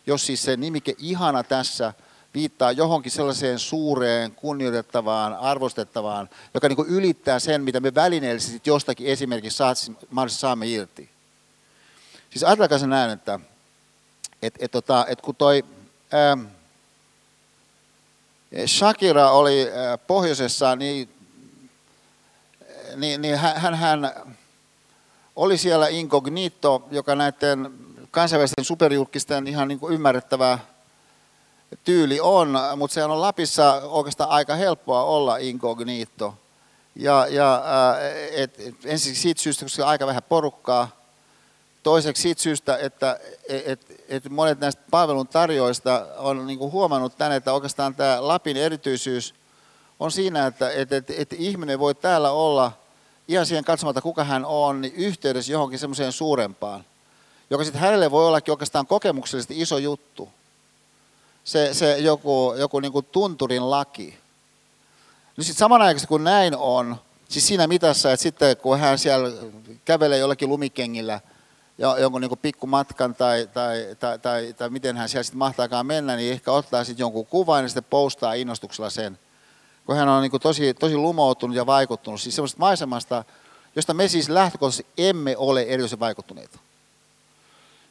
Jos 0.07 0.27
siis 0.27 0.43
se 0.43 0.57
nimike 0.57 0.95
ihana 0.99 1.43
tässä 1.43 1.93
viittaa 2.35 2.73
johonkin 2.73 3.13
sellaiseen 3.13 3.59
suureen, 3.59 4.33
kunnioitettavaan, 4.33 5.35
arvostettavaan, 5.35 6.29
joka 6.55 6.69
niin 6.69 6.77
kuin 6.77 6.89
ylittää 6.89 7.39
sen, 7.39 7.63
mitä 7.63 7.81
me 7.81 7.95
välineellisesti 7.95 8.61
jostakin 8.65 9.07
esimerkiksi 9.07 9.63
mahdollisesti 10.11 10.41
saamme 10.41 10.67
irti. 10.67 11.20
Siis 12.31 12.45
ajatelkaa 12.45 12.79
se 12.79 12.87
näin, 12.87 13.11
että 13.11 13.41
et, 14.43 14.55
et, 14.59 14.71
tota, 14.71 15.07
et 15.09 15.21
kun 15.21 15.37
toi 15.37 15.65
ää, 16.13 16.39
Shakira 18.67 19.31
oli 19.31 19.71
ää, 19.73 19.99
pohjoisessa, 19.99 20.77
niin, 20.77 21.09
niin, 22.97 23.23
niin 23.23 23.37
hän, 23.37 23.75
hän 23.75 24.13
oli 25.37 25.59
siellä 25.59 25.89
incognito, 25.89 26.89
joka 26.91 27.15
näiden 27.15 27.75
kansainvälisten 28.11 28.65
superjulkisten 28.65 29.47
ihan 29.47 29.69
niin 29.69 29.81
kuin 29.81 29.95
ymmärrettävä 29.95 30.59
tyyli 31.85 32.21
on, 32.21 32.59
mutta 32.77 32.95
se 32.95 33.05
on 33.05 33.21
Lapissa 33.21 33.73
oikeastaan 33.85 34.31
aika 34.31 34.55
helppoa 34.55 35.05
olla 35.05 35.37
incognito. 35.37 36.35
Ja, 36.97 37.27
ja 37.31 37.63
et, 38.33 38.61
et, 38.61 38.75
ensin 38.85 39.17
siitä 39.17 39.43
syystä, 39.43 39.65
koska 39.65 39.87
aika 39.87 40.07
vähän 40.07 40.23
porukkaa, 40.29 41.00
Toiseksi 41.83 42.23
siitä 42.23 42.43
syystä, 42.43 42.77
että 42.77 43.21
et, 43.49 44.03
et 44.09 44.31
monet 44.31 44.61
näistä 44.61 44.83
palveluntarjoista 44.91 46.07
on 46.17 46.47
niin 46.47 46.59
kuin 46.59 46.73
huomannut 46.73 47.19
tänne, 47.19 47.37
että 47.37 47.53
oikeastaan 47.53 47.95
tämä 47.95 48.29
Lapin 48.29 48.57
erityisyys 48.57 49.35
on 50.01 50.13
siinä, 50.13 50.47
että 50.47 50.71
et, 50.71 50.93
et, 50.93 51.11
et 51.11 51.33
ihminen 51.33 51.79
voi 51.79 51.95
täällä 51.95 52.31
olla 52.31 52.73
ihan 53.29 53.47
siihen 53.47 53.65
katsomatta, 53.65 54.01
kuka 54.01 54.25
hän 54.25 54.45
on, 54.45 54.81
niin 54.81 54.95
yhteydessä 54.95 55.53
johonkin 55.53 55.79
semmoiseen 55.79 56.13
suurempaan, 56.13 56.85
joka 57.51 57.65
sitten 57.65 57.81
hänelle 57.81 58.11
voi 58.11 58.27
ollakin 58.27 58.53
oikeastaan 58.53 58.87
kokemuksellisesti 58.87 59.61
iso 59.61 59.79
juttu. 59.79 60.29
Se, 61.45 61.75
se 61.75 61.99
joku, 61.99 62.55
joku 62.59 62.81
niin 62.81 62.93
kuin 62.93 63.07
tunturin 63.13 63.71
laki. 63.71 64.19
Nyt 65.37 65.47
sitten 65.47 65.59
samanaikaisesti 65.59 66.09
kun 66.09 66.25
näin 66.25 66.57
on, 66.57 66.97
siis 67.29 67.47
siinä 67.47 67.67
mitassa, 67.67 68.13
että 68.13 68.23
sitten 68.23 68.57
kun 68.57 68.79
hän 68.79 68.99
siellä 68.99 69.29
kävelee 69.85 70.19
jollakin 70.19 70.49
lumikengillä– 70.49 71.21
jonkun 71.81 72.21
niin 72.21 72.39
pikkumatkan 72.43 73.15
tai, 73.15 73.49
tai, 73.55 73.97
tai, 74.01 74.19
tai, 74.19 74.53
tai 74.53 74.71
miten 74.71 74.97
hän 74.97 75.09
siellä 75.09 75.23
sitten 75.23 75.39
mahtaakaan 75.39 75.87
mennä, 75.87 76.17
niin 76.17 76.33
ehkä 76.33 76.53
ottaa 76.53 76.85
sitten 76.85 77.03
jonkun 77.03 77.27
kuvan 77.27 77.63
ja 77.63 77.69
sitten 77.69 77.85
postaa 77.91 78.35
innostuksella 78.35 78.91
sen. 78.91 79.19
Kun 79.87 79.97
hän 79.97 80.09
on 80.09 80.23
niin 80.23 80.41
tosi, 80.41 80.75
tosi 80.75 80.97
lumoutunut 80.97 81.57
ja 81.57 81.67
vaikuttunut, 81.67 82.21
siis 82.21 82.35
semmoisesta 82.35 82.61
maisemasta, 82.61 83.25
josta 83.77 83.95
me 83.95 84.09
siis 84.09 84.29
lähtökohtaisesti 84.29 84.93
emme 84.99 85.37
ole 85.37 85.63
erityisen 85.63 86.01
vaikuttuneita. 86.01 86.59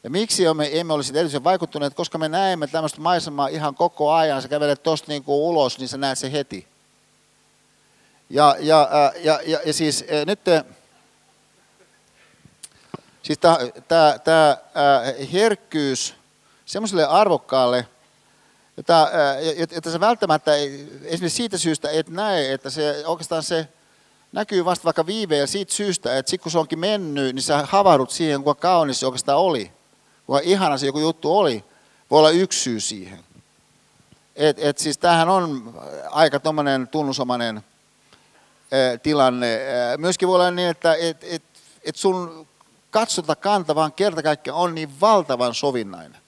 Ja 0.04 0.10
miksi 0.10 0.54
me 0.54 0.80
emme 0.80 0.92
olisi 0.92 1.12
erityisen 1.12 1.44
vaikuttuneet? 1.44 1.94
Koska 1.94 2.18
me 2.18 2.28
näemme 2.28 2.66
tämmöistä 2.66 3.00
maisemaa 3.00 3.48
ihan 3.48 3.74
koko 3.74 4.12
ajan. 4.12 4.42
Sä 4.42 4.48
kävelet 4.48 4.82
tuosta 4.82 5.12
niin 5.12 5.24
kuin 5.24 5.36
ulos, 5.36 5.78
niin 5.78 5.88
sä 5.88 5.96
näet 5.98 6.18
se 6.18 6.32
heti. 6.32 6.66
Ja, 8.30 8.56
ja, 8.58 8.88
ja, 9.22 9.40
ja, 9.46 9.60
ja 9.66 9.72
siis 9.72 10.04
nyt 10.26 10.40
Siis 13.22 13.38
tämä 14.24 14.56
herkkyys 15.32 16.14
semmoiselle 16.66 17.04
arvokkaalle 17.04 17.86
jota, 18.76 19.08
jota 19.74 19.90
sä 19.90 20.00
välttämättä 20.00 20.56
esimerkiksi 21.04 21.36
siitä 21.36 21.58
syystä 21.58 21.90
et 21.90 22.08
näe, 22.08 22.52
että 22.52 22.70
se 22.70 23.02
oikeastaan 23.06 23.42
se 23.42 23.68
näkyy 24.32 24.64
vasta 24.64 24.84
vaikka 24.84 25.06
viiveellä 25.06 25.46
siitä 25.46 25.72
syystä, 25.72 26.18
että 26.18 26.30
sitten 26.30 26.42
kun 26.42 26.52
se 26.52 26.58
onkin 26.58 26.78
mennyt, 26.78 27.34
niin 27.34 27.42
sä 27.42 27.66
havahdut 27.66 28.10
siihen, 28.10 28.42
kuinka 28.42 28.60
kaunis 28.60 29.00
se 29.00 29.06
oikeastaan 29.06 29.38
oli, 29.38 29.72
kuinka 30.26 30.48
ihana 30.48 30.78
se 30.78 30.86
joku 30.86 30.98
juttu 30.98 31.38
oli, 31.38 31.64
voi 32.10 32.18
olla 32.18 32.30
yksi 32.30 32.60
syy 32.60 32.80
siihen. 32.80 33.18
Et, 34.36 34.56
et 34.58 34.78
siis 34.78 34.98
tämähän 34.98 35.28
on 35.28 35.74
aika 36.10 36.40
tuommoinen 36.40 36.88
tunnusomainen 36.88 37.64
tilanne. 39.02 39.60
Myöskin 39.96 40.28
voi 40.28 40.34
olla 40.34 40.50
niin, 40.50 40.68
että 40.68 40.94
et, 40.94 41.24
et, 41.24 41.42
et 41.84 41.96
sun 41.96 42.46
katsota 42.90 43.36
kanta 43.36 43.74
vaan 43.74 43.92
kerta 43.92 44.22
kaikkiaan 44.22 44.60
on 44.60 44.74
niin 44.74 45.00
valtavan 45.00 45.54
sovinnainen. 45.54 46.20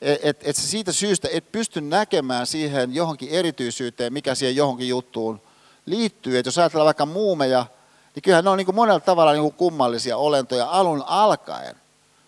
Että 0.00 0.50
et, 0.50 0.56
siitä 0.56 0.92
syystä 0.92 1.28
et 1.32 1.52
pysty 1.52 1.80
näkemään 1.80 2.46
siihen 2.46 2.94
johonkin 2.94 3.28
erityisyyteen, 3.28 4.12
mikä 4.12 4.34
siihen 4.34 4.56
johonkin 4.56 4.88
juttuun 4.88 5.40
liittyy. 5.86 6.38
Että 6.38 6.48
jos 6.48 6.58
ajatellaan 6.58 6.86
vaikka 6.86 7.06
muumeja, 7.06 7.66
niin 8.14 8.22
kyllähän 8.22 8.44
ne 8.44 8.50
on 8.50 8.58
niin 8.58 8.66
kuin 8.66 8.76
monella 8.76 9.00
tavalla 9.00 9.32
niin 9.32 9.42
kuin 9.42 9.54
kummallisia 9.54 10.16
olentoja 10.16 10.66
alun 10.70 11.04
alkaen, 11.06 11.76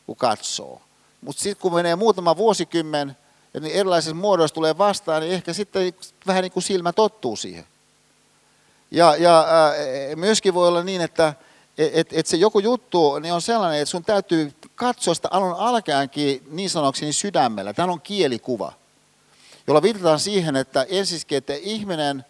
kun 0.07 0.17
katsoo. 0.17 0.83
Mutta 1.21 1.43
sitten 1.43 1.63
kun 1.63 1.75
menee 1.75 1.97
muutama 1.97 2.37
vuosikymmen, 2.37 3.17
ja 3.55 3.61
niin 3.61 3.75
erilaisissa 3.75 4.15
muodoissa 4.15 4.55
tulee 4.55 4.79
vastaan, 4.79 5.23
niin 5.23 5.33
ehkä 5.33 5.53
sitten 5.53 5.95
vähän 6.27 6.43
niin 6.43 6.53
kuin 6.53 6.63
silmä 6.63 6.93
tottuu 6.93 7.37
siihen. 7.37 7.65
Ja, 8.91 9.17
ja 9.17 9.41
äh, 9.41 10.17
myöskin 10.17 10.55
voi 10.55 10.69
olla 10.69 10.83
niin, 10.83 11.01
että 11.01 11.35
et, 11.79 12.09
et 12.13 12.27
se 12.27 12.37
joku 12.37 12.59
juttu 12.59 13.19
niin 13.19 13.35
on 13.35 13.43
sellainen, 13.43 13.81
että 13.81 13.91
sun 13.91 14.05
täytyy 14.05 14.53
katsoa 14.75 15.15
sitä 15.15 15.29
alun 15.31 15.55
alkaenkin 15.55 16.43
niin 16.51 16.71
sanokseni 16.71 17.13
sydämellä. 17.13 17.73
Tämä 17.73 17.93
on 17.93 18.01
kielikuva, 18.01 18.73
jolla 19.67 19.83
viitataan 19.83 20.21
siihen, 20.21 20.57
että 20.57 20.87
ensisikin, 20.89 21.39
että 21.39 21.55
ihminen 21.55 22.25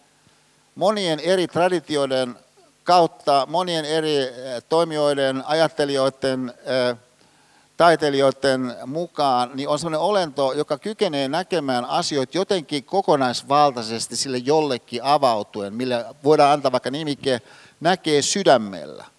monien 0.75 1.19
eri 1.19 1.47
traditioiden 1.47 2.35
kautta, 2.83 3.47
monien 3.49 3.85
eri 3.85 4.17
eh, 4.17 4.31
toimijoiden, 4.69 5.43
ajattelijoiden, 5.45 6.53
eh, 6.65 6.97
taiteilijoiden 7.77 8.75
mukaan, 8.85 9.51
niin 9.53 9.69
on 9.69 9.79
sellainen 9.79 9.99
olento, 9.99 10.53
joka 10.53 10.77
kykenee 10.77 11.27
näkemään 11.27 11.85
asioita 11.85 12.37
jotenkin 12.37 12.83
kokonaisvaltaisesti 12.83 14.15
sille 14.15 14.37
jollekin 14.37 15.03
avautuen, 15.03 15.73
millä 15.73 16.15
voidaan 16.23 16.53
antaa 16.53 16.71
vaikka 16.71 16.91
nimike, 16.91 17.41
näkee 17.79 18.21
sydämellä. 18.21 19.14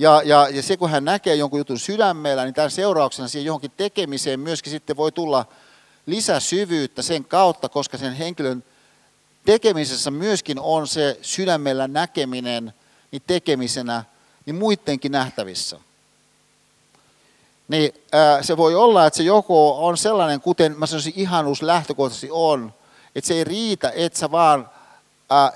Ja, 0.00 0.22
ja, 0.24 0.48
ja 0.50 0.62
se, 0.62 0.76
kun 0.76 0.90
hän 0.90 1.04
näkee 1.04 1.34
jonkun 1.34 1.58
jutun 1.60 1.78
sydämellä, 1.78 2.44
niin 2.44 2.54
tämän 2.54 2.70
seurauksena 2.70 3.28
siihen 3.28 3.46
johonkin 3.46 3.72
tekemiseen 3.76 4.40
myöskin 4.40 4.70
sitten 4.70 4.96
voi 4.96 5.12
tulla 5.12 5.46
lisäsyvyyttä 6.06 7.02
sen 7.02 7.24
kautta, 7.24 7.68
koska 7.68 7.98
sen 7.98 8.12
henkilön 8.12 8.64
tekemisessä 9.44 10.10
myöskin 10.10 10.60
on 10.60 10.88
se 10.88 11.18
sydämellä 11.22 11.88
näkeminen 11.88 12.72
niin 13.10 13.22
tekemisenä 13.26 14.04
niin 14.46 14.56
muidenkin 14.56 15.12
nähtävissä. 15.12 15.78
Niin 17.68 17.92
ää, 18.12 18.42
se 18.42 18.56
voi 18.56 18.74
olla, 18.74 19.06
että 19.06 19.16
se 19.16 19.22
joku 19.22 19.84
on 19.86 19.96
sellainen, 19.96 20.40
kuten 20.40 20.78
mä 20.78 20.86
sanoisin 20.86 21.12
ihanuus 21.16 21.62
lähtökohtaisesti 21.62 22.28
on, 22.30 22.74
että 23.14 23.28
se 23.28 23.34
ei 23.34 23.44
riitä, 23.44 23.92
että 23.94 24.18
sä 24.18 24.30
vaan 24.30 24.70
ää, 25.30 25.52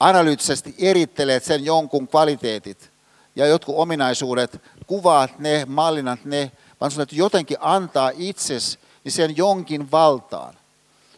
analyyttisesti 0.00 0.74
erittelet 0.78 1.44
sen 1.44 1.64
jonkun 1.64 2.08
kvaliteetit 2.08 2.95
ja 3.36 3.46
jotkut 3.46 3.74
ominaisuudet, 3.78 4.62
kuvaat 4.86 5.38
ne, 5.38 5.64
mallinat 5.68 6.24
ne, 6.24 6.52
vaan 6.80 6.90
sun 6.90 6.96
täytyy 6.96 7.18
jotenkin 7.18 7.56
antaa 7.60 8.10
itses 8.14 8.78
niin 9.04 9.12
sen 9.12 9.36
jonkin 9.36 9.90
valtaan. 9.90 10.54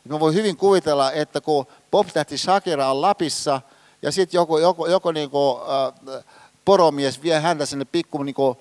Mä 0.04 0.20
voin 0.20 0.34
hyvin 0.34 0.56
kuvitella, 0.56 1.12
että 1.12 1.40
kun 1.40 1.66
poptähti 1.90 2.38
Shakira 2.38 2.90
on 2.90 3.00
Lapissa 3.00 3.60
ja 4.02 4.12
sitten 4.12 4.38
joku, 4.38 4.58
joku, 4.58 4.86
joku 4.86 5.10
niinku, 5.10 5.60
äh, 5.60 6.24
poromies 6.64 7.22
vie 7.22 7.40
häntä 7.40 7.66
sinne 7.66 7.84
pikku 7.84 8.22
niinku, 8.22 8.56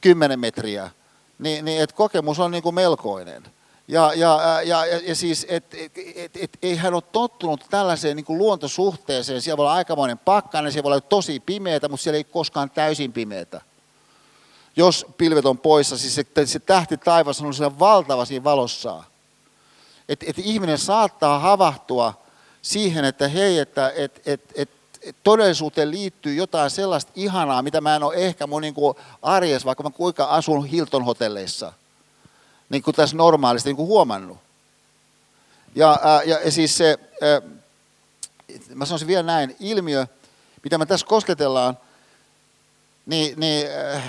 10 0.00 0.40
metriä, 0.40 0.90
niin, 1.38 1.64
niin 1.64 1.82
että 1.82 1.96
kokemus 1.96 2.38
on 2.38 2.50
niinku 2.50 2.72
melkoinen. 2.72 3.42
Ja, 3.90 4.12
ja, 4.14 4.40
ja, 4.64 4.84
ja, 4.84 5.00
ja 5.06 5.14
siis, 5.14 5.46
että 5.48 5.76
et, 5.80 5.92
et, 6.14 6.36
et, 6.36 6.58
ei 6.62 6.76
hän 6.76 6.94
ole 6.94 7.02
tottunut 7.12 7.64
tällaiseen 7.70 8.16
niin 8.16 8.24
luontosuhteeseen. 8.28 9.42
Siellä 9.42 9.56
voi 9.56 9.64
olla 9.64 9.72
aikamoinen 9.72 10.18
pakkanen, 10.18 10.72
siellä 10.72 10.84
voi 10.84 10.92
olla 10.92 11.00
tosi 11.00 11.40
pimeätä, 11.40 11.88
mutta 11.88 12.02
siellä 12.04 12.16
ei 12.16 12.24
koskaan 12.24 12.70
täysin 12.70 13.12
pimeätä. 13.12 13.60
Jos 14.76 15.06
pilvet 15.16 15.46
on 15.46 15.58
poissa, 15.58 15.98
siis 15.98 16.14
se, 16.14 16.24
se 16.44 16.58
tähti 16.58 16.96
taivas 16.96 17.40
on 17.40 17.54
siellä 17.54 17.78
valtava 17.78 18.24
siinä 18.24 18.44
valossaan. 18.44 19.04
Että 20.08 20.26
et 20.28 20.38
ihminen 20.38 20.78
saattaa 20.78 21.38
havahtua 21.38 22.14
siihen, 22.62 23.04
että 23.04 23.28
hei, 23.28 23.58
että 23.58 23.92
et, 23.96 24.22
et, 24.26 24.40
et, 24.54 24.70
et 25.02 25.16
todellisuuteen 25.22 25.90
liittyy 25.90 26.34
jotain 26.34 26.70
sellaista 26.70 27.12
ihanaa, 27.14 27.62
mitä 27.62 27.80
mä 27.80 27.96
en 27.96 28.02
ole 28.02 28.14
ehkä 28.14 28.46
mun 28.46 28.62
niin 28.62 28.74
arjessa, 29.22 29.66
vaikka 29.66 29.82
mä 29.82 29.90
kuinka 29.90 30.24
asun 30.24 30.64
Hilton 30.64 31.04
hotelleissa– 31.04 31.72
niin 32.70 32.82
kuin 32.82 32.94
tässä 32.94 33.16
normaalisti 33.16 33.68
niin 33.68 33.76
kuin 33.76 33.88
huomannut. 33.88 34.38
Ja, 35.74 35.98
ää, 36.02 36.22
ja 36.22 36.50
siis 36.50 36.76
se, 36.76 36.98
ää, 37.20 37.42
mä 38.74 38.84
sanoisin 38.84 39.08
vielä 39.08 39.22
näin, 39.22 39.56
ilmiö, 39.60 40.06
mitä 40.64 40.78
me 40.78 40.86
tässä 40.86 41.06
kosketellaan, 41.06 41.78
niin, 43.06 43.40
niin 43.40 43.66
ää, 43.70 44.02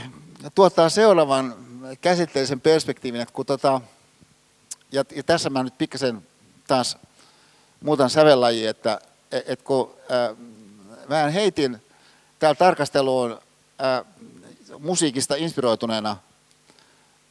tuottaa 0.56 0.90
seuraavan 0.90 1.56
käsitteellisen 2.02 2.62
perspektiivin, 2.62 3.22
että 3.22 3.34
kun 3.34 3.46
tota, 3.46 3.82
ja, 4.92 5.04
ja 5.16 5.24
tässä 5.24 5.50
mä 5.50 5.64
nyt 5.64 5.78
pikkasen 5.78 6.28
taas 6.68 6.98
muutan 7.84 8.10
sävellajia, 8.10 8.70
että 8.70 9.02
et, 9.32 9.50
et 9.50 9.62
kun 9.62 9.94
ää, 10.10 10.36
mä 11.08 11.30
heitin 11.30 11.82
täällä 12.40 12.56
tarkasteluun 12.56 13.40
ää, 13.80 14.06
musiikista 14.80 15.36
inspiroituneena– 15.36 16.18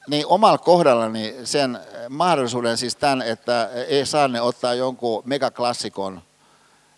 niin 0.09 0.27
omalla 0.27 0.59
kohdallani 0.59 1.35
sen 1.45 1.79
mahdollisuuden 2.09 2.79
siis 2.79 2.97
tämän, 2.97 3.23
että 3.23 3.71
ei 3.89 4.07
saa 4.07 4.29
ne 4.29 4.41
ottaa 4.41 4.75
jonkun 4.75 5.23
megaklassikon, 5.27 6.23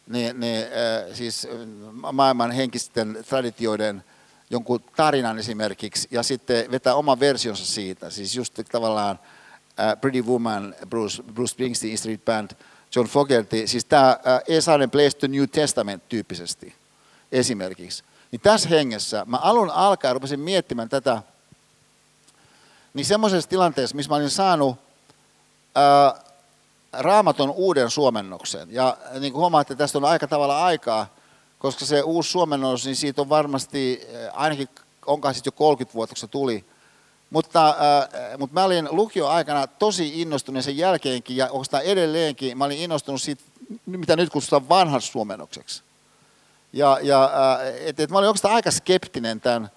niin, 0.06 0.40
niin 0.40 0.64
äh, 0.64 1.14
siis 1.14 1.48
maailman 2.12 2.50
henkisten 2.50 3.18
traditioiden 3.28 4.04
jonkun 4.50 4.80
tarinan 4.96 5.38
esimerkiksi, 5.38 6.08
ja 6.10 6.22
sitten 6.22 6.70
vetää 6.70 6.94
oman 6.94 7.20
versionsa 7.20 7.66
siitä, 7.66 8.10
siis 8.10 8.36
just 8.36 8.60
tavallaan 8.72 9.18
Pretty 10.00 10.22
Woman, 10.22 10.74
Bruce, 10.90 11.22
Bruce 11.22 11.50
Springsteen, 11.50 11.98
Street 11.98 12.24
Band, 12.24 12.50
John 12.96 13.08
Fogerty, 13.08 13.66
siis 13.66 13.84
tämä 13.84 14.18
Esainen 14.48 14.90
Place 14.90 15.18
to 15.18 15.26
New 15.26 15.44
Testament 15.44 16.08
tyyppisesti 16.08 16.74
esimerkiksi. 17.32 18.04
Niin 18.30 18.40
tässä 18.40 18.68
hengessä 18.68 19.24
mä 19.26 19.36
alun 19.36 19.70
alkaen 19.70 20.14
rupesin 20.14 20.40
miettimään 20.40 20.88
tätä 20.88 21.22
niin 22.94 23.06
semmoisessa 23.06 23.50
tilanteessa, 23.50 23.96
missä 23.96 24.10
mä 24.10 24.16
olin 24.16 24.30
saanut 24.30 24.76
ää, 25.74 26.14
raamaton 26.92 27.50
uuden 27.50 27.90
suomennoksen, 27.90 28.68
ja 28.70 28.96
niin 29.20 29.32
kuin 29.32 29.40
huomaatte, 29.40 29.74
tästä 29.74 29.98
on 29.98 30.04
aika 30.04 30.28
tavalla 30.28 30.64
aikaa, 30.64 31.06
koska 31.58 31.84
se 31.84 32.02
uusi 32.02 32.30
suomennos, 32.30 32.84
niin 32.84 32.96
siitä 32.96 33.20
on 33.20 33.28
varmasti, 33.28 34.08
ainakin 34.32 34.68
onkaan 35.06 35.34
sitten 35.34 35.48
jo 35.48 35.56
30 35.56 35.94
vuotta, 35.94 36.14
kun 36.14 36.20
se 36.20 36.26
tuli, 36.26 36.64
mutta, 37.32 37.68
äh, 37.68 38.38
mutta 38.38 38.54
mä 38.54 38.64
olin 38.64 38.88
lukioaikana 38.90 39.66
tosi 39.66 40.20
innostunut 40.20 40.64
sen 40.64 40.76
jälkeenkin 40.76 41.36
ja 41.36 41.50
oikeastaan 41.50 41.82
edelleenkin 41.82 42.58
mä 42.58 42.64
olin 42.64 42.78
innostunut 42.78 43.22
siitä, 43.22 43.42
mitä 43.86 44.16
nyt 44.16 44.30
kutsutaan 44.30 44.68
vanhaksi 44.68 45.08
suomennokseksi. 45.08 45.82
Ja, 46.72 46.98
ja 47.02 47.24
äh, 47.24 47.74
et, 47.86 48.00
et 48.00 48.10
mä 48.10 48.18
olin 48.18 48.28
oikeastaan 48.28 48.54
aika 48.54 48.70
skeptinen 48.70 49.40
tämän 49.40 49.70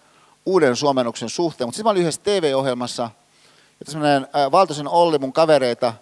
uuden 0.46 0.76
suomennoksen 0.76 1.30
suhteen. 1.30 1.68
Mutta 1.68 1.76
sitten 1.76 1.86
mä 1.86 1.92
olin 1.92 2.02
yhdessä 2.02 2.22
TV-ohjelmassa, 2.24 3.10
että 3.82 3.92
semmoinen 3.92 4.28
Valtosen 4.52 4.88
Olli, 4.88 5.20
mun 5.20 5.34
kavereita, 5.34 5.94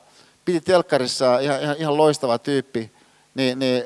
piti 0.46 0.62
telkkarissa, 0.62 1.40
ihan, 1.40 1.62
ihan, 1.62 1.76
ihan 1.80 1.98
loistava 1.98 2.38
tyyppi, 2.38 2.92
niin, 3.36 3.60
niin 3.60 3.84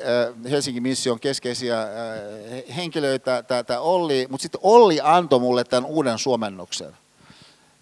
Helsingin 0.50 0.84
mission 0.84 1.20
keskeisiä 1.20 1.88
henkilöitä, 2.76 3.44
tämä 3.44 3.80
Olli, 3.80 4.28
mutta 4.30 4.42
sitten 4.42 4.62
Olli 4.64 5.00
antoi 5.04 5.40
mulle 5.40 5.64
tämän 5.64 5.90
uuden 5.90 6.18
suomennoksen. 6.18 6.98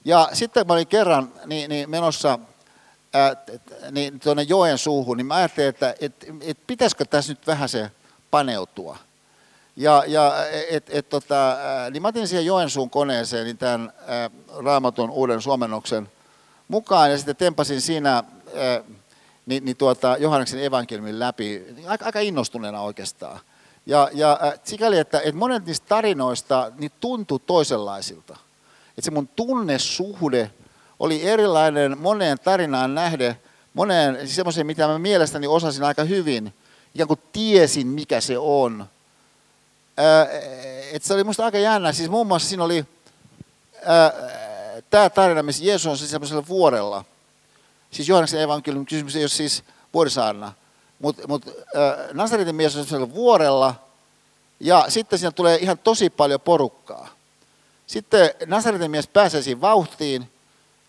Ja 0.06 0.30
sitten 0.34 0.68
mä 0.68 0.74
olin 0.74 0.88
kerran 0.88 1.32
niin, 1.46 1.70
niin 1.70 1.90
menossa 1.90 2.40
niin 3.92 4.20
tuonne 4.20 4.44
joen 4.44 4.78
suuhun, 4.78 5.18
niin 5.18 5.26
mä 5.26 5.36
ajattelin, 5.36 5.70
että 5.70 5.96
et, 6.02 6.26
et 6.42 6.58
pitäisikö 6.68 7.06
tässä 7.06 7.32
nyt 7.32 7.48
vähän 7.48 7.70
se 7.70 7.92
paneutua. 8.32 8.98
Ja, 9.76 10.04
ja 10.08 10.34
et, 10.70 10.90
et, 10.90 11.10
tota, 11.10 11.58
niin 11.92 12.02
mä 12.02 12.08
otin 12.08 12.28
siihen 12.28 12.46
Joensuun 12.46 12.90
koneeseen 12.90 13.46
niin 13.46 13.58
tämän 13.58 13.94
ä, 14.10 14.30
raamatun 14.64 15.10
uuden 15.10 15.42
suomennoksen 15.42 16.10
mukaan 16.68 17.12
ja 17.12 17.18
sitten 17.18 17.36
tempasin 17.36 17.82
siinä 17.82 18.18
ä, 18.18 18.24
niin, 19.46 19.66
niin 19.66 19.78
tuota, 19.78 20.18
Johanneksen 20.20 20.64
evankeliumin 20.64 21.20
läpi 21.20 21.66
aika, 21.88 22.06
aika 22.06 22.20
innostuneena 22.20 22.82
oikeastaan. 22.82 23.40
Ja, 23.86 24.10
ja 24.14 24.40
sikäli, 24.64 24.98
että, 24.98 25.20
että 25.20 25.36
monet 25.36 25.66
niistä 25.66 25.86
tarinoista 25.90 26.72
niin 26.78 26.92
tuntui 27.00 27.40
toisenlaisilta. 27.40 28.38
Että 28.90 29.02
se 29.02 29.12
mun 29.12 29.28
tunnesuhde 29.28 30.52
oli 31.00 31.24
erilainen 31.24 31.98
moneen 31.98 32.38
tarinaan 32.40 32.96
nähden 32.96 33.36
moneen 33.74 34.18
siis 34.20 34.36
semmoiseen, 34.36 34.68
mitä 34.68 34.88
mä 34.88 35.00
mielestäni 35.00 35.48
osasin 35.48 35.84
aika 35.84 36.04
hyvin, 36.04 36.54
ikään 36.96 37.08
kuin 37.08 37.20
tiesin, 37.32 37.88
mikä 37.88 38.22
se 38.22 38.38
on. 38.38 38.86
Et 40.92 41.04
se 41.04 41.14
oli 41.14 41.24
musta 41.24 41.46
aika 41.46 41.58
jännä. 41.58 41.94
Siis 41.94 42.10
muun 42.10 42.28
muassa 42.28 42.50
siinä 42.50 42.64
oli 42.64 42.86
tämä 44.90 45.10
tarina, 45.10 45.44
missä 45.44 45.66
Jeesus 45.66 45.88
on 45.88 45.98
siis 45.98 46.12
semmoisella 46.12 46.48
vuorella. 46.48 47.06
Siis 47.92 48.10
Johanneksen 48.10 48.42
evankeliumin 48.42 48.86
kysymys 48.86 49.16
ei 49.16 49.24
ole 49.24 49.30
siis 49.30 49.64
vuorisaarna. 49.94 50.54
Mutta 51.00 51.28
mut, 51.28 51.46
Nasaretin 52.14 52.56
mies 52.56 52.76
on 52.76 52.86
semmoisella 52.86 53.14
vuorella, 53.14 53.76
ja 54.60 54.86
sitten 54.90 55.20
siinä 55.20 55.32
tulee 55.32 55.58
ihan 55.58 55.78
tosi 55.78 56.10
paljon 56.10 56.42
porukkaa. 56.42 57.10
Sitten 57.88 58.30
Nasaretin 58.46 58.92
mies 58.92 59.08
pääsee 59.08 59.42
siinä 59.42 59.62
vauhtiin, 59.62 60.32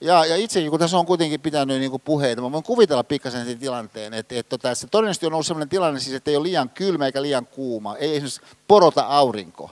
ja, 0.01 0.25
ja 0.25 0.37
itsekin, 0.37 0.71
kun 0.71 0.81
tässä 0.81 0.99
on 0.99 1.07
kuitenkin 1.07 1.41
pitänyt 1.41 1.81
niin 1.81 2.01
puheita, 2.01 2.43
mä 2.43 2.53
voin 2.53 2.65
kuvitella 2.65 3.05
pikkasen 3.05 3.47
sen 3.47 3.59
tilanteen, 3.59 4.15
että, 4.15 4.35
että, 4.35 4.57
että 4.57 4.75
se 4.75 4.87
todennäköisesti 4.87 5.27
on 5.27 5.33
ollut 5.33 5.47
sellainen 5.47 5.69
tilanne, 5.69 6.01
siis, 6.01 6.17
että 6.17 6.31
ei 6.31 6.37
ole 6.37 6.43
liian 6.43 6.71
kylmä 6.71 7.07
eikä 7.07 7.23
liian 7.23 7.47
kuuma, 7.47 7.97
ei 7.97 8.11
esimerkiksi 8.11 8.41
porota 8.69 9.03
aurinko. 9.03 9.71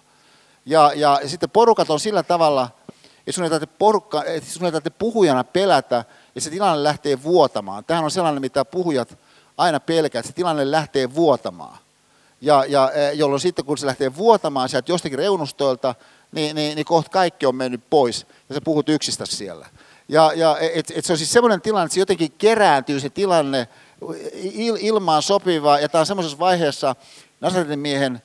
Ja, 0.67 0.93
ja, 0.95 1.19
ja 1.23 1.29
sitten 1.29 1.51
porukat 1.51 1.91
on 1.91 2.01
sillä 2.01 2.23
tavalla, 2.23 2.69
että 3.19 3.33
sun 3.33 3.45
ei 3.45 3.51
tarvitse, 3.51 3.77
porukka, 3.79 4.25
että 4.25 4.51
sun 4.51 4.65
ei 4.67 4.73
tarvitse 4.73 4.99
puhujana 4.99 5.45
pelätä, 5.45 6.05
ja 6.35 6.41
se 6.41 6.51
tilanne 6.51 6.83
lähtee 6.83 7.23
vuotamaan. 7.23 7.85
Tähän 7.85 8.05
on 8.05 8.11
sellainen, 8.11 8.41
mitä 8.41 8.65
puhujat 8.65 9.19
aina 9.57 9.81
pelkää, 9.81 10.21
että 10.21 10.29
se 10.29 10.35
tilanne 10.35 10.71
lähtee 10.71 11.15
vuotamaan. 11.15 11.79
Ja, 12.41 12.65
ja 12.69 12.91
e, 12.91 13.13
jolloin 13.13 13.41
sitten, 13.41 13.65
kun 13.65 13.79
se 13.79 13.87
lähtee 13.87 14.17
vuotamaan 14.17 14.69
sieltä 14.69 14.93
jostakin 14.93 15.19
reunustoilta, 15.19 15.95
niin, 16.33 16.57
niin, 16.57 16.77
niin 16.77 16.85
kohta 16.85 17.11
kaikki 17.11 17.47
on 17.47 17.55
mennyt 17.55 17.81
pois, 17.91 18.27
ja 18.49 18.55
sä 18.55 18.61
puhut 18.61 18.89
yksistä 18.89 19.27
siellä. 19.27 19.67
Ja, 20.09 20.33
ja 20.35 20.59
et, 20.59 20.93
et 20.95 21.05
se 21.05 21.13
on 21.13 21.19
siis 21.19 21.33
semmoinen 21.33 21.61
tilanne, 21.61 21.85
että 21.85 21.95
se 21.95 22.01
jotenkin 22.01 22.33
kerääntyy 22.33 23.01
se 23.01 23.11
tilanne 23.11 23.69
il, 24.35 24.77
ilmaan 24.81 25.23
sopiva, 25.23 25.79
ja 25.79 25.89
tämä 25.89 26.01
on 26.01 26.07
semmoisessa 26.07 26.39
vaiheessa 26.39 26.97
Nasaretin 27.41 27.79
miehen 27.79 28.23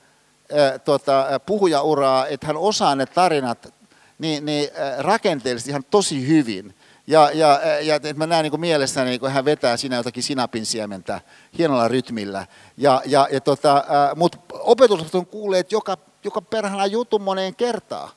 äh, 0.58 0.80
tota, 0.84 1.40
puhujauraa, 1.46 2.26
että 2.26 2.46
hän 2.46 2.56
osaa 2.56 2.94
ne 2.94 3.06
tarinat 3.06 3.74
niin, 4.18 4.44
niin 4.44 4.68
rakenteellisesti 4.98 5.70
ihan 5.70 5.84
tosi 5.90 6.28
hyvin. 6.28 6.74
Ja, 7.06 7.30
ja, 7.34 7.60
ja 7.82 7.94
että 7.94 8.14
mä 8.14 8.26
näen 8.26 8.42
niin 8.42 8.60
mielessäni, 8.60 9.18
kun 9.18 9.30
hän 9.30 9.44
vetää 9.44 9.76
siinä 9.76 9.96
jotakin 9.96 10.22
sinapin 10.22 10.66
siementä 10.66 11.20
hienolla 11.58 11.88
rytmillä. 11.88 12.46
Ja, 12.76 13.02
ja, 13.06 13.28
ja 13.32 13.40
tota, 13.40 13.84
Mutta 14.16 14.38
opetus 14.52 15.14
on 15.14 15.26
kuulleet 15.26 15.72
joka, 15.72 15.96
joka 16.24 16.42
perhana 16.42 16.86
jutun 16.86 17.22
moneen 17.22 17.54
kertaan. 17.54 18.10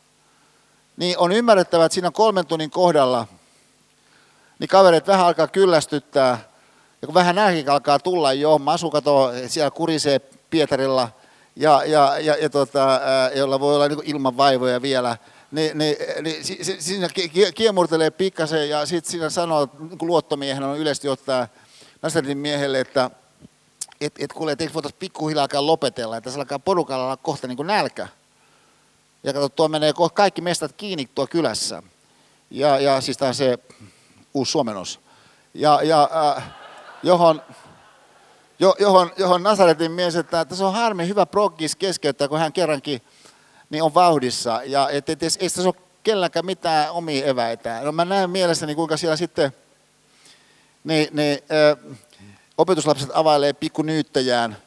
Niin 0.98 1.18
on 1.18 1.31
ymmärrettävä, 1.31 1.85
että 1.85 1.94
siinä 1.94 2.11
kolmen 2.11 2.45
tunnin 2.45 2.69
kohdalla– 2.69 3.27
niin 4.59 4.67
kaverit 4.67 5.07
vähän 5.07 5.25
alkaa 5.25 5.47
kyllästyttää. 5.47 6.49
Ja 7.01 7.05
kun 7.05 7.13
vähän 7.13 7.35
nälkäkin 7.35 7.69
alkaa 7.69 7.99
tulla 7.99 8.34
jo, 8.34 8.57
Masu 8.57 8.91
kato, 8.91 9.31
siellä 9.47 9.71
kurisee 9.71 10.19
Pietarilla, 10.49 11.09
ja, 11.55 11.84
ja, 11.85 12.19
ja, 12.19 12.35
ja 12.41 12.49
tota, 12.49 13.01
jolla 13.35 13.59
voi 13.59 13.75
olla 13.75 13.88
niin 13.88 13.99
ilman 14.03 14.38
vaivoja 14.38 14.81
vielä, 14.81 15.17
niin, 15.51 15.77
niin, 15.77 15.95
niin 16.21 16.45
siinä 16.80 17.09
kiemurtelee 17.55 18.09
pikkasen 18.11 18.69
ja 18.69 18.85
sitten 18.85 19.11
siinä 19.11 19.30
sanoo, 19.30 19.69
niin 19.80 19.97
kuin 19.97 20.07
luottomiehen 20.07 20.63
on 20.63 20.77
yleisesti 20.77 21.09
ottaa 21.09 21.47
Nasreddin 22.01 22.38
miehelle, 22.38 22.80
että 22.80 23.09
et, 24.01 24.13
et 24.19 24.34
kuule, 24.34 24.51
että 24.51 24.63
eikö 24.63 24.73
voitaisiin 24.73 24.99
pikkuhiljaa 24.99 25.47
lopetella, 25.59 26.17
että 26.17 26.25
tässä 26.25 26.39
alkaa 26.39 26.59
porukalla 26.59 27.05
olla 27.05 27.17
kohta 27.17 27.47
niin 27.47 27.57
kuin 27.57 27.67
nälkä. 27.67 28.07
Ja 29.23 29.34
kato, 29.34 29.49
tuo 29.49 29.67
menee 29.67 29.93
kohta 29.93 30.15
kaikki 30.15 30.41
mestat 30.41 30.73
kiinni 30.77 31.09
tuo 31.15 31.27
kylässä. 31.27 31.84
Ja, 32.51 32.80
ja 32.80 33.01
siis 33.01 33.17
tämä 33.17 33.34
se 33.34 33.59
uusi 34.34 34.51
suomennos. 34.51 34.99
Ja, 35.53 35.80
ja 35.84 36.10
äh, 36.38 36.43
johon, 37.03 37.41
jo, 38.60 38.76
johon, 38.80 39.11
johon 39.18 39.43
Nasaretin 39.43 39.91
mies, 39.91 40.15
että, 40.15 40.41
että 40.41 40.55
se 40.55 40.64
on 40.64 40.73
harmi 40.73 41.07
hyvä 41.07 41.26
proggis 41.26 41.76
keskeyttää, 41.76 42.27
kun 42.27 42.39
hän 42.39 42.53
kerrankin 42.53 43.01
niin 43.69 43.84
on 43.84 43.93
vauhdissa. 43.93 44.61
Ja 44.65 44.89
et, 44.89 45.10
et, 45.10 45.23
et, 45.23 45.38
ei 45.39 45.49
tässä 45.49 45.69
ole 45.69 45.76
kelläkään 46.03 46.45
mitään 46.45 46.91
omia 46.91 47.26
eväitä. 47.26 47.81
No 47.84 47.91
mä 47.91 48.05
näen 48.05 48.30
mielessäni, 48.30 48.76
kuinka 48.76 48.97
siellä 48.97 49.15
sitten 49.15 49.51
niin, 50.84 51.07
niin, 51.11 51.39
äh, 51.51 51.95
opetuslapset 52.57 53.10
availee 53.14 53.53
pikkunyyttäjään. 53.53 54.57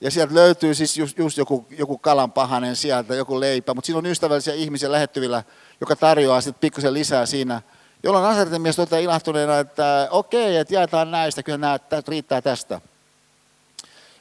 Ja 0.00 0.10
sieltä 0.10 0.34
löytyy 0.34 0.74
siis 0.74 0.96
just, 0.96 1.18
just 1.18 1.38
joku, 1.38 1.66
joku 1.70 1.98
kalan 1.98 2.32
pahanen 2.32 2.76
sieltä, 2.76 3.14
joku 3.14 3.40
leipä, 3.40 3.74
mutta 3.74 3.86
siinä 3.86 3.98
on 3.98 4.06
ystävällisiä 4.06 4.54
ihmisiä 4.54 4.92
lähettyvillä, 4.92 5.42
joka 5.80 5.96
tarjoaa 5.96 6.40
sitten 6.40 6.60
pikkusen 6.60 6.94
lisää 6.94 7.26
siinä– 7.26 7.62
jolloin 8.06 8.24
Nasaretin 8.24 8.62
mies 8.62 8.76
toteaa 8.76 9.00
ilahtuneena, 9.00 9.58
että 9.58 10.08
okei, 10.10 10.56
että 10.56 10.74
jaetaan 10.74 11.10
näistä, 11.10 11.42
kyllä 11.42 11.58
nämä 11.58 11.78
riittää 12.08 12.42
tästä. 12.42 12.80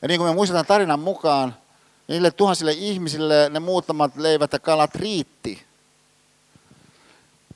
Ja 0.01 0.07
niin 0.07 0.19
kuin 0.19 0.29
me 0.29 0.35
muistetaan 0.35 0.65
tarinan 0.65 0.99
mukaan, 0.99 1.55
niille 2.07 2.31
tuhansille 2.31 2.71
ihmisille 2.71 3.49
ne 3.49 3.59
muutamat 3.59 4.15
leivät 4.15 4.53
ja 4.53 4.59
kalat 4.59 4.95
riitti. 4.95 5.63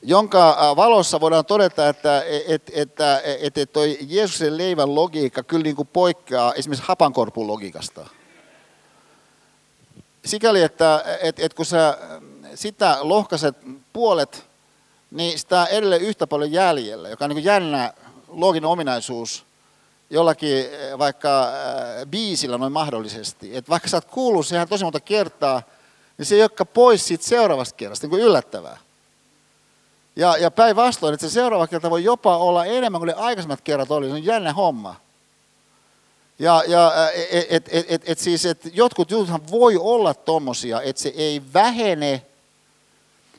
Jonka 0.02 0.74
valossa 0.76 1.20
voidaan 1.20 1.46
todeta, 1.46 1.90
että, 1.90 2.24
että, 2.48 2.72
että, 2.76 3.22
että 3.24 3.66
toi 3.66 3.98
Jeesuksen 4.02 4.58
leivän 4.58 4.96
logiikka 4.96 5.44
kyllä 5.44 5.64
niin 5.64 5.76
kuin 5.76 5.88
poikkeaa 5.88 6.54
esimerkiksi 6.54 6.88
hapankorpun 6.88 7.48
logiikasta. 7.48 8.08
Sikäli, 10.26 10.62
että, 10.62 11.04
että, 11.22 11.46
että 11.46 11.56
kun 11.56 11.66
sä 11.66 11.98
sitä 12.56 12.98
lohkaiset 13.02 13.58
puolet 13.94 14.49
niin 15.12 15.40
sitä 15.40 15.66
edelleen 15.66 16.02
yhtä 16.02 16.28
paljon 16.28 16.52
jäljellä, 16.52 17.10
joka 17.10 17.26
on 17.26 17.30
niin 17.30 17.44
jännä 17.44 17.94
looginen 18.28 18.70
ominaisuus 18.70 19.46
jollakin 20.10 20.58
eh, 20.58 20.98
vaikka 20.98 21.44
äh, 21.44 21.52
biisillä 22.10 22.58
noin 22.58 22.74
mahdollisesti. 22.74 23.56
Et 23.56 23.70
vaikka 23.70 23.90
sä 23.90 23.98
oot 23.98 24.06
kuullut 24.06 24.48
sehän 24.48 24.68
tosi 24.68 24.84
monta 24.84 25.00
kertaa, 25.00 25.62
niin 26.18 26.26
se 26.26 26.36
ei 26.36 26.42
olekaan 26.42 26.68
pois 26.68 27.08
siitä 27.08 27.24
seuraavasta 27.24 27.76
kerrasta, 27.76 28.04
niin 28.04 28.10
kuin 28.10 28.22
yllättävää. 28.22 28.78
Ja, 30.16 30.38
ja 30.38 30.52
päinvastoin, 30.52 31.14
että 31.14 31.28
se 31.28 31.34
seuraava 31.34 31.68
kerta 31.68 31.90
voi 31.90 32.04
jopa 32.04 32.38
olla 32.38 32.66
enemmän 32.66 33.00
kuin 33.00 33.08
ne 33.08 33.14
aikaisemmat 33.14 33.62
kerrat 33.62 33.92
oli, 33.92 34.08
se 34.08 34.14
on 34.14 34.26
jännä 34.26 34.54
homma. 34.54 34.96
Ja, 36.40 36.64
ja 36.68 36.94
et, 37.32 37.48
et, 37.50 37.70
et, 37.72 37.86
et, 37.90 38.02
et 38.06 38.20
siis, 38.20 38.46
et 38.46 38.62
jotkut 38.74 39.12
jututhan 39.12 39.42
voi 39.52 39.78
olla 39.78 40.14
tommosia, 40.14 40.82
että 40.82 41.02
se 41.02 41.10
ei 41.10 41.42
vähene 41.54 42.22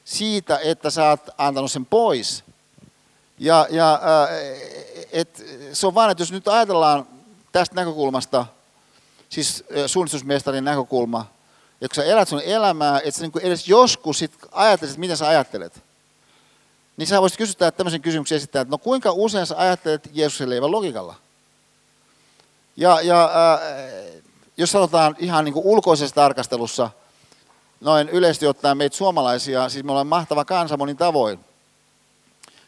siitä, 0.05 0.59
että 0.63 0.91
sä 0.91 1.09
oot 1.09 1.21
antanut 1.39 1.73
sen 1.73 1.87
pois. 1.87 2.45
Ja, 3.39 3.67
ja 3.71 3.95
äh, 3.95 4.29
et, 5.13 5.45
se 5.73 5.87
on 5.87 5.95
vaan, 5.95 6.11
että 6.11 6.23
jos 6.23 6.33
nyt 6.33 6.49
ajatellaan 6.49 7.07
tästä 7.53 7.75
näkökulmasta, 7.75 8.47
siis 9.29 9.65
äh, 9.77 9.85
suunnistusmestarin 9.87 10.65
näkökulma, 10.65 11.27
että 11.73 11.95
kun 11.95 12.05
sä 12.05 12.11
elät 12.11 12.29
sun 12.29 12.43
elämää, 12.45 12.99
että 12.99 13.11
sä 13.11 13.23
niin 13.23 13.47
edes 13.47 13.69
joskus 13.69 14.19
sit 14.19 14.33
ajattelisit, 14.53 14.99
mitä 14.99 15.17
sä 15.17 15.29
ajattelet, 15.29 15.83
niin 16.97 17.07
sä 17.07 17.21
voisit 17.21 17.39
kysyä 17.39 17.71
tämmöisen 17.71 18.03
kysymyksen 18.03 18.37
esittää, 18.37 18.63
että 18.63 18.71
no 18.71 18.79
kuinka 18.79 19.13
usein 19.13 19.47
sä 19.47 19.55
ajattelet 19.59 20.11
Jeesuksen 20.13 20.51
leivän 20.51 20.71
logiikalla? 20.71 21.15
Ja, 22.77 23.01
ja 23.01 23.25
äh, 23.25 23.61
jos 24.57 24.71
sanotaan 24.71 25.17
ihan 25.19 25.45
niin 25.45 25.53
kuin 25.53 25.67
ulkoisessa 25.67 26.15
tarkastelussa, 26.15 26.91
noin 27.81 28.09
yleisesti 28.09 28.47
ottaen 28.47 28.77
meitä 28.77 28.97
suomalaisia, 28.97 29.69
siis 29.69 29.85
me 29.85 29.91
ollaan 29.93 30.07
mahtava 30.07 30.45
kansa 30.45 30.77
monin 30.77 30.97
tavoin. 30.97 31.41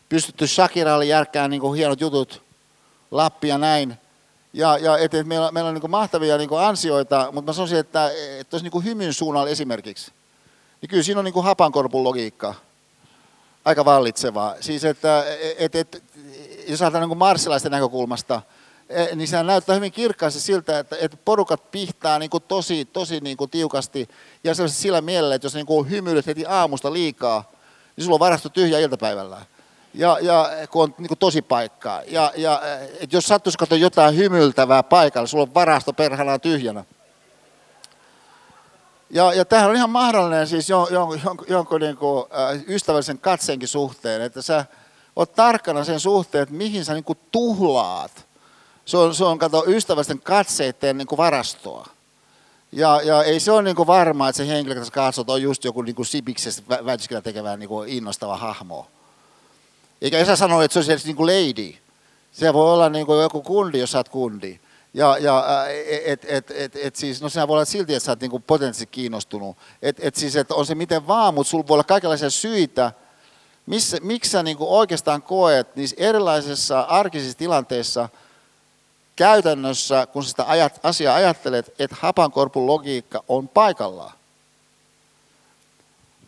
Pystytty 0.09 0.47
Shakiralle 0.47 1.05
järkkään 1.05 1.51
niin 1.51 1.61
kuin 1.61 1.77
hienot 1.77 2.01
jutut, 2.01 2.43
Lappi 3.11 3.49
ja 3.49 3.59
näin. 3.59 3.97
Ja, 4.53 4.79
ja 4.79 4.99
et, 4.99 5.15
et 5.15 5.27
meillä, 5.27 5.51
meillä 5.53 5.69
on 5.69 5.75
niin 5.75 5.91
mahtavia 5.91 6.39
niin 6.39 6.51
ansioita, 6.59 7.29
mutta 7.33 7.51
mä 7.51 7.53
sanoisin, 7.53 7.79
että, 7.79 8.11
olisi 8.53 8.69
niin 8.69 8.85
hymyn 8.85 9.15
suunnalla 9.15 9.51
esimerkiksi. 9.51 10.13
Niin 10.81 10.91
kyllä 10.91 11.03
siinä 11.03 11.19
on 11.19 11.25
niin 11.25 11.45
hapankorpun 11.45 12.05
logiikka 12.05 12.55
aika 13.65 13.85
vallitseva. 13.85 14.55
Siis 14.61 14.85
että 14.85 15.25
et, 15.59 15.75
et, 15.75 16.03
jos 16.69 16.83
ajatellaan 16.83 17.09
niin 17.09 17.19
marssilaisten 17.19 17.73
näkökulmasta, 17.73 18.43
niin 19.17 19.29
se 19.29 19.43
näyttää 19.43 19.75
hyvin 19.75 19.93
kirkkaasti 19.93 20.41
siltä, 20.41 20.79
että, 20.79 20.97
että 21.01 21.17
porukat 21.25 21.71
pihtaa 21.71 22.19
niin 22.19 22.31
kuin 22.31 22.43
tosi, 22.49 22.85
tosi 22.85 23.21
niin 23.21 23.37
kuin 23.37 23.51
tiukasti 23.51 24.09
ja 24.45 24.55
sillä 24.67 25.01
mielellä, 25.01 25.35
että 25.35 25.47
jos 25.47 25.55
niin 25.55 25.67
kuin 25.67 25.91
hymyilet 25.91 26.27
heti 26.27 26.47
aamusta 26.47 26.93
liikaa, 26.93 27.53
niin 27.97 28.05
sulla 28.05 28.15
on 28.15 28.21
varasto 28.21 28.49
tyhjä 28.49 28.79
iltapäivällä. 28.79 29.41
Ja, 29.95 30.19
ja 30.21 30.51
kun 30.71 30.83
on 30.83 30.95
niin 30.99 31.09
kuin 31.09 31.19
tosi 31.19 31.43
paikkaa. 31.43 32.03
Ja, 32.07 32.33
ja 32.37 32.63
että 33.01 33.17
jos 33.17 33.27
sattuisi 33.27 33.59
katsoa 33.59 33.79
jotain 33.79 34.17
hymyltävää 34.17 34.83
paikalla, 34.83 35.27
sulla 35.27 35.43
on 35.43 35.55
varasto 35.55 35.93
perhana 35.93 36.39
tyhjänä. 36.39 36.85
Ja, 39.11 39.33
ja 39.33 39.45
tämähän 39.45 39.71
on 39.71 39.77
ihan 39.77 39.91
mahdollinen 39.91 40.47
siis 40.47 40.69
jon, 40.69 40.87
jon, 40.91 41.21
jon, 41.25 41.37
jonkun 41.49 41.81
niin 41.81 41.97
kuin, 41.97 42.25
äh, 42.35 42.63
ystävällisen 42.69 43.19
katseenkin 43.19 43.69
suhteen, 43.69 44.23
että 44.23 44.43
sä 44.43 44.65
oot 45.17 45.33
tarkkana 45.35 45.85
sen 45.85 46.01
suhteen, 46.01 46.43
että 46.43 46.55
mihin 46.55 46.85
sä 46.85 46.95
niin 46.95 47.05
kuin 47.05 47.19
tuhlaat– 47.33 48.13
se 48.85 48.97
on, 48.97 49.15
se 49.15 49.25
on 49.25 49.39
kato, 49.39 49.65
ystävällisten 49.67 50.21
katseiden 50.21 50.99
niin 50.99 51.07
kuin 51.07 51.17
varastoa. 51.17 51.87
Ja, 52.73 53.01
ja 53.05 53.23
ei 53.23 53.41
se 53.41 53.53
ole 53.53 53.63
niin 53.63 53.77
kuin 53.77 53.87
varmaa, 53.87 54.29
että 54.29 54.37
se 54.37 54.49
henkilö, 54.49 54.75
jota 54.75 54.91
katsot, 54.91 55.31
on 55.31 55.43
just 55.43 55.65
joku 55.65 55.83
niin 55.83 55.95
kuin 55.95 56.07
Sibiksestä 56.07 56.85
väitöskirja 56.87 57.23
tekevä 57.23 57.57
niin 57.57 57.69
kuin 57.69 57.89
innostava 57.89 58.37
hahmo. 58.37 58.87
Eikä 60.03 60.19
Esa 60.19 60.37
sano, 60.37 60.63
että 60.63 60.73
se 60.73 60.79
olisi 60.79 60.93
edes 60.93 61.05
niin 61.05 61.17
kuin 61.17 61.27
lady. 61.27 61.75
Se 62.33 62.53
voi 62.53 62.73
olla 62.73 62.89
niin 62.89 63.07
kuin 63.07 63.23
joku 63.23 63.43
kundi, 63.43 63.79
jos 63.79 63.91
sä 63.91 63.99
oot 63.99 64.09
kundi. 64.09 64.61
Ja, 64.95 65.19
ja 65.19 65.45
et, 66.05 66.25
et, 66.29 66.51
et, 66.51 66.77
et 66.77 66.97
siis, 66.97 67.23
no 67.23 67.29
sehän 67.29 67.49
voi 67.49 67.55
olla 67.55 67.65
silti, 67.65 67.95
että 67.95 68.05
sä 68.05 68.13
oot 68.13 68.31
kuin 68.31 68.43
potentiaalisesti 68.43 68.87
kiinnostunut. 68.87 69.57
Et, 69.83 69.97
et 70.01 70.15
siis, 70.15 70.37
että 70.37 70.55
on 70.55 70.67
se 70.67 70.75
miten 70.75 71.07
vaan, 71.07 71.35
mutta 71.35 71.51
sulla 71.51 71.69
voi 71.69 71.75
olla 71.75 71.85
kaikenlaisia 71.85 72.31
syitä, 72.31 72.93
missä, 73.67 73.99
miksi 74.03 74.31
sä 74.31 74.45
kuin 74.59 74.71
oikeastaan 74.71 75.23
koet 75.23 75.77
niissä 75.77 75.97
erilaisissa 75.99 76.81
arkisissa 76.81 77.39
tilanteissa 77.39 78.09
käytännössä, 79.17 80.07
kun 80.07 80.25
sitä 80.25 80.45
ajat, 80.49 80.81
asiaa 80.83 81.15
ajattelet, 81.15 81.75
että 81.79 81.97
hapankorpun 82.01 82.67
logiikka 82.67 83.25
on 83.29 83.49
paikallaan. 83.49 84.13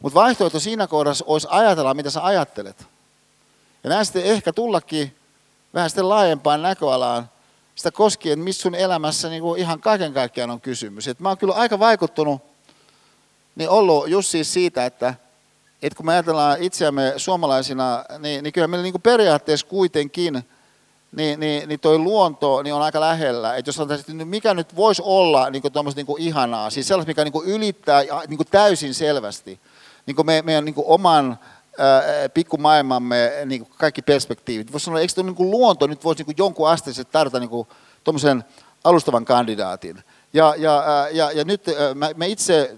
Mutta 0.02 0.20
vaihtoehto 0.20 0.60
siinä 0.60 0.86
kohdassa 0.86 1.24
olisi 1.28 1.46
ajatella, 1.50 1.94
mitä 1.94 2.10
sä 2.10 2.24
ajattelet. 2.24 2.86
Ja 3.84 3.90
näin 3.90 4.04
sitten 4.04 4.24
ehkä 4.24 4.52
tullakin 4.52 5.16
vähän 5.74 5.90
sitten 5.90 6.08
laajempaan 6.08 6.62
näköalaan 6.62 7.28
sitä 7.74 7.90
koskien, 7.90 8.38
missä 8.38 8.62
sun 8.62 8.74
elämässä 8.74 9.28
niin 9.28 9.42
kuin 9.42 9.60
ihan 9.60 9.80
kaiken 9.80 10.12
kaikkiaan 10.12 10.50
on 10.50 10.60
kysymys. 10.60 11.08
Et 11.08 11.20
mä 11.20 11.28
oon 11.28 11.38
kyllä 11.38 11.54
aika 11.54 11.78
vaikuttunut 11.78 12.42
niin 13.56 13.70
ollut 13.70 14.08
just 14.08 14.30
siis 14.30 14.52
siitä, 14.52 14.86
että, 14.86 15.14
että 15.82 15.96
kun 15.96 16.06
me 16.06 16.12
ajatellaan 16.12 16.62
itseämme 16.62 17.12
suomalaisina, 17.16 18.04
niin, 18.18 18.44
niin 18.44 18.52
kyllä 18.52 18.66
meillä 18.66 18.82
niin 18.82 18.92
kuin 18.92 19.02
periaatteessa 19.02 19.66
kuitenkin 19.66 20.44
niin, 21.16 21.40
niin, 21.40 21.68
niin 21.68 21.80
toi 21.80 21.98
luonto 21.98 22.62
niin 22.62 22.74
on 22.74 22.82
aika 22.82 23.00
lähellä. 23.00 23.56
Että 23.56 23.68
jos 23.68 23.76
sanotaan, 23.76 24.00
että 24.00 24.24
mikä 24.24 24.54
nyt 24.54 24.76
voisi 24.76 25.02
olla 25.04 25.50
niin 25.50 25.62
kuin 25.62 25.72
niin 25.96 26.06
ihanaa, 26.18 26.70
siis 26.70 26.88
sellaista, 26.88 27.10
mikä 27.10 27.24
niin 27.24 27.54
ylittää 27.54 28.02
niin 28.28 28.38
täysin 28.50 28.94
selvästi 28.94 29.60
niin 30.06 30.26
me, 30.26 30.42
meidän 30.42 30.64
niin 30.64 30.74
oman 30.76 31.38
pikkumaailmamme 32.34 33.32
niin 33.46 33.66
kaikki 33.78 34.02
perspektiivit. 34.02 34.72
Voisi 34.72 34.84
sanoa, 34.84 35.00
eikö 35.00 35.22
niin 35.22 35.34
kuin 35.34 35.50
luonto 35.50 35.86
nyt 35.86 36.04
voisi 36.04 36.24
niin 36.24 36.36
jonkun 36.38 36.68
asteisesti 36.68 37.12
tarjota 37.12 37.40
niin 37.40 37.66
tuommoisen 38.04 38.44
alustavan 38.84 39.24
kandidaatin. 39.24 40.02
Ja, 40.32 40.54
ja, 40.58 40.84
ja, 41.12 41.32
ja 41.32 41.44
nyt 41.44 41.66
mä, 41.94 42.10
mä 42.16 42.24
itse 42.24 42.76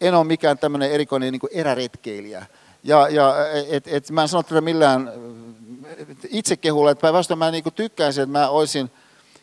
en 0.00 0.14
ole 0.14 0.24
mikään 0.24 0.58
tämmöinen 0.58 0.90
erikoinen 0.90 1.32
niin 1.32 1.40
eräretkeilijä. 1.52 2.46
Ja, 2.84 3.08
ja 3.08 3.34
et, 3.68 3.88
et, 3.88 4.10
mä 4.10 4.22
en 4.22 4.28
sano 4.28 4.42
tätä 4.42 4.60
millään 4.60 5.12
itsekehulla, 6.30 6.90
että 6.90 7.02
päinvastoin 7.02 7.38
mä 7.38 7.50
niin 7.50 7.64
tykkäisin, 7.74 8.22
että 8.22 8.38
mä 8.38 8.48
olisin 8.48 8.90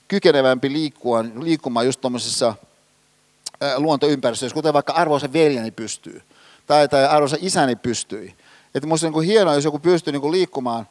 kykenevämpi 0.08 0.74
liikkua, 0.74 1.26
liikkumaan 1.40 1.86
just 1.86 2.02
tuommoisessa 2.02 2.56
luontoympäristössä, 3.78 4.54
kuten 4.54 4.74
vaikka 4.74 4.94
arvoisa 4.94 5.34
veljeni 5.34 5.72
pystyy, 5.72 6.22
tai, 6.68 6.88
tai 6.88 7.06
arvoisa 7.06 7.38
isäni 7.40 7.76
pystyi. 7.76 8.36
Että 8.76 8.88
minusta 8.88 9.08
on 9.08 9.14
niin 9.14 9.24
hienoa, 9.24 9.56
jos 9.56 9.64
joku 9.64 9.80
pystyy 9.80 10.14
niin 10.14 10.32
liikkumaan 10.32 10.88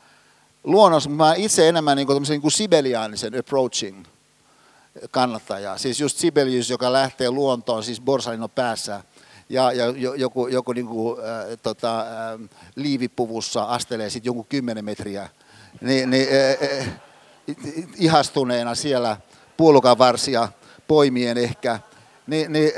luonnossa, 0.64 1.10
mutta 1.10 1.24
mä 1.24 1.34
itse 1.34 1.68
enemmän 1.68 1.96
niin 1.96 2.06
kuin 2.06 2.22
niin 2.28 2.50
sibeliaanisen 2.50 3.38
approaching 3.38 4.04
kannattaja. 5.10 5.78
Siis 5.78 6.00
just 6.00 6.18
Sibelius, 6.18 6.70
joka 6.70 6.92
lähtee 6.92 7.30
luontoon, 7.30 7.84
siis 7.84 8.00
Borsalino 8.00 8.48
päässä, 8.48 9.02
ja, 9.48 9.72
ja 9.72 9.84
joku, 10.16 10.46
joku 10.46 10.72
niin 10.72 10.86
kuin, 10.86 11.18
äh, 11.20 11.58
tota, 11.62 12.00
äh, 12.00 12.48
liivipuvussa 12.76 13.62
astelee 13.62 14.10
sitten 14.10 14.28
jonkun 14.28 14.46
kymmenen 14.48 14.84
metriä, 14.84 15.28
niin, 15.80 16.10
niin 16.10 16.28
äh, 16.80 16.90
ihastuneena 17.96 18.74
siellä 18.74 19.16
puolukan 19.56 19.98
varsia 19.98 20.48
poimien 20.88 21.38
ehkä. 21.38 21.80
Niin, 22.26 22.52
niin, 22.52 22.72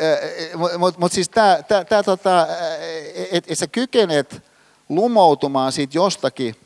äh, 0.52 0.78
Mutta 0.78 1.00
mut 1.00 1.12
siis 1.12 1.28
tämä, 1.28 2.02
tota, 2.04 2.46
että 3.30 3.52
et 3.52 3.58
sä 3.58 3.66
kykenet 3.66 4.42
lumoutumaan 4.88 5.72
siitä 5.72 5.98
jostakin, 5.98 6.56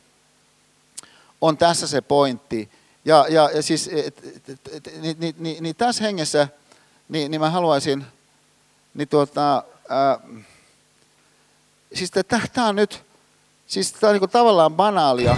on 1.41 1.57
tässä 1.57 1.87
se 1.87 2.01
pointti. 2.01 2.69
Ja, 3.05 3.25
ja, 3.29 3.49
ja 3.53 3.61
siis, 3.61 3.89
et, 3.93 4.21
et, 4.49 4.59
et, 4.73 5.01
niin, 5.01 5.17
niin, 5.19 5.35
niin, 5.37 5.63
niin 5.63 5.75
tässä 5.75 6.03
hengessä, 6.03 6.47
niin, 7.09 7.31
niin 7.31 7.41
mä 7.41 7.49
haluaisin, 7.49 8.05
niin 8.93 9.07
tuota, 9.07 9.63
ää, 9.89 10.19
siis 11.93 12.11
tämä 12.53 12.67
on 12.67 12.75
nyt, 12.75 13.03
siis 13.67 13.91
tämä 13.91 14.11
on 14.13 14.19
niin 14.19 14.29
tavallaan 14.29 14.73
banaalia, 14.73 15.37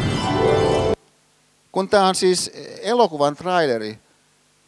kun 1.77 1.89
tämä 1.89 2.07
on 2.07 2.15
siis 2.15 2.51
elokuvan 2.81 3.35
traileri, 3.35 3.99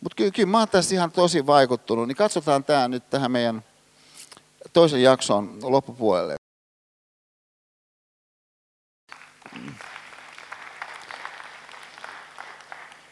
mutta 0.01 0.15
kyllä, 0.15 0.31
kyllä 0.31 0.49
mä 0.49 0.59
oon 0.59 0.67
tässä 0.67 0.95
ihan 0.95 1.11
tosi 1.11 1.45
vaikuttunut, 1.45 2.07
niin 2.07 2.15
katsotaan 2.15 2.63
tämä 2.63 2.87
nyt 2.87 3.09
tähän 3.09 3.31
meidän 3.31 3.63
toisen 4.73 5.03
jakson 5.03 5.57
loppupuolelle. 5.61 6.35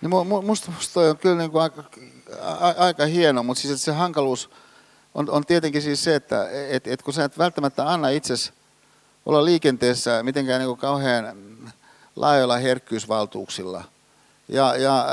Niin 0.02 0.10
musta, 0.46 0.72
musta 0.72 0.94
toi 0.94 1.10
on 1.10 1.18
kyllä 1.18 1.36
niin 1.36 1.52
kuin 1.52 1.62
aika, 1.62 1.84
a, 2.42 2.74
aika 2.78 3.06
hieno, 3.06 3.44
mutta 3.44 3.62
siis 3.62 3.84
se 3.84 3.92
hankaluus 3.92 4.50
on, 5.16 5.30
on 5.30 5.46
tietenkin 5.46 5.82
siis 5.82 6.04
se, 6.04 6.16
että 6.16 6.50
et, 6.70 6.88
et 6.88 7.02
kun 7.02 7.14
sä 7.14 7.24
et 7.24 7.38
välttämättä 7.38 7.90
anna 7.90 8.10
itsesi 8.10 8.54
olla 9.26 9.46
liikenteessä 9.46 10.24
mitenkään 10.24 10.60
niin 10.60 10.70
kuin 10.70 10.80
kauhean 10.80 11.38
laajoilla 12.18 12.58
herkkyysvaltuuksilla. 12.58 13.84
Ja, 14.48 14.76
ja, 14.76 15.06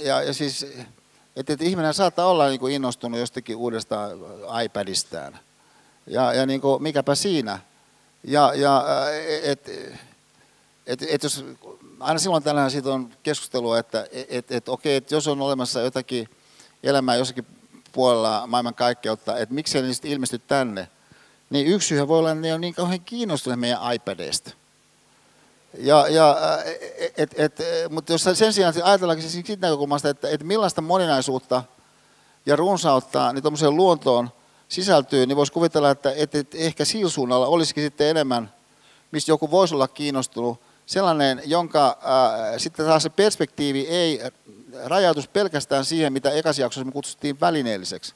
ja, 0.00 0.22
ja 0.22 0.34
siis, 0.34 0.66
että 1.36 1.52
et 1.52 1.62
ihminen 1.62 1.94
saattaa 1.94 2.26
olla 2.26 2.48
niin 2.48 2.60
kuin 2.60 2.74
innostunut 2.74 3.20
jostakin 3.20 3.56
uudesta 3.56 4.08
iPadistään. 4.64 5.38
Ja, 6.06 6.32
ja 6.32 6.46
niin 6.46 6.60
kuin, 6.60 6.82
mikäpä 6.82 7.14
siinä. 7.14 7.58
Ja, 8.24 8.52
ja 8.54 8.84
et, 9.42 9.70
et, 10.86 11.02
et 11.08 11.22
jos 11.22 11.44
aina 12.00 12.18
silloin 12.18 12.42
tällään 12.42 12.70
siitä 12.70 12.92
on 12.92 13.12
keskustelua, 13.22 13.78
että 13.78 14.06
et, 14.28 14.52
et, 14.52 14.68
okei, 14.68 14.96
että 14.96 15.14
jos 15.14 15.28
on 15.28 15.40
olemassa 15.40 15.80
jotakin 15.80 16.28
elämää 16.82 17.16
jossakin 17.16 17.46
puolella 17.92 18.46
maailman 18.46 18.74
kaikkeutta, 18.74 19.38
että 19.38 19.54
miksei 19.54 19.82
ne 19.82 19.92
sitten 19.92 20.10
ilmesty 20.10 20.38
tänne, 20.38 20.88
niin 21.50 21.66
yksi 21.66 21.88
syy 21.88 22.08
voi 22.08 22.18
olla, 22.18 22.30
että 22.30 22.40
ne 22.40 22.54
on 22.54 22.60
niin 22.60 22.74
kauhean 22.74 23.00
kiinnostuneet 23.00 23.60
meidän 23.60 23.94
iPadista. 23.94 24.50
Ja, 25.78 26.08
ja, 26.08 26.36
et, 27.16 27.34
et, 27.36 27.58
mutta 27.90 28.12
jos 28.12 28.24
sen 28.34 28.52
sijaan 28.52 28.74
ajatellaankin 28.82 29.30
siis 29.30 29.46
siitä 29.46 29.66
näkökulmasta, 29.66 30.08
että, 30.08 30.28
että 30.28 30.46
millaista 30.46 30.80
moninaisuutta 30.80 31.62
ja 32.46 32.56
runsautta 32.56 33.32
niin 33.32 33.76
luontoon 33.76 34.30
sisältyy, 34.68 35.26
niin 35.26 35.36
voisi 35.36 35.52
kuvitella, 35.52 35.90
että, 35.90 36.12
että, 36.16 36.38
että 36.38 36.58
ehkä 36.58 36.84
sillä 36.84 37.10
suunnalla 37.10 37.46
olisikin 37.46 37.84
sitten 37.84 38.06
enemmän, 38.06 38.52
mistä 39.12 39.30
joku 39.30 39.50
voisi 39.50 39.74
olla 39.74 39.88
kiinnostunut, 39.88 40.60
sellainen, 40.86 41.42
jonka 41.44 41.86
äh, 41.88 42.54
sitten 42.56 42.86
taas 42.86 43.02
se 43.02 43.08
perspektiivi 43.10 43.86
ei 43.88 44.20
rajautus 44.84 45.28
pelkästään 45.28 45.84
siihen, 45.84 46.12
mitä 46.12 46.30
ekasijaksossa 46.30 46.84
me 46.84 46.92
kutsuttiin 46.92 47.40
välineelliseksi. 47.40 48.14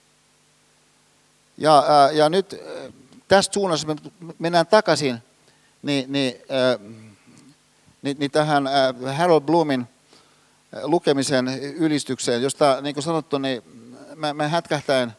Ja, 1.58 1.78
äh, 1.78 2.16
ja 2.16 2.28
nyt 2.28 2.52
äh, 2.52 2.92
tästä 3.28 3.54
suunnassa 3.54 3.86
me 3.86 3.96
mennään 4.38 4.66
takaisin 4.66 5.18
niin, 5.82 6.12
niin, 6.12 6.34
äh, 6.34 7.09
niin, 8.02 8.16
niin 8.18 8.30
tähän 8.30 8.66
äh, 8.66 9.16
Harold 9.16 9.42
Bloomin 9.42 9.80
äh, 9.80 10.84
lukemisen 10.84 11.48
ylistykseen, 11.58 12.42
josta 12.42 12.80
niin 12.80 12.94
kuin 12.94 13.04
sanottu, 13.04 13.38
niin 13.38 13.62
mä, 14.14 14.34
mä 14.34 14.48
hätkähtäen 14.48 15.12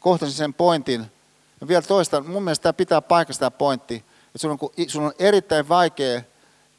kohtasin 0.00 0.34
sen 0.34 0.54
pointin. 0.54 1.06
Ja 1.60 1.68
vielä 1.68 1.82
toista, 1.82 2.20
mun 2.20 2.42
mielestä 2.42 2.62
tämä 2.62 2.72
pitää 2.72 3.00
paikasta 3.00 3.40
tämä 3.40 3.50
pointti, 3.50 3.94
että 4.26 4.38
sun 4.38 4.50
on, 4.50 4.58
sun 4.88 5.04
on 5.04 5.12
erittäin 5.18 5.68
vaikea 5.68 6.22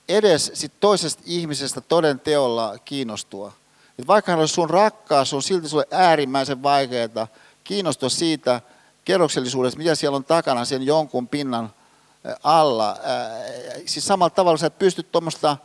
edes 0.10 0.52
sit 0.53 0.72
toisesta 0.80 1.24
ihmisestä 1.26 1.82
toden 1.82 2.19
teolla 2.19 2.78
kiinnostua. 2.86 3.53
Et 3.99 4.07
vaikka 4.07 4.32
hän 4.32 4.40
olisi 4.40 4.53
sun 4.53 4.69
rakkaas, 4.69 5.34
on 5.34 5.44
silti 5.44 5.69
sulle 5.69 5.88
äärimmäisen 5.91 6.64
vaikeaa 6.64 7.28
kiinnostua 7.64 8.10
siitä 8.10 8.61
kerroksellisuudesta, 9.06 9.78
mitä 9.78 9.95
siellä 9.95 10.15
on 10.15 10.24
takana 10.24 10.65
sen 10.65 10.84
jonkun 10.84 11.28
pinnan 11.28 11.74
alla. 12.44 12.98
Siis 13.85 14.07
samalla 14.07 14.30
tavalla 14.30 14.57
sä 14.57 14.68
et 14.68 14.80
pysty 14.80 15.03
tuommoista 15.03 15.57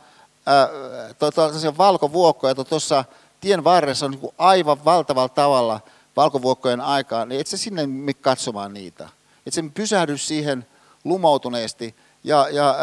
valkovuokkoja, 1.77 2.51
että 2.51 2.63
tuossa 2.63 3.05
tien 3.41 3.63
varressa 3.63 4.05
on 4.05 4.11
niin 4.11 4.33
aivan 4.37 4.85
valtavalla 4.85 5.29
tavalla 5.29 5.79
valkovuokkojen 6.15 6.81
aikaa, 6.81 7.25
niin 7.25 7.41
et 7.41 7.47
sä 7.47 7.57
sinne 7.57 7.87
katsomaan 8.21 8.73
niitä. 8.73 9.09
Et 9.45 9.53
se 9.53 9.63
pysähdy 9.73 10.17
siihen 10.17 10.65
lumoutuneesti 11.03 11.95
ja, 12.23 12.47
ja 12.49 12.75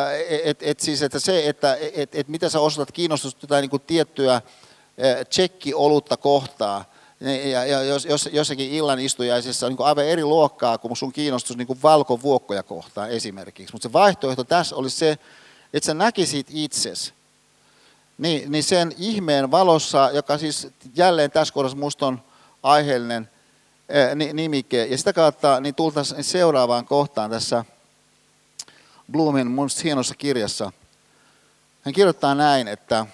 et, 0.45 0.63
et 0.63 0.81
siis, 0.81 1.03
että 1.03 1.19
se, 1.19 1.49
että 1.49 1.79
et, 1.95 2.15
et 2.15 2.29
mitä 2.29 2.49
sä 2.49 2.61
osoitat 2.61 2.93
kiinnostusta 2.93 3.47
tai 3.47 3.61
niin 3.61 3.71
kuin 3.71 3.83
tiettyä 3.87 4.43
tsekki-olutta 5.29 6.17
kohtaa, 6.17 6.85
ja, 7.21 7.65
ja 7.65 7.83
jos, 7.83 8.05
jos, 8.05 8.29
jossakin 8.33 8.71
illan 8.71 8.99
istujaisessa 8.99 9.67
on 9.67 9.73
niin 9.73 9.87
aivan 9.87 10.05
eri 10.05 10.25
luokkaa 10.25 10.79
kuin 10.79 10.97
sun 10.97 11.13
kiinnostus 11.13 11.57
niin 11.57 11.83
valkovuokkoja 11.83 12.63
kohtaan 12.63 13.11
esimerkiksi. 13.11 13.75
Mutta 13.75 13.89
se 13.89 13.93
vaihtoehto 13.93 14.45
tässä 14.45 14.77
olisi 14.77 14.97
se, 14.97 15.19
että 15.73 15.87
sä 15.87 15.95
näkisit 15.95 16.47
itses 16.51 17.15
niin, 18.19 18.53
niin 18.53 18.65
sen 18.65 18.93
ihmeen 18.99 19.51
valossa, 19.51 20.11
joka 20.13 20.39
siis 20.39 20.69
jälleen 20.95 21.31
tässä 21.31 21.55
kohdassa 21.55 21.79
musta 21.79 22.07
on 22.07 22.23
aiheellinen 22.63 23.31
nimike. 24.33 24.87
Ja 24.87 24.99
sitä 24.99 25.13
kautta 25.13 25.61
niin 25.61 25.75
tultaisiin 25.75 26.25
seuraavaan 26.25 26.85
kohtaan 26.85 27.31
tässä 27.31 27.65
Bloomin 29.13 29.47
mun 29.47 29.69
hienossa 29.85 30.15
kirjassa. 30.15 30.73
Hän 31.83 31.95
kirjoittaa 31.95 32.35
näin, 32.35 32.69
että 32.69 33.07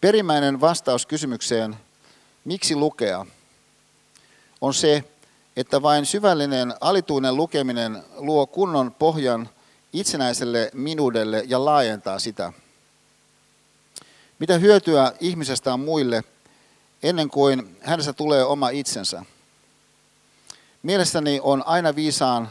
Perimmäinen 0.00 0.60
vastaus 0.60 1.06
kysymykseen, 1.06 1.76
miksi 2.44 2.76
lukea, 2.76 3.26
on 4.60 4.74
se, 4.74 5.04
että 5.56 5.82
vain 5.82 6.06
syvällinen 6.06 6.74
alituinen 6.80 7.36
lukeminen 7.36 8.02
luo 8.16 8.46
kunnon 8.46 8.94
pohjan 8.98 9.48
itsenäiselle 9.92 10.70
minuudelle 10.74 11.44
ja 11.46 11.64
laajentaa 11.64 12.18
sitä. 12.18 12.52
Mitä 14.38 14.58
hyötyä 14.58 15.12
ihmisestä 15.20 15.74
on 15.74 15.80
muille 15.80 16.24
ennen 17.02 17.28
kuin 17.28 17.76
hänestä 17.80 18.12
tulee 18.12 18.44
oma 18.44 18.68
itsensä? 18.68 19.24
Mielestäni 20.82 21.40
on 21.42 21.62
aina 21.66 21.94
viisaan 21.94 22.50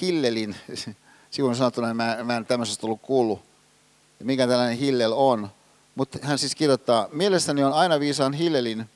Hillelin, 0.00 0.56
sivun 1.30 1.56
sanottuna 1.56 1.94
mä, 1.94 2.18
mä 2.24 2.36
en 2.36 2.46
tämmöisestä 2.46 2.80
tullut 2.80 3.00
kuullut, 3.02 3.42
mikä 4.18 4.46
tällainen 4.46 4.78
Hillel 4.78 5.12
on, 5.16 5.50
mutta 6.00 6.18
hän 6.22 6.38
siis 6.38 6.54
kirjoittaa, 6.54 7.08
mielestäni 7.12 7.64
on 7.64 7.72
aina 7.72 8.00
viisaan 8.00 8.32
Hillelin 8.32 8.90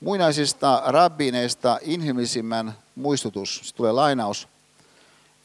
muinaisista 0.00 0.82
rabbiineista 0.86 1.78
inhimillisimmän 1.82 2.78
muistutus. 2.94 3.60
Se 3.64 3.74
tulee 3.74 3.92
lainaus. 3.92 4.48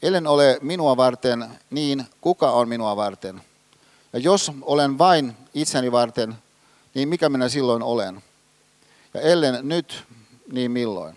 Ellen 0.02 0.26
ole 0.26 0.58
minua 0.62 0.96
varten, 0.96 1.48
niin 1.70 2.06
kuka 2.20 2.50
on 2.50 2.68
minua 2.68 2.96
varten? 2.96 3.42
Ja 4.12 4.18
jos 4.18 4.52
olen 4.62 4.98
vain 4.98 5.36
itseni 5.54 5.92
varten, 5.92 6.34
niin 6.94 7.08
mikä 7.08 7.28
minä 7.28 7.48
silloin 7.48 7.82
olen? 7.82 8.22
Ja 9.14 9.20
ellen 9.20 9.58
nyt, 9.62 10.04
niin 10.52 10.70
milloin? 10.70 11.16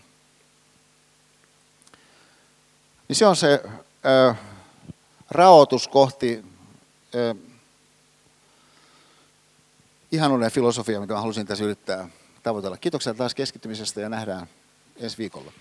Niin 3.08 3.16
se 3.16 3.26
on 3.26 3.36
se 3.36 3.64
äh, 4.30 4.38
raotus 5.30 5.88
kohti 5.88 6.46
äh, 10.12 10.18
ihanuuden 10.18 10.52
filosofia, 10.52 11.00
mitä 11.00 11.22
halusin 11.22 11.48
tässä 11.48 11.64
yrittää 11.64 12.08
tavoitella. 12.44 12.78
Kiitoksia 12.78 13.14
taas 13.14 13.36
keskittymisestä 13.36 14.02
ja 14.02 14.10
nähdään 14.10 14.48
ensi 14.98 15.18
viikolla. 15.18 15.52